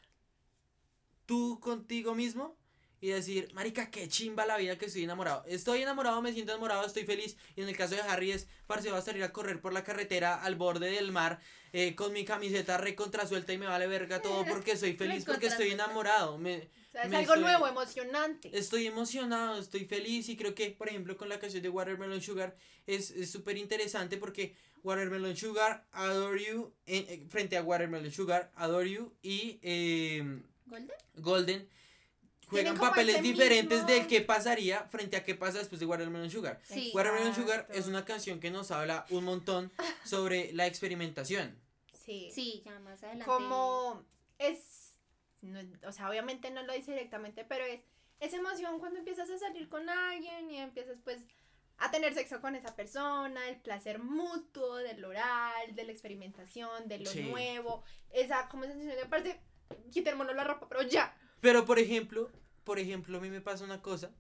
tú 1.26 1.58
contigo 1.60 2.14
mismo 2.14 2.56
y 3.00 3.08
decir, 3.08 3.52
marica, 3.54 3.90
qué 3.92 4.08
chimba 4.08 4.44
la 4.44 4.56
vida 4.56 4.76
que 4.76 4.86
estoy 4.86 5.04
enamorado. 5.04 5.44
Estoy 5.46 5.82
enamorado, 5.82 6.20
me 6.20 6.32
siento 6.32 6.50
enamorado, 6.52 6.84
estoy 6.84 7.04
feliz. 7.04 7.36
Y 7.54 7.62
en 7.62 7.68
el 7.68 7.76
caso 7.76 7.94
de 7.94 8.00
Harry 8.00 8.32
es, 8.32 8.48
parce, 8.66 8.90
va 8.90 8.98
a 8.98 9.02
salir 9.02 9.22
a 9.22 9.32
correr 9.32 9.60
por 9.60 9.72
la 9.72 9.84
carretera 9.84 10.34
al 10.42 10.56
borde 10.56 10.90
del 10.90 11.12
mar 11.12 11.38
eh, 11.72 11.94
con 11.94 12.12
mi 12.12 12.24
camiseta 12.24 12.76
recontrasuelta 12.76 13.52
y 13.52 13.58
me 13.58 13.66
vale 13.66 13.86
verga 13.86 14.20
todo 14.20 14.44
porque 14.46 14.76
soy 14.76 14.94
feliz, 14.96 15.24
porque 15.24 15.46
estoy 15.46 15.70
enamorado. 15.70 16.38
Me, 16.38 16.56
O 16.56 16.90
sea, 16.90 17.02
es 17.04 17.10
Me 17.10 17.18
algo 17.18 17.34
estoy- 17.34 17.44
nuevo, 17.44 17.68
emocionante. 17.68 18.50
Estoy 18.58 18.86
emocionado, 18.88 19.60
estoy 19.60 19.84
feliz 19.84 20.28
y 20.28 20.36
creo 20.36 20.56
que, 20.56 20.70
por 20.72 20.88
ejemplo, 20.88 21.16
con 21.16 21.28
la 21.28 21.38
canción 21.38 21.62
de 21.62 21.68
Watermelon 21.68 22.20
Sugar 22.20 22.56
es 22.88 23.12
es 23.12 23.30
súper 23.30 23.58
interesante 23.58 24.16
porque 24.16 24.56
Watermelon 24.82 25.36
Sugar, 25.36 25.86
Adore 25.92 26.42
You, 26.44 26.72
eh, 26.86 27.06
eh, 27.08 27.26
frente 27.28 27.56
a 27.56 27.62
Watermelon 27.62 28.10
Sugar, 28.10 28.50
Adore 28.56 28.90
You 28.90 29.12
y 29.22 29.58
eh, 29.62 30.42
¿Golden? 30.66 30.96
Golden 31.16 31.68
juegan 32.48 32.78
papeles 32.78 33.20
diferentes 33.22 33.82
mismo- 33.84 33.88
de 33.88 34.06
qué 34.06 34.20
pasaría 34.22 34.84
frente 34.84 35.16
a 35.16 35.24
qué 35.24 35.34
pasa 35.34 35.58
después 35.58 35.80
de 35.80 35.86
Watermelon 35.86 36.30
Sugar. 36.30 36.60
Sí. 36.64 36.90
Watermelon 36.94 37.34
Sugar 37.34 37.68
es 37.72 37.86
una 37.86 38.04
canción 38.04 38.40
que 38.40 38.50
nos 38.50 38.70
habla 38.70 39.04
un 39.10 39.24
montón 39.24 39.70
sobre 40.04 40.52
la 40.54 40.66
experimentación. 40.66 41.54
Sí. 41.92 42.30
Sí, 42.32 42.62
ya 42.64 42.78
más 42.80 43.02
adelante. 43.02 43.26
Como 43.26 44.02
es, 44.38 44.94
no 45.42 45.58
es- 45.60 45.66
o 45.86 45.92
sea, 45.92 46.08
obviamente 46.08 46.50
no 46.50 46.62
lo 46.62 46.72
dice 46.72 46.92
directamente, 46.92 47.44
pero 47.44 47.64
es 47.66 47.80
esa 48.20 48.36
emoción 48.36 48.78
cuando 48.80 48.98
empiezas 48.98 49.28
a 49.30 49.38
salir 49.38 49.68
con 49.68 49.88
alguien 49.88 50.50
y 50.50 50.56
empiezas 50.56 50.96
pues 51.04 51.20
a 51.78 51.90
tener 51.90 52.12
sexo 52.14 52.40
con 52.40 52.54
esa 52.56 52.74
persona, 52.74 53.48
el 53.48 53.56
placer 53.60 53.98
mutuo 54.00 54.76
del 54.76 55.04
oral, 55.04 55.74
de 55.74 55.84
la 55.84 55.92
experimentación, 55.92 56.88
de 56.88 56.98
lo 56.98 57.10
Sí. 57.10 57.22
nuevo, 57.22 57.82
esa 58.10 58.48
como 58.48 58.64
sensación 58.64 58.96
de 58.96 59.02
aparte, 59.02 59.40
quitémonos 59.92 60.34
la 60.34 60.44
ropa, 60.44 60.68
pero 60.68 60.82
ya. 60.82 61.16
Pero 61.40 61.64
por 61.64 61.78
ejemplo, 61.78 62.30
por 62.64 62.78
ejemplo, 62.78 63.18
a 63.18 63.20
mí 63.20 63.30
me 63.30 63.40
pasa 63.40 63.64
una 63.64 63.80
cosa 63.80 64.10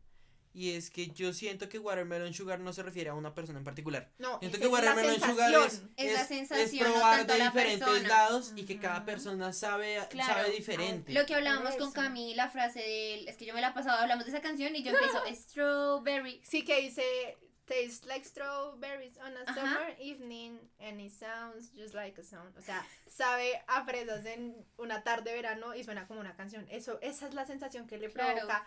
y 0.54 0.72
es 0.72 0.90
que 0.90 1.08
yo 1.08 1.32
siento 1.32 1.68
que 1.68 1.78
Watermelon 1.78 2.32
Sugar 2.32 2.58
no 2.60 2.72
se 2.72 2.82
refiere 2.82 3.10
a 3.10 3.14
una 3.14 3.34
persona 3.34 3.58
en 3.58 3.64
particular. 3.64 4.10
No, 4.18 4.38
Siento 4.40 4.58
que 4.58 4.64
es 4.64 4.70
la 4.70 4.78
Watermelon 4.78 5.14
Sugar 5.20 5.50
es, 5.50 5.72
sensación. 5.72 5.92
Es 5.96 6.12
la 6.14 6.24
sensación, 6.24 6.66
es 6.86 6.86
no 6.88 6.94
probar 6.94 7.16
tanto 7.18 7.32
de 7.34 7.38
la 7.38 7.44
diferentes 7.46 7.88
persona. 7.88 8.08
lados 8.08 8.52
y 8.56 8.64
que 8.64 8.78
cada 8.78 9.04
persona 9.04 9.52
sabe, 9.52 9.98
Claro. 10.10 10.32
sabe 10.34 10.50
diferente. 10.50 11.12
Lo 11.12 11.26
que 11.26 11.34
hablábamos 11.34 11.72
con 11.76 11.82
eso. 11.88 11.92
Cami, 11.92 12.34
la 12.34 12.48
frase 12.50 12.80
del. 12.80 13.28
Es 13.28 13.36
que 13.36 13.44
yo 13.46 13.54
me 13.54 13.60
la 13.60 13.68
he 13.68 13.72
pasado, 13.74 13.98
hablamos 13.98 14.24
de 14.24 14.30
esa 14.30 14.40
canción 14.40 14.74
y 14.74 14.82
yo 14.82 14.90
empiezo 14.92 15.20
Strawberry. 15.34 16.40
Sí 16.44 16.64
que 16.64 16.80
dice 16.80 17.04
tastes 17.68 18.06
like 18.06 18.24
strawberries 18.26 19.16
on 19.18 19.36
a 19.36 19.42
Ajá. 19.46 19.54
summer 19.54 19.94
evening 20.00 20.58
and 20.80 21.00
it 21.00 21.12
sounds 21.12 21.70
just 21.76 21.94
like 21.94 22.18
a 22.20 22.24
song. 22.24 22.52
O 22.58 22.62
sea, 22.62 22.84
sabe 23.06 23.60
a 23.68 23.84
fresas 23.84 24.24
en 24.26 24.56
una 24.78 25.02
tarde 25.04 25.30
de 25.30 25.36
verano 25.36 25.74
y 25.74 25.84
suena 25.84 26.06
como 26.08 26.20
una 26.20 26.34
canción. 26.34 26.66
Eso, 26.70 26.98
esa 27.02 27.28
es 27.28 27.34
la 27.34 27.46
sensación 27.46 27.86
que 27.86 27.98
le 27.98 28.10
Claro. 28.10 28.34
provoca 28.38 28.66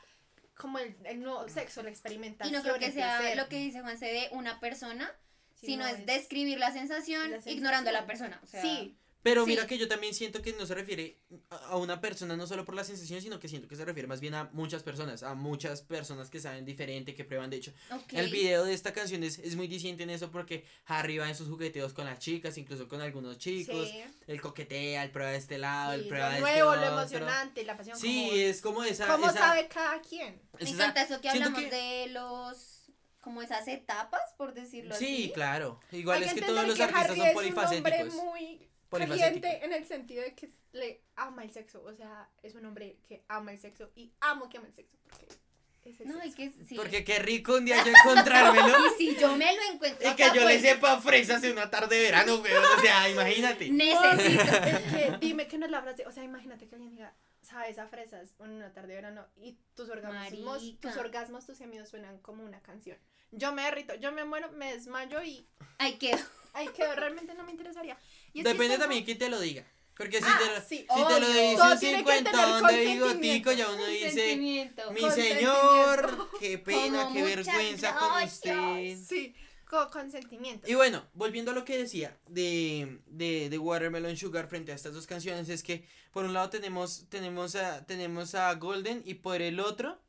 como 0.55 0.77
el, 0.79 0.95
el 1.05 1.21
nuevo 1.21 1.49
sexo, 1.49 1.81
la 1.81 1.89
Y 1.89 1.93
experimentación. 1.93 2.53
no 2.53 2.61
creo 2.61 2.77
que 2.79 2.91
sea 2.91 3.17
placer. 3.17 3.37
lo 3.37 3.49
que 3.49 3.57
dice 3.57 3.81
Juanse 3.81 4.05
de 4.05 4.29
una 4.31 4.59
persona, 4.59 5.11
Sino 5.55 5.85
sino 5.85 5.87
es 5.87 6.05
describir 6.05 6.59
la 6.59 6.71
sensación, 6.71 7.21
la 7.23 7.37
sensación. 7.37 7.55
ignorando 7.57 7.89
a 7.89 7.93
la 7.93 8.05
persona. 8.05 8.39
O 8.43 8.45
sea, 8.47 8.61
Sí, 8.61 8.95
Pero 9.23 9.43
Sí. 9.45 9.51
mira 9.51 9.67
que 9.67 9.77
yo 9.77 9.87
también 9.87 10.13
siento 10.15 10.41
que 10.41 10.51
no 10.53 10.65
se 10.65 10.73
refiere 10.73 11.19
a 11.49 11.77
una 11.77 12.01
persona 12.01 12.35
no 12.35 12.47
solo 12.47 12.65
por 12.65 12.73
la 12.75 12.83
sensación, 12.83 13.21
sino 13.21 13.39
que 13.39 13.47
siento 13.47 13.67
que 13.67 13.75
se 13.75 13.85
refiere 13.85 14.07
más 14.07 14.19
bien 14.19 14.33
a 14.33 14.49
muchas 14.53 14.81
personas, 14.81 15.21
a 15.21 15.35
muchas 15.35 15.81
personas 15.83 16.29
que 16.31 16.39
saben 16.39 16.65
diferente, 16.65 17.13
que 17.13 17.23
prueban. 17.23 17.49
De 17.51 17.57
hecho, 17.57 17.71
ok. 17.91 18.13
el 18.13 18.31
video 18.31 18.63
de 18.65 18.73
esta 18.73 18.93
canción 18.93 19.23
es, 19.23 19.37
es 19.39 19.55
muy 19.55 19.67
diciente 19.67 20.03
en 20.03 20.09
eso 20.09 20.31
porque 20.31 20.65
Harry 20.87 21.19
va 21.19 21.29
en 21.29 21.35
sus 21.35 21.47
jugueteos 21.49 21.93
con 21.93 22.05
las 22.05 22.17
chicas, 22.19 22.57
incluso 22.57 22.87
con 22.87 22.99
algunos 23.01 23.37
chicos. 23.37 23.89
sí. 23.89 24.03
Él 24.27 24.41
coquetea, 24.41 25.03
él 25.03 25.11
prueba 25.11 25.31
de 25.31 25.37
este 25.37 25.57
lado, 25.57 25.93
él 25.93 26.03
sí, 26.03 26.09
prueba 26.09 26.29
lo 26.29 26.35
de 26.35 26.41
nuevo, 26.41 26.73
este 26.73 26.85
lo 26.85 26.87
otro. 26.87 26.99
emocionante, 27.01 27.63
la 27.65 27.77
pasión. 27.77 27.97
Sí, 27.99 28.23
como, 28.27 28.33
es 28.41 28.61
como 28.61 28.83
esa. 28.83 29.07
¿Cómo 29.07 29.29
esa- 29.29 29.37
sabe 29.37 29.67
cada 29.67 30.01
quien? 30.01 30.41
Me 30.59 30.63
esa- 30.63 30.73
encanta 30.73 31.03
eso 31.03 31.21
que 31.21 31.29
hablamos 31.29 31.59
que- 31.59 31.69
de 31.69 32.07
los. 32.07 32.77
como 33.19 33.43
esas 33.43 33.67
etapas, 33.67 34.21
por 34.35 34.55
decirlo 34.55 34.95
así. 34.95 35.05
Sí, 35.05 35.31
claro. 35.31 35.79
Igual 35.91 36.17
Hay 36.17 36.23
es 36.23 36.33
que 36.33 36.39
entender 36.39 36.55
todos 36.55 36.67
los 36.69 36.75
que 36.75 36.83
artistas 36.85 37.05
Harry 37.11 37.19
son 37.19 37.27
es 37.27 37.35
un 37.35 37.37
hombre 37.37 37.53
polifacéticos. 37.53 38.13
muy. 38.15 38.67
Caliente 38.91 39.65
en 39.65 39.73
el 39.73 39.85
sentido 39.85 40.23
de 40.23 40.35
que 40.35 40.49
le 40.73 41.01
ama 41.15 41.43
el 41.43 41.51
sexo. 41.51 41.83
O 41.83 41.93
sea, 41.95 42.29
es 42.43 42.55
un 42.55 42.65
hombre 42.65 42.97
que 43.07 43.23
ama 43.27 43.51
el 43.51 43.59
sexo 43.59 43.91
y 43.95 44.11
amo 44.19 44.49
que 44.49 44.57
ama 44.57 44.67
el 44.67 44.73
sexo. 44.75 44.97
Porque 45.07 45.35
es 45.83 45.99
el 46.01 46.07
No, 46.09 46.17
y 46.23 46.31
sexo. 46.31 46.37
que 46.59 46.65
sí. 46.65 46.75
Porque 46.75 47.03
qué 47.03 47.19
rico 47.19 47.55
un 47.55 47.65
día 47.65 47.83
yo 47.83 47.91
encontrármelo. 47.91 48.67
Y 48.97 48.97
si 48.97 49.15
yo 49.17 49.35
me 49.35 49.55
lo 49.55 49.61
encuentro. 49.73 50.09
y 50.11 50.15
que 50.15 50.25
yo 50.35 50.47
le 50.47 50.59
sepa 50.59 51.01
fresas 51.01 51.43
en 51.43 51.53
una 51.53 51.69
tarde 51.71 51.95
de 51.97 52.03
verano, 52.03 52.35
weón. 52.37 52.63
O 52.77 52.81
sea, 52.81 53.09
imagínate. 53.09 53.69
Necesito. 53.71 54.43
Es 54.43 54.79
que 54.93 55.17
dime 55.19 55.47
que 55.47 55.57
no 55.57 55.65
es 55.65 55.71
la 55.71 55.81
frase. 55.81 56.05
O 56.05 56.11
sea, 56.11 56.23
imagínate 56.23 56.67
que 56.67 56.75
alguien 56.75 56.91
diga, 56.95 57.15
sabes, 57.41 57.79
a 57.79 57.87
fresas 57.87 58.35
en 58.39 58.51
una 58.51 58.71
tarde 58.73 58.89
de 58.89 58.95
verano 58.95 59.25
y 59.37 59.57
tus 59.75 59.89
orgasmos, 59.89 60.61
Marica. 60.61 60.79
tus 60.89 60.97
orgasmos, 60.97 61.45
tus 61.45 61.57
gemidos 61.57 61.89
suenan 61.89 62.19
como 62.19 62.43
una 62.43 62.61
canción. 62.61 62.97
Yo 63.31 63.51
me 63.53 63.63
derrito, 63.63 63.95
yo 63.95 64.11
me 64.11 64.23
muero, 64.25 64.51
me 64.51 64.73
desmayo 64.73 65.23
y 65.23 65.47
Ahí 65.79 65.93
quedo. 65.97 66.19
Ahí 66.53 66.67
quedo. 66.69 66.95
Realmente 66.95 67.33
no 67.35 67.43
me 67.43 67.51
interesaría. 67.51 67.97
Y 68.33 68.39
es 68.39 68.45
Depende 68.45 68.77
también 68.77 69.03
quién 69.03 69.17
te 69.17 69.29
lo 69.29 69.39
diga. 69.39 69.65
Porque 69.97 70.17
si 70.19 70.25
Ah, 70.25 70.39
te 70.39 70.45
lo, 70.55 70.61
sí, 70.61 70.87
si 70.95 71.05
te 71.05 71.19
lo 71.19 71.27
dice 71.27 71.61
un 71.61 71.79
que 71.79 71.95
cincuentón 71.97 72.67
de 72.67 72.85
bigotico, 72.85 73.51
ya 73.51 73.69
uno 73.69 73.85
dice, 73.85 74.35
mi 74.37 75.11
señor, 75.11 76.29
qué 76.39 76.57
pena, 76.57 77.03
Como 77.03 77.13
qué 77.13 77.23
vergüenza 77.23 77.95
con 77.95 78.23
usted. 78.23 78.97
Sí, 79.07 79.35
con 79.69 79.89
consentimiento. 79.89 80.67
Y 80.69 80.73
bueno, 80.73 81.05
volviendo 81.13 81.51
a 81.51 81.53
lo 81.53 81.65
que 81.65 81.77
decía 81.77 82.17
de, 82.27 82.99
de, 83.05 83.49
de 83.49 83.57
Watermelon 83.59 84.17
Sugar 84.17 84.47
frente 84.47 84.71
a 84.71 84.75
estas 84.75 84.93
dos 84.93 85.05
canciones, 85.05 85.49
es 85.49 85.61
que 85.61 85.85
por 86.11 86.25
un 86.25 86.33
lado 86.33 86.49
tenemos, 86.49 87.05
tenemos, 87.09 87.55
a, 87.55 87.85
tenemos 87.85 88.33
a 88.33 88.53
Golden 88.55 89.03
y 89.05 89.15
por 89.15 89.41
el 89.41 89.59
otro 89.59 90.01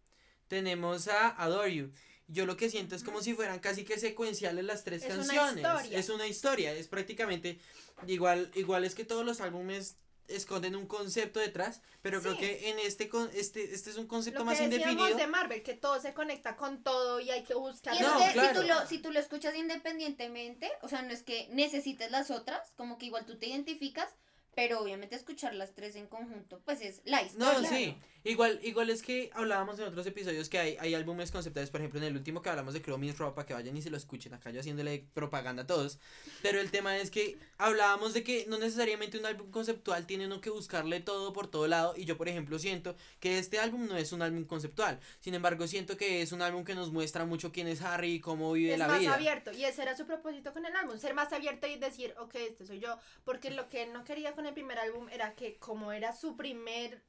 tenemos 0.48 1.08
a 1.08 1.28
Adore 1.42 1.74
You. 1.74 1.92
Yo 2.32 2.46
lo 2.46 2.56
que 2.56 2.70
siento 2.70 2.96
es 2.96 3.04
como 3.04 3.20
si 3.20 3.34
fueran 3.34 3.58
casi 3.60 3.84
que 3.84 3.98
secuenciales 3.98 4.64
las 4.64 4.84
tres 4.84 5.02
Es 5.04 5.08
una 5.14 5.16
canciones. 5.26 5.56
historia. 5.64 5.98
Es 5.98 6.08
una 6.08 6.26
historia, 6.26 6.72
es 6.72 6.88
prácticamente 6.88 7.58
igual, 8.06 8.50
igual 8.54 8.84
es 8.84 8.94
que 8.94 9.04
todos 9.04 9.24
los 9.24 9.40
álbumes 9.40 9.96
esconden 10.28 10.76
un 10.76 10.86
concepto 10.86 11.40
detrás, 11.40 11.82
pero 12.00 12.22
creo 12.22 12.38
que 12.38 12.70
en 12.70 12.78
este 12.78 13.08
con 13.08 13.28
este 13.34 13.74
este 13.74 13.90
es 13.90 13.96
un 13.96 14.06
concepto 14.06 14.38
Lo 14.38 14.44
más 14.46 14.56
que 14.58 14.68
decíamos 14.68 14.92
indefinido. 14.92 15.18
de 15.18 15.26
Marvel, 15.26 15.62
que 15.62 15.74
todo 15.74 16.00
se 16.00 16.14
conecta 16.14 16.56
con 16.56 16.82
todo 16.82 17.20
y 17.20 17.30
hay 17.30 17.42
que 17.42 17.54
buscar. 17.54 17.92
Y 17.94 17.98
es 17.98 18.02
No, 18.02 18.18
que 18.18 18.32
claro. 18.32 18.54
si, 18.54 18.60
tú 18.60 18.66
lo, 18.72 18.86
si 18.86 18.98
tú 18.98 19.10
lo 19.12 19.18
escuchas 19.20 19.54
independientemente, 19.54 20.70
o 20.80 20.88
sea, 20.88 21.02
no 21.02 21.12
es 21.12 21.22
que 21.22 21.48
necesites 21.50 22.10
las 22.10 22.30
otras, 22.30 22.70
como 22.76 22.98
que 22.98 23.06
igual 23.06 23.26
tú 23.26 23.36
te 23.38 23.46
identificas, 23.48 24.08
pero 24.54 24.80
obviamente 24.80 25.16
escuchar 25.16 25.54
las 25.54 25.74
tres 25.74 25.96
en 25.96 26.06
conjunto, 26.06 26.60
pues 26.64 26.80
es 26.80 27.02
la 27.04 27.22
historia. 27.22 27.60
No, 27.60 27.68
sí. 27.68 27.96
Igual, 28.24 28.60
igual 28.62 28.90
es 28.90 29.02
que 29.02 29.30
hablábamos 29.34 29.78
en 29.78 29.86
otros 29.86 30.06
episodios 30.06 30.48
que 30.48 30.58
hay, 30.58 30.76
hay 30.78 30.94
álbumes 30.94 31.30
conceptuales, 31.30 31.70
por 31.70 31.80
ejemplo, 31.80 31.98
en 32.00 32.06
el 32.06 32.16
último 32.16 32.40
que 32.40 32.50
hablamos 32.50 32.74
de 32.74 32.82
Chromis 32.82 33.18
Ropa, 33.18 33.44
que 33.44 33.54
vayan 33.54 33.76
y 33.76 33.82
se 33.82 33.90
lo 33.90 33.96
escuchen, 33.96 34.32
acá 34.34 34.50
yo 34.50 34.60
haciéndole 34.60 35.06
propaganda 35.12 35.64
a 35.64 35.66
todos. 35.66 35.98
Pero 36.40 36.60
el 36.60 36.70
tema 36.70 36.96
es 36.98 37.10
que 37.10 37.36
hablábamos 37.58 38.14
de 38.14 38.22
que 38.22 38.46
no 38.48 38.58
necesariamente 38.58 39.18
un 39.18 39.26
álbum 39.26 39.50
conceptual 39.50 40.06
tiene 40.06 40.26
uno 40.26 40.40
que 40.40 40.50
buscarle 40.50 41.00
todo 41.00 41.32
por 41.32 41.48
todo 41.48 41.66
lado. 41.66 41.94
Y 41.96 42.04
yo, 42.04 42.16
por 42.16 42.28
ejemplo, 42.28 42.58
siento 42.58 42.94
que 43.20 43.38
este 43.38 43.58
álbum 43.58 43.86
no 43.86 43.96
es 43.96 44.12
un 44.12 44.22
álbum 44.22 44.44
conceptual. 44.44 45.00
Sin 45.20 45.34
embargo, 45.34 45.66
siento 45.66 45.96
que 45.96 46.22
es 46.22 46.32
un 46.32 46.42
álbum 46.42 46.64
que 46.64 46.74
nos 46.74 46.92
muestra 46.92 47.24
mucho 47.24 47.52
quién 47.52 47.66
es 47.66 47.82
Harry 47.82 48.14
y 48.14 48.20
cómo 48.20 48.52
vive 48.52 48.74
es 48.74 48.78
la 48.78 48.88
más 48.88 49.00
vida. 49.00 49.14
abierto 49.14 49.52
y 49.52 49.64
ese 49.64 49.82
era 49.82 49.96
su 49.96 50.06
propósito 50.06 50.52
con 50.52 50.64
el 50.64 50.74
álbum 50.74 50.96
ser 50.98 51.14
más 51.14 51.32
abierto 51.32 51.66
y 51.66 51.76
decir 51.78 52.14
ok 52.18 52.34
este 52.34 52.66
soy 52.66 52.80
yo 52.80 52.98
porque 53.24 53.50
lo 53.50 53.68
que 53.68 53.82
él 53.82 53.92
no 53.92 54.04
quería 54.04 54.32
con 54.34 54.46
el 54.46 54.54
primer 54.54 54.78
álbum 54.78 55.08
era 55.10 55.34
que 55.34 55.56
como 55.58 55.92
era 55.92 56.14
su 56.14 56.36
primer 56.36 57.02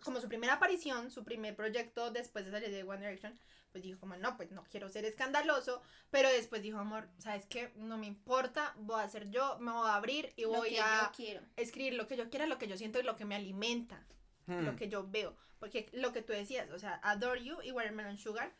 como 0.00 0.20
su 0.20 0.28
primera 0.28 0.54
aparición 0.54 1.10
su 1.10 1.24
primer 1.24 1.54
proyecto 1.56 2.10
después 2.10 2.44
de 2.44 2.50
salir 2.50 2.70
de 2.70 2.82
One 2.82 3.00
Direction 3.00 3.38
pues 3.72 3.82
dijo 3.84 3.98
como 4.00 4.16
no 4.16 4.36
pues 4.36 4.50
no 4.52 4.64
quiero 4.70 4.88
ser 4.88 5.04
escandaloso 5.04 5.82
pero 6.10 6.28
después 6.30 6.62
dijo 6.62 6.78
amor 6.78 7.08
sabes 7.18 7.46
qué 7.46 7.72
no 7.76 7.98
me 7.98 8.06
importa 8.06 8.74
voy 8.78 9.02
a 9.02 9.08
ser 9.08 9.28
yo 9.30 9.58
me 9.58 9.72
voy 9.72 9.88
a 9.88 9.94
abrir 9.96 10.32
y 10.36 10.42
lo 10.42 10.50
voy 10.50 10.70
que 10.70 10.80
a 10.80 11.02
yo 11.04 11.12
quiero. 11.16 11.40
escribir 11.56 11.94
lo 11.94 12.06
que 12.06 12.16
yo 12.16 12.30
quiera 12.30 12.46
lo 12.46 12.58
que 12.58 12.68
yo 12.68 12.76
siento 12.76 12.98
y 12.98 13.02
lo 13.02 13.16
que 13.16 13.24
me 13.24 13.34
alimenta 13.34 14.04
Hmm. 14.48 14.64
lo 14.64 14.76
que 14.76 14.88
yo 14.88 15.04
veo. 15.08 15.36
Porque 15.58 15.88
lo 15.92 16.12
que 16.12 16.22
tú 16.22 16.32
decías, 16.32 16.70
o 16.70 16.78
sea, 16.78 17.00
Adore 17.02 17.42
You 17.42 17.62
y 17.64 17.72
Watermelon 17.72 18.16
Sugar 18.16 18.54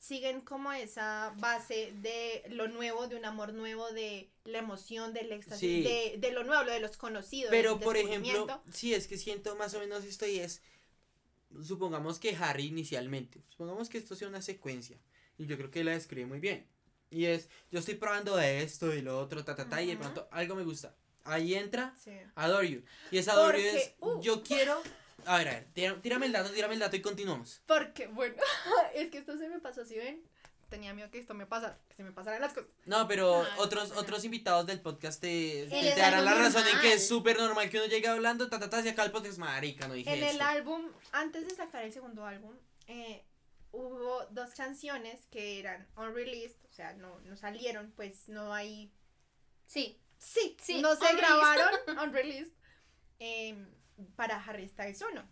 siguen 0.00 0.40
como 0.40 0.72
esa 0.72 1.34
base 1.38 1.92
de 1.96 2.44
lo 2.50 2.68
nuevo, 2.68 3.06
de 3.08 3.16
un 3.16 3.24
amor 3.24 3.52
nuevo, 3.52 3.90
de 3.92 4.30
la 4.44 4.58
emoción, 4.58 5.12
del 5.12 5.32
éxtasis, 5.32 5.60
Sí. 5.60 5.82
de, 5.82 6.16
de 6.18 6.30
lo 6.32 6.44
nuevo, 6.44 6.62
lo 6.64 6.72
de 6.72 6.80
los 6.80 6.96
conocidos. 6.96 7.50
Pero 7.50 7.78
por 7.80 7.96
ejemplo, 7.96 8.62
sí, 8.72 8.94
es 8.94 9.06
que 9.06 9.18
siento 9.18 9.56
más 9.56 9.74
o 9.74 9.80
menos 9.80 10.04
esto 10.04 10.26
y 10.26 10.38
es, 10.38 10.62
supongamos 11.62 12.18
que 12.18 12.36
Harry 12.36 12.66
inicialmente, 12.66 13.42
supongamos 13.48 13.88
que 13.88 13.98
esto 13.98 14.14
sea 14.14 14.28
una 14.28 14.42
secuencia, 14.42 14.98
y 15.38 15.46
yo 15.46 15.56
creo 15.56 15.70
que 15.70 15.84
la 15.84 15.92
describe 15.92 16.26
muy 16.26 16.40
bien, 16.40 16.66
y 17.10 17.26
es, 17.26 17.48
yo 17.70 17.78
estoy 17.78 17.94
probando 17.94 18.38
esto 18.38 18.94
y 18.94 19.02
lo 19.02 19.18
otro, 19.18 19.44
ta, 19.44 19.54
ta, 19.54 19.68
ta, 19.68 19.82
y 19.82 19.86
de 19.88 19.96
pronto 19.96 20.28
algo 20.30 20.54
me 20.54 20.64
gusta, 20.64 20.94
ahí 21.24 21.54
entra 21.54 21.94
Sí. 22.02 22.12
Adore 22.34 22.70
You. 22.70 22.82
Y 23.10 23.18
esa 23.18 23.32
Adore 23.32 23.62
You 23.62 23.78
es, 23.78 23.92
uh. 24.00 24.20
yo 24.20 24.42
quiero... 24.42 24.82
A 25.26 25.38
ver, 25.38 25.48
a 25.48 25.52
ver, 25.52 25.66
tira- 25.74 26.00
tírame 26.02 26.26
el 26.26 26.32
dato, 26.32 26.50
tírame 26.50 26.74
el 26.74 26.80
dato 26.80 26.96
y 26.96 27.02
continuamos. 27.02 27.62
Porque, 27.66 28.06
bueno, 28.06 28.36
es 28.94 29.10
que 29.10 29.18
esto 29.18 29.36
se 29.38 29.48
me 29.48 29.58
pasó, 29.60 29.84
¿sí 29.84 29.96
ven? 29.96 30.22
Tenía 30.68 30.92
miedo 30.94 31.10
que 31.12 31.18
esto 31.20 31.32
me 31.34 31.46
pasara, 31.46 31.78
que 31.88 31.94
se 31.94 32.02
me 32.02 32.10
pasaran 32.10 32.40
las 32.40 32.52
cosas. 32.52 32.68
No, 32.86 33.06
pero 33.06 33.42
Ay, 33.42 33.48
otros, 33.58 33.92
otros 33.92 34.24
invitados 34.24 34.66
del 34.66 34.80
podcast 34.80 35.20
te, 35.20 35.66
te 35.70 35.90
es 35.90 35.96
darán 35.96 36.24
la 36.24 36.34
razón 36.34 36.64
en 36.66 36.80
que 36.80 36.94
es 36.94 37.06
súper 37.06 37.38
normal 37.38 37.70
que 37.70 37.78
uno 37.78 37.86
llegue 37.86 38.08
hablando, 38.08 38.48
ta, 38.48 38.58
ta, 38.58 38.68
ta, 38.68 38.80
y 38.80 38.88
acá 38.88 39.04
el 39.04 39.12
podcast, 39.12 39.38
marica, 39.38 39.86
no 39.86 39.94
dije 39.94 40.12
En 40.12 40.24
el 40.24 40.40
álbum, 40.40 40.90
antes 41.12 41.46
de 41.46 41.54
sacar 41.54 41.84
el 41.84 41.92
segundo 41.92 42.24
álbum, 42.26 42.56
eh, 42.88 43.22
hubo 43.70 44.26
dos 44.30 44.50
canciones 44.54 45.26
que 45.30 45.60
eran 45.60 45.86
unreleased, 45.96 46.56
o 46.68 46.72
sea, 46.72 46.94
no, 46.94 47.20
no 47.20 47.36
salieron, 47.36 47.92
pues 47.94 48.28
no 48.28 48.52
hay... 48.52 48.90
Sí. 49.66 50.00
Sí, 50.18 50.56
Sí, 50.60 50.80
no 50.80 50.96
se 50.96 51.04
unreleased. 51.04 51.18
grabaron 51.28 51.98
unreleased 52.08 52.52
em, 53.20 53.68
para 54.16 54.42
Harry 54.42 54.68
Styles 54.68 55.02
1, 55.02 55.22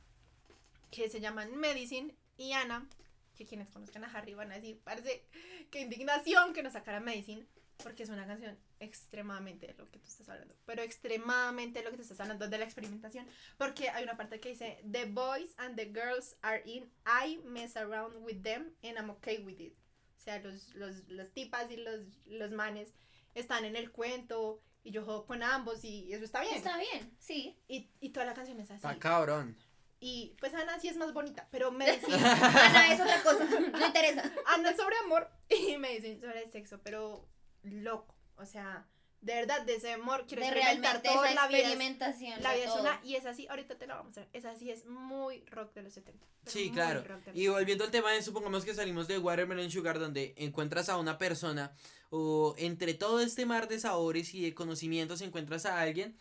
que 0.90 1.08
se 1.08 1.20
llaman 1.20 1.56
Medicine 1.56 2.14
y 2.36 2.52
Anna, 2.52 2.88
que 3.36 3.44
quienes 3.44 3.68
conozcan 3.68 4.04
a 4.04 4.08
Harry 4.08 4.34
van 4.34 4.52
a 4.52 4.56
decir, 4.56 4.80
parece 4.84 5.24
qué 5.70 5.80
indignación 5.80 6.52
que 6.52 6.62
nos 6.62 6.72
sacara 6.72 7.00
Medicine, 7.00 7.46
porque 7.82 8.04
es 8.04 8.08
una 8.08 8.26
canción 8.26 8.56
extremadamente 8.78 9.66
de 9.66 9.74
lo 9.74 9.90
que 9.90 9.98
tú 9.98 10.08
estás 10.08 10.28
hablando, 10.28 10.54
pero 10.64 10.82
extremadamente 10.82 11.80
de 11.80 11.84
lo 11.84 11.90
que 11.90 11.96
tú 11.96 12.02
estás 12.02 12.20
hablando 12.20 12.48
de 12.48 12.58
la 12.58 12.64
experimentación, 12.64 13.26
porque 13.58 13.88
hay 13.90 14.04
una 14.04 14.16
parte 14.16 14.40
que 14.40 14.50
dice, 14.50 14.80
the 14.90 15.06
boys 15.06 15.54
and 15.56 15.76
the 15.76 15.86
girls 15.86 16.36
are 16.42 16.62
in, 16.64 16.90
I 17.04 17.38
mess 17.44 17.76
around 17.76 18.14
with 18.24 18.42
them 18.42 18.72
and 18.82 18.96
I'm 18.96 19.10
okay 19.10 19.38
with 19.38 19.60
it. 19.60 19.74
O 20.18 20.22
sea, 20.24 20.38
los, 20.38 20.74
los, 20.74 21.32
tipas 21.32 21.70
y 21.70 21.76
los, 21.76 22.00
los 22.26 22.50
manes 22.50 22.94
están 23.34 23.64
en 23.64 23.76
el 23.76 23.90
cuento 23.90 24.62
y 24.84 24.90
yo 24.90 25.02
juego 25.04 25.26
con 25.26 25.42
ambos 25.42 25.82
y 25.82 26.12
eso 26.12 26.24
está 26.24 26.42
bien. 26.42 26.54
Está 26.54 26.76
bien, 26.78 27.16
sí. 27.18 27.58
Y, 27.66 27.90
y 28.00 28.10
toda 28.10 28.26
la 28.26 28.34
canción 28.34 28.60
es 28.60 28.70
así. 28.70 28.76
Está 28.76 28.98
cabrón. 28.98 29.56
Y 29.98 30.36
pues 30.38 30.52
Ana 30.52 30.78
sí 30.78 30.88
es 30.88 30.98
más 30.98 31.14
bonita, 31.14 31.48
pero 31.50 31.72
me 31.72 31.86
decían, 31.86 32.22
Ana 32.22 32.92
es 32.92 33.00
otra 33.00 33.22
cosa, 33.22 33.44
no 33.44 33.86
interesa. 33.86 34.30
Ana 34.46 34.70
es 34.70 34.76
sobre 34.76 34.96
amor 34.98 35.30
y 35.48 35.78
me 35.78 35.94
dicen 35.94 36.20
sobre 36.20 36.46
sexo, 36.50 36.80
pero 36.82 37.26
loco. 37.62 38.14
O 38.36 38.44
sea, 38.44 38.86
de 39.22 39.34
verdad, 39.34 39.62
de 39.62 39.76
ese 39.76 39.94
amor 39.94 40.26
quiero 40.26 40.42
De 40.42 40.48
experimentar 40.48 41.00
esa 41.02 41.34
La 41.34 41.48
vida 41.48 41.58
es, 41.58 41.64
experimentación. 41.64 42.42
la 42.42 42.54
vida 42.54 42.64
es 42.66 42.78
una, 42.78 43.00
y 43.02 43.14
es 43.14 43.24
así, 43.24 43.46
ahorita 43.48 43.78
te 43.78 43.86
la 43.86 43.94
vamos 43.94 44.18
a 44.18 44.20
ver. 44.20 44.28
Es 44.34 44.44
así, 44.44 44.70
es 44.70 44.84
muy 44.84 45.42
rock 45.46 45.72
de 45.72 45.82
los 45.82 45.94
70. 45.94 46.26
pero 46.26 46.52
Sí, 46.52 46.70
claro. 46.70 47.02
Y 47.32 47.48
volviendo 47.48 47.84
al 47.84 47.90
tema 47.90 48.12
de, 48.12 48.20
supongamos 48.22 48.66
que 48.66 48.74
salimos 48.74 49.08
de 49.08 49.18
Watermelon 49.18 49.70
Sugar, 49.70 49.98
donde 49.98 50.34
encuentras 50.36 50.90
a 50.90 50.98
una 50.98 51.16
persona, 51.16 51.72
o 52.16 52.54
entre 52.58 52.94
todo 52.94 53.18
este 53.18 53.44
mar 53.44 53.66
de 53.66 53.80
sabores 53.80 54.34
y 54.34 54.42
de 54.42 54.54
conocimientos 54.54 55.20
encuentras 55.20 55.66
a 55.66 55.80
alguien 55.80 56.16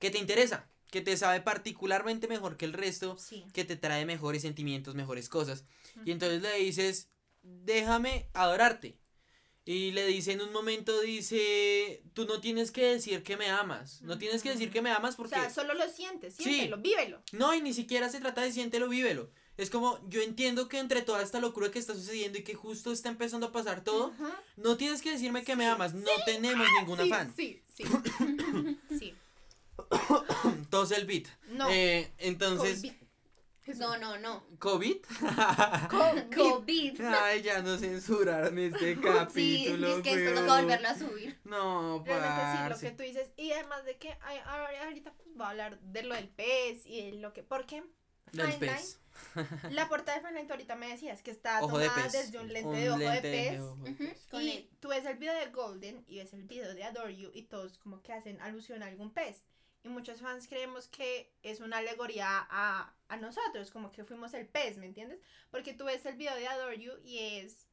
que 0.00 0.10
te 0.10 0.18
interesa, 0.18 0.68
que 0.90 1.02
te 1.02 1.16
sabe 1.16 1.40
particularmente 1.40 2.26
mejor 2.26 2.56
que 2.56 2.64
el 2.64 2.72
resto, 2.72 3.16
Sí. 3.16 3.44
que 3.52 3.64
te 3.64 3.76
trae 3.76 4.04
mejores 4.06 4.42
sentimientos, 4.42 4.96
mejores 4.96 5.28
cosas. 5.28 5.64
Y 6.04 6.10
entonces 6.10 6.42
le 6.42 6.52
dices, 6.58 7.10
déjame 7.42 8.26
adorarte. 8.34 8.98
Y 9.64 9.92
le 9.92 10.04
dice 10.06 10.32
en 10.32 10.40
un 10.40 10.52
momento, 10.52 11.00
dice, 11.00 12.02
tú 12.12 12.24
no 12.26 12.40
tienes 12.40 12.72
que 12.72 12.86
decir 12.86 13.22
que 13.22 13.36
me 13.36 13.50
amas. 13.50 14.02
No 14.02 14.18
tienes 14.18 14.42
que 14.42 14.50
decir 14.50 14.72
que 14.72 14.82
me 14.82 14.90
amas 14.90 15.14
O 15.14 15.18
porque... 15.18 15.36
sea, 15.36 15.48
solo 15.50 15.74
lo 15.74 15.88
sientes, 15.88 16.34
Sí. 16.34 16.42
siéntelo, 16.42 16.78
vívelo. 16.78 17.22
No, 17.30 17.54
y 17.54 17.60
ni 17.60 17.72
siquiera 17.72 18.08
se 18.08 18.18
trata 18.18 18.40
de 18.40 18.50
siéntelo, 18.50 18.88
vívelo. 18.88 19.30
Es 19.60 19.68
como, 19.70 20.00
yo 20.08 20.22
entiendo 20.22 20.68
que 20.68 20.78
entre 20.78 21.02
toda 21.02 21.22
esta 21.22 21.38
locura 21.38 21.70
que 21.70 21.78
está 21.78 21.94
sucediendo 21.94 22.38
y 22.38 22.42
que 22.44 22.54
justo 22.54 22.92
está 22.92 23.08
empezando 23.10 23.48
a 23.48 23.52
pasar 23.52 23.84
todo, 23.84 24.12
no 24.56 24.76
tienes 24.78 25.02
que 25.02 25.10
decirme 25.12 25.44
que 25.44 25.54
me 25.54 25.64
Sí, 25.64 25.70
amas, 25.70 25.92
no 25.94 26.10
tenemos 26.24 26.66
ningún 26.80 26.98
sí, 26.98 27.12
afán. 27.12 27.34
Sí, 27.36 27.62
sí. 27.74 27.84
sí. 28.98 29.14
Entonces 30.44 30.98
el 30.98 31.06
beat. 31.06 31.26
No. 31.48 31.68
Eh, 31.70 32.10
entonces, 32.18 32.80
COVID. 32.80 32.94
No, 33.78 33.96
no, 33.98 34.18
no. 34.18 34.42
¿COVID? 34.58 34.96
COVID. 36.34 37.00
Ay, 37.02 37.42
ya 37.42 37.62
nos 37.62 37.80
censuraron 37.80 38.58
este 38.58 38.94
Sí, 38.94 39.00
capítulo. 39.00 39.96
es 39.96 40.02
que 40.02 40.10
esto 40.10 40.30
weón. 40.32 40.46
toca 40.46 40.60
volverlo 40.62 40.88
a 40.88 40.98
subir. 40.98 41.38
No, 41.44 42.02
Realmente 42.04 42.42
sí, 42.56 42.68
lo 42.84 42.90
que 42.90 42.96
tú 42.96 43.02
dices. 43.02 43.30
Y 43.36 43.52
además 43.52 43.84
de 43.84 43.96
que 43.98 44.16
ay, 44.22 44.38
ahora- 44.46 44.84
ahorita 44.84 45.12
pues, 45.12 45.28
voy 45.34 45.46
a 45.46 45.50
hablar 45.50 45.80
de 45.80 46.02
lo 46.02 46.14
del 46.14 46.28
pez 46.28 46.84
y 46.86 47.10
de 47.10 47.12
lo 47.18 47.32
que. 47.32 47.42
Porque 47.42 47.84
Del 48.32 48.46
Fine 48.52 48.58
pez. 48.58 48.98
la 49.70 49.88
portada 49.88 50.20
de 50.20 50.44
tú 50.44 50.52
ahorita 50.52 50.76
me 50.76 50.88
decías 50.88 51.22
que 51.22 51.30
está 51.30 51.62
Ojo 51.62 51.78
de 51.78 51.86
tomada 51.88 52.04
pez. 52.10 52.12
desde 52.12 52.38
un 52.38 52.52
lente 52.52 52.76
de 52.76 52.90
ojo 52.90 52.98
de 52.98 53.04
lente 53.06 53.20
pez. 53.22 53.60
ojo 53.60 53.76
de 53.84 53.92
pez. 53.92 54.26
con 54.30 54.42
Y 54.42 54.50
él. 54.50 54.70
tú 54.80 54.88
ves 54.88 55.04
el 55.06 55.16
video 55.18 55.34
de 55.34 55.46
Golden 55.46 56.04
y 56.08 56.18
ves 56.18 56.32
el 56.32 56.44
video 56.44 56.74
de 56.74 56.84
Adore 56.84 57.16
You 57.16 57.30
y 57.34 57.42
todos 57.42 57.78
como 57.78 58.02
que 58.02 58.12
hacen 58.12 58.40
alusión 58.40 58.82
a 58.82 58.86
algún 58.86 59.12
pez. 59.12 59.44
Y 59.82 59.88
muchos 59.88 60.20
fans 60.20 60.46
creemos 60.46 60.88
que 60.88 61.32
es 61.42 61.60
una 61.60 61.78
alegoría 61.78 62.46
a, 62.50 62.92
a 63.08 63.16
nosotros, 63.16 63.70
como 63.70 63.90
que 63.92 64.04
fuimos 64.04 64.34
el 64.34 64.46
pez, 64.46 64.76
¿me 64.76 64.84
entiendes? 64.86 65.20
Porque 65.50 65.72
tú 65.72 65.84
ves 65.84 66.04
el 66.04 66.16
video 66.16 66.34
de 66.36 66.46
Adore 66.48 66.78
You 66.78 66.92
y 67.02 67.18
es 67.18 67.66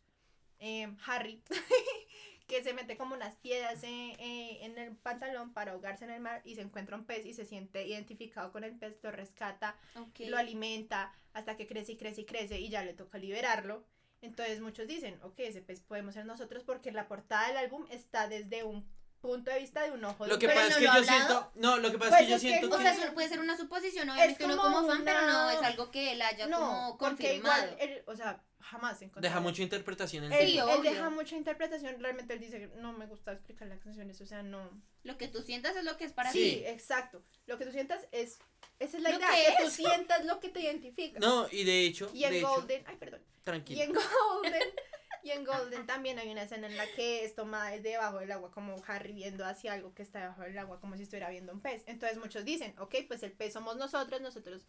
eh, 0.60 0.88
Harry 1.06 1.44
que 2.48 2.64
se 2.64 2.74
mete 2.74 2.98
como 2.98 3.14
unas 3.14 3.36
piedras 3.36 3.84
en, 3.84 4.12
eh, 4.20 4.66
en 4.66 4.78
el 4.78 4.96
pantalón 4.96 5.54
para 5.54 5.74
ahogarse 5.74 6.06
en 6.06 6.12
el 6.12 6.22
mar 6.22 6.42
y 6.46 6.56
se 6.56 6.62
encuentra 6.62 6.96
un 6.96 7.06
pez 7.06 7.26
y 7.26 7.34
se 7.34 7.46
siente 7.46 7.86
identificado 7.86 8.52
con 8.52 8.64
el 8.64 8.76
pez, 8.78 8.98
lo 9.04 9.12
rescata 9.12 9.76
lo 10.20 10.38
alimenta 10.38 11.14
hasta 11.34 11.58
que 11.58 11.68
crece 11.68 11.94
y 11.94 11.98
crece 11.98 12.22
y 12.22 12.26
crece 12.26 12.60
y 12.60 12.70
ya 12.70 12.84
le 12.84 12.94
toca 12.94 13.18
liberarlo. 13.18 13.86
Entonces 14.22 14.62
muchos 14.62 14.88
dicen, 14.88 15.20
ok, 15.22 15.40
ese 15.40 15.62
pez 15.62 15.82
podemos 15.82 16.16
ser 16.16 16.26
nosotros 16.26 16.64
porque 16.64 16.92
la 16.92 17.08
portada 17.08 17.48
del 17.50 17.58
álbum 17.58 17.86
está 17.92 18.28
desde 18.28 18.64
un 18.64 18.88
punto 19.22 19.52
de 19.52 19.60
vista 19.60 19.84
de 19.84 19.92
un 19.92 20.04
ojo 20.04 20.24
de 20.26 20.30
Lo 20.32 20.40
que 20.40 20.48
pasa 20.48 20.68
es 20.68 20.76
que 20.78 20.82
lo 20.82 20.86
yo 20.86 20.92
hablado. 20.92 21.18
siento. 21.18 21.52
No, 21.56 21.78
lo 21.78 21.92
que 21.92 21.98
pasa 21.98 22.10
Pues 22.12 22.22
es 22.22 22.26
que 22.26 22.30
yo 22.32 22.36
es 22.38 22.42
que- 22.42 22.48
siento 22.50 22.68
O 22.68 22.78
que. 22.78 22.84
sea, 22.84 22.94
eso 22.94 23.14
puede 23.14 23.30
ser 23.30 23.40
una 23.40 23.58
suposición, 23.58 24.10
obviamente 24.10 24.46
uno 24.46 24.58
como 24.58 24.76
como 24.78 24.88
fan, 24.88 25.02
pero 25.06 25.22
no 25.22 25.50
es 25.52 25.62
algo 25.62 25.92
que 25.92 26.12
él 26.14 26.22
haya 26.22 26.48
no, 26.48 26.58
como 26.60 26.98
porque 26.98 27.16
confirmado. 27.40 27.64
igual, 27.66 27.78
él, 27.80 28.04
o 28.08 28.16
sea, 28.16 28.44
jamás 28.60 29.02
encontré. 29.02 29.30
Deja 29.30 29.40
mucha 29.40 29.62
interpretación 29.62 30.26
en 30.26 30.34
Él, 30.34 30.46
Sí, 30.48 30.54
sí. 30.54 30.60
él 30.60 30.82
deja 30.84 31.10
mucha 31.10 31.36
interpretación, 31.38 32.00
realmente 32.02 32.34
él 32.34 32.40
dice, 32.42 32.70
no 32.78 32.92
me 32.94 33.06
gusta 33.06 33.32
explicar 33.32 33.68
las 33.68 33.80
canciones, 33.80 34.20
o 34.22 34.26
sea, 34.26 34.44
no. 34.44 34.70
Lo 35.04 35.18
que 35.18 35.28
tú 35.30 35.42
sientas 35.42 35.76
es 35.78 35.84
lo 35.86 35.96
que 35.98 36.04
es 36.06 36.12
para 36.12 36.32
sí, 36.32 36.40
ti. 36.40 36.64
exacto. 36.68 37.24
Lo 37.46 37.58
que 37.58 37.66
tú 37.66 37.72
sientas 37.72 38.06
es, 38.12 38.40
esa 38.80 38.98
es 38.98 39.04
la 39.04 39.12
Lo 39.12 39.18
idea, 39.18 39.30
que 39.32 39.52
que, 39.56 39.62
tú 39.64 39.68
es. 39.70 39.74
sientas 39.74 40.26
lo 40.26 40.40
que 40.42 40.50
te 40.50 40.60
identifica. 40.62 41.18
No, 41.20 41.48
y 41.50 41.64
de 41.64 41.86
hecho. 41.86 42.12
y 42.14 42.26
en 42.26 42.32
de 42.32 42.38
hecho, 42.40 42.50
Golden, 42.50 42.84
ay, 42.88 42.96
perdón. 42.98 43.22
Y 43.24 43.44
tranquilo. 43.44 43.82
en 43.84 43.94
Golden, 43.94 44.62
y 45.28 45.32
en 45.32 45.44
Golden 45.44 45.86
también 45.86 46.18
hay 46.20 46.30
una 46.32 46.44
escena 46.44 46.68
en 46.68 46.78
la 46.78 46.88
que 46.96 47.26
es 47.26 47.36
tomada 47.36 47.72
desde 47.72 47.90
debajo 47.90 48.20
del 48.20 48.32
agua, 48.32 48.50
como 48.52 48.76
Harry 48.88 49.12
viendo 49.14 49.46
hacia 49.46 49.74
algo 49.74 49.94
que 49.94 50.02
está 50.04 50.22
debajo 50.22 50.42
del 50.44 50.58
agua, 50.58 50.80
como 50.80 50.96
si 50.96 51.04
estuviera 51.04 51.30
viendo 51.30 51.52
un 51.54 51.60
pez. 51.62 51.84
Entonces 51.88 52.18
muchos 52.18 52.46
dicen, 52.46 52.74
ok, 52.80 52.96
pues 53.08 53.24
el 53.24 53.34
pez 53.34 53.54
somos 53.54 53.76
nosotros, 53.78 54.22
nosotros 54.22 54.66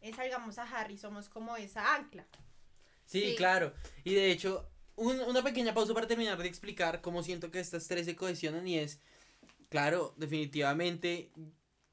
eh, 0.00 0.12
salgamos 0.14 0.58
a 0.58 0.64
Harry, 0.64 0.98
somos 0.98 1.28
como 1.28 1.56
esa 1.56 1.94
ancla. 1.94 2.26
Sí, 3.06 3.30
Sí. 3.30 3.34
claro. 3.36 3.72
Y 4.04 4.14
de 4.14 4.30
hecho, 4.30 4.68
un- 4.96 5.20
una 5.20 5.42
pequeña 5.42 5.72
pausa 5.74 5.94
para 5.94 6.06
terminar 6.06 6.36
de 6.38 6.48
explicar 6.48 7.00
cómo 7.00 7.22
siento 7.22 7.50
que 7.50 7.60
estas 7.60 7.88
tres 7.88 8.04
se 8.06 8.14
cohesionan 8.16 8.66
y 8.68 8.78
es, 8.78 9.00
claro, 9.70 10.12
definitivamente 10.18 11.30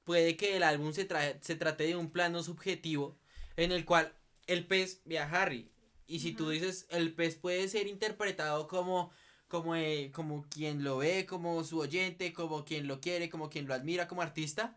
puede 0.04 0.36
que 0.36 0.58
el 0.58 0.64
álbum 0.64 0.92
se, 0.92 1.06
trae, 1.06 1.38
se 1.42 1.56
trate 1.56 1.86
de 1.86 1.96
un 1.96 2.10
plano 2.12 2.44
subjetivo 2.44 3.18
en 3.58 3.72
el 3.72 3.86
cual 3.86 4.14
el 4.48 4.66
pez 4.66 5.02
ve 5.06 5.20
a 5.20 5.30
Harry. 5.30 5.70
Y 6.10 6.20
si 6.22 6.32
tú 6.34 6.46
Ujú. 6.46 6.54
dices, 6.54 6.88
el 6.90 7.14
pez 7.14 7.36
puede 7.36 7.68
ser 7.68 7.86
interpretado 7.86 8.68
como, 8.68 9.12
como, 9.48 9.76
eh, 9.76 10.12
como 10.12 10.44
quien 10.50 10.84
lo 10.84 10.98
ve, 10.98 11.28
como 11.28 11.64
su 11.64 11.78
oyente, 11.78 12.34
como 12.34 12.66
quien 12.66 12.88
lo 12.88 13.00
quiere, 13.00 13.30
como 13.30 13.52
quien 13.52 13.68
lo 13.68 13.76
admira 13.76 14.08
como 14.08 14.24
artista. 14.24 14.74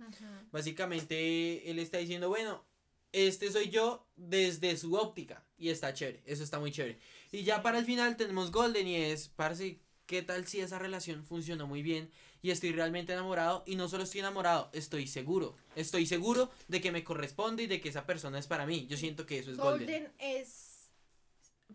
Básicamente 0.52 1.70
él 1.70 1.78
está 1.78 1.96
diciendo, 1.96 2.28
bueno, 2.28 2.62
este 3.12 3.50
soy 3.50 3.70
yo 3.70 4.06
desde 4.14 4.76
su 4.76 4.94
óptica. 4.94 5.42
Y 5.56 5.70
está 5.70 5.94
chévere, 5.94 6.22
eso 6.26 6.44
está 6.44 6.58
muy 6.58 6.70
chévere. 6.70 6.98
Y 7.30 7.44
ya 7.44 7.62
para 7.62 7.78
el 7.78 7.86
final 7.86 8.16
tenemos 8.18 8.52
Golden 8.52 8.86
y 8.86 8.96
es, 8.96 9.28
parce, 9.28 9.78
¿qué 10.04 10.20
tal 10.20 10.46
si 10.46 10.60
esa 10.60 10.78
relación 10.78 11.24
funcionó 11.24 11.66
muy 11.66 11.82
bien? 11.82 12.10
Y 12.42 12.50
estoy 12.50 12.72
realmente 12.72 13.14
enamorado. 13.14 13.62
Y 13.66 13.76
no 13.76 13.88
solo 13.88 14.02
estoy 14.02 14.20
enamorado, 14.20 14.68
estoy 14.74 15.06
seguro. 15.06 15.56
Estoy 15.76 16.04
seguro 16.04 16.50
de 16.68 16.82
que 16.82 16.92
me 16.92 17.04
corresponde 17.04 17.62
y 17.62 17.68
de 17.68 17.80
que 17.80 17.88
esa 17.88 18.04
persona 18.04 18.38
es 18.38 18.46
para 18.46 18.66
mí. 18.66 18.86
Yo 18.86 18.98
siento 18.98 19.24
que 19.24 19.38
eso 19.38 19.50
es 19.50 19.56
Golden. 19.56 19.86
Golden 19.86 20.12
es... 20.18 20.71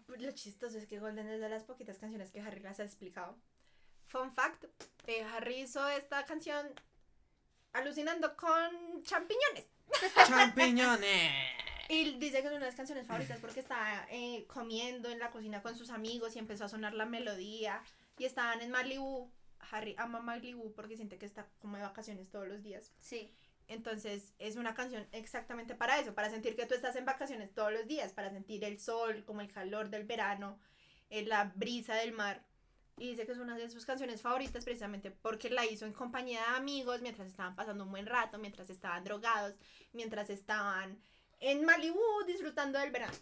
Lo 0.08 0.32
chistoso 0.32 0.78
es 0.78 0.88
que 0.88 1.00
Golden 1.00 1.28
es 1.28 1.40
de 1.40 1.50
las 1.50 1.64
poquitas 1.64 1.98
canciones 1.98 2.32
que 2.32 2.42
Harry 2.42 2.60
las 2.62 2.80
ha 2.80 2.84
explicado. 2.84 3.38
Fun 4.08 4.32
fact, 4.32 4.66
eh, 5.06 5.24
Harry 5.24 5.62
hizo 5.62 5.88
esta 5.90 6.26
canción 6.26 6.68
alucinando 7.74 8.36
con 8.36 9.04
champiñones. 9.04 9.68
¡Champiñones! 10.28 11.32
Y 11.90 12.18
dice 12.20 12.42
que 12.42 12.48
es 12.48 12.52
una 12.52 12.60
de 12.60 12.66
las 12.66 12.76
canciones 12.76 13.08
favoritas 13.08 13.40
porque 13.40 13.62
estaba 13.62 14.06
eh, 14.10 14.46
comiendo 14.48 15.10
en 15.10 15.20
la 15.20 15.32
cocina 15.32 15.62
con 15.62 15.78
sus 15.78 15.90
amigos 15.90 16.36
y 16.36 16.40
empezó 16.40 16.66
a 16.66 16.70
sonar 16.70 16.94
la 16.94 17.06
melodía. 17.06 17.82
Y 18.18 18.26
estaban 18.26 18.62
en 18.62 18.72
Malibu. 18.72 19.32
Harry 19.72 19.96
ama 19.98 20.20
Malibu 20.20 20.74
porque 20.74 20.96
siente 20.96 21.18
que 21.18 21.26
está 21.26 21.48
como 21.60 21.78
de 21.78 21.84
vacaciones 21.84 22.30
todos 22.30 22.48
los 22.48 22.62
días. 22.64 22.92
Sí. 23.00 23.34
Entonces 23.68 24.34
es 24.40 24.56
una 24.56 24.74
canción 24.74 25.08
exactamente 25.12 25.76
para 25.76 26.00
eso, 26.00 26.14
para 26.14 26.30
sentir 26.30 26.56
que 26.56 26.66
tú 26.66 26.74
estás 26.74 26.96
en 26.96 27.06
vacaciones 27.06 27.54
todos 27.54 27.72
los 27.72 27.86
días, 27.86 28.14
para 28.14 28.32
sentir 28.32 28.64
el 28.64 28.80
sol, 28.80 29.24
como 29.26 29.42
el 29.42 29.52
calor 29.52 29.90
del 29.90 30.06
verano, 30.06 30.60
eh, 31.10 31.26
la 31.26 31.52
brisa 31.56 31.96
del 31.96 32.14
mar. 32.14 32.46
Y 32.98 33.10
dice 33.10 33.26
que 33.26 33.34
es 33.34 33.38
una 33.38 33.56
de 33.58 33.70
sus 33.70 33.86
canciones 33.86 34.22
favoritas 34.22 34.64
precisamente 34.64 35.12
porque 35.12 35.50
la 35.50 35.66
hizo 35.66 35.86
en 35.86 35.94
compañía 35.94 36.40
de 36.40 36.58
amigos 36.58 37.02
mientras 37.02 37.28
estaban 37.28 37.56
pasando 37.56 37.84
un 37.84 37.92
buen 37.92 38.08
rato, 38.08 38.40
mientras 38.40 38.70
estaban 38.70 39.04
drogados, 39.04 39.56
mientras 39.94 40.30
estaban 40.30 41.00
en 41.40 41.64
Malibu 41.66 42.00
disfrutando 42.26 42.80
del 42.80 42.92
verano. 42.92 43.18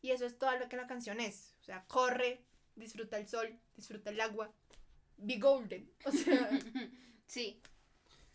Y 0.00 0.12
eso 0.12 0.24
es 0.24 0.38
todo 0.38 0.56
lo 0.56 0.68
que 0.68 0.76
la 0.76 0.86
canción 0.86 1.20
es. 1.20 1.54
O 1.60 1.64
sea, 1.64 1.84
corre, 1.86 2.46
disfruta 2.76 3.18
el 3.18 3.28
sol, 3.28 3.60
disfruta 3.76 4.10
el 4.10 4.20
agua. 4.20 4.50
Be 5.18 5.36
golden. 5.36 5.92
O 6.06 6.12
sea, 6.12 6.48
Sí, 7.30 7.62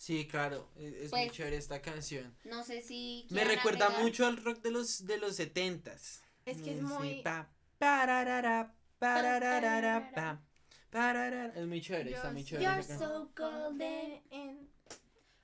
Sí, 0.05 0.27
claro, 0.27 0.69
es, 0.75 0.93
es 0.93 1.11
muy 1.11 1.21
Pues, 1.25 1.31
chévere 1.31 1.57
esta 1.57 1.81
canción. 1.81 2.37
no 2.43 2.63
sé 2.63 2.83
si. 2.83 3.25
Me 3.31 3.43
recuerda 3.43 3.87
agregar- 3.87 4.03
mucho 4.03 4.27
al 4.27 4.37
rock 4.37 4.59
de 4.61 4.69
los 4.69 5.07
de 5.07 5.17
los 5.17 5.35
setentas. 5.35 6.21
es 6.45 6.61
que 6.61 6.73
es 6.73 6.77
Sí, 6.77 6.83
muy... 6.83 7.23
pa, 7.23 7.49
pararara, 7.79 8.75
pararara, 8.99 10.11
pa, 10.13 10.43
pararara. 10.91 11.51
Es 11.55 11.65
muy 11.65 11.81
chévere, 11.81 12.11
está 12.13 12.29
muy 12.31 12.43
chévere. 12.45 12.65
You're 12.65 12.83
so 12.83 13.31
golden. 13.35 14.21
En- 14.29 14.69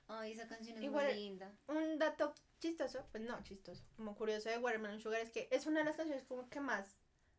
Ay, 0.06 0.30
esa 0.32 0.46
canción 0.46 0.78
es 0.78 0.84
Igual- 0.84 1.06
muy 1.06 1.14
linda. 1.24 1.52
Un 1.66 1.98
dato 1.98 2.32
chistoso, 2.60 3.04
pues 3.10 3.24
no 3.24 3.42
chistoso, 3.42 3.82
como 3.96 4.14
curioso 4.14 4.48
de 4.48 4.58
Watermelon 4.58 5.00
Sugar 5.00 5.20
es 5.22 5.30
que 5.30 5.48
es 5.50 5.66
una 5.66 5.80
de 5.80 5.86
las 5.86 5.96
canciones 5.96 6.22
como 6.22 6.48
que 6.48 6.60
más 6.60 6.94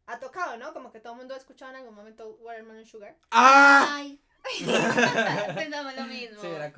ha 0.08 0.20
tocado, 0.20 0.58
¿no? 0.58 0.74
Como 0.74 0.92
que 0.92 1.00
todo 1.00 1.14
el 1.14 1.20
mundo 1.20 1.36
ha 1.36 1.38
escuchado 1.38 1.72
en 1.72 1.78
algún 1.78 1.96
momento 1.96 2.36
Watermelon 2.42 2.86
Sugar. 2.86 3.18
¡Ah! 3.32 3.88
Ay. 3.92 4.22
Pensamos 5.56 5.96
lo 5.96 6.06
mismo. 6.06 6.42
Sí, 6.42 6.48
era. 6.48 6.74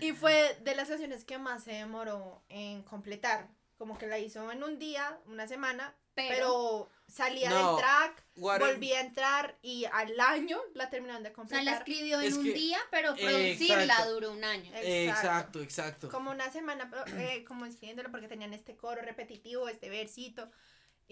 Y 0.00 0.12
fue 0.12 0.56
de 0.62 0.74
las 0.74 0.88
canciones 0.88 1.24
que 1.24 1.38
más 1.38 1.64
se 1.64 1.72
demoró 1.72 2.42
en 2.48 2.82
completar. 2.82 3.48
Como 3.78 3.96
que 3.96 4.06
la 4.06 4.18
hizo 4.18 4.50
en 4.52 4.62
un 4.62 4.78
día, 4.78 5.18
una 5.24 5.48
semana, 5.48 5.96
Pero, 6.14 6.28
pero, 6.36 6.90
salía 7.08 7.48
No, 7.48 7.76
del 7.76 7.84
track, 7.84 8.24
volvía 8.36 8.98
a 8.98 9.00
entrar 9.00 9.58
y 9.62 9.86
al 9.86 10.20
año 10.20 10.60
la 10.74 10.90
terminaron 10.90 11.22
de 11.22 11.30
o 11.30 11.32
sea, 11.32 11.36
completar. 11.36 11.64
la 11.64 11.76
escribió 11.78 12.20
en 12.20 12.26
Es 12.28 12.34
un 12.34 12.44
que- 12.44 12.52
día, 12.52 12.78
pero 12.90 13.14
producirla 13.16 13.84
exacto. 13.84 14.12
duró 14.12 14.32
un 14.32 14.44
año. 14.44 14.70
Exacto, 14.74 15.62
exacto. 15.62 16.10
Como 16.10 16.30
una 16.30 16.50
semana, 16.50 16.90
eh, 17.16 17.42
como 17.44 17.64
escribiéndolo 17.64 18.10
porque 18.10 18.28
tenían 18.28 18.52
este 18.52 18.76
coro 18.76 19.00
repetitivo, 19.00 19.66
este 19.66 19.88
versito. 19.88 20.50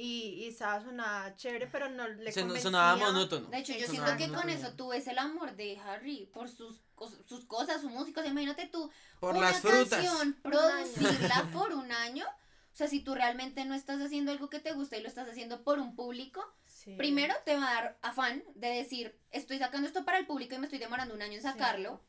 Y, 0.01 0.45
y 0.45 0.49
estaba 0.49 0.81
sonaba 0.81 1.35
chévere, 1.35 1.66
pero 1.66 1.89
no 1.89 2.07
le 2.07 2.31
Se- 2.31 2.41
convencía. 2.43 2.62
sonaba 2.62 2.95
monótono. 2.97 3.49
De 3.49 3.59
hecho, 3.59 3.73
yo 3.73 3.87
Sonaba 3.87 4.16
siento 4.16 4.33
que 4.37 4.41
con 4.41 4.49
eso 4.49 4.73
tú 4.75 4.91
ves 4.91 5.09
el 5.09 5.19
amor 5.19 5.57
de 5.57 5.77
Harry 5.81 6.27
por 6.33 6.49
sus, 6.49 6.81
sus 7.27 7.45
cosas, 7.47 7.81
su 7.81 7.89
música. 7.89 8.20
O 8.20 8.23
sea, 8.23 8.31
imagínate 8.31 8.66
tú 8.69 8.89
Por 9.19 9.35
una 9.35 9.51
las 9.51 9.61
canción, 9.61 10.35
producirla 10.41 11.51
por 11.53 11.73
un 11.73 11.91
año. 11.91 12.25
O 12.73 12.77
sea, 12.79 12.87
si 12.87 13.01
tú 13.01 13.16
realmente 13.16 13.65
no 13.65 13.75
estás 13.75 14.01
haciendo 14.01 14.31
algo 14.31 14.49
que 14.49 14.61
te 14.61 14.73
gusta 14.73 14.97
y 14.97 15.03
lo 15.03 15.09
estás 15.09 15.29
haciendo 15.29 15.65
por 15.65 15.81
un 15.81 15.97
público, 15.97 16.45
Sí. 16.65 16.95
primero 16.97 17.35
te 17.45 17.57
va 17.57 17.69
a 17.69 17.75
dar 17.75 17.99
afán 18.03 18.45
de 18.55 18.69
decir, 18.69 19.19
estoy 19.33 19.59
sacando 19.59 19.89
esto 19.89 20.05
para 20.05 20.19
el 20.19 20.27
público 20.27 20.55
y 20.55 20.59
me 20.59 20.66
estoy 20.66 20.79
demorando 20.79 21.12
un 21.12 21.23
año 21.23 21.35
en 21.35 21.43
sacarlo. 21.43 22.01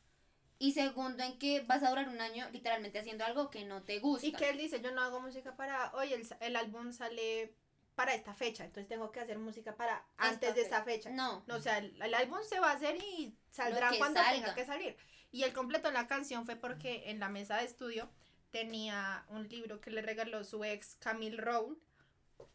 Y 0.60 0.72
segundo, 0.72 1.24
en 1.24 1.38
que 1.40 1.62
vas 1.62 1.82
a 1.82 1.88
durar 1.88 2.08
un 2.08 2.20
año 2.20 2.48
literalmente 2.52 3.00
haciendo 3.00 3.24
algo 3.24 3.50
que 3.50 3.64
no 3.64 3.82
te 3.82 3.98
gusta. 3.98 4.26
Y 4.28 4.32
que 4.32 4.50
él 4.50 4.58
dice, 4.58 4.80
yo 4.80 4.92
no 4.92 5.00
hago 5.02 5.20
música 5.20 5.56
para, 5.56 5.90
oye, 5.96 6.14
el, 6.14 6.28
el 6.40 6.54
álbum 6.54 6.92
sale 6.92 7.52
para 8.00 8.14
esta 8.14 8.32
fecha, 8.32 8.64
entonces 8.64 8.88
tengo 8.88 9.12
que 9.12 9.20
hacer 9.20 9.38
música 9.38 9.76
para 9.76 10.02
antes 10.16 10.54
de 10.54 10.62
esa 10.62 10.82
fecha. 10.84 11.10
No. 11.10 11.44
No, 11.46 11.56
o 11.56 11.60
sea, 11.60 11.76
el, 11.76 12.00
el 12.00 12.14
álbum 12.14 12.38
se 12.48 12.58
va 12.58 12.70
a 12.70 12.74
hacer 12.74 12.96
y 12.96 13.36
saldrá 13.50 13.90
cuando 13.98 14.18
salga. 14.18 14.32
tenga 14.32 14.54
que 14.54 14.64
salir. 14.64 14.96
Y 15.30 15.42
el 15.42 15.52
completo 15.52 15.88
de 15.88 15.92
la 15.92 16.06
canción 16.06 16.46
fue 16.46 16.56
porque 16.56 17.10
en 17.10 17.20
la 17.20 17.28
mesa 17.28 17.58
de 17.58 17.66
estudio 17.66 18.08
tenía 18.52 19.26
un 19.28 19.46
libro 19.50 19.82
que 19.82 19.90
le 19.90 20.00
regaló 20.00 20.44
su 20.44 20.64
ex 20.64 20.94
Camille 20.94 21.36
Rowe, 21.36 21.76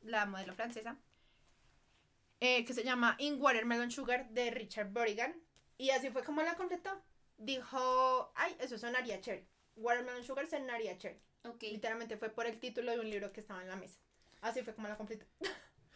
la 0.01 0.26
modelo 0.26 0.55
francesa, 0.55 0.97
eh, 2.39 2.65
que 2.65 2.73
se 2.73 2.84
llama 2.84 3.15
In 3.19 3.39
Watermelon 3.39 3.91
Sugar 3.91 4.27
de 4.30 4.49
Richard 4.49 4.89
Burrigan. 4.89 5.35
Y 5.77 5.91
así 5.91 6.09
fue 6.09 6.23
como 6.23 6.41
la 6.41 6.55
completó. 6.55 6.89
Dijo, 7.38 8.31
ay, 8.34 8.55
eso 8.59 8.80
sonaría 8.80 9.22
chévere. 9.22 9.45
Watermelon 9.76 10.23
Sugar 10.23 10.47
sonaría 10.47 10.97
chévere. 10.97 11.22
Ok. 11.43 11.61
Literalmente 11.61 12.17
fue 12.17 12.30
por 12.30 12.47
el 12.47 12.59
título 12.59 12.93
de 12.93 12.99
un 12.99 13.11
libro 13.11 13.31
que 13.31 13.41
estaba 13.41 13.61
en 13.61 13.69
la 13.69 13.76
mesa. 13.76 13.99
Así 14.45 14.61
fue 14.61 14.76
como 14.76 14.88
la 14.88 14.95
completó. 14.95 15.26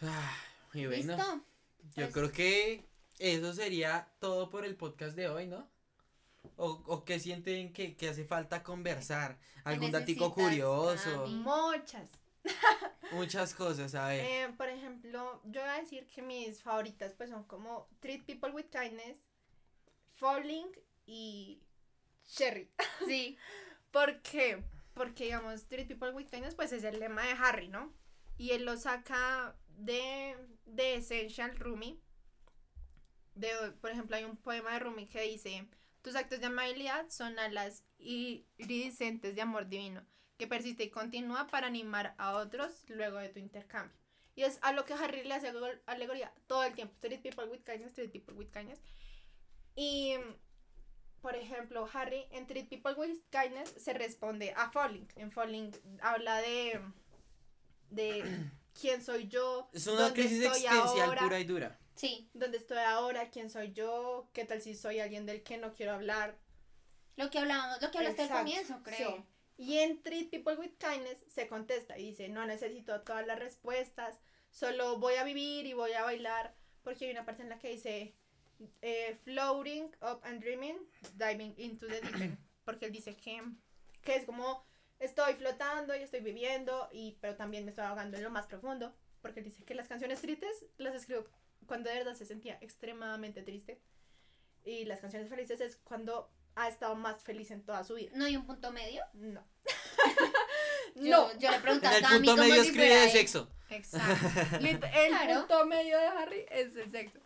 Ah, 0.01 0.35
y 0.73 0.85
bueno, 0.87 1.15
¿Listo? 1.15 1.41
yo 1.95 2.09
Pues- 2.09 2.13
creo 2.13 2.31
que 2.31 2.83
eso 3.19 3.53
sería 3.53 4.11
todo 4.19 4.49
por 4.49 4.65
el 4.65 4.75
podcast 4.75 5.15
de 5.15 5.29
hoy, 5.29 5.45
¿no? 5.45 5.69
¿O, 6.55 6.81
o 6.87 7.05
qué 7.05 7.19
sienten 7.19 7.71
que, 7.73 7.95
que 7.95 8.09
hace 8.09 8.25
falta 8.25 8.63
conversar? 8.63 9.37
¿Algún 9.65 9.91
datico 9.91 10.33
curioso? 10.33 11.23
Cami? 11.25 11.35
Muchas. 11.35 12.09
Muchas 13.11 13.53
cosas, 13.53 13.93
a 13.93 14.07
ver. 14.07 14.25
Eh, 14.25 14.53
por 14.57 14.69
ejemplo, 14.69 15.41
yo 15.45 15.61
voy 15.61 15.69
a 15.69 15.81
decir 15.81 16.07
que 16.07 16.21
mis 16.21 16.61
favoritas 16.63 17.13
pues 17.17 17.29
son 17.29 17.43
como 17.43 17.87
Treat 17.99 18.23
People 18.25 18.51
with 18.51 18.65
Kindness, 18.71 19.17
Falling 20.15 20.69
y 21.05 21.61
Cherry. 22.25 22.71
Sí. 23.05 23.37
¿Por 23.91 24.21
qué? 24.21 24.63
Porque 24.93 25.25
digamos, 25.25 25.65
Treat 25.65 25.87
People 25.87 26.11
with 26.13 26.27
Kindness 26.29 26.55
pues 26.55 26.71
es 26.71 26.83
el 26.83 26.99
lema 26.99 27.23
de 27.23 27.31
Harry, 27.33 27.67
¿no? 27.67 27.93
Y 28.39 28.53
él 28.53 28.65
lo 28.65 28.75
saca 28.77 29.55
de, 29.67 30.35
de 30.65 30.95
Essential 30.95 31.55
Rumi. 31.55 32.01
De, 33.35 33.49
por 33.79 33.91
ejemplo, 33.91 34.15
hay 34.15 34.23
un 34.23 34.37
poema 34.37 34.73
de 34.73 34.79
Rumi 34.79 35.05
que 35.05 35.21
dice, 35.21 35.67
tus 36.01 36.15
actos 36.15 36.39
de 36.39 36.47
amabilidad 36.47 37.07
son 37.09 37.37
alas 37.37 37.83
iridiscentes 37.99 39.35
de 39.35 39.41
amor 39.41 39.67
divino, 39.67 40.03
que 40.37 40.47
persiste 40.47 40.85
y 40.85 40.89
continúa 40.89 41.45
para 41.45 41.67
animar 41.67 42.15
a 42.17 42.37
otros 42.37 42.85
luego 42.87 43.17
de 43.17 43.29
tu 43.29 43.39
intercambio. 43.39 43.95
Y 44.35 44.43
es 44.43 44.57
a 44.61 44.71
lo 44.71 44.85
que 44.85 44.93
Harry 44.93 45.23
le 45.23 45.33
hace 45.33 45.53
alegoría 45.85 46.33
todo 46.47 46.63
el 46.63 46.73
tiempo. 46.73 46.95
Treat 47.01 47.21
people 47.21 47.45
with 47.45 47.59
kindness, 47.65 47.93
treat 47.93 48.11
people 48.11 48.33
with 48.33 48.49
kindness. 48.51 48.79
Y, 49.75 50.15
por 51.21 51.35
ejemplo, 51.35 51.87
Harry 51.93 52.25
en 52.31 52.47
Treat 52.47 52.69
People 52.69 52.93
with 52.95 53.19
Kindness 53.31 53.73
se 53.77 53.93
responde 53.93 54.53
a 54.55 54.69
Falling. 54.71 55.07
En 55.15 55.31
Falling 55.31 55.71
habla 56.01 56.41
de, 56.41 56.81
de 57.89 58.23
quién 58.79 59.03
soy 59.03 59.27
yo, 59.27 59.69
es 59.73 59.87
una 59.87 60.01
dónde 60.01 60.21
crisis 60.21 60.43
estoy 60.43 60.65
existencial 60.65 61.07
ahora, 61.07 61.21
pura 61.21 61.39
y 61.39 61.43
dura. 61.43 61.79
Sí. 61.95 62.29
dónde 62.33 62.57
estoy 62.57 62.77
ahora, 62.77 63.29
quién 63.29 63.49
soy 63.49 63.73
yo, 63.73 64.29
qué 64.33 64.45
tal 64.45 64.61
si 64.61 64.73
soy 64.75 64.99
alguien 64.99 65.25
del 65.25 65.43
que 65.43 65.57
no 65.57 65.73
quiero 65.73 65.93
hablar. 65.93 66.37
Lo 67.17 67.29
que 67.29 67.39
hablábamos, 67.39 67.81
lo 67.81 67.91
que 67.91 67.97
hablaste 67.97 68.21
al 68.21 68.27
Exacto, 68.29 68.43
comienzo, 68.45 68.79
creo. 68.83 69.17
sí. 69.17 69.23
Y 69.57 69.79
en 69.79 70.01
Treat 70.01 70.29
People 70.29 70.55
with 70.55 70.71
Kindness 70.79 71.17
se 71.27 71.47
contesta 71.49 71.97
y 71.97 72.11
dice, 72.11 72.29
no 72.29 72.45
necesito 72.45 73.01
todas 73.01 73.27
las 73.27 73.37
respuestas, 73.37 74.17
solo 74.51 74.97
voy 74.99 75.15
a 75.15 75.25
vivir 75.25 75.65
y 75.65 75.73
voy 75.73 75.91
a 75.91 76.03
bailar, 76.03 76.55
porque 76.81 77.05
hay 77.05 77.11
una 77.11 77.25
parte 77.25 77.41
en 77.43 77.49
la 77.49 77.59
que 77.59 77.71
dice, 77.71 78.15
eh, 78.81 79.17
floating 79.25 79.91
up 80.01 80.21
and 80.23 80.41
dreaming, 80.41 80.77
diving 81.17 81.53
into 81.57 81.87
the 81.87 81.99
deep 81.99 82.15
end, 82.21 82.37
porque 82.63 82.85
él 82.85 82.93
dice 82.93 83.17
que, 83.17 83.43
que 84.01 84.15
es 84.15 84.23
como, 84.23 84.63
estoy 84.99 85.33
flotando 85.35 85.95
y 85.95 85.99
estoy 86.03 86.19
viviendo, 86.21 86.89
y, 86.91 87.17
pero 87.21 87.35
también 87.35 87.63
me 87.65 87.69
estoy 87.71 87.85
ahogando 87.85 88.17
en 88.17 88.23
lo 88.23 88.29
más 88.29 88.47
profundo, 88.47 88.93
porque 89.21 89.39
él 89.39 89.45
dice 89.45 89.63
que 89.63 89.75
las 89.75 89.87
canciones 89.87 90.21
tristes 90.21 90.65
las 90.77 90.95
escribió 90.95 91.25
cuando 91.65 91.89
de 91.89 91.97
verdad 91.97 92.13
se 92.15 92.25
sentía 92.25 92.57
extremadamente 92.61 93.41
triste, 93.43 93.81
y 94.65 94.85
las 94.85 94.99
canciones 94.99 95.29
felices 95.29 95.61
es 95.61 95.77
cuando 95.77 96.29
ha 96.55 96.67
estado 96.67 96.95
más 96.95 97.23
feliz 97.23 97.51
en 97.51 97.63
toda 97.63 97.83
su 97.83 97.95
vida. 97.95 98.11
¿No 98.15 98.25
hay 98.25 98.35
un 98.35 98.45
punto 98.45 98.71
medio? 98.71 99.03
No. 99.13 99.45
Yo, 100.95 101.31
no. 101.31 101.39
yo 101.39 101.51
le 101.51 101.59
pregunto 101.59 101.87
En 101.87 101.93
a 101.93 101.97
el 101.97 102.15
punto 102.17 102.35
medio 102.37 102.55
si 102.55 102.59
escribe 102.69 102.95
de 102.95 103.09
sexo. 103.09 103.49
Exacto. 103.69 104.57
El 104.59 104.79
Claro. 104.79 105.39
punto 105.41 105.65
medio 105.67 105.97
de 105.97 106.07
Harry 106.07 106.45
es 106.49 106.75
el 106.75 106.89
sexo. 106.89 107.19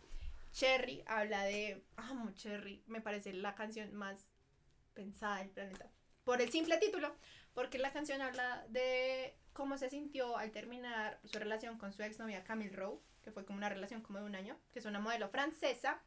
Cherry 0.52 1.02
habla 1.06 1.44
de. 1.44 1.82
Amo 1.96 2.30
Cherry. 2.34 2.82
Me 2.86 3.00
parece 3.00 3.32
la 3.32 3.54
canción 3.54 3.92
más 3.94 4.26
pensada 4.92 5.38
del 5.38 5.48
planeta. 5.48 5.90
Por 6.24 6.40
el 6.42 6.50
simple 6.50 6.76
título. 6.76 7.16
Porque 7.54 7.78
la 7.78 7.92
canción 7.92 8.20
habla 8.20 8.64
de 8.68 9.36
cómo 9.52 9.78
se 9.78 9.88
sintió 9.88 10.36
al 10.36 10.50
terminar 10.50 11.20
su 11.24 11.38
relación 11.38 11.78
con 11.78 11.92
su 11.92 12.02
exnovia 12.02 12.44
Camille 12.44 12.74
Rowe. 12.74 13.00
Que 13.22 13.32
fue 13.32 13.44
como 13.46 13.56
una 13.58 13.68
relación 13.70 14.02
como 14.02 14.18
de 14.18 14.24
un 14.26 14.34
año. 14.34 14.58
Que 14.72 14.80
es 14.80 14.84
una 14.84 15.00
modelo 15.00 15.28
francesa. 15.30 16.02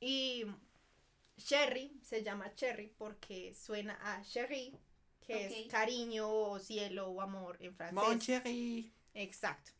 Y 0.00 0.44
Cherry 1.38 1.98
se 2.02 2.22
llama 2.22 2.54
Cherry 2.54 2.88
porque 2.98 3.54
suena 3.54 3.98
a 4.02 4.22
Cherry. 4.22 4.76
Que 5.20 5.34
Ok. 5.46 5.52
es 5.52 5.66
cariño 5.68 6.28
o 6.30 6.58
cielo 6.58 7.08
o 7.08 7.20
amor 7.20 7.56
en 7.60 7.74
francés. 7.74 7.94
Mon 7.94 8.18
chéri. 8.20 8.92
Exacto. 9.14 9.72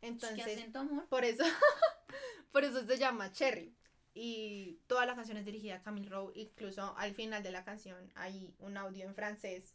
¿Qué 0.00 0.06
Entonces, 0.08 0.46
acento, 0.46 0.78
amor? 0.80 1.06
por 1.08 1.24
eso, 1.24 1.44
por 2.52 2.64
eso 2.64 2.86
se 2.86 2.96
llama 2.96 3.30
Cherry. 3.32 3.74
Y 4.14 4.78
toda 4.86 5.04
la 5.06 5.14
canción 5.16 5.36
es 5.36 5.44
dirigida 5.44 5.76
a 5.76 5.82
Camille 5.82 6.08
Rowe. 6.08 6.32
Incluso 6.36 6.94
al 6.96 7.14
final 7.14 7.42
de 7.42 7.50
la 7.50 7.64
canción 7.64 8.12
hay 8.14 8.54
un 8.58 8.76
audio 8.76 9.04
en 9.04 9.14
francés 9.14 9.74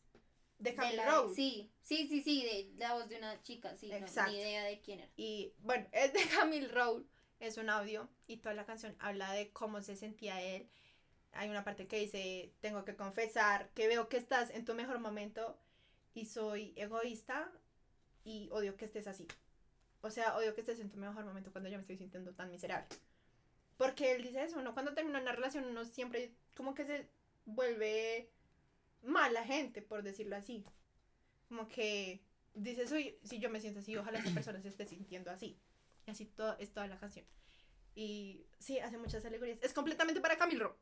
de 0.59 0.69
De 0.71 0.75
Camille 0.75 0.97
la- 0.97 1.05
Rowe. 1.11 1.33
Sí, 1.33 1.71
sí, 1.81 2.07
sí, 2.07 2.21
sí, 2.21 2.43
de 2.43 2.71
la 2.77 2.93
voz 2.93 3.09
de 3.09 3.17
una 3.17 3.41
chica, 3.41 3.75
sí, 3.77 3.87
no, 3.89 3.95
Exacto. 3.95 4.31
ni 4.31 4.37
idea 4.39 4.63
de 4.63 4.79
quién 4.81 4.99
era. 4.99 5.09
Y 5.17 5.53
bueno, 5.59 5.87
es 5.91 6.13
de 6.13 6.21
Camille 6.35 6.67
Rowe. 6.67 7.03
Es 7.39 7.57
un 7.57 7.69
audio. 7.69 8.09
Y 8.27 8.37
toda 8.37 8.53
la 8.53 8.65
canción 8.65 8.95
habla 8.99 9.31
de 9.31 9.51
cómo 9.51 9.81
se 9.81 9.95
sentía 9.95 10.41
él. 10.41 10.69
Hay 11.31 11.49
una 11.49 11.63
parte 11.63 11.87
que 11.87 11.97
dice, 11.99 12.53
tengo 12.59 12.83
que 12.83 12.95
confesar 12.97 13.69
que 13.73 13.87
veo 13.87 14.09
que 14.09 14.17
estás 14.17 14.49
en 14.49 14.65
tu 14.65 14.73
mejor 14.75 14.99
momento 14.99 15.57
y 16.13 16.25
soy 16.25 16.73
egoísta 16.75 17.49
y 18.25 18.49
odio 18.51 18.75
que 18.75 18.83
estés 18.85 19.07
así. 19.07 19.25
O 20.01 20.11
sea, 20.11 20.35
odio 20.35 20.53
que 20.53 20.61
estés 20.61 20.79
en 20.81 20.89
tu 20.89 20.97
mejor 20.97 21.23
momento 21.23 21.51
cuando 21.51 21.69
yo 21.69 21.77
me 21.77 21.81
estoy 21.83 21.97
sintiendo 21.97 22.33
tan 22.33 22.49
miserable. 22.51 22.89
Porque 23.77 24.11
él 24.13 24.23
dice 24.23 24.43
eso, 24.43 24.59
uno 24.59 24.73
cuando 24.73 24.93
termina 24.93 25.21
una 25.21 25.31
relación 25.31 25.63
uno 25.65 25.85
siempre 25.85 26.33
como 26.55 26.73
que 26.73 26.85
se 26.85 27.07
vuelve 27.45 28.29
mala 29.03 29.43
gente, 29.45 29.81
por 29.81 30.03
decirlo 30.03 30.35
así. 30.35 30.65
Como 31.47 31.67
que 31.67 32.21
dice, 32.53 32.87
soy, 32.87 33.17
si 33.23 33.39
yo 33.39 33.49
me 33.49 33.59
siento 33.61 33.79
así, 33.79 33.95
ojalá 33.97 34.19
esa 34.19 34.33
persona 34.33 34.61
se 34.61 34.67
esté 34.69 34.85
sintiendo 34.85 35.31
así. 35.31 35.59
Y 36.05 36.11
así 36.11 36.25
todo, 36.25 36.57
es 36.59 36.71
toda 36.73 36.87
la 36.87 36.99
canción. 36.99 37.25
Y 37.95 38.45
sí, 38.59 38.79
hace 38.79 38.97
muchas 38.97 39.25
alegorías. 39.25 39.59
Es 39.61 39.73
completamente 39.73 40.21
para 40.21 40.37
Camille 40.37 40.59
Rowe. 40.63 40.75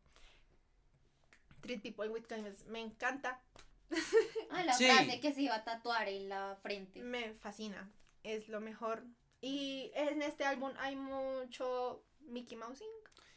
Treat 1.61 1.81
people 1.81 2.09
with 2.09 2.25
kindness. 2.27 2.65
Me 2.67 2.79
encanta. 2.81 3.41
Ah, 4.49 4.63
la 4.63 4.73
Sí. 4.73 4.85
frase 4.85 5.19
que 5.19 5.33
se 5.33 5.41
iba 5.41 5.55
a 5.55 5.63
tatuar 5.63 6.07
en 6.07 6.29
la 6.29 6.57
frente. 6.61 7.01
Me 7.03 7.33
fascina. 7.35 7.91
Es 8.23 8.47
lo 8.49 8.59
mejor. 8.61 9.03
Y 9.41 9.91
en 9.93 10.21
este 10.21 10.45
álbum 10.45 10.71
hay 10.79 10.95
mucho 10.95 12.03
Mickey 12.21 12.57
Mousing. 12.57 12.87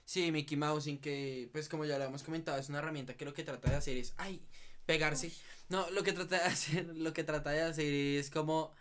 Sí, 0.05 0.31
Mickey 0.33 0.57
Mousing, 0.57 1.01
que 1.01 1.49
pues 1.53 1.69
como 1.69 1.85
ya 1.85 1.99
lo 1.99 2.05
hemos 2.05 2.23
comentado, 2.23 2.59
es 2.59 2.69
una 2.69 2.79
herramienta 2.79 3.17
que 3.17 3.25
lo 3.25 3.33
que 3.35 3.45
trata 3.45 3.71
de 3.71 3.77
hacer 3.77 3.97
es, 3.97 4.15
ay, 4.17 4.43
pegarse. 4.87 5.33
No, 5.69 5.89
lo 5.91 6.03
que 6.03 6.13
trata 6.13 6.37
de 6.39 6.43
hacer, 6.47 6.87
lo 6.97 7.13
que 7.13 7.25
trata 7.25 7.51
de 7.51 7.63
hacer 7.63 7.93
es 7.93 8.31
como 8.31 8.73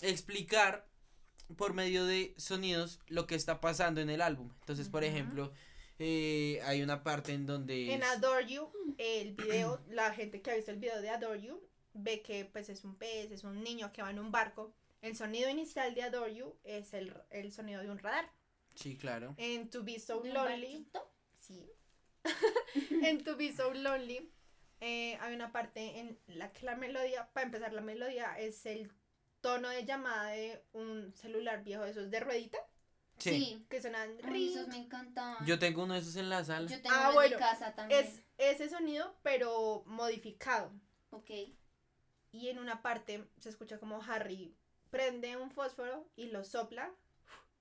explicar 0.00 0.86
por 1.56 1.74
medio 1.74 2.04
de 2.04 2.34
sonidos 2.36 3.00
lo 3.08 3.26
que 3.26 3.34
está 3.34 3.60
pasando 3.60 4.00
en 4.00 4.10
el 4.10 4.20
álbum. 4.22 4.50
Entonces, 4.60 4.88
por 4.88 5.04
ejemplo, 5.04 5.52
eh, 5.98 6.60
hay 6.64 6.82
una 6.82 7.02
parte 7.02 7.32
en 7.32 7.46
donde... 7.46 7.92
En 7.92 8.02
es- 8.02 8.08
Adore 8.08 8.46
You, 8.46 8.70
el 8.98 9.34
video, 9.36 9.80
la 9.88 10.12
gente 10.14 10.40
que 10.42 10.50
ha 10.50 10.54
visto 10.56 10.70
el 10.70 10.78
video 10.78 11.00
de 11.00 11.10
Adore 11.10 11.40
You 11.42 11.60
ve 11.92 12.22
que 12.22 12.44
pues 12.44 12.68
es 12.68 12.82
un 12.84 12.96
pez, 12.96 13.30
es 13.30 13.44
un 13.44 13.62
niño 13.62 13.92
que 13.92 14.02
va 14.02 14.10
en 14.10 14.18
un 14.18 14.32
barco. 14.32 14.74
El 15.00 15.16
sonido 15.16 15.48
inicial 15.50 15.94
de 15.94 16.02
Adore 16.02 16.34
You 16.34 16.54
es 16.64 16.92
el, 16.94 17.14
el 17.30 17.52
sonido 17.52 17.82
de 17.82 17.90
un 17.90 17.98
radar. 17.98 18.30
Sí, 18.74 18.96
claro. 18.96 19.34
En 19.36 19.70
To 19.70 19.84
Be 19.84 20.00
So 20.00 20.20
¿De 20.20 20.28
un 20.30 20.34
Lonely, 20.34 20.88
sí. 21.38 21.70
en 23.02 23.22
To 23.22 23.36
Be 23.36 23.54
So 23.54 23.72
Lonely 23.72 24.32
eh, 24.84 25.18
hay 25.20 25.34
una 25.34 25.50
parte 25.52 25.98
en 25.98 26.18
la 26.26 26.52
que 26.52 26.66
la 26.66 26.76
melodía, 26.76 27.28
para 27.32 27.46
empezar 27.46 27.72
la 27.72 27.80
melodía, 27.80 28.38
es 28.38 28.66
el 28.66 28.90
tono 29.40 29.68
de 29.68 29.84
llamada 29.84 30.28
de 30.28 30.62
un 30.72 31.12
celular 31.14 31.64
viejo 31.64 31.84
de 31.84 31.90
esos 31.90 32.10
de 32.10 32.20
ruedita 32.20 32.58
Sí. 33.18 33.30
Sí. 33.30 33.66
que 33.70 33.80
suenan 33.80 34.16
Ay, 34.24 34.52
esos 34.52 34.66
me 34.68 34.76
encantaban. 34.76 35.46
Yo 35.46 35.58
tengo 35.58 35.84
uno 35.84 35.94
de 35.94 36.00
esos 36.00 36.16
en 36.16 36.28
la 36.28 36.42
sala. 36.44 36.68
Yo 36.68 36.82
tengo 36.82 36.94
Ah, 36.96 37.00
uno 37.00 37.08
en 37.10 37.14
bueno, 37.14 37.36
mi 37.36 37.40
casa 37.42 37.74
también. 37.74 38.00
Es 38.04 38.22
ese 38.38 38.68
sonido 38.68 39.14
pero 39.22 39.84
modificado. 39.86 40.72
Ok. 41.10 41.30
y 42.32 42.48
en 42.48 42.58
una 42.58 42.82
parte 42.82 43.24
se 43.38 43.48
escucha 43.48 43.78
como 43.78 44.02
Harry 44.02 44.56
prende 44.90 45.36
un 45.36 45.50
fósforo 45.52 46.08
y 46.16 46.26
lo 46.26 46.44
sopla 46.44 46.92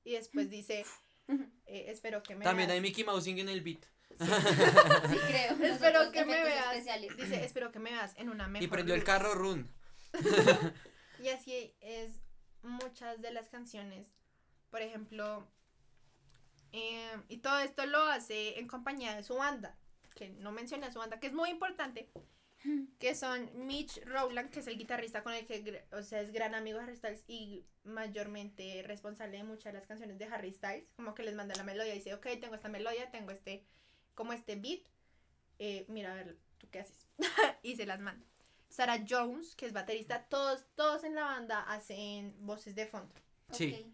y 0.03 0.13
después 0.13 0.49
dice 0.49 0.85
eh, 1.67 1.85
espero 1.89 2.23
que 2.23 2.35
me 2.35 2.43
También 2.43 2.71
hay 2.71 2.81
Mickey 2.81 3.03
Mousing 3.03 3.37
en 3.39 3.49
el 3.49 3.61
beat. 3.61 3.85
Sí, 5.09 5.17
creo. 5.27 5.63
Espero 5.63 6.11
que 6.11 6.25
me 6.25 6.43
veas 6.43 6.65
especiales. 6.67 7.17
dice 7.17 7.43
espero 7.43 7.71
que 7.71 7.79
me 7.79 7.91
veas 7.91 8.13
en 8.17 8.29
una 8.29 8.47
mejor 8.47 8.63
Y 8.63 8.67
prendió 8.67 8.93
el 8.95 9.01
luz". 9.01 9.05
carro 9.05 9.33
Run. 9.33 9.71
y 11.19 11.29
así 11.29 11.75
es 11.79 12.19
muchas 12.61 13.21
de 13.21 13.31
las 13.31 13.49
canciones 13.49 14.11
por 14.69 14.81
ejemplo 14.81 15.47
eh, 16.71 17.17
y 17.29 17.37
todo 17.37 17.59
esto 17.59 17.85
lo 17.85 18.01
hace 18.03 18.59
en 18.59 18.67
compañía 18.67 19.15
de 19.15 19.23
su 19.23 19.35
banda 19.35 19.75
que 20.15 20.29
no 20.29 20.51
menciona 20.51 20.91
su 20.91 20.99
banda 20.99 21.19
que 21.19 21.27
es 21.27 21.33
muy 21.33 21.49
importante 21.49 22.11
que 22.99 23.13
son 23.15 23.49
Mitch 23.67 24.01
Rowland, 24.05 24.49
que 24.49 24.61
es 24.61 24.67
el 24.67 24.77
guitarrista 24.77 25.21
con 25.21 25.33
el 25.33 25.45
que, 25.45 25.85
o 25.91 26.01
sea, 26.01 26.21
es 26.21 26.31
gran 26.31 26.55
amigo 26.55 26.77
de 26.79 26.85
Harry 26.85 26.95
Styles 26.95 27.23
y 27.27 27.65
mayormente 27.83 28.83
responsable 28.87 29.37
de 29.37 29.43
muchas 29.43 29.73
de 29.73 29.79
las 29.79 29.87
canciones 29.87 30.17
de 30.17 30.25
Harry 30.25 30.53
Styles, 30.53 30.85
como 30.95 31.13
que 31.13 31.23
les 31.23 31.35
manda 31.35 31.55
la 31.55 31.63
melodía 31.63 31.93
y 31.93 31.97
dice, 31.97 32.13
ok, 32.13 32.25
tengo 32.39 32.55
esta 32.55 32.69
melodía, 32.69 33.11
tengo 33.11 33.31
este, 33.31 33.65
como 34.15 34.33
este 34.33 34.55
beat, 34.55 34.81
eh, 35.59 35.85
mira, 35.87 36.11
a 36.11 36.15
ver, 36.15 36.37
¿tú 36.57 36.67
qué 36.71 36.79
haces? 36.79 37.07
y 37.63 37.75
se 37.75 37.85
las 37.85 37.99
manda. 37.99 38.25
Sarah 38.69 39.03
Jones, 39.07 39.55
que 39.55 39.67
es 39.67 39.73
baterista, 39.73 40.23
todos, 40.29 40.65
todos 40.75 41.03
en 41.03 41.13
la 41.15 41.23
banda 41.23 41.61
hacen 41.61 42.35
voces 42.39 42.73
de 42.75 42.87
fondo. 42.87 43.13
Sí. 43.51 43.85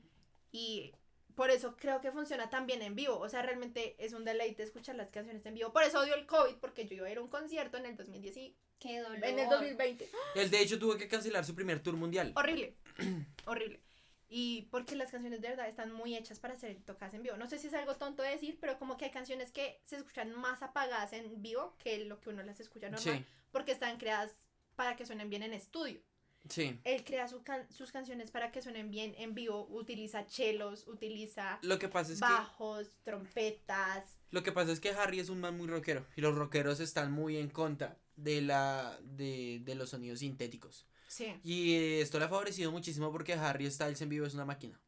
Y 0.54 0.94
por 1.36 1.50
eso 1.52 1.76
creo 1.76 2.00
que 2.00 2.12
funciona 2.12 2.50
tan 2.50 2.66
bien 2.66 2.82
en 2.82 2.96
vivo. 2.96 3.18
O 3.20 3.28
sea, 3.28 3.41
realmente 3.41 3.96
es 4.00 4.14
un 4.14 4.24
deleite 4.24 4.64
escuchar 4.64 4.96
las 4.96 5.10
canciones 5.10 5.46
en 5.46 5.56
vivo. 5.56 5.74
Por 5.74 5.84
eso 5.84 6.00
odio 6.00 6.16
el 6.16 6.26
COVID, 6.26 6.56
porque 6.56 6.88
yo 6.88 6.96
iba 6.96 7.08
a 7.08 7.12
ir 7.12 7.18
a 7.18 7.22
un 7.22 7.28
concierto 7.28 7.78
en 7.78 7.86
el 7.88 7.98
2010 7.98 8.38
y- 8.38 8.56
Qué 8.80 9.00
dolor. 9.02 9.22
en 9.22 9.40
el 9.40 9.50
2020. 9.50 10.10
Él 10.36 10.50
de 10.50 10.62
hecho 10.62 10.80
tuvo 10.80 10.96
que 10.96 11.10
cancelar 11.10 11.44
su 11.44 11.54
primer 11.54 11.84
tour 11.84 11.98
mundial. 11.98 12.32
Horrible. 12.38 12.78
Horrible. 13.46 13.82
Y 14.31 14.68
porque 14.69 14.95
las 14.95 15.10
canciones 15.11 15.41
de 15.41 15.49
verdad 15.49 15.68
están 15.68 15.91
muy 15.91 16.15
hechas 16.15 16.39
para 16.39 16.56
ser 16.56 16.77
tocadas 16.85 17.15
en 17.15 17.23
vivo. 17.23 17.35
No 17.38 17.49
sé 17.49 17.57
si 17.57 17.68
es 17.68 17.73
algo 17.73 17.95
tonto 17.95 18.22
de 18.22 18.30
decir, 18.30 18.60
pero 18.61 18.77
como 18.77 18.95
que 18.95 19.06
hay 19.06 19.11
canciones 19.11 19.51
que 19.51 19.81
se 19.84 19.95
escuchan 19.97 20.31
más 20.34 20.61
apagadas 20.61 21.14
en 21.14 21.41
vivo 21.41 21.76
que 21.80 22.06
lo 22.06 22.19
que 22.22 22.30
uno 22.30 22.43
las 22.43 22.60
escucha 22.60 22.89
normal. 22.89 23.18
Sí, 23.19 23.26
Porque 23.51 23.72
están 23.72 23.97
creadas 23.97 24.31
para 24.76 24.95
que 24.95 25.06
suenen 25.07 25.30
bien 25.31 25.41
en 25.43 25.53
estudio. 25.53 25.99
sí. 26.47 26.80
Él 26.84 27.03
crea 27.03 27.27
su 27.27 27.41
can- 27.43 27.68
sus 27.72 27.91
canciones 27.91 28.30
para 28.31 28.51
que 28.51 28.61
suenen 28.61 28.91
bien 28.91 29.15
en 29.18 29.34
vivo. 29.34 29.65
Utiliza 29.72 30.26
chelos, 30.27 30.88
utiliza 30.88 31.57
Lo 31.64 31.80
que 31.80 31.89
pasa 31.89 32.14
es 32.14 32.19
que 32.19 32.26
bajos, 32.26 32.91
trompetas. 33.03 34.19
lo 34.31 34.43
que 34.43 34.51
pasa 34.51 34.72
es 34.72 34.80
que 34.80 34.89
Harry 34.91 35.19
es 35.19 35.30
un 35.30 35.39
man 35.41 35.57
muy 35.57 35.68
rockero 35.68 36.06
y 36.15 36.22
los 36.22 36.35
rockeros 36.35 36.80
están 36.80 37.11
muy 37.11 37.38
en 37.38 37.49
contra 37.49 37.97
de 38.15 38.41
la 38.41 38.99
de, 39.01 39.60
de 39.64 39.76
los 39.76 39.89
sonidos 39.89 40.19
sintéticos. 40.19 40.85
Sí. 41.10 41.40
Y 41.44 41.99
esto 41.99 42.19
le 42.19 42.26
ha 42.26 42.30
favorecido 42.30 42.72
muchísimo 42.72 43.11
porque 43.11 43.34
Harry 43.34 43.69
Styles 43.69 43.99
en 44.02 44.10
vivo 44.10 44.27
es 44.27 44.36
una 44.36 44.45
máquina. 44.45 44.80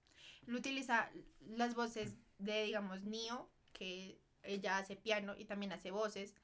Él 0.48 0.56
utiliza 0.56 1.10
las 1.48 1.74
voces 1.74 2.16
de, 2.38 2.64
digamos, 2.64 3.04
Neo, 3.04 3.50
que 3.74 4.22
ella 4.44 4.78
hace 4.78 4.96
piano 4.96 5.36
y 5.36 5.46
también 5.46 5.72
hace 5.72 5.90
voces. 5.90 6.36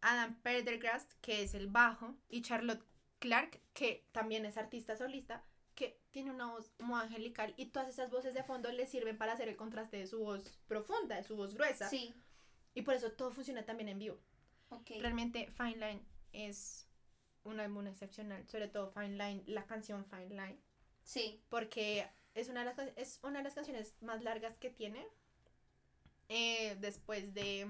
Adam 0.00 0.40
Pendergrast, 0.42 1.12
que 1.20 1.42
es 1.42 1.54
el 1.54 1.66
bajo. 1.66 2.14
Y 2.28 2.42
Charlotte 2.42 2.84
Clark, 3.18 3.60
que 3.74 4.06
también 4.12 4.44
es 4.44 4.56
artista 4.56 4.96
solista, 4.96 5.44
que 5.74 6.00
tiene 6.10 6.30
una 6.30 6.52
voz 6.52 6.72
muy 6.78 7.00
angelical. 7.00 7.54
Y 7.56 7.66
todas 7.66 7.88
esas 7.88 8.10
voces 8.10 8.34
de 8.34 8.44
fondo 8.44 8.70
le 8.70 8.86
sirven 8.86 9.18
para 9.18 9.32
hacer 9.32 9.48
el 9.48 9.56
contraste 9.56 9.96
de 9.96 10.06
su 10.06 10.20
voz 10.20 10.60
profunda, 10.68 11.16
de 11.16 11.24
su 11.24 11.34
voz 11.34 11.54
gruesa. 11.54 11.88
Sí. 11.88 12.14
Y 12.74 12.82
por 12.82 12.94
eso 12.94 13.10
todo 13.10 13.32
funciona 13.32 13.64
también 13.64 13.88
en 13.88 13.98
vivo. 13.98 14.20
Ok. 14.68 14.90
Realmente 15.00 15.50
Fine 15.56 15.76
Line 15.76 16.02
es 16.32 16.87
un 17.44 17.60
álbum 17.60 17.86
excepcional. 17.86 18.46
Sobre 18.48 18.68
todo 18.68 18.90
Fine 18.90 19.10
Line, 19.16 19.42
la 19.46 19.64
canción 19.66 20.04
Fine 20.06 20.28
Line 20.30 20.58
Sí. 21.04 21.40
porque 21.48 22.06
es 22.34 22.48
una 22.48 22.60
de 22.64 22.66
las, 22.74 22.78
es 22.96 23.18
una 23.22 23.38
de 23.38 23.44
las 23.44 23.54
canciones 23.54 23.94
más 24.02 24.22
largas 24.22 24.58
que 24.58 24.70
tiene 24.70 25.06
eh, 26.28 26.76
después 26.80 27.32
de 27.34 27.66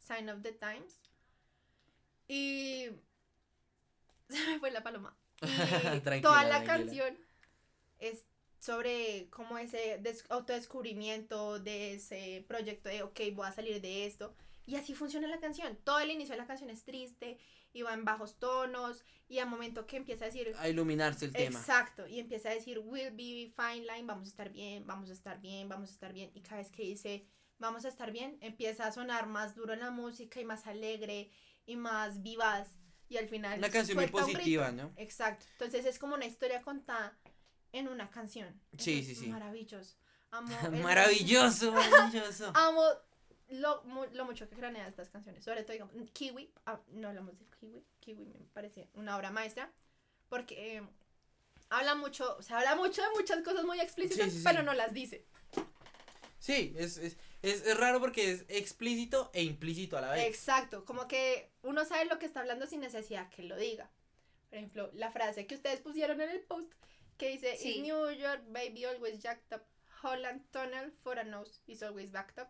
Sign 0.00 0.28
of 0.30 0.42
the 0.42 0.52
Times 0.52 1.00
y 2.28 2.86
se 4.28 4.46
me 4.46 4.58
fue 4.58 4.70
la 4.70 4.82
paloma 4.82 5.16
y 5.42 6.20
toda 6.20 6.44
la 6.44 6.62
tranquila. 6.62 6.64
canción 6.64 7.18
es 7.98 8.24
sobre 8.58 9.28
como 9.30 9.58
ese 9.58 9.98
des- 9.98 10.24
autodescubrimiento 10.30 11.58
de 11.58 11.94
ese 11.94 12.44
proyecto 12.46 12.88
de 12.88 13.02
ok 13.02 13.20
voy 13.34 13.46
a 13.46 13.52
salir 13.52 13.80
de 13.80 14.06
esto 14.06 14.34
y 14.66 14.76
así 14.76 14.94
funciona 14.94 15.26
la 15.28 15.40
canción 15.40 15.76
todo 15.84 15.98
el 16.00 16.10
inicio 16.10 16.34
de 16.34 16.40
la 16.40 16.46
canción 16.46 16.70
es 16.70 16.84
triste 16.84 17.38
y 17.72 17.82
va 17.82 17.94
en 17.94 18.04
bajos 18.04 18.38
tonos 18.38 19.04
y 19.28 19.38
al 19.38 19.48
momento 19.48 19.86
que 19.86 19.96
empieza 19.96 20.24
a 20.24 20.28
decir 20.28 20.52
A 20.58 20.68
iluminarse 20.68 21.24
el 21.24 21.32
tema. 21.32 21.58
Exacto, 21.58 22.06
y 22.06 22.18
empieza 22.18 22.50
a 22.50 22.54
decir, 22.54 22.78
will 22.78 23.10
be 23.12 23.52
fine 23.56 23.86
line, 23.86 24.04
vamos 24.04 24.26
a 24.26 24.30
estar 24.30 24.50
bien, 24.50 24.86
vamos 24.86 25.10
a 25.10 25.12
estar 25.12 25.40
bien, 25.40 25.68
vamos 25.68 25.90
a 25.90 25.92
estar 25.92 26.12
bien. 26.12 26.30
Y 26.34 26.42
cada 26.42 26.58
vez 26.58 26.70
que 26.70 26.82
dice, 26.82 27.26
vamos 27.58 27.84
a 27.84 27.88
estar 27.88 28.12
bien, 28.12 28.36
empieza 28.40 28.86
a 28.86 28.92
sonar 28.92 29.26
más 29.26 29.54
duro 29.54 29.74
la 29.74 29.90
música 29.90 30.40
y 30.40 30.44
más 30.44 30.66
alegre 30.66 31.30
y 31.64 31.76
más 31.76 32.22
vivaz. 32.22 32.76
Y 33.08 33.16
al 33.16 33.28
final... 33.28 33.58
Una 33.58 33.70
canción 33.70 33.96
muy 33.96 34.08
positiva. 34.08 34.70
¿no? 34.72 34.92
Exacto. 34.96 35.46
Entonces 35.52 35.86
es 35.86 35.98
como 35.98 36.14
una 36.14 36.26
historia 36.26 36.62
contada 36.62 37.18
en 37.72 37.88
una 37.88 38.10
canción. 38.10 38.60
Sí, 38.78 39.02
sí, 39.02 39.14
sí. 39.14 39.28
Maravilloso. 39.28 39.96
Amo 40.30 40.48
maravilloso, 40.82 41.72
maravilloso. 41.90 42.52
Amo 42.54 42.82
lo, 43.48 43.82
lo 44.12 44.24
mucho 44.24 44.48
que 44.48 44.56
cranea 44.56 44.86
estas 44.88 45.08
canciones. 45.10 45.44
Sobre 45.44 45.62
todo, 45.62 45.72
digamos, 45.72 45.94
Kiwi. 46.12 46.50
ah, 46.66 46.80
no 46.92 47.08
hablamos 47.08 47.38
de 47.38 47.44
Kiwi. 47.60 47.84
Kiwi 48.00 48.24
me 48.26 48.38
parece 48.52 48.88
una 48.94 49.16
obra 49.16 49.30
maestra. 49.30 49.70
Porque 50.28 50.76
eh, 50.78 50.82
habla 51.68 51.94
mucho, 51.94 52.36
o 52.38 52.42
sea, 52.42 52.58
habla 52.58 52.74
mucho 52.76 53.02
de 53.02 53.08
muchas 53.10 53.42
cosas 53.42 53.64
muy 53.64 53.80
explícitas, 53.80 54.26
Sí, 54.26 54.30
sí, 54.32 54.38
sí. 54.38 54.44
pero 54.46 54.62
no 54.62 54.72
las 54.72 54.94
dice. 54.94 55.26
Sí, 56.38 56.74
es, 56.76 56.96
es, 56.96 57.16
es, 57.42 57.64
es 57.66 57.76
raro 57.78 58.00
porque 58.00 58.30
es 58.32 58.44
explícito 58.48 59.30
e 59.32 59.42
implícito 59.44 59.96
a 59.96 60.00
la 60.00 60.10
vez. 60.10 60.24
Exacto, 60.26 60.84
como 60.84 61.06
que 61.06 61.50
uno 61.62 61.84
sabe 61.84 62.06
lo 62.06 62.18
que 62.18 62.26
está 62.26 62.40
hablando 62.40 62.66
sin 62.66 62.80
necesidad 62.80 63.28
que 63.30 63.42
lo 63.44 63.56
diga. 63.56 63.90
Por 64.48 64.58
ejemplo, 64.58 64.90
la 64.94 65.10
frase 65.12 65.46
que 65.46 65.54
ustedes 65.54 65.80
pusieron 65.80 66.20
en 66.20 66.30
el 66.30 66.40
post 66.40 66.72
que 67.16 67.28
dice: 67.30 67.56
Sí. 67.56 67.76
Is 67.76 67.82
New 67.82 68.10
York, 68.12 68.42
baby, 68.48 68.84
always 68.84 69.22
jacked 69.22 69.54
up. 69.54 69.62
Holland 70.02 70.42
Tunnel 70.50 70.90
for 71.04 71.16
a 71.16 71.22
nose 71.24 71.60
is 71.68 71.80
always 71.82 72.10
backed 72.10 72.40
up. 72.40 72.48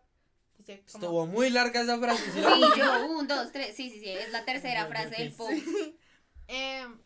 Dice 0.65 0.83
como, 0.91 1.03
Estuvo 1.03 1.27
muy 1.27 1.49
larga 1.49 1.81
esa 1.81 1.99
frase. 1.99 2.23
¿sí? 2.31 2.41
Sí, 2.41 2.61
yo, 2.77 3.05
un, 3.07 3.27
dos, 3.27 3.51
tres. 3.51 3.75
Sí, 3.75 3.89
sí, 3.89 3.99
sí. 3.99 4.09
Es 4.09 4.31
la 4.31 4.45
tercera 4.45 4.87
frase 4.87 5.15
del 5.15 5.33
post. 5.33 5.53
Em, 6.47 6.99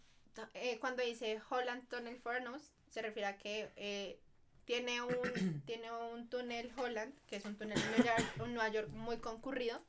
eh, 0.55 0.77
cuando 0.79 1.03
dice 1.03 1.39
Holland 1.49 1.87
Tunnel 1.87 2.17
for 2.17 2.35
a 2.35 2.39
Nose, 2.39 2.71
se 2.89 3.01
refiere 3.01 3.27
a 3.27 3.37
que 3.37 3.69
eh, 3.75 4.19
tiene 4.65 5.01
un, 5.01 5.63
tiene 5.65 5.91
un 5.91 6.29
túnel 6.29 6.71
Holland, 6.75 7.13
que 7.27 7.37
es 7.37 7.45
un 7.45 7.55
túnel 7.55 7.77
en 7.79 7.91
Nueva 7.91 8.17
York, 8.17 8.33
en 8.43 8.53
Nueva 8.53 8.69
York 8.69 8.89
muy 8.89 9.17
concurrido, 9.17 9.81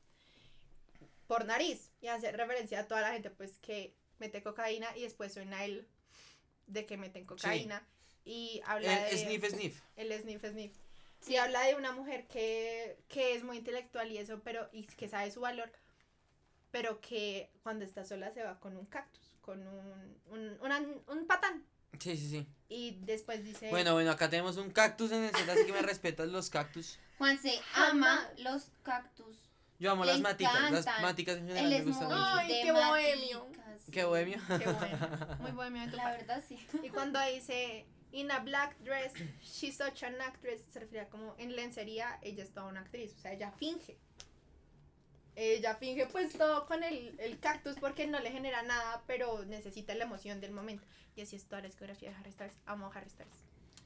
por 1.26 1.44
nariz. 1.44 1.90
Y 2.00 2.08
hace 2.08 2.32
referencia 2.32 2.80
a 2.80 2.86
toda 2.86 3.00
la 3.02 3.12
gente 3.12 3.30
pues 3.30 3.58
que 3.58 3.94
mete 4.18 4.42
cocaína 4.42 4.86
y 4.96 5.02
después 5.02 5.32
suena 5.32 5.64
el 5.64 5.86
de 6.66 6.86
que 6.86 6.96
meten 6.96 7.24
cocaína. 7.24 7.86
Y 8.24 8.60
habla 8.66 9.04
de... 9.04 9.10
El 9.10 9.18
sniff, 9.18 9.44
sniff. 9.48 9.80
El 9.96 10.20
sniff, 10.20 10.44
sniff. 10.44 10.72
Sí, 11.20 11.36
habla 11.36 11.62
de 11.62 11.74
una 11.74 11.92
mujer 11.92 12.26
que, 12.28 12.98
que 13.08 13.34
es 13.34 13.42
muy 13.44 13.58
intelectual 13.58 14.10
y 14.10 14.18
eso, 14.18 14.40
pero 14.44 14.68
y 14.72 14.84
que 14.84 15.08
sabe 15.08 15.30
su 15.30 15.40
valor, 15.40 15.70
pero 16.70 17.00
que 17.00 17.50
cuando 17.62 17.84
está 17.84 18.04
sola 18.04 18.30
se 18.32 18.42
va 18.42 18.58
con 18.60 18.76
un 18.76 18.86
cactus, 18.86 19.22
con 19.40 19.66
un, 19.66 20.18
un, 20.30 20.58
una- 20.60 20.78
un 21.08 21.26
patán. 21.26 21.64
Sí, 21.98 22.16
sí, 22.16 22.28
sí. 22.30 22.46
Y 22.68 22.98
después 23.00 23.42
dice... 23.44 23.70
Bueno, 23.70 23.94
bueno, 23.94 24.10
acá 24.12 24.28
tenemos 24.30 24.56
un 24.58 24.70
cactus 24.70 25.10
en 25.10 25.24
el 25.24 25.34
set, 25.34 25.48
así 25.48 25.64
que 25.66 25.72
me 25.72 25.82
respetas 25.82 26.28
los 26.28 26.50
cactus. 26.50 26.98
Juanse 27.18 27.58
Jamás. 27.72 27.90
ama 28.20 28.28
los 28.38 28.70
cactus. 28.82 29.36
Yo 29.80 29.90
amo 29.92 30.04
Le 30.04 30.12
las 30.12 30.20
maticas, 30.20 30.70
las 30.70 30.86
maticas 31.02 31.36
en 31.38 31.46
general 31.48 31.70
me 31.70 31.76
es 31.78 31.84
muy 31.84 31.92
gustan 31.92 32.08
mucho. 32.08 32.20
Ay, 32.34 32.48
qué 32.62 32.72
bohemio. 32.72 33.44
maticas. 33.46 33.82
Qué 33.92 34.04
bohemio. 34.04 34.38
Qué 34.58 34.66
bueno, 34.68 35.36
muy 35.40 35.50
bohemio 35.52 35.82
de 35.82 35.90
tu 35.90 35.96
La 35.96 36.02
parte. 36.02 36.18
verdad 36.24 36.44
sí. 36.46 36.58
Y 36.82 36.88
cuando 36.90 37.20
dice 37.32 37.86
in 38.12 38.30
a 38.30 38.40
black 38.40 38.76
dress, 38.80 39.12
she's 39.42 39.76
such 39.76 40.02
an 40.02 40.20
actress, 40.20 40.60
se 40.72 40.80
refiere 40.80 41.06
a 41.06 41.08
como 41.08 41.34
en 41.38 41.54
lencería, 41.56 42.18
ella 42.22 42.42
es 42.42 42.50
toda 42.50 42.66
una 42.66 42.80
actriz, 42.80 43.14
o 43.16 43.20
sea, 43.20 43.32
ella 43.32 43.52
finge. 43.52 43.96
Ella 45.36 45.76
finge 45.76 46.06
pues 46.06 46.32
todo 46.36 46.66
con 46.66 46.82
el, 46.82 47.14
el 47.20 47.38
cactus 47.38 47.76
porque 47.78 48.06
no 48.08 48.18
le 48.18 48.32
genera 48.32 48.62
nada, 48.62 49.02
pero 49.06 49.44
necesita 49.44 49.94
la 49.94 50.04
emoción 50.04 50.40
del 50.40 50.50
momento. 50.50 50.84
Y 51.14 51.20
así 51.22 51.36
es 51.36 51.44
toda 51.44 51.62
la 51.62 51.68
discografía 51.68 52.10
de 52.10 52.16
Harry 52.16 52.32
Styles. 52.32 52.54
Amo 52.66 52.86
a 52.86 52.96
Harry 52.96 53.08
Styles. 53.10 53.34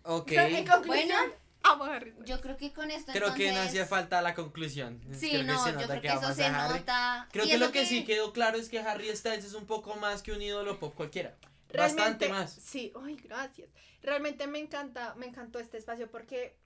Ok. 0.05 0.33
En 0.33 0.67
conclusión, 0.67 1.09
Bueno, 1.09 1.35
amo 1.63 1.85
a 1.85 1.97
Harry 1.97 2.13
Styles. 2.13 2.29
yo 2.29 2.41
creo 2.41 2.57
que 2.57 2.73
con 2.73 2.91
esto 2.91 3.13
Creo 3.13 3.35
que 3.35 3.45
no 3.45 3.49
entonces- 3.51 3.69
hacía 3.69 3.87
falta 3.87 4.23
la 4.23 4.35
conclusión. 4.35 4.99
Sí, 5.13 5.29
Creo 5.29 5.41
que 5.43 5.47
no, 5.47 5.63
se 5.65 5.71
yo 5.73 5.75
nota 5.75 5.87
creo 5.89 6.01
que 6.01 6.09
eso 6.09 6.17
amas 6.19 6.37
se 6.37 6.49
nota. 6.51 7.29
Creo 7.33 7.45
Y 7.45 7.49
que 7.49 7.55
eso 7.57 7.67
lo 7.67 7.73
que, 7.73 7.85
sí 7.87 8.05
quedó 8.07 8.33
claro 8.33 8.57
es 8.57 8.71
que 8.71 8.79
Harry 8.79 9.15
Styles 9.15 9.45
es 9.45 9.53
un 9.53 9.67
poco 9.67 9.95
más 9.97 10.23
que 10.23 10.33
un 10.33 10.41
ídolo 10.41 10.79
pop 10.79 10.95
cualquiera. 10.95 11.35
Realmente, 11.73 12.03
Bastante 12.03 12.29
más. 12.29 12.53
Sí, 12.53 12.93
ay, 13.03 13.17
gracias. 13.17 13.71
Realmente 14.03 14.47
me 14.47 14.59
encanta, 14.59 15.15
me 15.17 15.27
encantó 15.27 15.59
este 15.59 15.79
espacio 15.79 16.11
porque 16.11 16.57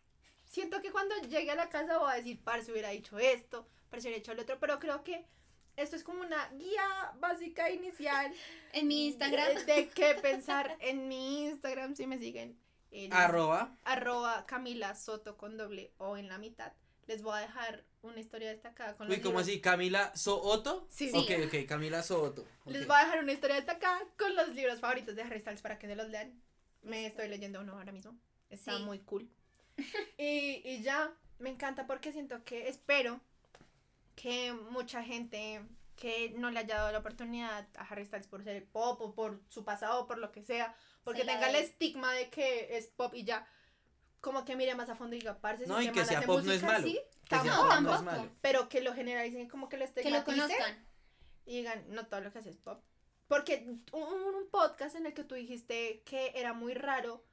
siento 0.45 0.81
que 0.83 0.91
cuando 0.91 1.15
llegue 1.28 1.51
a 1.51 1.55
la 1.57 1.69
casa 1.69 1.99
voy 1.99 2.11
a 2.12 2.16
decir, 2.16 2.41
parce, 2.43 2.70
hubiera 2.73 2.91
dicho 2.91 3.19
esto, 3.19 3.66
parce, 3.91 4.07
hubiera 4.09 4.19
hecho 4.19 4.33
el 4.33 4.41
otro, 4.41 4.59
pero 4.59 4.78
creo 4.78 5.03
que 5.05 5.24
esto 5.77 5.95
es 5.97 6.03
como 6.05 6.23
una 6.23 6.49
guía 6.51 7.12
básica 7.19 7.70
inicial 7.70 8.33
En 8.73 8.89
mi 8.89 9.07
Instagram. 9.09 9.55
de, 9.55 9.65
de 9.65 9.89
qué 9.89 10.15
pensar 10.15 10.77
en 10.81 11.09
mi 11.09 11.45
Instagram, 11.47 11.95
si 11.95 12.07
me 12.07 12.19
siguen. 12.19 12.59
en 12.91 13.12
Arroba. 13.12 13.77
arroba 13.85 14.47
Camila 14.47 14.95
Soto 14.95 15.37
con 15.37 15.57
doble 15.57 15.93
o 15.99 16.16
en 16.16 16.28
la 16.28 16.39
mitad. 16.39 16.73
Les 17.07 17.23
voy 17.23 17.37
a 17.37 17.41
dejar 17.41 17.85
una 18.03 18.19
historia 18.20 18.51
destacada 18.51 18.97
con 18.97 19.07
Uy, 19.09 19.15
los 19.16 19.23
¿cómo 19.23 19.39
libros- 19.39 19.49
así? 19.49 19.61
¿Camila 19.61 20.15
Sooto? 20.16 20.87
Sí, 20.91 21.11
Ok, 21.15 21.27
sí. 21.28 21.35
ok, 21.62 21.69
Camila 21.69 22.03
Sooto. 22.03 22.43
ok. 22.65 22.73
Les 22.73 22.87
voy 22.87 22.97
a 22.97 23.05
dejar 23.05 23.23
una 23.23 23.33
historia 23.33 23.57
destacada 23.57 24.01
con 24.19 24.35
los 24.35 24.49
libros 24.55 24.81
favoritos 24.81 25.15
de 25.16 25.23
Harry 25.23 25.41
Styles 25.41 25.61
para 25.62 25.78
que 25.78 25.87
se 25.87 25.95
los 25.97 26.09
lean. 26.09 26.41
Me 26.83 27.07
estoy 27.07 27.28
leyendo 27.28 27.61
uno 27.61 27.74
ahora 27.74 27.93
mismo. 27.93 28.16
Está 28.51 28.77
Sí. 28.77 28.83
muy 28.85 28.99
cool. 29.01 29.28
Y, 30.19 30.62
y 30.65 30.83
ya, 30.83 31.12
me 31.39 31.51
encanta 31.51 31.87
porque 31.87 32.12
siento 32.12 32.43
que 32.45 32.69
espero 32.69 33.20
que 34.15 34.53
mucha 34.53 35.03
gente 35.03 35.62
que 35.97 36.31
no 36.37 36.51
le 36.51 36.61
haya 36.61 36.77
dado 36.77 36.93
la 36.93 36.99
oportunidad 36.99 37.66
a 37.77 37.83
Harry 37.85 38.05
Styles 38.05 38.27
por 38.27 38.43
ser 38.45 38.66
pop 38.66 39.01
o 39.01 39.15
por 39.15 39.41
su 39.49 39.65
pasado 39.65 40.03
o 40.03 40.07
por 40.07 40.19
lo 40.19 40.31
que 40.33 40.43
sea, 40.43 40.74
porque 41.05 41.20
Se 41.20 41.27
tenga 41.27 41.49
el 41.51 41.57
estigma 41.57 42.12
de 42.12 42.28
que 42.31 42.77
es 42.77 42.87
pop 42.89 43.15
y 43.15 43.24
ya, 43.24 43.47
como 44.27 44.44
que 44.44 44.57
mire 44.57 44.74
más 44.74 44.89
a 44.89 44.97
fondo 44.97 45.15
y 45.15 45.20
diga, 45.20 45.39
parce, 45.40 45.65
si 45.65 45.70
No, 45.70 45.81
y 45.81 45.86
este 45.86 46.01
que 46.01 46.05
sea 46.05 46.19
hace 46.19 46.27
pop 46.27 46.36
no 46.36 46.40
es 46.43 46.47
música 46.62 46.66
malo. 46.66 46.78
así, 46.85 47.01
Que 47.28 47.36
sea 47.36 47.44
tampoco". 47.44 47.69
pop 47.69 47.69
no 47.69 47.77
es 47.77 47.97
tampoco. 47.97 48.03
malo. 48.19 48.32
pero 48.40 48.69
que 48.69 48.81
lo 48.81 48.93
generalicen 48.93 49.48
como 49.48 49.69
que 49.69 49.77
lo 49.77 49.86
Que 49.94 50.11
lo 50.11 50.24
conozcan. 50.24 50.86
y 51.47 51.57
digan, 51.59 51.85
no 51.89 52.07
todo 52.09 52.20
lo 52.20 52.32
que 52.32 52.39
haces 52.40 52.57
es 52.57 52.61
pop. 52.61 52.82
Porque 53.28 53.66
hubo 53.93 54.15
un 54.39 54.51
podcast 54.51 54.97
en 54.97 55.07
el 55.07 55.15
que 55.15 55.23
tú 55.24 55.35
dijiste 55.36 56.03
que 56.05 56.32
era 56.35 56.53
muy 56.53 56.74
raro 56.74 57.24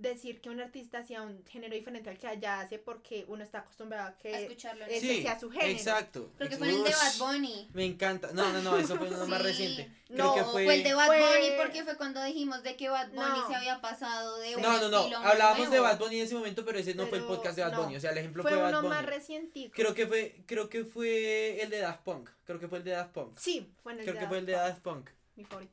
decir 0.00 0.40
que 0.40 0.50
un 0.50 0.60
artista 0.60 0.98
hacía 0.98 1.22
un 1.22 1.44
género 1.46 1.74
diferente 1.74 2.10
al 2.10 2.18
que 2.18 2.26
allá 2.26 2.60
hace 2.60 2.78
porque 2.78 3.24
uno 3.28 3.42
está 3.44 3.58
acostumbrado 3.58 4.04
a 4.04 4.10
A 4.10 4.18
que 4.18 4.42
escucharlo. 4.44 4.84
ese 4.86 5.00
Sí, 5.00 5.22
sea 5.22 5.38
su 5.38 5.50
género. 5.50 5.70
exacto. 5.70 6.30
Creo 6.36 6.48
que 6.50 6.56
fue 6.56 6.68
el 6.70 6.82
de 6.84 6.90
Bad 6.90 7.18
Bunny. 7.18 7.68
Me 7.74 7.84
encanta. 7.84 8.30
No, 8.32 8.52
no, 8.52 8.62
no, 8.62 8.76
eso 8.76 8.96
fue 8.96 9.08
uno 9.08 9.26
más 9.26 9.42
reciente. 9.42 9.90
Creo 10.08 10.24
No, 10.26 10.34
que 10.34 10.44
Fue, 10.44 10.64
fue... 10.64 10.74
el 10.76 10.82
de 10.82 10.94
Bad 10.94 11.06
fue- 11.06 11.20
Bunny 11.20 11.50
porque 11.56 11.84
fue 11.84 11.96
cuando 11.96 12.22
dijimos 12.24 12.62
de 12.62 12.76
que 12.76 12.88
Bad 12.88 13.08
Bunny 13.10 13.20
No. 13.40 13.48
se 13.48 13.54
había 13.54 13.80
pasado 13.80 14.38
de 14.38 14.56
un 14.56 14.62
No, 14.62 14.80
no, 14.80 14.88
no. 15.08 15.18
Hablábamos 15.18 15.70
de. 15.70 15.78
Bad 15.80 15.98
Bunny 15.98 16.16
en 16.18 16.24
ese 16.26 16.34
momento, 16.34 16.64
pero 16.64 16.78
ese 16.78 16.94
no 16.94 17.06
fue 17.06 17.18
el 17.18 17.24
podcast 17.24 17.56
de 17.56 17.62
Bad 17.62 17.72
no. 17.72 17.82
Bunny. 17.84 17.96
O 17.96 18.00
sea, 18.00 18.10
el 18.10 18.18
ejemplo 18.18 18.42
Fue 18.42 18.52
fue, 18.52 18.60
Bad 18.60 18.70
uno 18.70 18.82
Bunny. 18.82 18.94
más 18.94 19.06
recientico. 19.06 19.72
Creo 19.74 19.94
que 19.94 20.06
fue, 20.06 20.42
creo 20.46 20.68
que 20.68 20.84
fue 20.84 21.62
el 21.62 21.70
de 21.70 21.78
Daft 21.78 22.02
Punk. 22.02 22.30
Creo 22.44 22.58
que 22.58 22.66
fue 22.68 22.78
el 22.78 22.84
de 22.84 22.90
Daft 22.92 23.12
Punk. 23.12 23.36
Sí, 23.38 23.72
fue 23.82 23.92
en 23.92 23.98
el 24.00 24.04
Creo 24.04 24.14
de 24.14 24.20
que 24.20 24.26
fue 24.26 24.38
el 24.38 24.46
de 24.46 24.52
Daft. 24.52 24.80
Punk, 24.82 25.10
Mi 25.36 25.44
favorito. 25.44 25.72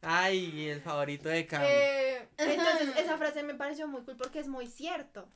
Ay, 0.00 0.68
el 0.68 0.80
favorito 0.80 1.28
de 1.28 1.46
Cami. 1.46 1.66
Eh, 1.68 2.28
entonces, 2.36 2.88
esa 2.96 3.16
frase 3.18 3.42
me 3.42 3.54
pareció 3.54 3.88
muy 3.88 4.02
cool 4.04 4.16
porque 4.16 4.38
es 4.38 4.48
muy 4.48 4.66
cierto. 4.68 5.28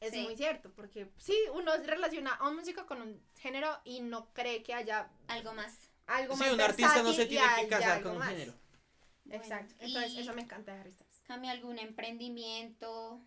Es 0.00 0.12
Sí. 0.12 0.22
muy 0.22 0.36
cierto, 0.36 0.70
porque 0.74 1.08
sí, 1.16 1.34
uno 1.54 1.72
relaciona 1.84 2.32
a 2.34 2.48
un 2.48 2.56
músico 2.56 2.84
con 2.86 3.00
un 3.00 3.20
género 3.38 3.68
y 3.84 4.00
no 4.00 4.32
cree 4.34 4.62
que 4.62 4.74
haya 4.74 5.08
Algo 5.28 5.54
más. 5.54 5.90
algo 6.06 6.34
sí, 6.34 6.40
más 6.40 6.52
un 6.52 6.60
artista 6.60 7.02
no 7.02 7.12
se 7.12 7.26
tiene 7.26 7.46
que 7.60 7.68
casar 7.68 8.02
con 8.02 8.12
un 8.12 8.18
más. 8.18 8.28
género. 8.30 8.52
Exacto. 9.30 9.74
Bueno, 9.78 9.86
Entonces, 9.96 10.18
eso 10.18 10.34
me 10.34 10.42
encanta 10.42 10.72
de 10.74 10.80
Harry 10.80 10.92
Styles. 10.92 11.22
Cambia 11.26 11.50
algún 11.50 11.78
emprendimiento. 11.78 13.20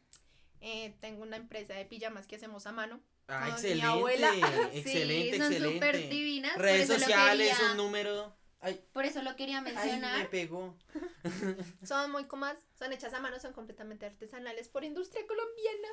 Eh, 0.61 0.93
tengo 1.01 1.23
una 1.23 1.37
empresa 1.37 1.73
de 1.73 1.85
pijamas 1.85 2.27
que 2.27 2.35
hacemos 2.35 2.67
a 2.67 2.71
mano. 2.71 3.01
Ah, 3.27 3.39
Con 3.41 3.47
mi 3.47 3.51
excelente. 3.53 3.85
abuela. 3.85 4.31
Excelente, 4.73 5.31
sí, 5.33 5.37
son 5.37 5.51
excelente. 5.53 5.73
súper 5.73 6.09
divinas. 6.09 6.53
por 6.53 6.61
Redes 6.63 6.87
sociales, 6.87 7.57
un 7.71 7.77
número. 7.77 8.35
Ay, 8.61 8.83
Por 8.91 9.05
eso 9.05 9.21
lo 9.21 9.35
quería 9.35 9.59
ay, 9.59 9.63
me 9.63 9.73
mencionar. 9.73 10.29
pegó. 10.29 10.75
Son 11.85 12.11
muy 12.11 12.25
comas, 12.25 12.57
son 12.77 12.91
hechas 12.93 13.13
a 13.13 13.19
mano, 13.19 13.39
son 13.39 13.53
completamente 13.53 14.05
artesanales 14.05 14.67
por 14.67 14.83
industria 14.83 15.25
colombiana. 15.27 15.87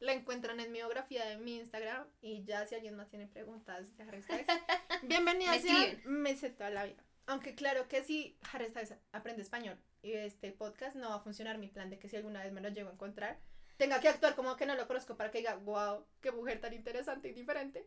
La 0.00 0.12
encuentran 0.12 0.60
en 0.60 0.70
mi 0.70 0.78
biografía 0.78 1.24
de 1.26 1.38
mi 1.38 1.56
Instagram 1.56 2.06
y 2.20 2.44
ya 2.44 2.64
si 2.66 2.74
alguien 2.76 2.94
más 2.96 3.10
tiene 3.10 3.26
preguntas 3.26 3.96
de 3.96 4.04
Harry 4.04 4.22
Styles, 4.22 4.46
bienvenida 5.02 5.50
Me 5.52 5.60
sea, 5.60 5.84
escriben. 5.86 6.22
me 6.22 6.36
sé 6.36 6.50
toda 6.50 6.70
la 6.70 6.84
vida. 6.84 7.02
Aunque 7.26 7.54
claro 7.56 7.88
que 7.88 8.02
si 8.04 8.38
Harry 8.52 8.68
Styles 8.68 8.94
aprende 9.12 9.42
español 9.42 9.76
y 10.02 10.12
este 10.12 10.52
podcast 10.52 10.94
no 10.96 11.08
va 11.10 11.16
a 11.16 11.20
funcionar 11.20 11.58
mi 11.58 11.66
plan 11.68 11.90
de 11.90 11.98
que 11.98 12.08
si 12.08 12.16
alguna 12.16 12.42
vez 12.44 12.52
me 12.52 12.60
lo 12.60 12.68
llego 12.68 12.90
a 12.90 12.92
encontrar, 12.92 13.38
tenga 13.76 14.00
que 14.00 14.08
actuar 14.08 14.34
como 14.36 14.56
que 14.56 14.66
no 14.66 14.76
lo 14.76 14.86
conozco 14.86 15.16
para 15.16 15.30
que 15.32 15.38
diga, 15.38 15.56
wow, 15.56 16.04
qué 16.20 16.30
mujer 16.32 16.60
tan 16.60 16.72
interesante 16.74 17.28
y 17.28 17.32
diferente. 17.32 17.84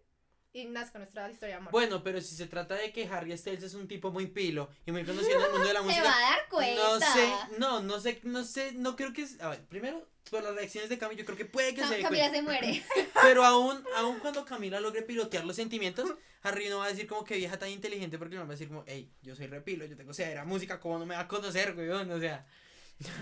Y 0.53 0.65
nazca 0.65 0.99
nuestra 0.99 1.29
historia 1.31 1.55
de 1.55 1.59
amor. 1.61 1.71
Bueno, 1.71 2.03
pero 2.03 2.19
si 2.19 2.35
se 2.35 2.45
trata 2.45 2.75
de 2.75 2.91
que 2.91 3.05
Harry 3.07 3.37
Styles 3.37 3.63
es 3.63 3.73
un 3.73 3.87
tipo 3.87 4.11
muy 4.11 4.27
pilo 4.27 4.69
y 4.85 4.91
muy 4.91 5.05
conocido 5.05 5.39
en 5.39 5.45
el 5.45 5.51
mundo 5.51 5.67
de 5.67 5.73
la 5.73 5.79
Se 5.81 5.85
música. 5.85 6.03
va 6.03 6.17
a 6.17 6.21
dar 6.31 6.49
cuenta. 6.49 6.81
No 6.83 6.99
sé, 6.99 7.33
no, 7.57 7.79
no 7.81 7.99
sé, 8.01 8.19
no 8.23 8.43
sé, 8.43 8.71
no 8.73 8.95
creo 8.97 9.13
que. 9.13 9.25
A 9.39 9.49
ver, 9.49 9.63
primero, 9.67 10.05
por 10.29 10.43
las 10.43 10.53
reacciones 10.53 10.89
de 10.89 10.97
Camila, 10.97 11.19
yo 11.19 11.25
creo 11.25 11.37
que 11.37 11.45
puede 11.45 11.73
que 11.73 11.81
Cam- 11.81 11.87
se 11.87 11.95
dé 11.97 12.01
Camila 12.01 12.29
cuenta. 12.29 12.37
se 12.37 12.41
muere. 12.43 12.83
Pero 13.21 13.45
aún, 13.45 13.81
aún 13.95 14.19
cuando 14.19 14.43
Camila 14.43 14.81
logre 14.81 15.03
pilotear 15.03 15.45
los 15.45 15.55
sentimientos, 15.55 16.13
Harry 16.43 16.67
no 16.67 16.79
va 16.79 16.85
a 16.85 16.89
decir 16.89 17.07
como 17.07 17.23
que 17.23 17.37
vieja 17.37 17.57
tan 17.57 17.69
inteligente 17.69 18.17
porque 18.17 18.35
no 18.35 18.41
va 18.41 18.47
a 18.47 18.51
decir 18.51 18.67
como, 18.67 18.83
hey, 18.87 19.09
yo 19.21 19.35
soy 19.35 19.47
repilo, 19.47 19.85
yo 19.85 19.95
tengo 19.95 20.13
cera 20.13 20.43
música, 20.43 20.81
¿cómo 20.81 20.99
no 20.99 21.05
me 21.05 21.15
va 21.15 21.21
a 21.21 21.27
conocer, 21.29 21.73
weón? 21.77 22.11
O 22.11 22.19
sea. 22.19 22.45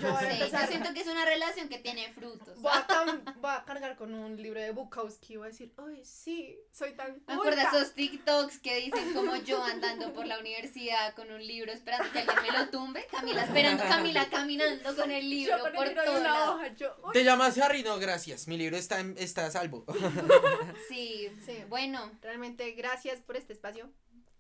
Yo 0.02 0.12
voy 0.14 0.26
a 0.26 0.32
Sí, 0.32 0.38
yo 0.40 0.46
empezar- 0.46 0.68
siento 0.68 0.94
que 0.94 1.02
es 1.02 1.08
una 1.08 1.26
relación 1.26 1.70
que 1.70 1.78
tiene 1.80 2.12
frutos. 2.14 2.62
Voy 2.62 2.72
a, 2.74 2.86
cam- 2.88 3.36
voy 3.40 3.52
a 3.52 3.64
cargar 3.66 3.96
con 3.96 4.14
un 4.14 4.42
libro 4.42 4.60
de 4.60 4.72
Bukowski 4.72 5.34
y 5.34 5.38
voy 5.38 5.48
a 5.48 5.52
decir, 5.52 5.74
ay, 5.78 6.04
sí, 6.04 6.58
soy 6.72 6.94
tan 6.94 7.22
Me 7.28 7.34
acuerdo 7.34 7.58
de 7.58 7.64
culta". 7.64 7.78
esos 7.82 7.94
TikToks 7.94 8.60
que 8.60 8.76
dicen 8.78 9.14
como 9.14 9.36
yo 9.38 9.64
andando 9.64 10.14
por 10.14 10.26
la 10.28 10.40
universidad 10.40 11.14
con 11.16 11.32
un 11.32 11.46
libro 11.46 11.72
esperando 11.72 12.12
que 12.12 12.20
alguien 12.20 12.38
me 12.42 12.52
lo 12.60 12.70
tumbe. 12.70 13.06
Camila 13.10 13.44
esperando, 13.44 13.84
Camila 13.84 14.30
caminando 14.30 14.96
con 14.96 15.12
el 15.12 15.30
libro 15.30 15.58
Yo 15.58 15.64
con 15.64 15.74
por 15.74 15.90
todo 15.94 16.12
una 16.20 16.24
lado. 16.24 16.56
hoja, 16.56 16.68
yo, 16.76 16.96
"Uy". 17.04 17.14
¿Te 17.14 17.24
llamas 17.24 17.58
Harry? 17.58 17.84
No, 17.84 17.98
gracias. 18.00 18.48
Mi 18.48 18.58
libro 18.58 18.76
está, 18.78 19.00
en- 19.00 19.16
está 19.18 19.46
a 19.46 19.52
salvo. 19.52 19.86
Sí, 20.90 21.30
Sí. 21.46 21.64
bueno, 21.70 22.12
Realmente, 22.22 22.72
gracias 22.72 23.20
por 23.22 23.38
este 23.38 23.54
espacio, 23.54 23.90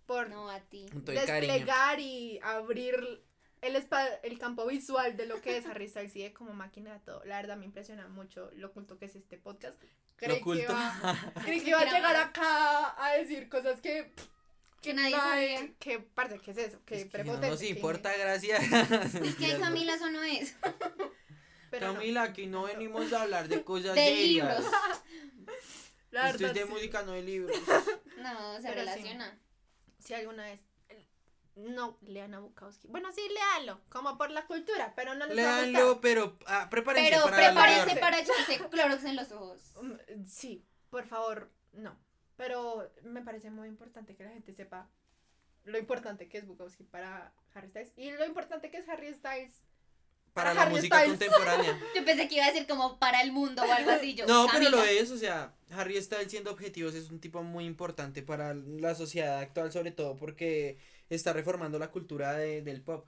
por 0.05 0.29
no 0.29 0.49
a 0.49 0.59
ti. 0.59 0.85
Cariño. 0.89 1.21
desplegar 1.21 1.99
y 1.99 2.39
abrir 2.43 3.23
el, 3.61 3.87
el 4.23 4.39
campo 4.39 4.65
visual 4.67 5.17
de 5.17 5.25
lo 5.25 5.41
que 5.41 5.57
es 5.57 5.65
Harry 5.65 5.87
Styles 5.89 6.15
y 6.15 6.23
de 6.23 6.33
como 6.33 6.53
máquina 6.53 6.93
de 6.93 6.99
todo. 6.99 7.23
La 7.25 7.37
verdad 7.37 7.57
me 7.57 7.65
impresiona 7.65 8.07
mucho 8.07 8.49
lo 8.55 8.71
culto 8.71 8.97
que 8.97 9.05
es 9.05 9.15
este 9.15 9.37
podcast. 9.37 9.77
Creí 10.15 10.37
Lo 10.37 10.41
culto. 10.43 10.67
que 10.67 10.71
iba, 10.73 11.33
creí 11.45 11.61
que 11.61 11.69
iba 11.69 11.79
a 11.79 11.85
llegar 11.85 12.15
acá 12.15 13.03
a 13.05 13.13
decir 13.17 13.47
cosas 13.49 13.79
que... 13.81 14.11
Que 14.81 14.93
nadie 14.93 15.15
sabía. 15.15 15.73
Que 15.77 15.99
parece 15.99 16.39
que 16.39 16.51
es 16.51 16.57
eso, 16.57 16.79
que 16.85 17.01
Es 17.01 17.09
que 17.09 17.23
no 17.25 17.37
nos 17.37 17.59
que- 17.59 17.67
importa, 17.69 18.15
gracias. 18.17 18.61
Es 19.23 19.35
que 19.35 19.57
Camila 19.59 19.95
eso 19.95 20.09
no 20.09 20.23
es. 20.23 20.55
pero 21.69 21.87
no. 21.87 21.93
Camila, 21.95 22.23
aquí 22.23 22.47
no 22.47 22.63
venimos 22.63 23.11
a 23.11 23.23
hablar 23.23 23.49
de 23.49 23.61
cosas 23.63 23.95
De 23.95 24.05
serias. 24.05 24.59
libros. 24.59 24.71
La 26.11 26.29
Esto 26.29 26.47
es 26.47 26.53
de 26.53 26.63
sí. 26.63 26.69
música, 26.69 27.03
no 27.03 27.11
de 27.11 27.21
libros. 27.23 27.57
No, 28.17 28.55
se 28.57 28.61
Pero 28.69 28.73
sí. 28.73 28.87
relaciona. 28.89 29.39
si 29.99 30.13
alguna 30.13 30.43
vez 30.45 30.61
no 31.55 31.97
lean 32.01 32.33
a 32.33 32.39
Bukowski. 32.39 32.87
Bueno, 32.87 33.11
sí, 33.11 33.21
léalo, 33.33 33.81
como 33.89 34.17
por 34.17 34.31
la 34.31 34.45
cultura, 34.47 34.93
pero 34.95 35.13
no 35.15 35.25
les 35.25 35.37
va 35.37 35.57
a 35.57 35.61
Léanlo, 35.61 35.85
gustar. 35.95 36.01
pero 36.01 36.37
ah, 36.47 36.67
prepárense 36.69 37.09
Pero 37.11 37.23
para 37.23 37.35
prepárense 37.37 37.95
para 37.99 38.19
echarse 38.19 38.59
Clorox 38.69 39.03
en 39.03 39.15
los 39.15 39.31
ojos. 39.31 39.61
Mm, 39.81 40.23
Sí, 40.25 40.65
por 40.89 41.05
favor, 41.07 41.51
no. 41.73 41.97
Pero 42.37 42.89
me 43.03 43.21
parece 43.21 43.51
muy 43.51 43.67
importante 43.67 44.15
que 44.15 44.23
la 44.23 44.31
gente 44.31 44.53
sepa 44.53 44.89
lo 45.65 45.77
importante 45.77 46.29
que 46.29 46.37
es 46.37 46.47
Bukowski 46.47 46.83
para 46.85 47.33
Harry 47.53 47.67
Styles 47.69 47.91
y 47.97 48.11
lo 48.11 48.25
importante 48.25 48.71
que 48.71 48.77
es 48.77 48.87
Harry 48.87 49.13
Styles. 49.13 49.61
Para 50.33 50.51
para 50.51 50.53
la 50.53 50.61
Harry 50.61 50.75
música 50.75 50.99
Styles. 51.01 51.17
contemporánea. 51.19 51.79
Yo 51.95 52.05
pensé 52.05 52.27
que 52.29 52.35
iba 52.35 52.45
a 52.45 52.51
decir 52.51 52.65
como 52.67 52.97
para 52.99 53.21
el 53.21 53.31
mundo 53.33 53.61
o 53.63 53.71
algo 53.71 53.91
así. 53.91 54.13
Yo, 54.15 54.25
No, 54.27 54.43
pero 54.45 54.65
Camila. 54.65 54.69
lo 54.77 54.83
es, 54.83 55.11
o 55.11 55.17
sea, 55.17 55.53
Harry 55.71 56.01
Styles 56.01 56.29
siendo 56.31 56.51
objetivos 56.51 56.93
es 56.95 57.09
un 57.09 57.19
tipo 57.19 57.43
muy 57.43 57.65
importante 57.65 58.21
para 58.21 58.53
la 58.53 58.95
sociedad 58.95 59.39
actual, 59.39 59.71
sobre 59.73 59.91
todo 59.91 60.15
porque 60.15 60.77
está 61.15 61.33
reformando 61.33 61.79
la 61.79 61.91
cultura 61.91 62.33
de- 62.33 62.61
del 62.61 62.81
pop. 62.81 63.05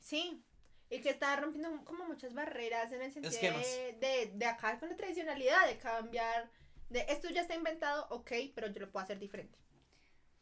Sí, 0.00 0.42
y 0.90 1.00
que 1.00 1.10
está 1.10 1.34
rompiendo 1.36 1.84
como 1.84 2.04
muchas 2.04 2.34
barreras 2.34 2.92
en 2.92 3.02
el 3.02 3.12
sentido 3.12 3.32
de, 3.58 3.96
de, 4.00 4.32
de 4.34 4.46
acá 4.46 4.78
con 4.78 4.88
la 4.90 4.96
tradicionalidad, 4.96 5.66
de 5.66 5.78
cambiar, 5.78 6.50
de 6.90 7.06
esto 7.08 7.30
ya 7.30 7.40
está 7.42 7.54
inventado, 7.54 8.06
ok, 8.10 8.30
pero 8.54 8.66
yo 8.68 8.80
lo 8.80 8.90
puedo 8.90 9.02
hacer 9.04 9.18
diferente. 9.18 9.58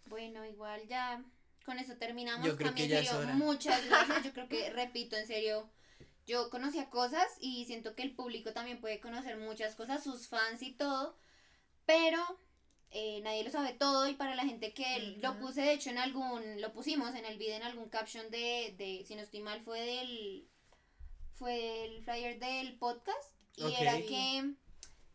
Bueno, 0.06 0.44
igual 0.44 0.86
ya 0.88 1.22
con 1.64 1.78
eso 1.78 1.96
terminamos. 1.96 2.46
Yo 2.46 2.56
creo 2.56 2.70
en 2.70 2.76
es 2.92 3.12
hora. 3.12 3.32
muchas 3.34 3.86
gracias. 3.88 4.24
Yo 4.24 4.32
creo 4.32 4.48
que, 4.48 4.70
repito, 4.70 5.16
en 5.16 5.26
serio, 5.26 5.70
yo 6.26 6.50
conocía 6.50 6.90
cosas 6.90 7.26
y 7.38 7.64
siento 7.66 7.94
que 7.94 8.02
el 8.02 8.14
público 8.14 8.52
también 8.52 8.80
puede 8.80 8.98
conocer 9.00 9.36
muchas 9.36 9.76
cosas, 9.76 10.02
sus 10.02 10.28
fans 10.28 10.62
y 10.62 10.72
todo, 10.72 11.16
pero 11.86 12.18
eh, 12.90 13.20
nadie 13.22 13.44
lo 13.44 13.50
sabe 13.50 13.72
todo 13.72 14.08
y 14.08 14.14
para 14.14 14.34
la 14.34 14.44
gente 14.44 14.72
que 14.72 15.16
lo 15.20 15.32
Ujú. 15.32 15.40
puse, 15.40 15.62
de 15.62 15.72
hecho, 15.72 15.90
en 15.90 15.98
algún, 15.98 16.60
lo 16.60 16.72
pusimos 16.72 17.14
en 17.14 17.24
el 17.24 17.38
video, 17.38 17.56
en 17.56 17.62
algún 17.62 17.88
caption 17.88 18.30
de, 18.30 18.74
de 18.76 19.04
si 19.06 19.14
no 19.14 19.22
estoy 19.22 19.40
mal, 19.40 19.60
fue 19.60 19.80
del, 19.80 20.48
fue 21.34 21.84
el 21.84 22.02
flyer 22.02 22.38
del 22.38 22.78
podcast 22.78 23.32
y 23.56 23.74
era 23.74 23.96
que 24.02 24.54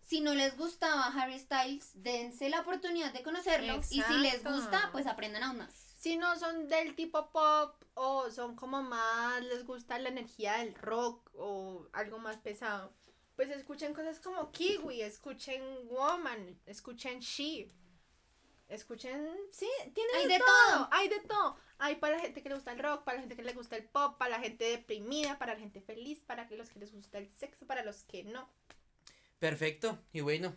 si 0.04 0.22
no 0.22 0.36
les 0.36 0.56
gustaba 0.56 1.08
Harry 1.08 1.40
Styles, 1.40 1.92
dense 1.96 2.50
la 2.50 2.62
oportunidad 2.62 3.12
de 3.12 3.24
conocerlo. 3.24 3.82
Y 3.90 4.04
si 4.04 4.18
les 4.20 4.44
gusta, 4.44 4.90
pues 4.92 5.08
aprendan 5.08 5.44
aún 5.44 5.58
más. 5.58 5.74
Si 5.98 6.16
no 6.16 6.38
son 6.38 6.68
del 6.68 6.96
tipo 6.96 7.32
pop 7.32 7.82
o 7.96 8.30
son 8.30 8.56
como 8.56 8.84
más, 8.84 9.44
les 9.44 9.66
gusta 9.66 9.98
la 9.98 10.10
energía 10.10 10.58
del 10.58 10.76
rock 10.76 11.32
o 11.34 11.88
algo 11.94 12.20
más 12.20 12.38
pesado, 12.38 12.94
pues 13.36 13.50
escuchen 13.50 13.94
cosas 13.94 14.20
como 14.20 14.52
Kiwi, 14.52 15.02
escuchen 15.02 15.62
Woman, 15.90 16.60
escuchen 16.66 17.20
She. 17.20 17.72
Escuchen, 18.68 19.30
sí, 19.52 19.70
tienen 19.94 20.16
Hay 20.16 20.28
de, 20.28 20.34
de 20.34 20.40
todo, 20.40 20.48
todo. 20.74 20.90
hay 20.92 21.08
de 21.08 21.20
todo. 21.20 21.58
Hay 21.78 21.96
para 21.98 22.16
la 22.16 22.22
gente 22.22 22.42
que 22.42 22.50
le 22.50 22.56
gusta 22.56 22.72
el 22.72 22.80
rock, 22.80 23.04
para 23.04 23.18
la 23.18 23.22
gente 23.22 23.36
que 23.36 23.44
le 23.44 23.54
gusta 23.54 23.76
el 23.76 23.84
pop, 23.84 24.18
para 24.18 24.32
la 24.32 24.40
gente 24.40 24.66
deprimida, 24.66 25.38
para 25.38 25.54
la 25.54 25.60
gente 25.60 25.82
feliz, 25.82 26.20
para 26.22 26.50
los 26.50 26.70
que 26.70 26.80
les 26.80 26.92
gusta 26.92 27.20
el 27.20 27.30
sexo, 27.36 27.68
para 27.68 27.84
los 27.84 28.04
que 28.04 28.24
no. 28.24 28.50
Perfecto, 29.38 30.00
y 30.14 30.22
bueno, 30.22 30.56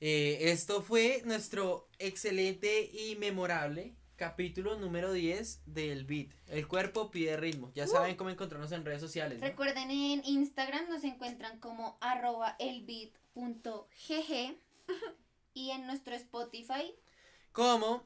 eh, 0.00 0.38
esto 0.52 0.82
fue 0.82 1.22
nuestro 1.24 1.88
excelente 1.98 2.88
y 2.92 3.16
memorable 3.16 3.96
capítulo 4.20 4.76
número 4.76 5.14
10 5.14 5.62
del 5.64 6.04
Beat. 6.04 6.28
El 6.48 6.68
cuerpo 6.68 7.10
pide 7.10 7.38
ritmo. 7.38 7.72
Ya 7.74 7.86
saben 7.86 8.16
cómo 8.16 8.28
encontrarnos 8.28 8.70
en 8.72 8.84
redes 8.84 9.00
sociales. 9.00 9.40
¿no? 9.40 9.46
Recuerden 9.46 9.90
en 9.90 10.22
Instagram 10.26 10.90
nos 10.90 11.04
encuentran 11.04 11.58
como 11.58 11.96
arroba 12.02 12.54
elbeat.gg 12.58 14.58
y 15.54 15.70
en 15.70 15.86
nuestro 15.86 16.14
Spotify. 16.16 16.94
Como 17.52 18.04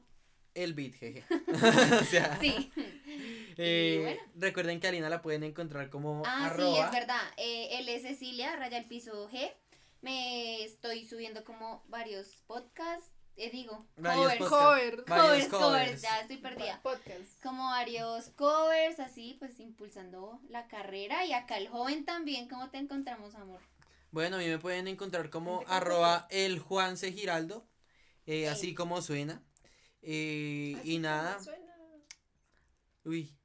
el 0.53 0.73
Beat, 0.73 0.93
jeje. 0.93 1.25
o 2.01 2.05
sea, 2.05 2.39
Sí. 2.39 2.71
eh, 3.57 3.99
bueno. 4.01 4.21
recuerden 4.35 4.79
que 4.79 4.87
a 4.87 4.91
Alina 4.91 5.09
la 5.09 5.21
pueden 5.21 5.43
encontrar 5.43 5.89
como 5.89 6.23
Ah, 6.25 6.53
sí, 6.55 6.63
es 6.81 6.91
verdad. 6.91 7.23
Eh, 7.35 7.77
él 7.77 7.89
es 7.89 8.03
Cecilia, 8.03 8.55
raya 8.55 8.77
el 8.77 8.85
piso 8.85 9.29
G. 9.29 9.51
Me 9.99 10.63
estoy 10.63 11.05
subiendo 11.05 11.43
como 11.43 11.83
varios 11.89 12.41
podcasts. 12.47 13.14
Eh, 13.37 13.49
digo, 13.51 13.85
Varios 13.97 14.35
covers, 14.35 14.49
covers, 14.49 15.03
covers, 15.05 15.47
covers. 15.49 16.01
ya 16.01 16.21
estoy 16.21 16.37
perdida. 16.37 16.79
Podcast. 16.81 17.41
Como 17.43 17.63
varios 17.65 18.29
covers, 18.29 18.99
así, 19.01 19.35
pues 19.39 19.59
impulsando 19.59 20.39
la 20.49 20.67
carrera. 20.67 21.25
Y 21.25 21.33
acá 21.33 21.57
el 21.57 21.67
joven 21.67 22.05
también, 22.05 22.47
¿cómo 22.47 22.69
te 22.69 22.77
encontramos, 22.77 23.35
amor? 23.35 23.59
Bueno, 24.11 24.37
a 24.37 24.39
mí 24.39 24.47
me 24.47 24.57
pueden 24.59 24.87
encontrar 24.87 25.29
como 25.29 25.51
¿Dónde 25.55 25.65
te 25.65 25.73
arroba 25.73 26.27
el 26.29 26.59
Juanse 26.59 27.11
Giraldo. 27.11 27.67
eh, 28.25 28.47
así 28.47 28.73
como 28.73 29.01
suena. 29.01 29.43
Eh, 30.01 30.75
Así 30.79 30.91
y 30.91 30.95
como 30.95 31.01
nada. 31.07 31.39
suena. 31.43 31.73
Uy. 33.03 33.35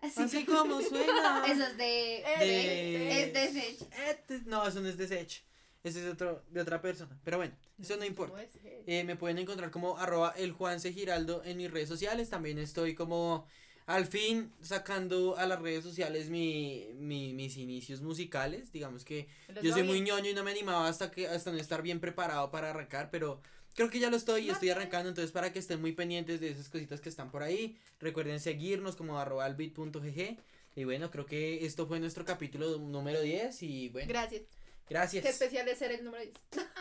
Así, 0.00 0.22
Así 0.22 0.44
como 0.44 0.80
suena. 0.82 1.42
Eso 1.48 1.64
es 1.66 1.76
de... 1.76 2.24
De- 2.38 3.22
Es 3.22 3.32
de 3.32 3.48
Sech. 3.60 3.92
Este- 4.08 4.40
no, 4.44 4.66
eso 4.66 4.80
no 4.80 4.88
es 4.88 4.96
de 4.98 5.08
Sech. 5.08 5.44
Ese 5.82 6.06
es 6.06 6.12
otro, 6.12 6.44
de 6.48 6.60
otra 6.60 6.80
persona. 6.80 7.18
Pero 7.24 7.38
bueno, 7.38 7.54
eso 7.80 7.96
no 7.96 8.04
importa. 8.04 8.40
Él. 8.42 8.48
Eh, 8.86 9.04
me 9.04 9.16
pueden 9.16 9.38
encontrar 9.38 9.70
como 9.70 9.98
arroba 9.98 10.34
el 10.36 10.52
Juanse 10.52 10.92
Giraldo 10.92 11.42
en 11.44 11.56
mis 11.56 11.70
redes 11.70 11.88
sociales. 11.88 12.30
También 12.30 12.58
estoy 12.58 12.94
como 12.94 13.46
al 13.86 14.06
fin 14.06 14.50
sacando 14.62 15.36
a 15.36 15.46
las 15.46 15.60
redes 15.60 15.84
sociales 15.84 16.30
mi, 16.30 16.86
mi- 16.94 17.34
mis 17.34 17.56
inicios 17.56 18.00
musicales. 18.00 18.72
Digamos 18.72 19.04
que 19.04 19.26
yo 19.62 19.72
soy 19.72 19.82
muy 19.82 20.00
ñoño 20.00 20.30
y 20.30 20.34
no 20.34 20.44
me 20.44 20.52
animaba 20.52 20.88
hasta 20.88 21.10
que 21.10 21.28
hasta 21.28 21.50
no 21.50 21.58
estar 21.58 21.82
bien 21.82 22.00
preparado 22.00 22.50
para 22.50 22.70
arrancar, 22.70 23.10
pero 23.10 23.40
creo 23.74 23.90
que 23.90 23.98
ya 23.98 24.08
lo 24.08 24.16
estoy 24.16 24.46
y 24.46 24.50
estoy 24.50 24.70
arrancando, 24.70 25.08
entonces 25.08 25.32
para 25.32 25.52
que 25.52 25.58
estén 25.58 25.80
muy 25.80 25.92
pendientes 25.92 26.40
de 26.40 26.48
esas 26.50 26.68
cositas 26.68 27.00
que 27.00 27.08
están 27.08 27.30
por 27.30 27.42
ahí, 27.42 27.76
recuerden 28.00 28.38
seguirnos 28.40 28.94
como 28.96 29.18
arroba 29.18 29.44
albit.gg 29.46 30.38
y 30.76 30.84
bueno, 30.84 31.10
creo 31.10 31.26
que 31.26 31.64
esto 31.66 31.86
fue 31.86 32.00
nuestro 32.00 32.24
capítulo 32.24 32.78
número 32.78 33.20
10 33.20 33.62
y 33.62 33.88
bueno, 33.90 34.08
Gracias. 34.08 34.42
Gracias. 34.88 35.22
Qué 35.22 35.30
especial 35.30 35.68
es 35.68 35.78
ser 35.78 35.92
el 35.92 36.04
número 36.04 36.22
10. 36.24 36.34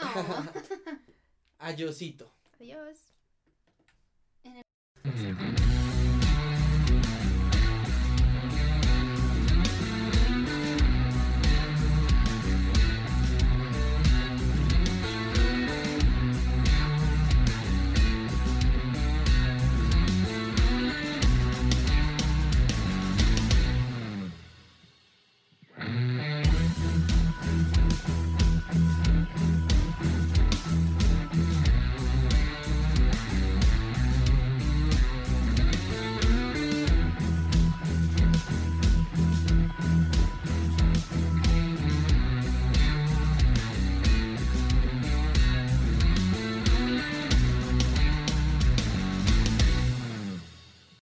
Oh. 0.03 0.45
Adiosito. 1.59 2.31
Adiós. 2.59 2.97
Mm. 4.43 5.72